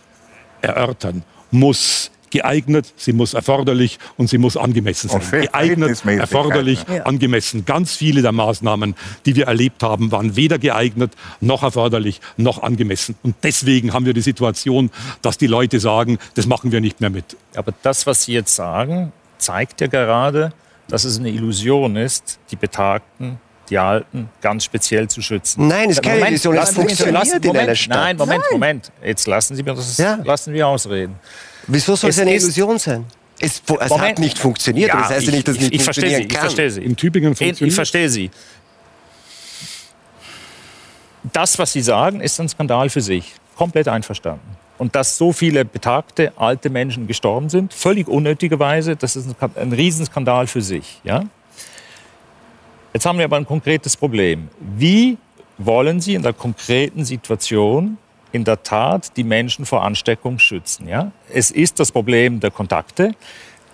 erörtern, 0.62 1.24
muss 1.52 2.12
geeignet, 2.30 2.94
sie 2.98 3.14
muss 3.14 3.34
erforderlich 3.34 4.00
und 4.18 4.30
sie 4.30 4.38
muss 4.38 4.58
angemessen 4.58 5.10
sein. 5.10 5.22
Geeignet, 5.32 6.04
erforderlich, 6.06 6.84
ja. 6.88 7.04
angemessen. 7.04 7.66
Ganz 7.66 7.96
viele 7.96 8.22
der 8.22 8.32
Maßnahmen, 8.32 8.96
die 9.26 9.36
wir 9.36 9.48
erlebt 9.48 9.84
haben, 9.84 10.12
waren 10.12 10.36
weder 10.36 10.60
geeignet, 10.60 11.14
noch 11.40 11.64
erforderlich, 11.64 12.22
noch 12.36 12.64
angemessen. 12.64 13.16
Und 13.24 13.36
deswegen 13.44 13.94
haben 13.94 14.06
wir 14.06 14.14
die 14.14 14.22
Situation, 14.22 14.92
dass 15.22 15.38
die 15.38 15.48
Leute 15.48 15.80
sagen, 15.80 16.20
das 16.36 16.48
machen 16.48 16.72
wir 16.72 16.82
nicht 16.82 17.02
mehr 17.02 17.10
mit. 17.10 17.38
aber 17.56 17.74
das, 17.82 18.06
was 18.06 18.24
Sie 18.24 18.34
jetzt 18.34 18.56
sagen, 18.56 19.12
zeigt 19.38 19.82
ja 19.82 19.88
gerade, 19.88 20.52
dass 20.88 21.04
es 21.04 21.20
eine 21.20 21.30
Illusion 21.30 21.96
ist, 21.96 22.40
die 22.52 22.56
Betagten, 22.56 23.40
die 23.70 23.78
Alten 23.78 24.30
ganz 24.42 24.64
speziell 24.64 25.08
zu 25.08 25.22
schützen. 25.22 25.68
Nein, 25.68 25.90
es 25.90 25.98
ist 25.98 26.04
keine 26.04 26.28
Illusion, 26.28 26.54
es 26.56 26.60
lassen 26.62 26.74
Sie 26.76 26.80
mich- 26.82 26.88
funktioniert 26.98 27.14
lassen- 27.26 27.44
in 27.44 27.58
einer 27.58 27.76
Stadt. 27.76 27.98
Nein, 27.98 28.18
Moment, 28.18 28.44
Moment. 28.52 28.92
Jetzt 29.04 29.28
lassen 29.28 29.56
Sie 29.56 29.64
mir 29.64 29.74
das 29.74 29.98
Ja. 29.98 30.20
lassen 30.24 30.54
wir 30.54 30.68
ausreden. 30.68 31.16
Wieso 31.68 31.96
soll 31.96 32.10
es, 32.12 32.20
eine 32.20 32.34
Illusion 32.36 32.78
sein? 32.80 33.06
Es, 33.40 33.62
es 33.80 33.98
hat 33.98 34.20
nicht 34.20 34.40
funktioniert, 34.40 34.92
aber 34.92 35.02
das 35.02 35.12
heißt 35.12 35.26
ja 35.28 35.32
nicht, 35.34 35.48
dass 35.48 35.56
es 35.58 35.64
ich, 35.64 35.70
nicht 35.70 35.80
ich 35.80 35.84
verstehe 35.84 36.10
Sie, 36.10 36.16
funktionieren 36.16 36.28
ich 36.32 36.34
kann. 36.34 36.42
verstehe 36.42 36.72
Sie. 36.72 36.82
In 36.84 36.96
Tübingen 36.96 37.34
Ich, 37.34 37.42
ich 37.42 37.48
funktioniert 37.48 37.76
verstehe 37.76 38.10
Sie. 38.10 38.32
das, 41.34 41.60
was 41.60 41.74
Sie 41.74 41.82
sagen, 41.82 42.22
ist 42.22 42.40
ein 42.40 42.50
Skandal 42.50 42.90
für 42.90 43.02
sich. 43.02 43.34
Komplett 43.56 43.88
einverstanden. 43.88 44.56
Und 44.78 44.96
dass 44.96 45.18
so 45.18 45.34
viele 45.34 45.66
betagte 45.66 46.32
alte 46.38 46.70
Menschen 46.70 47.08
gestorben 47.08 47.50
sind, 47.50 47.74
völlig 47.74 48.08
unnötigerweise, 48.08 48.96
das 48.96 49.16
ist 49.16 49.28
ein, 49.28 49.52
ein 49.56 49.74
Riesenskandal 49.74 50.46
für 50.48 50.62
sich. 50.62 51.02
Ja? 51.04 51.24
Jetzt 52.98 53.06
haben 53.06 53.20
wir 53.20 53.26
aber 53.26 53.38
ein 53.38 53.46
konkretes 53.46 53.96
Problem. 53.96 54.48
Wie 54.60 55.20
wollen 55.60 56.02
Sie 56.02 56.16
in 56.16 56.24
der 56.24 56.34
konkreten 56.34 57.06
Situation 57.06 58.00
in 58.32 58.44
der 58.44 58.64
Tat 58.64 59.16
die 59.16 59.24
Menschen 59.24 59.68
vor 59.68 59.84
Ansteckung 59.84 60.40
schützen? 60.40 60.88
Ja? 60.88 61.12
Es 61.32 61.52
ist 61.52 61.80
das 61.80 61.92
Problem 61.92 62.40
der 62.40 62.50
Kontakte. 62.50 63.12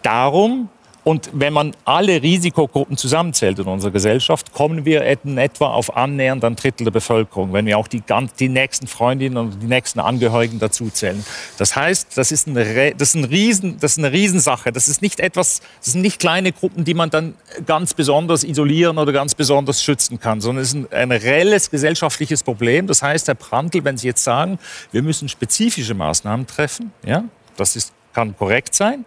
Darum 0.02 0.68
und 1.04 1.30
wenn 1.34 1.52
man 1.52 1.76
alle 1.84 2.22
Risikogruppen 2.22 2.96
zusammenzählt 2.96 3.60
in 3.60 3.66
unserer 3.66 3.92
Gesellschaft, 3.92 4.54
kommen 4.54 4.86
wir 4.86 5.04
in 5.04 5.38
etwa 5.38 5.68
auf 5.68 5.98
annähernd 5.98 6.46
ein 6.46 6.56
Drittel 6.56 6.86
der 6.86 6.92
Bevölkerung, 6.92 7.52
wenn 7.52 7.66
wir 7.66 7.78
auch 7.78 7.90
die, 7.90 8.02
die 8.40 8.48
nächsten 8.48 8.88
Freundinnen 8.88 9.36
und 9.36 9.62
die 9.62 9.68
nächsten 9.68 10.00
Angehörigen 10.00 10.60
dazuzählen. 10.60 11.26
Das 11.58 11.76
heißt, 11.76 12.18
das 12.18 12.32
ist, 12.32 12.48
eine, 12.48 12.96
das, 12.96 13.10
ist 13.10 13.16
ein 13.16 13.26
Riesen, 13.26 13.78
das 13.80 13.94
ist 13.94 13.98
eine 14.00 14.14
Riesensache. 14.14 14.72
Das 14.72 14.88
ist 14.88 15.02
nicht 15.02 15.20
etwas, 15.20 15.62
das 15.84 15.92
sind 15.92 16.02
nicht 16.02 16.20
kleine 16.20 16.54
Gruppen, 16.54 16.86
die 16.86 16.94
man 16.94 17.10
dann 17.10 17.36
ganz 17.66 17.94
besonders 17.94 18.46
isolieren 18.46 18.98
oder 18.98 19.12
ganz 19.12 19.36
besonders 19.36 19.84
schützen 19.84 20.22
kann, 20.22 20.40
sondern 20.40 20.64
es 20.64 20.74
ist 20.74 20.76
ein, 20.76 21.12
ein 21.12 21.12
reelles 21.12 21.70
gesellschaftliches 21.70 22.44
Problem. 22.44 22.88
Das 22.88 23.02
heißt, 23.02 23.28
Herr 23.28 23.36
Brandl, 23.36 23.84
wenn 23.84 23.98
Sie 23.98 24.08
jetzt 24.08 24.24
sagen, 24.24 24.58
wir 24.94 25.02
müssen 25.02 25.28
spezifische 25.28 25.96
Maßnahmen 25.96 26.48
treffen, 26.48 26.94
ja, 27.06 27.26
das 27.58 27.76
ist, 27.76 27.92
kann 28.14 28.38
korrekt 28.38 28.74
sein. 28.74 29.04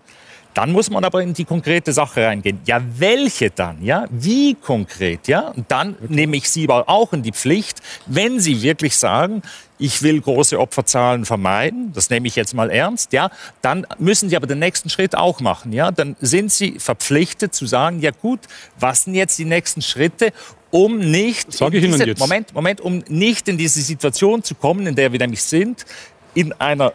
Dann 0.57 0.73
muss 0.73 0.89
man 0.89 1.05
aber 1.05 1.23
in 1.23 1.35
die 1.35 1.45
konkrete 1.45 1.93
Sache 1.93 2.25
reingehen. 2.25 2.61
Ja, 2.65 2.81
welche 2.97 3.51
dann? 3.51 3.85
Ja, 3.85 4.07
wie 4.11 4.55
konkret? 4.55 5.29
Ja, 5.29 5.49
und 5.51 5.71
dann 5.71 5.97
nehme 6.09 6.39
ich 6.39 6.49
Sie 6.49 6.65
aber 6.65 6.89
auch 6.89 7.13
in 7.13 7.23
die 7.23 7.33
Pflicht, 7.33 7.83
wenn 8.07 8.41
Sie 8.41 8.63
wirklich 8.63 8.97
sagen, 8.97 9.43
ich 9.79 10.01
will 10.01 10.19
große 10.19 10.59
Opferzahlen 10.59 11.27
vermeiden, 11.27 11.93
das 11.93 12.09
nehme 12.09 12.27
ich 12.27 12.37
jetzt 12.37 12.55
mal 12.55 12.71
ernst, 12.71 13.13
ja, 13.13 13.29
dann 13.61 13.87
müssen 13.99 14.31
Sie 14.31 14.37
aber 14.37 14.47
den 14.47 14.59
nächsten 14.59 14.89
Schritt 14.89 15.15
auch 15.15 15.41
machen, 15.41 15.75
ja, 15.75 15.91
dann 15.91 16.17
sind 16.21 16.51
Sie 16.51 16.79
verpflichtet 16.79 17.55
zu 17.55 17.67
sagen, 17.67 18.01
ja 18.01 18.11
gut, 18.11 18.41
was 18.81 19.05
sind 19.05 19.15
jetzt 19.15 19.39
die 19.39 19.45
nächsten 19.45 19.83
Schritte, 19.83 20.33
um 20.71 20.99
nicht, 20.99 21.49
diese. 21.53 22.15
Moment, 22.19 22.55
Moment, 22.55 22.81
um 22.81 23.05
nicht 23.09 23.49
in 23.49 23.59
diese 23.59 23.83
Situation 23.83 24.43
zu 24.43 24.55
kommen, 24.55 24.87
in 24.87 24.95
der 24.95 25.13
wir 25.13 25.19
nämlich 25.19 25.43
sind, 25.43 25.85
in 26.37 26.53
einer 26.61 26.93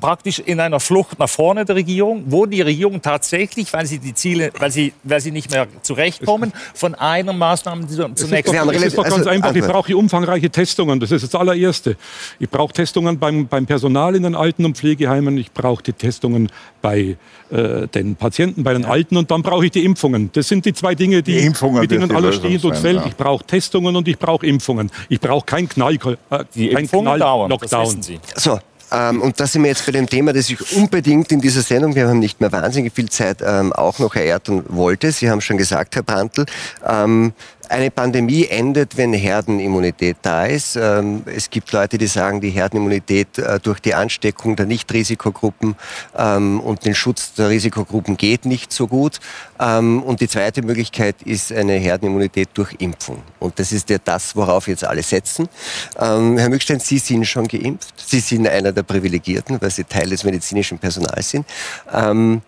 praktisch 0.00 0.38
in 0.38 0.60
einer 0.60 0.78
Flucht 0.78 1.18
nach 1.18 1.28
vorne 1.28 1.64
der 1.64 1.74
Regierung, 1.74 2.22
wo 2.26 2.46
die 2.46 2.62
Regierung 2.62 3.02
tatsächlich, 3.02 3.72
weil 3.72 3.84
sie 3.84 3.98
die 3.98 4.14
Ziele, 4.14 4.52
weil 4.58 4.70
sie, 4.70 4.92
weil 5.02 5.20
sie 5.20 5.32
nicht 5.32 5.50
mehr 5.50 5.66
zurechtkommen, 5.82 6.52
von 6.74 6.94
einer 6.94 7.32
Maßnahme 7.32 7.86
zur 7.88 8.06
ist 8.10 8.30
nächsten. 8.30 8.56
doch, 8.56 8.72
es 8.72 8.82
ist 8.82 8.96
doch 8.96 9.02
ganz 9.02 9.14
also, 9.16 9.28
einfach. 9.30 9.50
Ich 9.50 9.62
Antwort. 9.62 9.72
brauche 9.86 9.96
umfangreiche 9.96 10.50
Testungen. 10.50 11.00
Das 11.00 11.10
ist 11.10 11.24
das 11.24 11.34
allererste. 11.34 11.96
Ich 12.38 12.48
brauche 12.48 12.72
Testungen 12.72 13.18
beim, 13.18 13.48
beim 13.48 13.66
Personal 13.66 14.14
in 14.14 14.22
den 14.22 14.36
Alten- 14.36 14.64
und 14.64 14.76
Pflegeheimen. 14.76 15.36
Ich 15.36 15.50
brauche 15.52 15.82
die 15.82 15.92
Testungen 15.92 16.48
bei 16.80 17.16
äh, 17.50 17.88
den 17.88 18.14
Patienten, 18.14 18.62
bei 18.62 18.72
den 18.72 18.84
Alten. 18.84 19.16
Und 19.16 19.32
dann 19.32 19.42
brauche 19.42 19.64
ich 19.64 19.72
die 19.72 19.84
Impfungen. 19.84 20.30
Das 20.32 20.46
sind 20.46 20.64
die 20.64 20.72
zwei 20.72 20.94
Dinge, 20.94 21.22
die 21.24 21.32
Die 21.32 21.46
Impfungen, 21.46 21.80
mit 21.80 21.90
das 21.90 21.98
denen 21.98 22.14
alles 22.16 22.36
steht 22.36 22.64
und 22.64 22.76
fällt. 22.76 23.00
ja. 23.00 23.06
Ich 23.06 23.16
brauche 23.16 23.44
Testungen 23.44 23.96
und 23.96 24.06
ich 24.06 24.18
brauche 24.18 24.46
Impfungen. 24.46 24.90
Ich 25.08 25.20
brauche 25.20 25.44
kein 25.44 25.68
Knall, 25.68 25.94
äh, 26.30 26.44
Die 26.54 26.68
kein 26.68 26.84
Impfungen 26.84 27.18
dauern, 27.18 27.50
das 27.50 27.58
Knall-Lockdown. 27.68 27.86
wissen 27.86 28.02
Sie. 28.02 28.20
So, 28.36 28.59
ähm, 28.92 29.22
und 29.22 29.38
da 29.38 29.46
sind 29.46 29.62
wir 29.62 29.68
jetzt 29.68 29.86
bei 29.86 29.92
dem 29.92 30.08
Thema, 30.08 30.32
das 30.32 30.50
ich 30.50 30.76
unbedingt 30.76 31.32
in 31.32 31.40
dieser 31.40 31.62
Sendung, 31.62 31.94
wir 31.94 32.08
haben 32.08 32.18
nicht 32.18 32.40
mehr 32.40 32.52
wahnsinnig 32.52 32.92
viel 32.92 33.08
Zeit, 33.08 33.38
ähm, 33.44 33.72
auch 33.72 33.98
noch 33.98 34.14
erörtern 34.14 34.64
wollte. 34.68 35.12
Sie 35.12 35.30
haben 35.30 35.40
schon 35.40 35.56
gesagt, 35.56 35.96
Herr 35.96 36.02
Brandl, 36.02 36.46
ähm, 36.86 37.32
eine 37.70 37.90
Pandemie 37.90 38.46
endet, 38.46 38.96
wenn 38.96 39.12
Herdenimmunität 39.12 40.16
da 40.22 40.44
ist. 40.44 40.76
Ähm, 40.76 41.22
es 41.26 41.50
gibt 41.50 41.70
Leute, 41.72 41.98
die 41.98 42.08
sagen, 42.08 42.40
die 42.40 42.50
Herdenimmunität 42.50 43.38
äh, 43.38 43.60
durch 43.60 43.78
die 43.78 43.94
Ansteckung 43.94 44.56
der 44.56 44.66
Nicht-Risikogruppen 44.66 45.76
ähm, 46.16 46.60
und 46.60 46.84
den 46.84 46.94
Schutz 46.94 47.32
der 47.34 47.48
Risikogruppen 47.48 48.16
geht 48.16 48.44
nicht 48.44 48.72
so 48.72 48.88
gut. 48.88 49.20
Ähm, 49.60 50.02
und 50.02 50.20
die 50.20 50.28
zweite 50.28 50.62
Möglichkeit 50.62 51.22
ist 51.22 51.52
eine 51.52 51.74
Herdenimmunität 51.74 52.48
durch 52.54 52.74
Impfung. 52.80 53.22
Und 53.38 53.58
das 53.60 53.70
ist 53.70 53.88
ja 53.88 53.98
das, 54.04 54.34
worauf 54.34 54.66
jetzt 54.66 54.84
alle 54.84 55.02
setzen. 55.02 55.48
Herr 55.96 56.48
Mückstein, 56.48 56.80
Sie 56.80 56.98
sind 56.98 57.24
schon 57.26 57.46
geimpft. 57.46 57.94
Sie 57.96 58.20
sind 58.20 58.48
einer 58.48 58.72
der 58.72 58.82
Privilegierten, 58.82 59.60
weil 59.60 59.70
Sie 59.70 59.84
Teil 59.84 60.08
des 60.10 60.24
medizinischen 60.24 60.78
Personals 60.78 61.30
sind. 61.30 61.46
Und 61.92 62.42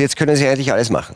jetzt 0.00 0.16
können 0.16 0.36
Sie 0.36 0.46
eigentlich 0.46 0.72
alles 0.72 0.90
machen. 0.90 1.14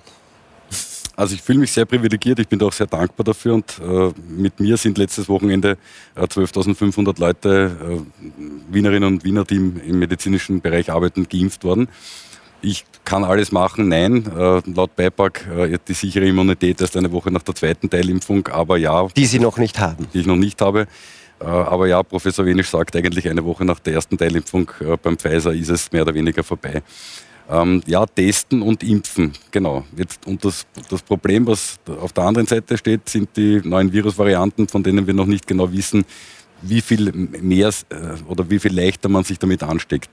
Also 1.23 1.37
ich 1.37 1.43
fühle 1.43 1.61
mich 1.61 1.71
sehr 1.71 1.85
privilegiert, 1.85 2.41
ich 2.41 2.49
bin 2.49 2.59
da 2.59 2.67
auch 2.67 2.73
sehr 2.73 2.89
dankbar 2.89 3.23
dafür 3.23 3.55
und 3.55 3.81
äh, 3.81 4.11
mit 4.29 4.59
mir 4.59 4.77
sind 4.77 4.99
letztes 4.99 5.29
Wochenende 5.29 5.79
äh, 6.17 6.25
12.500 6.25 7.21
Leute, 7.21 7.77
äh, 7.81 8.75
Wienerinnen 8.75 9.05
und 9.15 9.23
Wiener, 9.23 9.45
die 9.45 9.55
im, 9.55 9.81
im 9.87 10.01
medizinischen 10.01 10.61
Bereich 10.61 10.91
arbeiten, 10.91 11.29
geimpft 11.29 11.63
worden. 11.63 11.87
Ich 12.61 12.85
kann 13.05 13.23
alles 13.23 13.53
machen, 13.53 13.87
nein, 13.87 14.27
äh, 14.37 14.63
laut 14.69 14.97
Beipack 14.97 15.47
äh, 15.57 15.79
die 15.87 15.93
sichere 15.93 16.27
Immunität 16.27 16.81
erst 16.81 16.97
eine 16.97 17.13
Woche 17.13 17.31
nach 17.31 17.45
der 17.45 17.55
zweiten 17.55 17.89
Teilimpfung, 17.89 18.49
aber 18.49 18.77
ja, 18.79 19.07
Die 19.17 19.27
Sie 19.27 19.39
noch 19.39 19.59
nicht 19.59 19.79
haben. 19.79 20.09
die 20.13 20.23
ich 20.23 20.27
noch 20.27 20.35
nicht 20.35 20.61
habe. 20.61 20.89
Äh, 21.39 21.45
Aber 21.45 21.87
ja, 21.87 22.03
Professor 22.03 22.45
Wenisch 22.47 22.69
sagt 22.71 22.97
eigentlich 22.97 23.29
eine 23.29 23.45
Woche 23.45 23.65
nach 23.65 23.79
der 23.79 23.95
ersten 23.95 24.19
Teilimpfung 24.19 24.69
beim 25.01 25.17
Pfizer 25.17 25.53
ist 25.53 25.69
es 25.69 25.93
mehr 25.93 26.03
oder 26.03 26.15
weniger 26.15 26.43
vorbei. 26.43 26.83
Ähm, 27.53 27.83
ja, 27.87 28.07
testen 28.07 28.63
und 28.63 28.83
impfen, 28.83 29.33
genau. 29.51 29.85
Jetzt, 29.95 30.27
und 30.27 30.43
das, 30.43 30.65
das 30.89 31.03
Problem, 31.03 31.47
was 31.47 31.79
auf 32.01 32.15
der 32.15 32.25
anderen 32.25 32.47
Seite 32.47 32.79
steht, 32.79 33.11
sind 33.11 33.29
die 33.37 33.61
neuen 33.63 33.93
Virusvarianten, 33.93 34.69
von 34.69 34.83
denen 34.83 35.07
wir 35.07 35.13
noch 35.13 35.27
nicht 35.27 35.47
genau 35.47 35.71
wissen, 35.71 36.07
wie 36.63 36.81
viel 36.81 37.13
mehr 37.13 37.69
äh, 37.91 38.23
oder 38.27 38.49
wie 38.49 38.59
viel 38.59 38.75
leichter 38.75 39.11
man 39.11 39.25
sich 39.25 39.39
damit 39.39 39.63
ansteckt. 39.63 40.09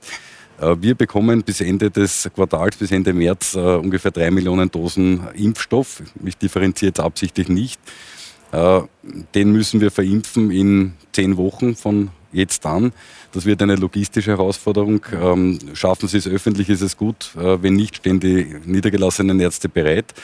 Äh, 0.60 0.76
Wir 0.80 0.94
bekommen 0.94 1.42
bis 1.42 1.62
Ende 1.62 1.90
des 1.90 2.28
Quartals, 2.34 2.76
bis 2.76 2.90
Ende 2.90 3.14
März, 3.14 3.54
äh, 3.54 3.58
ungefähr 3.58 4.10
drei 4.10 4.30
Millionen 4.30 4.70
Dosen 4.70 5.22
Impfstoff. 5.34 6.02
Ich 6.22 6.36
differenziere 6.36 6.90
jetzt 6.90 7.00
absichtlich 7.00 7.48
nicht. 7.48 7.80
Den 9.32 9.52
müssen 9.52 9.80
wir 9.80 9.92
verimpfen 9.92 10.50
in 10.50 10.94
zehn 11.12 11.36
Wochen 11.36 11.76
von 11.76 12.10
jetzt 12.32 12.66
an. 12.66 12.92
Das 13.32 13.46
wird 13.46 13.62
eine 13.62 13.76
logistische 13.76 14.30
Herausforderung. 14.30 15.04
Ähm, 15.20 15.58
Schaffen 15.74 16.08
Sie 16.08 16.18
es 16.18 16.26
öffentlich, 16.26 16.68
ist 16.68 16.82
es 16.82 16.96
gut. 16.96 17.30
Äh, 17.36 17.62
Wenn 17.62 17.74
nicht, 17.74 17.96
stehen 17.96 18.20
die 18.20 18.56
niedergelassenen 18.64 19.38
Ärzte 19.40 19.68
bereit. 19.68 20.14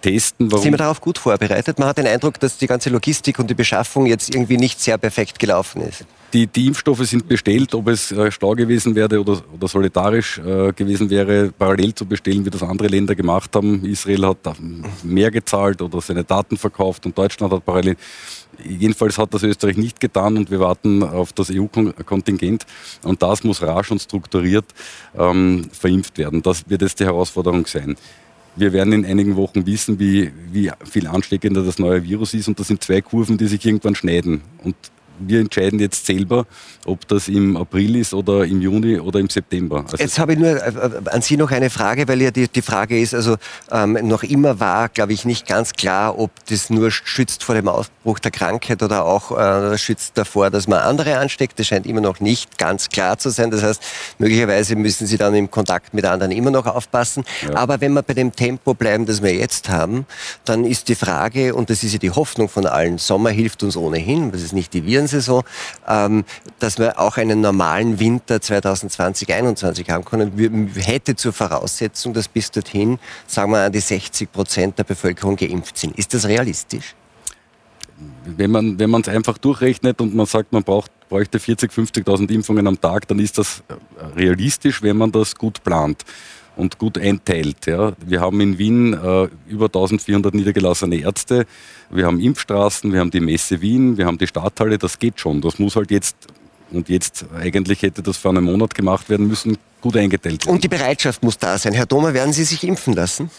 Testen, 0.00 0.50
warum 0.50 0.62
Sind 0.62 0.72
wir 0.72 0.78
darauf 0.78 1.00
gut 1.00 1.18
vorbereitet? 1.18 1.78
Man 1.78 1.88
hat 1.88 1.98
den 1.98 2.06
Eindruck, 2.06 2.38
dass 2.38 2.56
die 2.56 2.66
ganze 2.66 2.88
Logistik 2.90 3.38
und 3.38 3.50
die 3.50 3.54
Beschaffung 3.54 4.06
jetzt 4.06 4.32
irgendwie 4.32 4.56
nicht 4.56 4.80
sehr 4.80 4.96
perfekt 4.96 5.38
gelaufen 5.38 5.82
ist. 5.82 6.04
Die, 6.32 6.46
die 6.46 6.66
Impfstoffe 6.66 7.04
sind 7.06 7.26
bestellt, 7.26 7.74
ob 7.74 7.88
es 7.88 8.12
äh, 8.12 8.30
schlau 8.30 8.52
gewesen 8.52 8.94
wäre 8.94 9.18
oder, 9.18 9.40
oder 9.52 9.66
solidarisch 9.66 10.38
äh, 10.38 10.72
gewesen 10.72 11.08
wäre, 11.08 11.50
parallel 11.56 11.94
zu 11.94 12.04
bestellen, 12.04 12.44
wie 12.44 12.50
das 12.50 12.62
andere 12.62 12.88
Länder 12.88 13.14
gemacht 13.14 13.50
haben. 13.56 13.82
Israel 13.84 14.26
hat 14.26 14.38
mehr 15.02 15.30
gezahlt 15.30 15.80
oder 15.80 16.00
seine 16.02 16.24
Daten 16.24 16.58
verkauft 16.58 17.06
und 17.06 17.16
Deutschland 17.16 17.52
hat 17.52 17.64
parallel. 17.64 17.96
Jedenfalls 18.64 19.18
hat 19.18 19.32
das 19.34 19.42
Österreich 19.42 19.76
nicht 19.76 20.00
getan 20.00 20.36
und 20.36 20.50
wir 20.50 20.60
warten 20.60 21.02
auf 21.02 21.32
das 21.32 21.50
EU-Kontingent 21.50 22.66
und 23.02 23.22
das 23.22 23.44
muss 23.44 23.62
rasch 23.62 23.90
und 23.90 24.00
strukturiert 24.00 24.66
ähm, 25.16 25.68
verimpft 25.72 26.18
werden. 26.18 26.42
Das 26.42 26.68
wird 26.68 26.82
jetzt 26.82 26.98
die 26.98 27.04
Herausforderung 27.04 27.66
sein. 27.66 27.96
Wir 28.56 28.72
werden 28.72 28.92
in 28.92 29.06
einigen 29.06 29.36
Wochen 29.36 29.66
wissen, 29.66 30.00
wie, 30.00 30.32
wie 30.50 30.70
viel 30.84 31.06
ansteckender 31.06 31.62
das 31.62 31.78
neue 31.78 32.02
Virus 32.02 32.34
ist 32.34 32.48
und 32.48 32.58
das 32.58 32.66
sind 32.66 32.82
zwei 32.82 33.00
Kurven, 33.00 33.38
die 33.38 33.46
sich 33.46 33.64
irgendwann 33.64 33.94
schneiden. 33.94 34.40
Und 34.64 34.74
wir 35.18 35.40
entscheiden 35.40 35.78
jetzt 35.78 36.06
selber, 36.06 36.46
ob 36.84 37.06
das 37.08 37.28
im 37.28 37.56
April 37.56 37.96
ist 37.96 38.14
oder 38.14 38.44
im 38.44 38.60
Juni 38.60 38.98
oder 38.98 39.20
im 39.20 39.28
September. 39.28 39.84
Also 39.84 39.96
Jetzt 39.96 40.18
habe 40.18 40.32
ich 40.32 40.38
nur 40.38 40.50
äh, 40.50 40.72
an 41.10 41.22
Sie 41.22 41.36
noch 41.36 41.50
eine 41.50 41.70
Frage, 41.70 42.08
weil 42.08 42.20
ja 42.22 42.30
die, 42.30 42.48
die 42.48 42.62
Frage 42.62 42.98
ist, 42.98 43.14
also 43.14 43.36
ähm, 43.70 43.98
noch 44.02 44.22
immer 44.22 44.60
war, 44.60 44.88
glaube 44.88 45.12
ich, 45.12 45.24
nicht 45.24 45.46
ganz 45.46 45.72
klar, 45.72 46.18
ob 46.18 46.30
das 46.46 46.70
nur 46.70 46.90
schützt 46.90 47.44
vor 47.44 47.54
dem 47.54 47.68
Ausbruch 47.68 48.18
der 48.18 48.30
Krankheit 48.30 48.82
oder 48.82 49.04
auch 49.04 49.36
äh, 49.36 49.76
schützt 49.78 50.16
davor, 50.16 50.50
dass 50.50 50.68
man 50.68 50.80
andere 50.80 51.18
ansteckt. 51.18 51.58
Das 51.58 51.66
scheint 51.66 51.86
immer 51.86 52.00
noch 52.00 52.20
nicht 52.20 52.58
ganz 52.58 52.88
klar 52.88 53.18
zu 53.18 53.30
sein. 53.30 53.50
Das 53.50 53.62
heißt, 53.62 53.82
möglicherweise 54.18 54.76
müssen 54.76 55.06
Sie 55.06 55.16
dann 55.16 55.34
im 55.34 55.50
Kontakt 55.50 55.94
mit 55.94 56.04
anderen 56.04 56.32
immer 56.32 56.50
noch 56.50 56.66
aufpassen. 56.66 57.24
Aber 57.54 57.80
wenn 57.80 57.92
wir 57.92 58.02
bei 58.02 58.14
dem 58.14 58.34
Tempo 58.34 58.74
bleiben, 58.74 59.06
das 59.06 59.22
wir 59.22 59.34
jetzt 59.34 59.68
haben, 59.68 60.06
dann 60.44 60.64
ist 60.64 60.88
die 60.88 60.94
Frage, 60.94 61.54
und 61.54 61.70
das 61.70 61.82
ist 61.82 61.92
ja 61.92 61.98
die 61.98 62.10
Hoffnung 62.10 62.48
von 62.48 62.66
allen, 62.66 62.98
Sommer 62.98 63.30
hilft 63.30 63.62
uns 63.62 63.76
ohnehin, 63.76 64.32
das 64.32 64.42
ist 64.42 64.52
nicht 64.52 64.72
die 64.74 64.86
Virensaison, 65.12 65.42
ähm, 65.88 66.24
dass 66.58 66.78
wir 66.78 66.98
auch 66.98 67.16
einen 67.16 67.40
normalen 67.40 67.98
Winter 67.98 68.40
2020, 68.40 69.26
2021 69.28 69.90
haben 69.90 70.04
können, 70.04 70.32
wir- 70.36 70.82
hätte 70.82 71.16
zur 71.16 71.32
Voraussetzung, 71.32 72.12
dass 72.14 72.28
bis 72.28 72.50
dorthin, 72.50 72.98
sagen 73.26 73.52
wir, 73.52 73.60
an 73.64 73.72
die 73.72 73.80
60 73.80 74.30
Prozent 74.30 74.78
der 74.78 74.84
Bevölkerung 74.84 75.36
geimpft 75.36 75.76
sind. 75.78 75.98
Ist 75.98 76.14
das 76.14 76.26
realistisch? 76.26 76.94
wenn 78.24 78.52
man 78.52 78.78
wenn 78.78 78.94
es 78.94 79.08
einfach 79.08 79.38
durchrechnet 79.38 80.00
und 80.00 80.14
man 80.14 80.26
sagt, 80.26 80.52
man 80.52 80.62
braucht, 80.62 80.92
bräuchte 81.08 81.38
40.000, 81.40 81.72
50.000 81.72 82.30
Impfungen 82.30 82.64
am 82.68 82.80
Tag, 82.80 83.08
dann 83.08 83.18
ist 83.18 83.38
das 83.38 83.64
äh, 83.68 84.04
realistisch, 84.16 84.82
wenn 84.82 84.96
man 84.96 85.10
das 85.10 85.34
gut 85.34 85.64
plant. 85.64 86.04
Und 86.58 86.78
gut 86.78 86.98
einteilt. 86.98 87.66
Ja. 87.66 87.92
Wir 88.04 88.20
haben 88.20 88.40
in 88.40 88.58
Wien 88.58 88.92
äh, 88.92 89.28
über 89.48 89.66
1400 89.66 90.34
niedergelassene 90.34 90.96
Ärzte, 90.96 91.46
wir 91.90 92.04
haben 92.04 92.20
Impfstraßen, 92.20 92.92
wir 92.92 93.00
haben 93.00 93.10
die 93.10 93.20
Messe 93.20 93.60
Wien, 93.60 93.96
wir 93.96 94.06
haben 94.06 94.18
die 94.18 94.26
Stadthalle, 94.26 94.76
das 94.76 94.98
geht 94.98 95.18
schon. 95.20 95.40
Das 95.40 95.58
muss 95.58 95.76
halt 95.76 95.90
jetzt, 95.90 96.16
und 96.70 96.88
jetzt 96.88 97.24
eigentlich 97.34 97.82
hätte 97.82 98.02
das 98.02 98.18
vor 98.18 98.32
einem 98.32 98.44
Monat 98.44 98.74
gemacht 98.74 99.08
werden 99.08 99.28
müssen, 99.28 99.56
gut 99.80 99.96
eingeteilt 99.96 100.44
werden. 100.44 100.54
Und 100.54 100.64
die 100.64 100.68
Bereitschaft 100.68 101.22
muss 101.22 101.38
da 101.38 101.56
sein. 101.56 101.72
Herr 101.72 101.86
Domer, 101.86 102.12
werden 102.12 102.32
Sie 102.32 102.44
sich 102.44 102.64
impfen 102.64 102.92
lassen? 102.92 103.30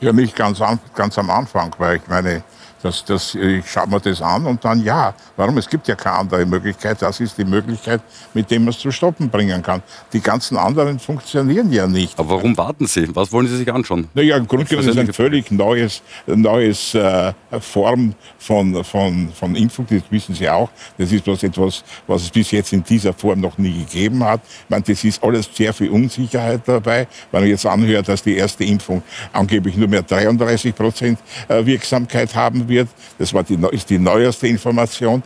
Ja, 0.00 0.12
nicht 0.12 0.36
ganz, 0.36 0.60
an, 0.60 0.78
ganz 0.94 1.18
am 1.18 1.30
Anfang, 1.30 1.74
weil 1.78 1.96
ich 1.96 2.06
meine, 2.06 2.44
das, 2.86 3.04
das, 3.04 3.34
ich 3.34 3.68
schaue 3.68 3.88
mir 3.88 4.00
das 4.00 4.22
an 4.22 4.46
und 4.46 4.64
dann 4.64 4.82
ja. 4.82 5.14
Warum? 5.36 5.58
Es 5.58 5.68
gibt 5.68 5.88
ja 5.88 5.94
keine 5.96 6.18
andere 6.18 6.46
Möglichkeit. 6.46 7.02
Das 7.02 7.20
ist 7.20 7.36
die 7.36 7.44
Möglichkeit, 7.44 8.00
mit 8.32 8.50
dem 8.50 8.64
man 8.64 8.70
es 8.70 8.78
zu 8.78 8.90
stoppen 8.90 9.28
bringen 9.28 9.62
kann. 9.62 9.82
Die 10.12 10.20
ganzen 10.20 10.56
anderen 10.56 10.98
funktionieren 10.98 11.72
ja 11.72 11.86
nicht. 11.86 12.18
Aber 12.18 12.36
warum 12.36 12.56
warten 12.56 12.86
Sie? 12.86 13.14
Was 13.14 13.32
wollen 13.32 13.48
Sie 13.48 13.56
sich 13.56 13.72
anschauen? 13.72 14.08
Naja, 14.14 14.36
im 14.36 14.46
Grunde 14.46 14.66
genommen 14.66 14.88
ist 14.88 14.94
es 14.94 15.00
ein 15.00 15.12
völlig 15.12 15.50
neues, 15.50 16.02
neues 16.26 16.94
äh, 16.94 17.32
Form 17.60 18.14
von, 18.38 18.84
von, 18.84 19.28
von 19.34 19.56
Impfung. 19.56 19.86
Das 19.90 20.02
wissen 20.10 20.34
Sie 20.34 20.48
auch. 20.48 20.70
Das 20.96 21.10
ist 21.10 21.26
was 21.26 21.42
etwas, 21.42 21.82
was 22.06 22.22
es 22.22 22.30
bis 22.30 22.52
jetzt 22.52 22.72
in 22.72 22.84
dieser 22.84 23.12
Form 23.12 23.40
noch 23.40 23.58
nie 23.58 23.84
gegeben 23.84 24.22
hat. 24.24 24.40
Ich 24.44 24.70
meine, 24.70 24.82
das 24.82 25.02
ist 25.02 25.22
alles 25.22 25.48
sehr 25.52 25.74
viel 25.74 25.90
Unsicherheit 25.90 26.62
dabei. 26.66 27.08
Wenn 27.32 27.40
man 27.40 27.50
jetzt 27.50 27.66
anhört, 27.66 28.08
dass 28.08 28.22
die 28.22 28.36
erste 28.36 28.64
Impfung 28.64 29.02
angeblich 29.32 29.76
nur 29.76 29.88
mehr 29.88 30.02
33 30.02 30.74
Prozent 30.74 31.18
äh, 31.48 31.66
Wirksamkeit 31.66 32.34
haben 32.34 32.68
wird. 32.68 32.75
Das 33.18 33.32
war 33.32 33.42
die, 33.42 33.58
ist 33.70 33.88
die 33.90 33.98
neueste 33.98 34.46
Information. 34.48 35.22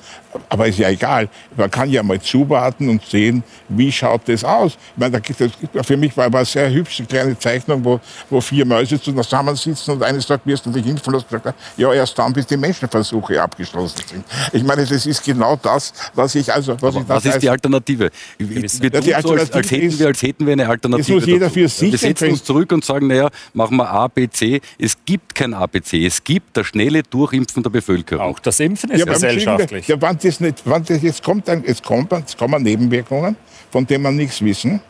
Aber 0.48 0.66
ist 0.66 0.78
ja 0.78 0.88
egal. 0.88 1.28
Man 1.56 1.70
kann 1.70 1.90
ja 1.90 2.02
mal 2.02 2.20
zuwarten 2.20 2.88
und 2.88 3.04
sehen, 3.04 3.42
wie 3.68 3.90
schaut 3.90 4.22
das 4.26 4.44
aus. 4.44 4.72
Ich 4.72 4.98
meine, 4.98 5.12
da 5.12 5.18
gibt 5.18 5.40
es, 5.40 5.52
für 5.86 5.96
mich 5.96 6.16
war 6.16 6.26
eine 6.26 6.44
sehr 6.44 6.70
hübsche 6.70 7.04
kleine 7.04 7.38
Zeichnung, 7.38 7.84
wo, 7.84 8.00
wo 8.28 8.40
vier 8.40 8.64
Mäuse 8.64 9.00
zusammensitzen 9.00 9.94
und 9.94 10.02
eines 10.02 10.26
sagt, 10.26 10.46
wirst 10.46 10.66
du 10.66 10.70
dich 10.70 10.86
impfen 10.86 11.12
lassen? 11.12 11.26
Sagt, 11.30 11.54
ja, 11.76 11.92
erst 11.92 12.18
dann, 12.18 12.32
bis 12.32 12.46
die 12.46 12.56
Menschenversuche 12.56 13.42
abgeschlossen 13.42 14.02
sind. 14.06 14.24
Ich 14.52 14.62
meine, 14.62 14.86
das 14.86 15.06
ist 15.06 15.24
genau 15.24 15.56
das, 15.56 15.92
was 16.14 16.34
ich 16.34 16.52
also... 16.52 16.76
Was, 16.80 16.94
ich 16.94 17.08
was 17.08 17.24
ist 17.24 17.42
die 17.42 17.50
Alternative? 17.50 18.10
Wir 18.38 18.92
tun 18.92 19.02
ja, 19.02 19.22
so, 19.22 19.32
als, 19.32 19.52
als, 19.52 19.70
hätten 19.70 19.98
wir, 19.98 20.06
als 20.06 20.22
hätten 20.22 20.46
wir 20.46 20.52
eine 20.52 20.68
Alternative. 20.68 21.14
Das 21.14 21.20
muss 21.20 21.26
jeder 21.26 21.50
für 21.50 21.68
sich 21.68 21.92
Wir 21.92 21.98
setzen 21.98 22.30
uns 22.30 22.44
zurück 22.44 22.70
und 22.72 22.84
sagen, 22.84 23.08
naja, 23.08 23.30
machen 23.52 23.76
wir 23.76 23.90
A, 23.90 24.06
B, 24.08 24.28
C. 24.28 24.60
Es 24.78 24.96
gibt 25.04 25.34
kein 25.34 25.54
A, 25.54 25.66
B, 25.66 25.80
C. 25.80 26.06
Es 26.06 26.22
gibt 26.22 26.56
das 26.56 26.66
schnelle 26.66 27.02
Durchimpfen 27.02 27.62
der 27.62 27.70
Bevölkerung. 27.70 28.24
Auch 28.24 28.38
das 28.38 28.60
Impfen 28.60 28.90
ist 28.90 29.00
ja, 29.00 29.12
gesellschaftlich. 29.12 29.88
Ja, 29.88 29.96
wann 30.00 30.19
das 30.24 30.40
nicht, 30.40 30.62
wann 30.64 30.84
das, 30.84 31.02
jetzt, 31.02 31.22
kommt 31.22 31.48
dann, 31.48 31.64
jetzt, 31.64 31.82
kommt, 31.82 32.12
jetzt 32.12 32.36
kommen 32.36 32.62
Nebenwirkungen, 32.62 33.36
von 33.70 33.86
denen 33.86 34.02
man 34.02 34.16
nichts 34.16 34.42
wissen. 34.42 34.80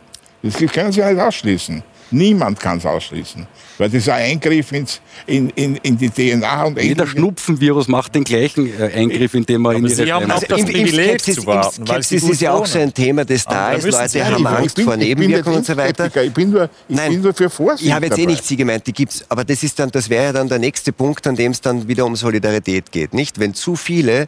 Das 0.43 0.55
können 0.55 0.91
Sie 0.91 1.01
nicht 1.01 1.19
ausschließen. 1.19 1.83
Niemand 2.11 2.59
kann 2.59 2.77
es 2.77 2.85
ausschließen. 2.85 3.47
Weil 3.77 3.89
das 3.89 4.01
ist 4.01 4.09
ein 4.09 4.31
Eingriff 4.31 4.71
ins, 4.73 4.99
in, 5.25 5.49
in, 5.51 5.77
in 5.77 5.97
die 5.97 6.09
DNA. 6.09 6.65
Und 6.65 6.81
Jeder 6.81 7.07
Schnupfenvirus 7.07 7.87
macht 7.87 8.13
den 8.13 8.25
gleichen 8.25 8.67
äh, 8.79 8.91
Eingriff, 8.93 9.33
indem 9.33 9.65
er 9.65 9.73
in 9.73 9.85
die 9.85 9.93
Sie 9.93 10.11
haben 10.11 10.29
auch 10.29 10.43
das 10.43 10.65
Privileg 10.65 11.21
zu 11.21 11.45
warten. 11.45 11.87
Weil 11.87 11.97
das 11.97 12.11
ist 12.11 12.41
ja 12.41 12.51
auch 12.51 12.65
so 12.65 12.79
ein 12.79 12.93
Thema, 12.93 13.23
das 13.23 13.45
da 13.45 13.71
ist. 13.71 13.89
Leute 13.89 14.25
haben 14.25 14.45
Angst 14.45 14.79
vor 14.81 14.97
Nebenwirkungen 14.97 15.59
und 15.59 15.65
so 15.65 15.75
weiter. 15.77 16.11
Ich 16.23 16.33
bin 16.33 16.51
nur, 16.51 16.69
ich 16.87 16.95
Nein, 16.95 17.13
bin 17.13 17.21
nur 17.21 17.33
für 17.33 17.49
Vorsicht 17.49 17.87
Ich 17.87 17.93
habe 17.93 18.07
jetzt 18.07 18.19
eh 18.19 18.25
nicht 18.25 18.45
Sie 18.45 18.57
gemeint, 18.57 18.85
die 18.85 18.93
gibt's. 18.93 19.23
Aber 19.29 19.45
das 19.45 19.63
ist 19.63 19.79
dann, 19.79 19.89
das 19.89 20.09
wäre 20.09 20.25
ja 20.25 20.33
dann 20.33 20.49
der 20.49 20.59
nächste 20.59 20.91
Punkt, 20.91 21.25
an 21.27 21.35
dem 21.35 21.53
es 21.53 21.61
dann 21.61 21.87
wieder 21.87 22.05
um 22.05 22.15
Solidarität 22.15 22.91
geht, 22.91 23.13
nicht? 23.13 23.39
Wenn 23.39 23.53
zu 23.53 23.77
viele 23.77 24.27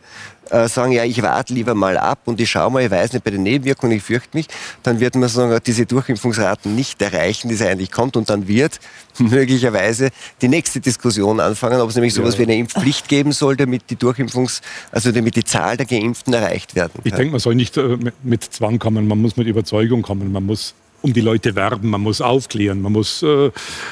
äh, 0.53 0.67
sagen, 0.67 0.91
ja, 0.91 1.03
ich 1.03 1.21
warte 1.23 1.53
lieber 1.53 1.73
mal 1.73 1.97
ab 1.97 2.19
und 2.25 2.39
ich 2.39 2.51
schaue 2.51 2.71
mal, 2.71 2.83
ich 2.83 2.91
weiß 2.91 3.13
nicht 3.13 3.25
bei 3.25 3.31
den 3.31 3.41
Nebenwirkungen, 3.41 3.97
ich 3.97 4.03
fürchte 4.03 4.37
mich, 4.37 4.45
dann 4.83 4.99
wird 4.99 5.15
man 5.15 5.27
sagen, 5.27 5.59
diese 5.65 5.85
Durchimpfungsraten 5.85 6.75
nicht 6.75 7.01
erreichen, 7.01 7.49
die 7.49 7.55
es 7.55 7.61
eigentlich 7.61 7.91
kommt 7.91 8.15
und 8.15 8.29
dann 8.29 8.47
wird 8.47 8.79
möglicherweise 9.17 10.09
die 10.41 10.47
nächste 10.47 10.79
Diskussion 10.79 11.39
anfangen, 11.39 11.81
ob 11.81 11.89
es 11.89 11.95
nämlich 11.95 12.13
sowas 12.13 12.35
ja. 12.35 12.39
wie 12.39 12.43
eine 12.43 12.55
Impfpflicht 12.57 13.07
geben 13.07 13.31
soll, 13.31 13.55
damit 13.55 13.89
die 13.89 13.95
Durchimpfungs-, 13.95 14.61
also 14.91 15.11
damit 15.11 15.35
die 15.35 15.43
Zahl 15.43 15.75
der 15.75 15.87
Geimpften 15.87 16.33
erreicht 16.33 16.75
werden 16.75 16.93
kann. 16.93 17.01
Ich 17.03 17.13
denke, 17.13 17.31
man 17.31 17.39
soll 17.39 17.55
nicht 17.55 17.75
äh, 17.77 17.97
mit 18.21 18.43
Zwang 18.43 18.77
kommen, 18.77 19.07
man 19.07 19.19
muss 19.19 19.35
mit 19.35 19.47
Überzeugung 19.47 20.03
kommen, 20.03 20.31
man 20.31 20.45
muss 20.45 20.75
um 21.03 21.13
die 21.13 21.21
Leute 21.21 21.55
werben, 21.55 21.89
man 21.89 22.01
muss 22.01 22.21
aufklären, 22.21 22.81
man 22.81 22.93
muss 22.93 23.21
äh, 23.21 23.51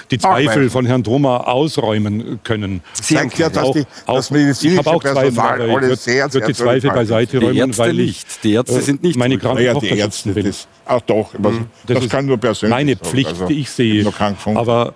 die 0.09 0.17
Zweifel 0.17 0.69
von 0.69 0.85
Herrn 0.85 1.03
Thoma 1.03 1.37
ausräumen 1.41 2.39
können. 2.43 2.81
Sie 2.93 3.17
haben 3.17 3.29
ja, 3.35 3.49
dass 3.49 3.71
die, 3.71 3.85
auch, 4.05 4.15
das 4.15 4.63
ich 4.63 4.77
habe 4.77 4.89
auch 4.89 5.03
Zweifel, 5.03 5.39
aber 5.39 5.67
ich 5.67 5.73
würde 5.73 5.95
sehr, 5.97 6.29
sehr 6.29 6.47
die 6.47 6.53
Zweifel 6.53 6.89
beiseite 6.91 7.39
räumen, 7.39 7.53
die 7.53 7.59
Ärzte 7.59 7.77
weil 7.77 7.99
ich, 7.99 8.05
nicht. 8.07 8.43
Die 8.43 8.53
Ärzte 8.53 8.81
sind 8.81 9.03
nicht 9.03 9.17
meine 9.17 9.37
kranke 9.37 9.63
ja, 9.63 9.73
Tochter 9.73 9.93
die 9.93 9.99
Ärzte, 9.99 10.35
will. 10.35 10.43
Das, 10.43 10.67
ach 10.85 11.01
doch, 11.01 11.31
das, 11.37 11.53
das, 11.85 11.99
das 11.99 12.09
kann 12.09 12.25
nur 12.25 12.37
persönlich 12.37 12.73
Meine 12.73 12.95
Pflicht, 12.95 13.29
also, 13.29 13.45
die 13.45 13.59
ich 13.59 13.69
sehe. 13.69 14.09
Aber 14.55 14.93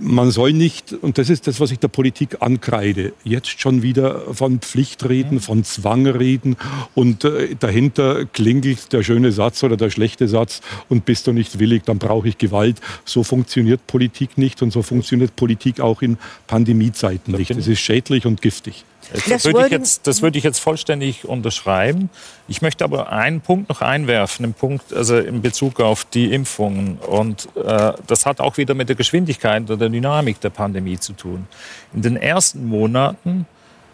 man 0.00 0.30
soll 0.30 0.52
nicht, 0.52 0.92
und 0.92 1.18
das 1.18 1.30
ist 1.30 1.46
das, 1.46 1.60
was 1.60 1.70
ich 1.70 1.78
der 1.78 1.88
Politik 1.88 2.38
ankreide, 2.40 3.12
jetzt 3.24 3.60
schon 3.60 3.82
wieder 3.82 4.34
von 4.34 4.60
Pflicht 4.60 5.08
reden, 5.08 5.40
von 5.40 5.64
Zwang 5.64 6.06
reden 6.06 6.56
und 6.94 7.24
äh, 7.24 7.54
dahinter 7.58 8.24
klingelt 8.24 8.92
der 8.92 9.02
schöne 9.02 9.32
Satz 9.32 9.62
oder 9.62 9.76
der 9.76 9.90
schlechte 9.90 10.28
Satz 10.28 10.60
und 10.88 11.04
bist 11.04 11.26
du 11.26 11.32
nicht 11.32 11.58
willig, 11.58 11.84
dann 11.84 11.98
brauche 11.98 12.28
ich 12.28 12.38
Gewalt. 12.38 12.80
So 13.04 13.22
funktioniert 13.22 13.86
Politik 13.86 14.38
nicht 14.38 14.62
und 14.62 14.72
so 14.72 14.82
funktioniert 14.82 15.36
Politik 15.36 15.80
auch 15.80 16.02
in 16.02 16.18
Pandemiezeiten 16.46 17.34
nicht. 17.34 17.50
Es 17.50 17.66
ist 17.66 17.80
schädlich 17.80 18.26
und 18.26 18.42
giftig. 18.42 18.84
Das 19.28 19.44
würde, 19.44 19.66
ich 19.66 19.72
jetzt, 19.72 20.06
das 20.06 20.22
würde 20.22 20.38
ich 20.38 20.44
jetzt 20.44 20.60
vollständig 20.60 21.24
unterschreiben. 21.24 22.10
Ich 22.48 22.62
möchte 22.62 22.84
aber 22.84 23.10
einen 23.10 23.40
Punkt 23.40 23.68
noch 23.68 23.80
einwerfen, 23.80 24.44
einen 24.44 24.54
Punkt 24.54 24.92
also 24.92 25.18
in 25.18 25.42
Bezug 25.42 25.80
auf 25.80 26.04
die 26.04 26.32
Impfungen. 26.32 26.98
Und 26.98 27.48
äh, 27.56 27.92
das 28.06 28.26
hat 28.26 28.40
auch 28.40 28.56
wieder 28.56 28.74
mit 28.74 28.88
der 28.88 28.96
Geschwindigkeit 28.96 29.64
oder 29.64 29.76
der 29.76 29.88
Dynamik 29.88 30.40
der 30.40 30.50
Pandemie 30.50 30.98
zu 30.98 31.12
tun. 31.12 31.48
In 31.92 32.02
den 32.02 32.16
ersten 32.16 32.66
Monaten, 32.66 33.46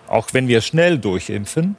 auch 0.08 0.28
wenn 0.32 0.48
wir 0.48 0.60
schnell 0.60 0.98
durchimpfen, 0.98 1.76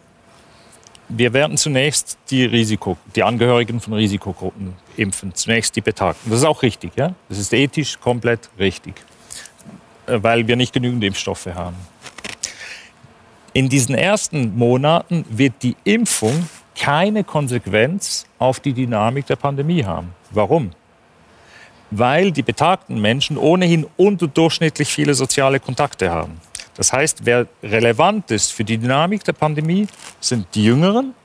wir 1.10 1.34
werden 1.34 1.58
zunächst 1.58 2.18
die, 2.30 2.46
Risiko, 2.46 2.98
die 3.16 3.24
Angehörigen 3.24 3.80
von 3.80 3.94
Risikogruppen 3.94 4.74
impfen, 4.98 5.34
zunächst 5.34 5.76
die 5.76 5.82
Betagten. 5.82 6.30
Das 6.30 6.40
ist 6.40 6.46
auch 6.46 6.62
richtig, 6.62 6.92
ja? 6.96 7.14
Das 7.30 7.38
ist 7.38 7.54
ethisch 7.54 8.00
komplett 8.00 8.50
richtig, 8.60 8.96
äh, 10.08 10.20
weil 10.22 10.48
wir 10.48 10.56
nicht 10.56 10.74
genügend 10.74 11.04
Impfstoffe 11.04 11.48
haben. 11.48 11.78
In 13.58 13.70
diesen 13.70 13.95
ersten 13.95 14.55
Monaten 14.55 15.26
wird 15.30 15.64
die 15.64 15.76
Impfung 15.84 16.47
keine 16.80 17.24
Konsequenz 17.24 18.28
auf 18.38 18.60
die 18.60 18.72
Dynamik 18.72 19.26
der 19.26 19.36
Pandemie 19.36 19.84
haben. 19.84 20.14
Warum? 20.30 20.70
Weil 21.89 22.32
die 22.32 22.43
betagten 22.43 23.01
Menschen 23.01 23.36
ohnehin 23.36 23.88
unterdurchschnittlich 23.97 24.89
viele 24.89 25.16
soziale 25.16 25.60
Kontakte 25.60 26.12
haben. 26.12 26.39
Das 26.76 26.93
heißt, 26.93 27.26
wer 27.26 27.47
relevant 27.64 28.30
ist 28.30 28.53
für 28.53 28.64
die 28.64 28.78
Dynamik 28.78 29.24
der 29.24 29.34
Pandemie, 29.34 29.88
sind 30.20 30.45
die 30.53 30.66
Jüngeren 30.66 31.16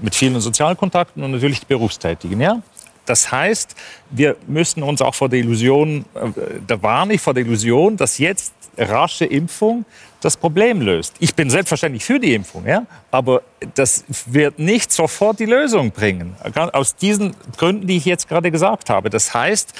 mit 0.00 0.16
vielen 0.16 0.40
Sozialkontakten 0.40 1.22
und 1.22 1.30
natürlich 1.30 1.60
die 1.60 1.66
Berufstätigen. 1.66 2.40
Ja? 2.40 2.60
Das 3.06 3.30
heißt, 3.30 3.76
wir 4.10 4.34
müssen 4.48 4.82
uns 4.82 5.00
auch 5.00 5.14
vor 5.14 5.28
der 5.28 5.38
Illusion, 5.38 6.06
äh, 6.16 6.58
da 6.66 6.82
warne 6.82 7.14
ich 7.14 7.20
vor 7.20 7.34
der 7.34 7.44
Illusion, 7.44 7.96
dass 7.96 8.18
jetzt 8.18 8.52
rasche 8.76 9.26
Impfung 9.26 9.84
das 10.22 10.36
Problem 10.36 10.80
löst. 10.80 11.14
Ich 11.18 11.34
bin 11.34 11.50
selbstverständlich 11.50 12.04
für 12.04 12.18
die 12.18 12.32
Impfung, 12.34 12.66
ja? 12.66 12.86
aber 13.10 13.42
das 13.74 14.04
wird 14.26 14.58
nicht 14.58 14.92
sofort 14.92 15.38
die 15.40 15.46
Lösung 15.46 15.90
bringen. 15.90 16.36
Aus 16.54 16.96
diesen 16.96 17.34
Gründen, 17.56 17.86
die 17.86 17.96
ich 17.96 18.04
jetzt 18.04 18.28
gerade 18.28 18.50
gesagt 18.50 18.88
habe. 18.88 19.10
Das 19.10 19.34
heißt, 19.34 19.74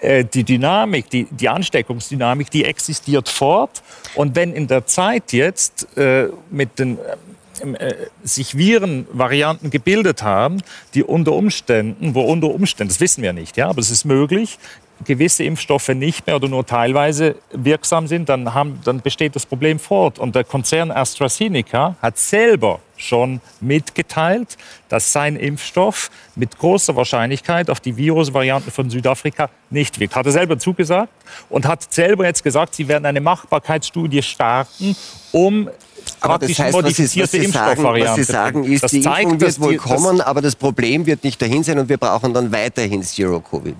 äh, 0.00 0.24
die 0.24 0.44
Dynamik, 0.44 1.08
die, 1.08 1.24
die 1.30 1.48
Ansteckungsdynamik, 1.48 2.50
die 2.50 2.64
existiert 2.64 3.28
fort. 3.28 3.82
Und 4.14 4.34
wenn 4.34 4.52
in 4.52 4.66
der 4.66 4.86
Zeit 4.86 5.32
jetzt 5.32 5.96
äh, 5.96 6.28
mit 6.50 6.78
den 6.78 6.98
äh, 7.78 7.94
sich 8.22 8.58
Virenvarianten 8.58 9.70
gebildet 9.70 10.22
haben, 10.22 10.62
die 10.94 11.02
unter 11.02 11.32
Umständen, 11.32 12.14
wo 12.14 12.22
unter 12.22 12.48
Umständen, 12.48 12.90
das 12.90 13.00
wissen 13.00 13.22
wir 13.22 13.32
nicht, 13.32 13.56
ja, 13.56 13.68
aber 13.68 13.78
es 13.80 13.90
ist 13.90 14.04
möglich, 14.04 14.58
gewisse 15.04 15.44
Impfstoffe 15.44 15.88
nicht 15.88 16.26
mehr 16.26 16.36
oder 16.36 16.48
nur 16.48 16.64
teilweise 16.64 17.36
wirksam 17.52 18.06
sind, 18.06 18.28
dann, 18.28 18.54
haben, 18.54 18.80
dann 18.84 19.00
besteht 19.00 19.36
das 19.36 19.46
Problem 19.46 19.78
fort. 19.78 20.18
Und 20.18 20.34
der 20.34 20.44
Konzern 20.44 20.90
AstraZeneca 20.90 21.96
hat 22.00 22.18
selber 22.18 22.80
schon 22.96 23.40
mitgeteilt, 23.60 24.56
dass 24.88 25.12
sein 25.12 25.36
Impfstoff 25.36 26.10
mit 26.34 26.58
großer 26.58 26.96
Wahrscheinlichkeit 26.96 27.68
auf 27.68 27.80
die 27.80 27.96
Virusvarianten 27.96 28.72
von 28.72 28.88
Südafrika 28.88 29.50
nicht 29.68 30.00
wirkt. 30.00 30.16
Hat 30.16 30.24
er 30.24 30.32
selber 30.32 30.58
zugesagt 30.58 31.12
und 31.50 31.66
hat 31.66 31.92
selber 31.92 32.24
jetzt 32.24 32.42
gesagt, 32.42 32.74
sie 32.74 32.88
werden 32.88 33.04
eine 33.04 33.20
Machbarkeitsstudie 33.20 34.22
starten, 34.22 34.96
um 35.32 35.68
aber 36.20 36.38
das 36.38 36.58
heißt, 36.58 36.72
was 36.72 36.96
Sie, 36.96 37.20
was 37.20 37.30
Sie, 37.32 37.46
sagen, 37.46 37.82
was 37.82 38.14
Sie 38.14 38.22
sagen 38.22 38.64
ist, 38.64 38.84
das 38.84 38.90
die 38.92 38.98
Impfung 38.98 39.40
wird 39.40 39.60
wohl 39.60 39.76
kommen, 39.76 40.20
aber 40.20 40.40
das 40.40 40.54
Problem 40.54 41.04
wird 41.04 41.24
nicht 41.24 41.42
dahin 41.42 41.64
sein 41.64 41.80
und 41.80 41.88
wir 41.88 41.98
brauchen 41.98 42.32
dann 42.32 42.52
weiterhin 42.52 43.02
Zero-Covid 43.02 43.74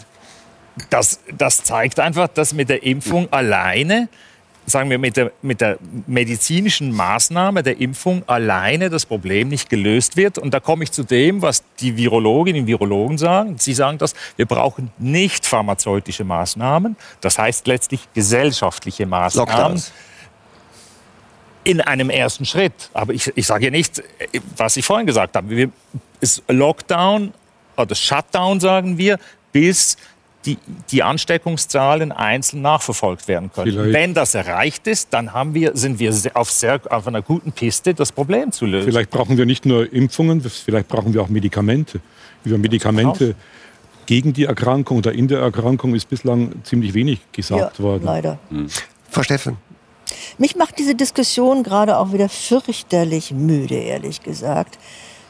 das, 0.90 1.20
das 1.36 1.62
zeigt 1.62 2.00
einfach, 2.00 2.28
dass 2.28 2.52
mit 2.52 2.68
der 2.68 2.82
Impfung 2.82 3.32
alleine 3.32 4.08
sagen 4.66 4.90
wir, 4.90 4.98
mit 4.98 5.16
der, 5.16 5.32
mit 5.42 5.60
der 5.60 5.78
medizinischen 6.06 6.92
Maßnahme 6.92 7.62
der 7.62 7.80
Impfung 7.80 8.24
alleine 8.28 8.90
das 8.90 9.06
Problem 9.06 9.48
nicht 9.48 9.70
gelöst 9.70 10.16
wird. 10.16 10.38
Und 10.38 10.52
da 10.52 10.60
komme 10.60 10.84
ich 10.84 10.92
zu 10.92 11.04
dem, 11.04 11.40
was 11.40 11.62
die 11.80 11.96
Virologinnen 11.96 12.62
und 12.62 12.66
Virologen 12.66 13.16
sagen. 13.16 13.56
Sie 13.58 13.74
sagen 13.74 13.98
das, 13.98 14.14
wir 14.34 14.46
brauchen 14.46 14.90
nicht 14.98 15.46
pharmazeutische 15.46 16.24
Maßnahmen. 16.24 16.96
Das 17.20 17.38
heißt 17.38 17.66
letztlich 17.66 18.08
gesellschaftliche 18.12 19.06
Maßnahmen. 19.06 19.48
Lockdowns. 19.48 19.92
In 21.62 21.80
einem 21.80 22.10
ersten 22.10 22.44
Schritt. 22.44 22.90
Aber 22.92 23.12
ich, 23.12 23.32
ich 23.36 23.46
sage 23.46 23.66
ja 23.66 23.70
nicht, 23.70 24.02
was 24.56 24.76
ich 24.76 24.84
vorhin 24.84 25.06
gesagt 25.06 25.36
habe. 25.36 25.48
Wir, 25.48 25.70
ist 26.20 26.42
Lockdown 26.48 27.32
oder 27.76 27.94
Shutdown, 27.94 28.58
sagen 28.60 28.98
wir, 28.98 29.18
bis 29.52 29.96
die, 30.46 30.58
die 30.90 31.02
Ansteckungszahlen 31.02 32.12
einzeln 32.12 32.62
nachverfolgt 32.62 33.28
werden 33.28 33.50
können. 33.52 33.72
Vielleicht- 33.72 33.92
Wenn 33.92 34.14
das 34.14 34.34
erreicht 34.34 34.86
ist, 34.86 35.12
dann 35.12 35.32
haben 35.32 35.54
wir, 35.54 35.76
sind 35.76 35.98
wir 35.98 36.14
auf, 36.34 36.50
sehr, 36.50 36.80
auf 36.90 37.06
einer 37.06 37.20
guten 37.22 37.52
Piste, 37.52 37.92
das 37.94 38.12
Problem 38.12 38.52
zu 38.52 38.64
lösen. 38.64 38.88
Vielleicht 38.90 39.10
brauchen 39.10 39.36
wir 39.36 39.44
nicht 39.46 39.66
nur 39.66 39.92
Impfungen, 39.92 40.40
vielleicht 40.40 40.88
brauchen 40.88 41.12
wir 41.12 41.22
auch 41.22 41.28
Medikamente. 41.28 42.00
Über 42.44 42.58
Medikamente 42.58 43.34
gegen 44.06 44.32
die 44.32 44.44
Erkrankung 44.44 44.98
oder 44.98 45.12
in 45.12 45.26
der 45.26 45.40
Erkrankung 45.40 45.94
ist 45.96 46.08
bislang 46.08 46.52
ziemlich 46.62 46.94
wenig 46.94 47.20
gesagt 47.32 47.78
Ja, 47.78 47.84
worden. 47.84 48.04
leider. 48.04 48.38
Frau 49.10 49.22
Steffen, 49.22 49.56
Mich 50.38 50.54
macht 50.54 50.78
diese 50.78 50.94
Diskussion 50.94 51.64
gerade 51.64 51.98
auch 51.98 52.12
wieder 52.12 52.28
fürchterlich 52.28 53.32
müde, 53.32 53.74
ehrlich 53.74 54.22
gesagt. 54.22 54.78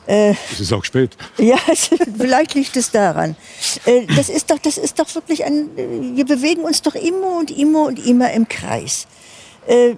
Es 0.06 0.60
ist 0.60 0.72
auch 0.72 0.84
spät. 0.84 1.16
Ja, 1.38 1.56
es, 1.70 1.90
vielleicht 2.18 2.54
liegt 2.54 2.76
es 2.76 2.90
daran. 2.90 3.34
Äh, 3.84 4.06
Das 4.14 4.28
ist 4.28 4.50
doch, 4.50 4.58
das 4.58 4.78
ist 4.78 4.98
doch 4.98 5.12
wirklich 5.14 5.44
ein. 5.44 5.68
äh, 5.76 6.16
Wir 6.16 6.24
bewegen 6.24 6.62
uns 6.62 6.80
doch 6.82 6.94
immer 6.94 7.38
und 7.38 7.50
immer 7.50 7.86
und 7.86 8.04
immer 8.06 8.32
im 8.32 8.46
Kreis. 8.48 9.06
Äh, 9.66 9.94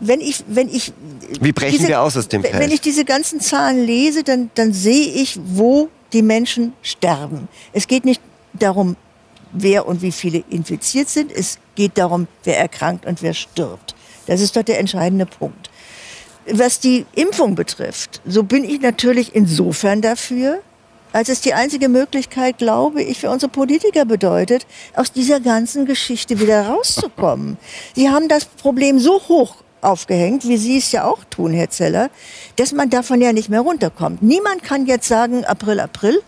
Wenn 0.00 0.20
ich, 0.20 0.44
wenn 0.48 0.68
ich, 0.68 0.92
Wie 1.40 1.52
brechen 1.52 1.86
wir 1.86 2.00
aus 2.02 2.16
aus 2.16 2.28
dem 2.28 2.42
Kreis? 2.42 2.58
Wenn 2.60 2.70
ich 2.70 2.80
diese 2.80 3.04
ganzen 3.04 3.40
Zahlen 3.40 3.84
lese, 3.84 4.22
dann, 4.22 4.50
dann 4.54 4.72
sehe 4.72 5.06
ich, 5.12 5.38
wo 5.44 5.88
die 6.12 6.22
Menschen 6.22 6.72
sterben. 6.82 7.48
Es 7.72 7.86
geht 7.86 8.04
nicht 8.04 8.20
darum, 8.52 8.96
wer 9.52 9.86
und 9.86 10.02
wie 10.02 10.12
viele 10.12 10.42
infiziert 10.50 11.08
sind. 11.08 11.32
Es 11.32 11.58
geht 11.76 11.96
darum, 11.96 12.26
wer 12.44 12.58
erkrankt 12.58 13.06
und 13.06 13.22
wer 13.22 13.34
stirbt. 13.34 13.94
Das 14.26 14.40
ist 14.40 14.56
doch 14.56 14.62
der 14.62 14.78
entscheidende 14.80 15.26
Punkt. 15.26 15.70
Was 16.46 16.80
die 16.80 17.06
Impfung 17.14 17.54
betrifft, 17.54 18.20
so 18.26 18.42
bin 18.42 18.64
ich 18.64 18.80
natürlich 18.80 19.34
insofern 19.34 20.02
dafür, 20.02 20.60
als 21.12 21.28
es 21.28 21.40
die 21.40 21.54
einzige 21.54 21.88
Möglichkeit, 21.88 22.58
glaube 22.58 23.02
ich, 23.02 23.20
für 23.20 23.30
unsere 23.30 23.50
Politiker 23.50 24.04
bedeutet, 24.04 24.66
aus 24.94 25.12
dieser 25.12 25.40
ganzen 25.40 25.86
Geschichte 25.86 26.40
wieder 26.40 26.66
rauszukommen. 26.66 27.56
Sie 27.94 28.10
haben 28.10 28.28
das 28.28 28.44
Problem 28.46 28.98
so 28.98 29.20
hoch 29.28 29.56
aufgehängt, 29.80 30.46
wie 30.48 30.56
Sie 30.56 30.76
es 30.76 30.90
ja 30.92 31.04
auch 31.04 31.22
tun, 31.24 31.52
Herr 31.52 31.70
Zeller, 31.70 32.10
dass 32.56 32.72
man 32.72 32.90
davon 32.90 33.20
ja 33.20 33.32
nicht 33.32 33.48
mehr 33.48 33.60
runterkommt. 33.60 34.22
Niemand 34.22 34.64
kann 34.64 34.86
jetzt 34.86 35.06
sagen, 35.06 35.44
April, 35.44 35.78
April. 35.78 36.20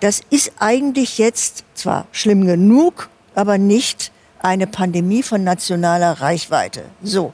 Das 0.00 0.20
ist 0.30 0.52
eigentlich 0.58 1.18
jetzt 1.18 1.64
zwar 1.74 2.06
schlimm 2.12 2.46
genug, 2.46 3.08
aber 3.34 3.58
nicht 3.58 4.12
eine 4.38 4.66
Pandemie 4.66 5.22
von 5.22 5.42
nationaler 5.42 6.20
Reichweite. 6.20 6.84
So. 7.02 7.32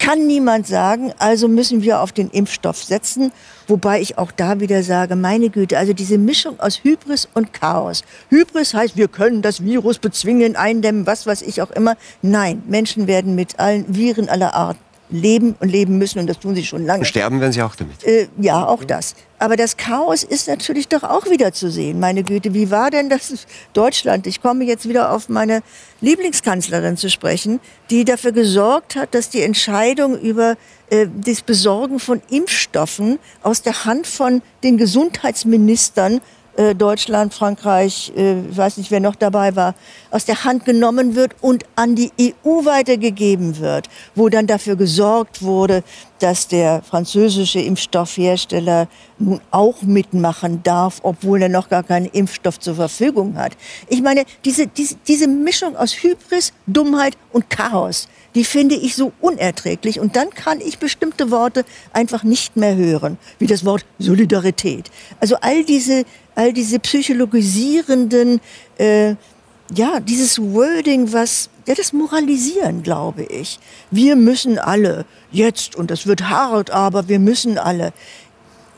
Kann 0.00 0.26
niemand 0.26 0.66
sagen, 0.66 1.12
also 1.18 1.46
müssen 1.46 1.82
wir 1.82 2.00
auf 2.00 2.10
den 2.10 2.30
Impfstoff 2.30 2.82
setzen. 2.82 3.32
Wobei 3.68 4.00
ich 4.00 4.16
auch 4.16 4.32
da 4.32 4.58
wieder 4.58 4.82
sage, 4.82 5.14
meine 5.14 5.50
Güte, 5.50 5.76
also 5.76 5.92
diese 5.92 6.16
Mischung 6.16 6.58
aus 6.58 6.82
Hybris 6.82 7.28
und 7.34 7.52
Chaos. 7.52 8.02
Hybris 8.30 8.72
heißt, 8.72 8.96
wir 8.96 9.08
können 9.08 9.42
das 9.42 9.62
Virus 9.62 9.98
bezwingen, 9.98 10.56
eindämmen, 10.56 11.06
was 11.06 11.26
weiß 11.26 11.42
ich 11.42 11.60
auch 11.60 11.70
immer. 11.70 11.98
Nein, 12.22 12.62
Menschen 12.66 13.06
werden 13.06 13.34
mit 13.34 13.60
allen 13.60 13.94
Viren 13.94 14.30
aller 14.30 14.54
Art 14.54 14.78
leben 15.10 15.56
und 15.60 15.68
leben 15.68 15.98
müssen 15.98 16.18
und 16.18 16.26
das 16.26 16.38
tun 16.38 16.54
sie 16.54 16.64
schon 16.64 16.84
lange. 16.86 17.04
sterben 17.04 17.40
werden 17.40 17.52
Sie 17.52 17.62
auch 17.62 17.74
damit. 17.74 18.04
Äh, 18.04 18.28
ja, 18.38 18.66
auch 18.66 18.84
das. 18.84 19.14
Aber 19.38 19.56
das 19.56 19.76
Chaos 19.76 20.22
ist 20.22 20.48
natürlich 20.48 20.88
doch 20.88 21.02
auch 21.02 21.26
wieder 21.30 21.52
zu 21.52 21.70
sehen. 21.70 21.98
Meine 21.98 22.22
Güte, 22.22 22.52
wie 22.52 22.70
war 22.70 22.90
denn 22.90 23.08
das 23.08 23.46
Deutschland? 23.72 24.26
Ich 24.26 24.42
komme 24.42 24.64
jetzt 24.64 24.88
wieder 24.88 25.12
auf 25.12 25.28
meine 25.28 25.62
Lieblingskanzlerin 26.00 26.96
zu 26.96 27.08
sprechen, 27.08 27.60
die 27.90 28.04
dafür 28.04 28.32
gesorgt 28.32 28.96
hat, 28.96 29.14
dass 29.14 29.30
die 29.30 29.42
Entscheidung 29.42 30.18
über 30.18 30.56
äh, 30.90 31.06
das 31.24 31.42
Besorgen 31.42 31.98
von 31.98 32.20
Impfstoffen 32.30 33.18
aus 33.42 33.62
der 33.62 33.84
Hand 33.84 34.06
von 34.06 34.42
den 34.62 34.76
Gesundheitsministern 34.76 36.20
äh, 36.56 36.74
Deutschland, 36.74 37.32
Frankreich, 37.32 38.12
äh, 38.16 38.40
ich 38.50 38.56
weiß 38.56 38.76
nicht, 38.76 38.90
wer 38.90 39.00
noch 39.00 39.14
dabei 39.14 39.54
war, 39.56 39.74
aus 40.10 40.24
der 40.24 40.44
Hand 40.44 40.64
genommen 40.64 41.14
wird 41.14 41.34
und 41.40 41.64
an 41.76 41.94
die 41.94 42.12
EU 42.20 42.64
weitergegeben 42.64 43.58
wird, 43.58 43.88
wo 44.14 44.28
dann 44.28 44.46
dafür 44.46 44.76
gesorgt 44.76 45.42
wurde, 45.42 45.82
dass 46.18 46.48
der 46.48 46.82
französische 46.82 47.60
Impfstoffhersteller 47.60 48.88
nun 49.18 49.40
auch 49.50 49.82
mitmachen 49.82 50.62
darf, 50.62 51.00
obwohl 51.02 51.42
er 51.42 51.48
noch 51.48 51.68
gar 51.68 51.82
keinen 51.82 52.06
Impfstoff 52.06 52.58
zur 52.58 52.74
Verfügung 52.74 53.36
hat. 53.36 53.52
Ich 53.88 54.02
meine, 54.02 54.24
diese, 54.44 54.66
diese, 54.66 54.96
diese 55.06 55.28
Mischung 55.28 55.76
aus 55.76 55.92
Hybris, 55.92 56.52
Dummheit 56.66 57.16
und 57.32 57.48
Chaos, 57.48 58.08
die 58.34 58.44
finde 58.44 58.74
ich 58.74 58.94
so 58.94 59.12
unerträglich. 59.20 60.00
Und 60.00 60.16
dann 60.16 60.30
kann 60.30 60.60
ich 60.60 60.78
bestimmte 60.78 61.30
Worte 61.30 61.64
einfach 61.92 62.22
nicht 62.22 62.56
mehr 62.56 62.76
hören, 62.76 63.18
wie 63.38 63.46
das 63.46 63.64
Wort 63.64 63.84
Solidarität. 63.98 64.90
Also 65.20 65.36
all 65.40 65.64
diese, 65.64 66.04
all 66.34 66.52
diese 66.52 66.78
psychologisierenden, 66.78 68.40
äh, 68.78 69.14
ja, 69.74 70.00
dieses 70.00 70.40
Wording, 70.40 71.12
was, 71.12 71.48
ja, 71.66 71.74
das 71.74 71.92
Moralisieren, 71.92 72.82
glaube 72.82 73.24
ich. 73.24 73.58
Wir 73.90 74.16
müssen 74.16 74.58
alle 74.58 75.04
jetzt, 75.30 75.76
und 75.76 75.90
das 75.90 76.06
wird 76.06 76.28
hart, 76.28 76.70
aber 76.70 77.08
wir 77.08 77.18
müssen 77.18 77.58
alle. 77.58 77.92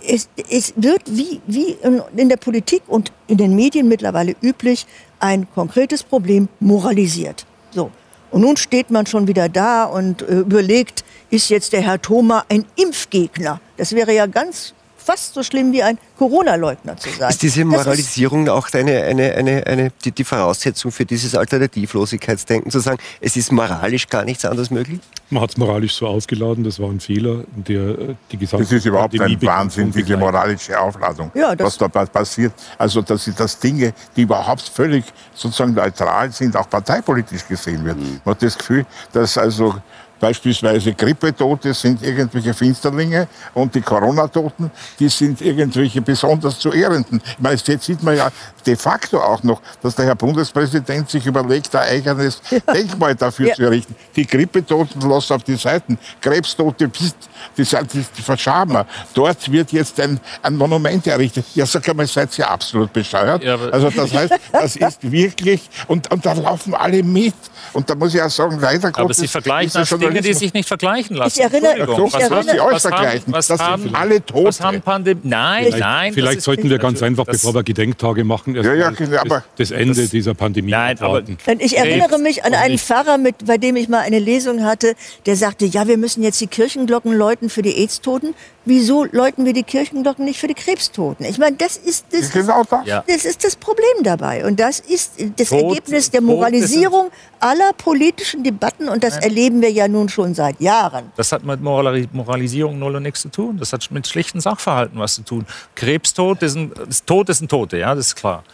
Es, 0.07 0.29
es 0.51 0.75
wird 0.77 1.03
wie, 1.07 1.41
wie 1.47 1.77
in, 2.17 2.29
der 2.29 2.37
Politik 2.37 2.83
und 2.89 3.13
in 3.29 3.39
den 3.39 3.55
Medien 3.55 3.89
mittlerweile 3.89 4.35
üblich 4.43 4.87
ein 5.21 5.47
konkretes 5.55 6.03
Problem 6.03 6.49
moralisiert. 6.59 7.47
So. 7.71 7.91
Und 8.33 8.41
nun 8.41 8.57
steht 8.57 8.91
man 8.91 9.07
schon 9.07 9.29
wieder 9.29 9.49
da 9.49 9.85
und 9.85 10.23
äh, 10.23 10.39
überlegt, 10.39 11.05
ist 11.31 11.51
jetzt 11.51 11.73
der 11.73 11.83
Herr 11.83 12.01
Thoma 12.01 12.45
ein 12.49 12.65
Impfgegner? 12.77 13.61
Das 13.77 13.95
wäre 13.95 14.13
ja 14.13 14.27
ganz 14.27 14.75
fast 15.03 15.35
so 15.35 15.43
schlimm 15.43 15.73
wie 15.73 15.83
ein 15.83 15.99
Corona-Leugner 16.19 16.97
zu 16.97 17.11
sein. 17.11 17.31
Ist 17.31 17.43
diese 17.43 17.65
Moralisierung 17.65 18.49
auch 18.49 18.69
eine, 18.73 19.03
eine, 19.03 19.33
eine, 19.35 19.67
eine, 19.67 19.93
die, 20.05 20.13
die 20.13 20.25
Voraussetzung 20.25 20.91
für 20.93 21.05
dieses 21.05 21.35
Alternativlosigkeitsdenken, 21.35 22.71
zu 22.71 22.81
sagen, 22.81 22.99
es 23.21 23.37
ist 23.37 23.53
moralisch 23.53 24.09
gar 24.09 24.25
nichts 24.25 24.45
anderes 24.45 24.71
möglich? 24.71 25.01
Man 25.31 25.43
hat 25.43 25.51
es 25.51 25.57
moralisch 25.57 25.95
so 25.95 26.07
aufgeladen, 26.07 26.63
das 26.65 26.79
war 26.79 26.91
ein 26.91 27.01
Fehler, 27.01 27.45
der 27.57 27.81
äh, 27.81 28.15
die 28.31 28.37
gesamte 28.37 28.65
Das 28.65 28.73
ist 28.73 28.85
überhaupt 28.87 29.17
Pandemie 29.17 29.37
ein 29.41 29.47
Wahnsinn, 29.47 29.91
diese 29.91 30.17
moralische 30.17 30.79
Aufladung, 30.79 31.31
Ja, 31.35 31.59
was 31.59 31.77
da 31.79 31.89
pa- 31.89 32.07
passiert. 32.07 32.53
Also, 32.79 33.03
dass, 33.03 33.25
dass 33.37 33.59
Dinge, 33.59 33.93
die 34.17 34.23
überhaupt 34.23 34.63
völlig 34.63 35.05
sozusagen 35.35 35.75
neutral 35.75 36.31
sind, 36.33 36.57
auch 36.57 36.69
parteipolitisch 36.69 37.47
gesehen 37.49 37.85
werden. 37.85 38.21
Man 38.25 38.35
hat 38.35 38.43
das 38.43 38.57
Gefühl, 38.59 38.85
dass 39.13 39.39
also 39.39 39.75
beispielsweise 40.23 40.93
Grippetote 40.95 41.75
sind 41.75 42.01
irgendwelche 42.01 42.55
Finsterlinge 42.55 43.27
und 43.55 43.75
die 43.75 43.81
Corona-Toten, 43.81 44.71
die 45.01 45.09
sind 45.09 45.41
irgendwelche 45.43 46.01
besonders 46.01 46.61
zu 46.61 46.71
Ehrenden. 46.73 47.21
Ich 47.27 47.39
meine, 47.41 47.57
jetzt 47.57 47.85
sieht 47.85 48.01
man 48.05 48.17
ja 48.17 48.31
de 48.65 48.77
facto 48.77 49.19
auch 49.21 49.43
noch, 49.43 49.61
dass 49.83 49.97
der 49.97 50.05
Herr 50.07 50.15
Bundespräsident 50.15 51.11
sich 51.11 51.27
überlegt, 51.27 51.75
ein 51.75 51.89
eigenes 51.89 52.41
Denkmal 52.73 53.17
dafür 53.17 53.49
Ja. 53.49 53.55
zu 53.57 53.63
errichten. 53.65 53.97
Die 54.15 54.25
Grippetoten 54.25 55.01
los 55.03 55.29
auf 55.33 55.43
die 55.43 55.57
Seiten, 55.57 55.99
Krebstote, 56.21 56.89
pst, 56.89 57.17
die, 57.57 57.65
sind- 57.65 57.93
die, 57.93 58.05
die 58.17 58.23
verschaben 58.23 58.75
wir. 58.75 58.87
Dort 59.15 59.51
wird 59.51 59.73
jetzt 59.73 59.99
ein, 59.99 60.21
ein 60.43 60.55
Monument 60.57 61.05
errichtet. 61.09 61.47
Ja, 61.57 61.67
sag 61.67 61.89
einmal, 61.89 62.07
seid 62.07 62.39
ihr 62.39 62.49
absolut 62.49 62.93
bescheuert? 62.93 63.43
Ja, 63.43 63.57
also 63.73 63.91
das 63.91 64.15
heißt, 64.15 64.35
das 64.53 64.77
ist 64.77 65.11
wirklich, 65.11 65.69
und, 65.89 66.09
und 66.13 66.25
da 66.25 66.35
laufen 66.35 66.75
alle 66.75 67.03
mit. 67.03 67.35
Und 67.73 67.89
da 67.89 67.95
muss 67.95 68.15
ich 68.15 68.21
auch 68.23 68.31
sagen, 68.31 68.59
leider 68.61 68.89
Aber 68.89 69.03
Gottes 69.03 69.19
Sie 69.19 69.25
ist 69.27 69.31
vergleichen 69.33 69.85
Dinge, 69.99 70.21
die 70.21 70.35
sich 70.35 70.53
nicht 70.53 70.69
vergleichen 70.69 71.17
lassen. 71.17 71.39
Ich 71.39 71.45
erinnere- 71.45 71.71
Entschuldigung, 71.73 72.07
ich 72.09 72.15
was 72.15 72.23
erinnere- 72.23 72.43
Sie 72.43 72.59
was 72.59 72.85
haben- 72.85 72.95
vergleichen. 72.95 73.33
Was 73.33 73.47
Das 73.47 73.59
sind 73.59 73.67
haben, 73.69 73.95
alle 73.95 74.25
Tote. 74.25 74.45
Was 74.47 74.61
haben 74.61 74.81
Pandemie? 74.83 75.21
Nein, 75.25 75.65
Vielleicht, 75.65 75.81
nein. 75.81 76.13
vielleicht 76.13 76.43
sollten 76.43 76.69
wir 76.71 76.79
ganz 76.79 77.03
einfach, 77.03 77.25
das- 77.25 77.39
bevor 77.39 77.55
wir 77.55 77.63
Gedenktage 77.63 78.25
machen, 78.25 78.55
erst 78.57 78.67
Ja, 78.67 78.75
ja, 78.75 78.91
genau, 78.91 79.19
aber 79.19 79.45
das, 79.57 79.69
das 79.69 79.71
Ende 79.79 79.95
das- 80.03 80.11
dieser 80.11 80.35
Pandemie 80.35 80.71
Nein, 80.71 80.97
aber- 80.99 81.19
abwarten. 81.19 81.39
Und 81.47 81.63
ich 81.63 81.77
erinnere 81.79 82.19
mich 82.19 82.45
an 82.45 82.55
einen 82.55 82.79
Pfarrer, 82.79 83.19
mit, 83.19 83.47
bei 83.47 83.59
dem 83.59 83.77
ich 83.77 83.89
mal 83.89 84.01
eine 84.01 84.19
Lesung 84.19 84.65
hatte, 84.65 84.95
der 85.27 85.37
sagte, 85.37 85.65
ja, 85.65 85.87
wir 85.87 85.97
müssen 85.99 86.23
jetzt 86.23 86.41
die 86.41 86.47
Kirchenglocken 86.47 87.13
läuten 87.13 87.49
für 87.51 87.63
die 87.63 87.77
AIDS-Toten. 87.77 88.35
Wieso 88.65 89.05
läuten 89.11 89.45
wir 89.45 89.53
die 89.53 89.65
Kirchenglocken 89.65 90.25
nicht 90.25 90.39
für 90.39 90.47
die 90.47 90.55
Krebstoten? 90.55 91.27
Ich 91.27 91.39
meine, 91.39 91.57
das 91.57 91.77
ist 91.77 92.07
das, 92.13 92.31
das. 92.31 92.47
Ja. 92.87 93.03
das 93.07 93.25
ist 93.25 93.45
das 93.45 93.57
Problem 93.57 94.05
dabei. 94.05 94.45
Und 94.47 94.61
das 94.61 94.79
ist 94.79 95.15
das 95.37 95.49
Tod- 95.49 95.63
Ergebnis 95.63 96.11
der 96.11 96.21
Moralisierung 96.21 97.11
aller 97.41 97.73
politischen 97.73 98.45
Debatten. 98.45 98.89
Und 98.89 99.03
das 99.03 99.17
erleben 99.17 99.61
wir 99.63 99.71
ja 99.73 99.89
nun 99.89 100.09
schon 100.09 100.35
seit 100.35 100.61
Jahren. 100.61 101.11
Das 101.17 101.33
hat 101.33 101.45
mit 101.45 101.61
Morali- 101.61 102.09
Moralisierung 102.13 102.79
null 102.79 102.95
und 102.97 103.03
nichts 103.03 103.23
zu 103.23 103.31
tun. 103.31 103.59
Das 103.59 103.73
hat 103.73 103.91
mit 103.91 104.07
schlichten 104.07 104.41
Sachverhalten 104.41 104.99
was 104.99 105.17
zu 105.17 105.23
tun. 105.23 105.45
Krebstod 105.75 106.43
ist 106.43 106.55
ein, 106.57 106.73
Tod 107.05 107.29
ist 107.31 107.41
ein 107.41 107.49
Tote, 107.49 107.79
ja, 107.79 107.95
das 107.95 108.07
ist 108.09 108.15
klar. 108.17 108.45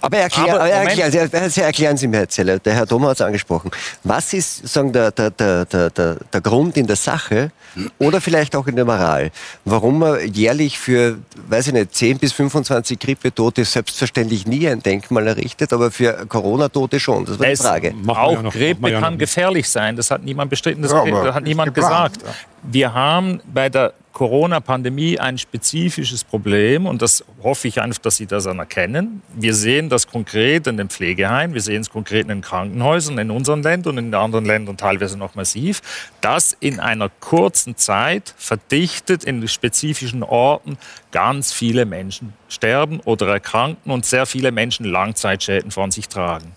Aber, 0.00 0.16
erklär, 0.16 0.54
Aber 0.54 0.64
aber 0.64 0.70
erklären, 0.70 1.10
Sie, 1.12 1.50
Sie, 1.50 1.60
erklären 1.60 1.96
Sie 1.96 2.06
mir, 2.06 2.18
Herr 2.18 2.28
Zeller, 2.28 2.58
der 2.58 2.74
Herr 2.74 2.86
Thoma 2.86 3.08
hat 3.08 3.16
es 3.16 3.20
angesprochen. 3.20 3.70
Was 4.04 4.32
ist 4.32 4.68
sagen, 4.68 4.92
der, 4.92 5.10
der, 5.10 5.30
der, 5.30 5.64
der, 5.64 5.90
der, 5.90 6.40
Grund 6.40 6.76
in 6.76 6.86
der 6.86 6.96
Sache 6.96 7.50
oder 7.98 8.20
vielleicht 8.20 8.54
auch 8.54 8.66
in 8.66 8.76
der 8.76 8.84
Moral, 8.84 9.30
warum 9.64 9.98
man 10.00 10.32
jährlich 10.32 10.78
für, 10.78 11.18
weiß 11.48 11.68
ich 11.68 11.72
nicht, 11.72 11.94
10 11.94 12.18
bis 12.18 12.32
25 12.32 12.98
Grippetote 12.98 13.64
selbstverständlich 13.64 14.46
nie 14.46 14.68
ein 14.68 14.80
Denkmal 14.82 15.26
errichtet, 15.26 15.72
aber 15.72 15.90
für 15.90 16.26
Corona-Tote 16.26 17.00
schon? 17.00 17.24
Das 17.24 17.38
war 17.38 17.46
die 17.46 17.52
Es- 17.52 17.62
Frage. 17.62 17.94
Auch 18.06 18.32
ja 18.32 18.42
noch, 18.42 18.52
Grippe 18.52 18.92
kann 18.92 19.18
gefährlich 19.18 19.68
sein. 19.68 19.96
Das 19.96 20.10
hat 20.10 20.22
niemand 20.22 20.50
bestritten, 20.50 20.82
das 20.82 20.92
Ja, 20.92 21.34
hat 21.34 21.42
niemand 21.42 21.74
geplant, 21.74 22.18
gesagt. 22.20 22.36
Wir 22.62 22.92
haben 22.92 23.40
bei 23.52 23.68
der 23.68 23.94
Corona-Pandemie 24.18 25.16
ein 25.20 25.38
spezifisches 25.38 26.24
Problem 26.24 26.86
und 26.86 27.02
das 27.02 27.24
hoffe 27.40 27.68
ich 27.68 27.80
einfach, 27.80 28.00
dass 28.00 28.16
Sie 28.16 28.26
das 28.26 28.48
anerkennen. 28.48 29.22
Wir 29.32 29.54
sehen 29.54 29.88
das 29.88 30.08
konkret 30.08 30.66
in 30.66 30.76
den 30.76 30.88
Pflegeheimen, 30.88 31.54
wir 31.54 31.60
sehen 31.60 31.82
es 31.82 31.88
konkret 31.88 32.22
in 32.22 32.28
den 32.28 32.40
Krankenhäusern 32.40 33.16
in 33.18 33.30
unseren 33.30 33.62
Ländern 33.62 33.96
und 33.96 34.06
in 34.06 34.14
anderen 34.14 34.44
Ländern 34.44 34.76
teilweise 34.76 35.16
noch 35.16 35.36
massiv, 35.36 36.10
dass 36.20 36.56
in 36.58 36.80
einer 36.80 37.10
kurzen 37.20 37.76
Zeit 37.76 38.34
verdichtet 38.36 39.22
in 39.22 39.46
spezifischen 39.46 40.24
Orten 40.24 40.78
ganz 41.12 41.52
viele 41.52 41.84
Menschen 41.84 42.32
sterben 42.48 42.98
oder 43.04 43.28
erkranken 43.28 43.92
und 43.92 44.04
sehr 44.04 44.26
viele 44.26 44.50
Menschen 44.50 44.84
Langzeitschäden 44.84 45.70
von 45.70 45.92
sich 45.92 46.08
tragen. 46.08 46.56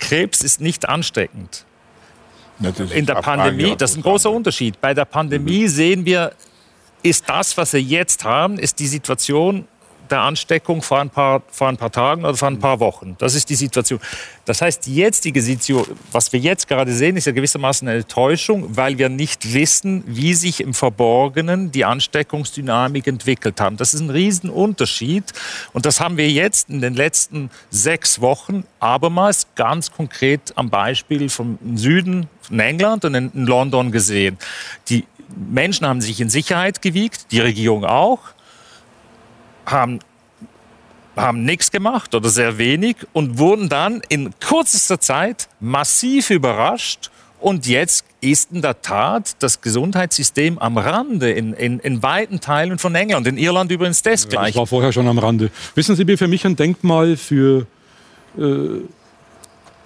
Krebs 0.00 0.42
ist 0.42 0.60
nicht 0.60 0.88
ansteckend. 0.88 1.64
In 2.92 3.06
der 3.06 3.16
Pandemie, 3.16 3.76
das 3.76 3.92
ist 3.92 3.98
ein 3.98 4.02
großer 4.02 4.30
Unterschied. 4.30 4.80
Bei 4.80 4.94
der 4.94 5.04
Pandemie 5.04 5.62
Mhm. 5.62 5.68
sehen 5.68 6.04
wir, 6.04 6.32
ist 7.02 7.28
das, 7.28 7.56
was 7.56 7.72
wir 7.72 7.82
jetzt 7.82 8.24
haben, 8.24 8.58
ist 8.58 8.78
die 8.80 8.88
Situation 8.88 9.68
der 10.10 10.20
Ansteckung 10.20 10.82
vor 10.82 11.00
ein 11.00 11.10
paar, 11.10 11.42
vor 11.50 11.68
ein 11.68 11.76
paar 11.76 11.92
Tagen 11.92 12.24
oder 12.24 12.34
vor 12.34 12.48
ein 12.48 12.58
paar 12.58 12.80
Wochen. 12.80 13.16
Das 13.18 13.34
ist 13.34 13.48
die 13.48 13.54
Situation. 13.54 14.00
Das 14.44 14.62
heißt, 14.62 14.86
die 14.86 14.94
jetzige 14.94 15.40
Situation, 15.40 15.96
was 16.12 16.32
wir 16.32 16.40
jetzt 16.40 16.68
gerade 16.68 16.92
sehen, 16.92 17.16
ist 17.16 17.26
ja 17.26 17.32
gewissermaßen 17.32 17.88
eine 17.88 18.06
Täuschung, 18.06 18.76
weil 18.76 18.98
wir 18.98 19.08
nicht 19.08 19.54
wissen, 19.54 20.04
wie 20.06 20.34
sich 20.34 20.60
im 20.60 20.74
Verborgenen 20.74 21.70
die 21.70 21.84
Ansteckungsdynamik 21.84 23.06
entwickelt 23.06 23.60
haben. 23.60 23.76
Das 23.76 23.94
ist 23.94 24.00
ein 24.00 24.10
Riesenunterschied. 24.10 25.24
Und 25.72 25.86
das 25.86 26.00
haben 26.00 26.16
wir 26.16 26.28
jetzt 26.28 26.70
in 26.70 26.80
den 26.80 26.94
letzten 26.94 27.50
sechs 27.70 28.20
Wochen 28.20 28.64
abermals 28.80 29.46
ganz 29.54 29.92
konkret 29.92 30.52
am 30.56 30.70
Beispiel 30.70 31.28
vom 31.28 31.58
Süden 31.76 32.28
von 32.40 32.60
England 32.60 33.04
und 33.04 33.14
in 33.14 33.30
in 33.38 33.46
London 33.46 33.92
gesehen. 33.92 34.38
Die 34.88 35.04
Menschen 35.36 35.86
haben 35.86 36.00
sich 36.00 36.20
in 36.20 36.28
Sicherheit 36.30 36.82
gewiegt, 36.82 37.30
die 37.30 37.40
Regierung 37.40 37.84
auch, 37.84 38.20
haben 39.70 40.00
haben 41.16 41.44
nichts 41.44 41.70
gemacht 41.70 42.14
oder 42.14 42.28
sehr 42.28 42.58
wenig 42.58 42.96
und 43.12 43.38
wurden 43.38 43.68
dann 43.68 44.02
in 44.08 44.30
kürzester 44.40 45.00
Zeit 45.00 45.48
massiv 45.60 46.30
überrascht. 46.30 47.10
Und 47.40 47.66
jetzt 47.68 48.04
ist 48.20 48.52
in 48.52 48.62
der 48.62 48.82
Tat 48.82 49.36
das 49.38 49.60
Gesundheitssystem 49.60 50.58
am 50.58 50.76
Rande 50.76 51.30
in, 51.30 51.52
in, 51.52 51.78
in 51.78 52.02
weiten 52.02 52.40
Teilen 52.40 52.78
von 52.78 52.94
England, 52.96 53.28
in 53.28 53.38
Irland 53.38 53.70
übrigens 53.70 54.02
das 54.02 54.24
Ich 54.24 54.30
gleiche. 54.30 54.58
war 54.58 54.66
vorher 54.66 54.92
schon 54.92 55.06
am 55.06 55.18
Rande. 55.18 55.50
Wissen 55.76 55.94
Sie, 55.94 56.06
wie 56.08 56.16
für 56.16 56.26
mich 56.26 56.44
ein 56.44 56.56
Denkmal 56.56 57.16
für 57.16 57.66
äh, 58.36 58.42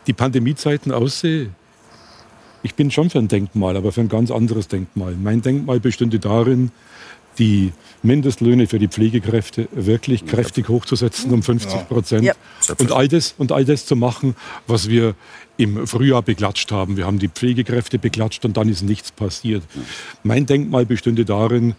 die 0.06 0.12
Pandemiezeiten 0.14 0.92
aussehe? 0.92 1.50
Ich 2.62 2.74
bin 2.74 2.90
schon 2.90 3.10
für 3.10 3.18
ein 3.18 3.28
Denkmal, 3.28 3.76
aber 3.76 3.92
für 3.92 4.00
ein 4.00 4.08
ganz 4.08 4.30
anderes 4.30 4.68
Denkmal. 4.68 5.14
Mein 5.20 5.42
Denkmal 5.42 5.78
bestünde 5.78 6.18
darin, 6.18 6.70
die 7.38 7.72
Mindestlöhne 8.02 8.66
für 8.66 8.78
die 8.78 8.88
Pflegekräfte 8.88 9.68
wirklich 9.72 10.26
kräftig 10.26 10.68
hochzusetzen 10.68 11.32
um 11.32 11.42
50 11.42 11.88
Prozent 11.88 12.24
Ja. 12.24 12.34
und, 12.78 12.92
all 12.92 13.08
das, 13.08 13.34
und 13.38 13.52
all 13.52 13.64
das 13.64 13.86
zu 13.86 13.96
machen, 13.96 14.34
was 14.66 14.88
wir 14.88 15.14
im 15.56 15.86
Frühjahr 15.86 16.22
beklatscht 16.22 16.72
haben. 16.72 16.96
Wir 16.96 17.06
haben 17.06 17.18
die 17.18 17.28
Pflegekräfte 17.28 17.98
beklatscht 17.98 18.44
und 18.44 18.56
dann 18.56 18.68
ist 18.68 18.82
nichts 18.82 19.12
passiert. 19.12 19.62
Mein 20.24 20.46
Denkmal 20.46 20.84
bestünde 20.86 21.24
darin, 21.24 21.74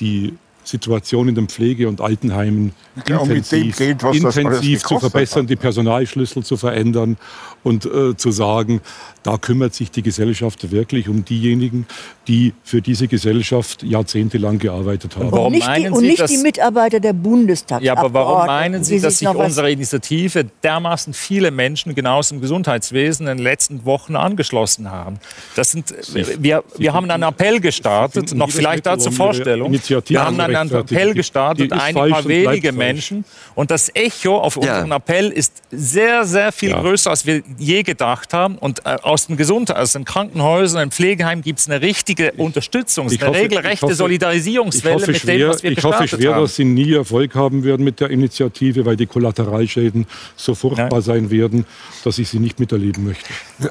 die 0.00 0.34
Situation 0.64 1.28
in 1.28 1.34
den 1.34 1.48
Pflege- 1.48 1.88
und 1.88 2.00
Altenheimen 2.00 2.72
Ja, 3.06 3.20
intensiv, 3.20 3.76
Geld, 3.76 4.02
intensiv 4.02 4.82
zu 4.82 4.98
verbessern, 4.98 5.42
hat. 5.42 5.50
die 5.50 5.56
Personalschlüssel 5.56 6.42
zu 6.42 6.56
verändern 6.56 7.16
und 7.64 7.84
äh, 7.86 8.16
zu 8.16 8.30
sagen, 8.30 8.80
da 9.24 9.38
kümmert 9.38 9.74
sich 9.74 9.90
die 9.90 10.02
Gesellschaft 10.02 10.70
wirklich 10.70 11.08
um 11.08 11.24
diejenigen, 11.24 11.86
die 12.28 12.52
für 12.62 12.82
diese 12.82 13.08
Gesellschaft 13.08 13.82
jahrzehntelang 13.82 14.58
gearbeitet 14.58 15.16
haben. 15.16 15.32
Warum 15.32 15.46
und 15.46 15.52
nicht, 15.52 15.64
die, 15.64 15.68
meinen 15.70 15.92
und 15.94 16.00
Sie, 16.00 16.06
nicht 16.08 16.20
dass- 16.20 16.30
die 16.30 16.36
Mitarbeiter 16.36 17.00
der 17.00 17.14
Bundestag. 17.14 17.82
Ja, 17.82 17.96
aber 17.96 18.12
warum 18.12 18.46
meinen 18.46 18.84
Sie, 18.84 19.00
dass 19.00 19.18
sich 19.18 19.26
noch 19.26 19.34
was- 19.36 19.46
unsere 19.46 19.70
Initiative 19.72 20.44
dermaßen 20.62 21.14
viele 21.14 21.50
Menschen 21.50 21.94
genau 21.94 22.18
aus 22.18 22.28
dem 22.28 22.40
Gesundheitswesen 22.42 23.26
in 23.26 23.38
den 23.38 23.42
letzten 23.44 23.84
Wochen 23.86 24.14
angeschlossen 24.14 24.90
haben? 24.90 25.18
Das 25.56 25.70
sind, 25.72 25.94
wir, 26.38 26.62
wir 26.76 26.92
haben 26.92 27.10
einen 27.10 27.22
Appell 27.22 27.60
gestartet, 27.60 28.34
noch 28.34 28.50
vielleicht 28.50 28.84
dazu 28.86 29.10
Vorstellung. 29.10 29.68
Initiative 29.68 30.18
Wir 30.20 30.24
haben 30.24 30.38
einen. 30.38 30.70
Appell 30.70 31.14
gestartet, 31.14 31.72
ein 31.72 31.94
paar 31.94 32.24
wenige 32.26 32.68
falsch. 32.68 32.76
Menschen. 32.76 33.24
Und 33.54 33.70
das 33.70 33.90
Echo 33.94 34.36
auf 34.38 34.58
unseren 34.58 34.92
Appell 34.92 35.30
ist 35.30 35.62
sehr, 35.70 36.24
sehr 36.26 36.52
viel 36.52 36.70
Ja. 36.70 36.80
größer, 36.80 37.10
als 37.10 37.24
wir 37.24 37.42
je 37.58 37.82
gedacht 37.82 38.32
haben. 38.32 38.56
Und 38.58 38.84
äh, 38.86 38.96
aus 39.02 39.26
den 39.26 39.36
Gesundheit, 39.36 39.76
aus 39.76 39.92
den 39.92 40.04
Krankenhäusern, 40.04 40.82
im 40.84 40.90
Pflegeheim 40.90 41.42
gibt 41.42 41.58
es 41.60 41.68
eine 41.68 41.80
richtige 41.80 42.32
Unterstützung, 42.32 43.06
Ich 43.10 43.20
eine 43.20 43.30
hoffe- 43.30 43.40
regelrechte 43.40 43.86
hoffe- 43.86 43.94
Solidarisierungswelle 43.94 44.96
Ich 44.96 45.02
hoffe 45.02 45.12
mit 45.12 45.20
schwer, 45.20 45.38
dem, 45.38 45.48
was 45.48 45.62
wir 45.62 45.70
ich 45.72 45.84
hoffe 45.84 46.08
schwer 46.08 46.34
haben. 46.34 46.42
dass 46.42 46.56
Sie 46.56 46.64
nie 46.64 46.92
Erfolg 46.92 47.34
haben 47.34 47.64
werden 47.64 47.84
mit 47.84 48.00
der 48.00 48.10
Initiative, 48.10 48.84
weil 48.86 48.96
die 48.96 49.06
Kollateralschäden 49.06 50.06
so 50.36 50.54
furchtbar 50.54 50.88
Nein. 50.90 51.02
sein 51.02 51.30
werden, 51.30 51.66
dass 52.04 52.18
ich 52.18 52.28
sie 52.28 52.38
nicht 52.38 52.58
miterleben 52.60 53.04
möchte. 53.04 53.24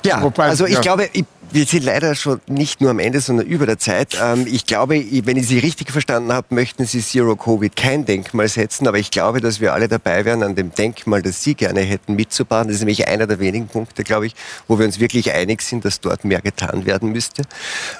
Ja, 0.05 0.21
Wobei- 0.23 0.47
also 0.49 0.65
ich 0.65 0.73
ja. 0.73 0.81
glaube, 0.81 1.09
ich, 1.13 1.25
wir 1.53 1.65
sind 1.65 1.83
leider 1.83 2.15
schon 2.15 2.41
nicht 2.47 2.81
nur 2.81 2.89
am 2.89 2.99
Ende, 2.99 3.21
sondern 3.21 3.45
über 3.45 3.65
der 3.67 3.77
Zeit. 3.77 4.17
Ähm, 4.21 4.47
ich 4.49 4.65
glaube, 4.65 4.95
wenn 4.95 5.37
ich 5.37 5.47
Sie 5.47 5.59
richtig 5.59 5.91
verstanden 5.91 6.33
habe, 6.33 6.47
möchten 6.49 6.85
Sie 6.85 7.01
Zero 7.01 7.35
Covid 7.35 7.75
kein 7.75 8.05
Denkmal 8.05 8.47
setzen, 8.47 8.87
aber 8.87 8.97
ich 8.97 9.11
glaube, 9.11 9.39
dass 9.39 9.59
wir 9.59 9.73
alle 9.73 9.87
dabei 9.87 10.25
wären, 10.25 10.41
an 10.41 10.55
dem 10.55 10.73
Denkmal, 10.73 11.21
das 11.21 11.43
Sie 11.43 11.53
gerne 11.53 11.81
hätten, 11.81 12.15
mitzubauen. 12.15 12.67
Das 12.67 12.75
ist 12.75 12.81
nämlich 12.81 13.07
einer 13.07 13.27
der 13.27 13.39
wenigen 13.39 13.67
Punkte, 13.67 14.03
glaube 14.03 14.25
ich, 14.25 14.35
wo 14.67 14.79
wir 14.79 14.85
uns 14.85 14.99
wirklich 14.99 15.31
einig 15.31 15.61
sind, 15.61 15.85
dass 15.85 16.01
dort 16.01 16.25
mehr 16.25 16.41
getan 16.41 16.85
werden 16.85 17.11
müsste. 17.11 17.43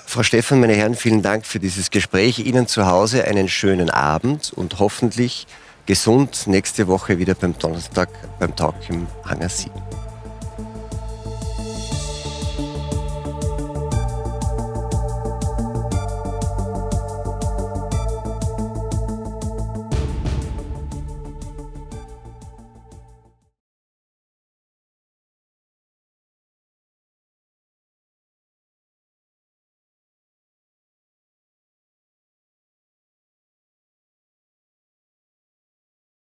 Frau 0.05 0.23
Stephan, 0.23 0.59
meine 0.59 0.73
Herren, 0.73 0.95
vielen 0.95 1.21
Dank 1.21 1.45
für 1.45 1.59
dieses 1.59 1.91
Gespräch. 1.91 2.39
Ihnen 2.39 2.67
zu 2.67 2.87
Hause 2.87 3.25
einen 3.25 3.49
schönen 3.49 3.89
Abend 3.91 4.51
und 4.53 4.79
hoffentlich 4.79 5.45
gesund 5.85 6.47
nächste 6.47 6.87
Woche 6.87 7.19
wieder 7.19 7.35
beim 7.35 7.57
Donnerstag 7.57 8.09
beim 8.39 8.55
Talk 8.55 8.75
im 8.89 9.07
Hangar 9.25 9.49
7. 9.49 9.71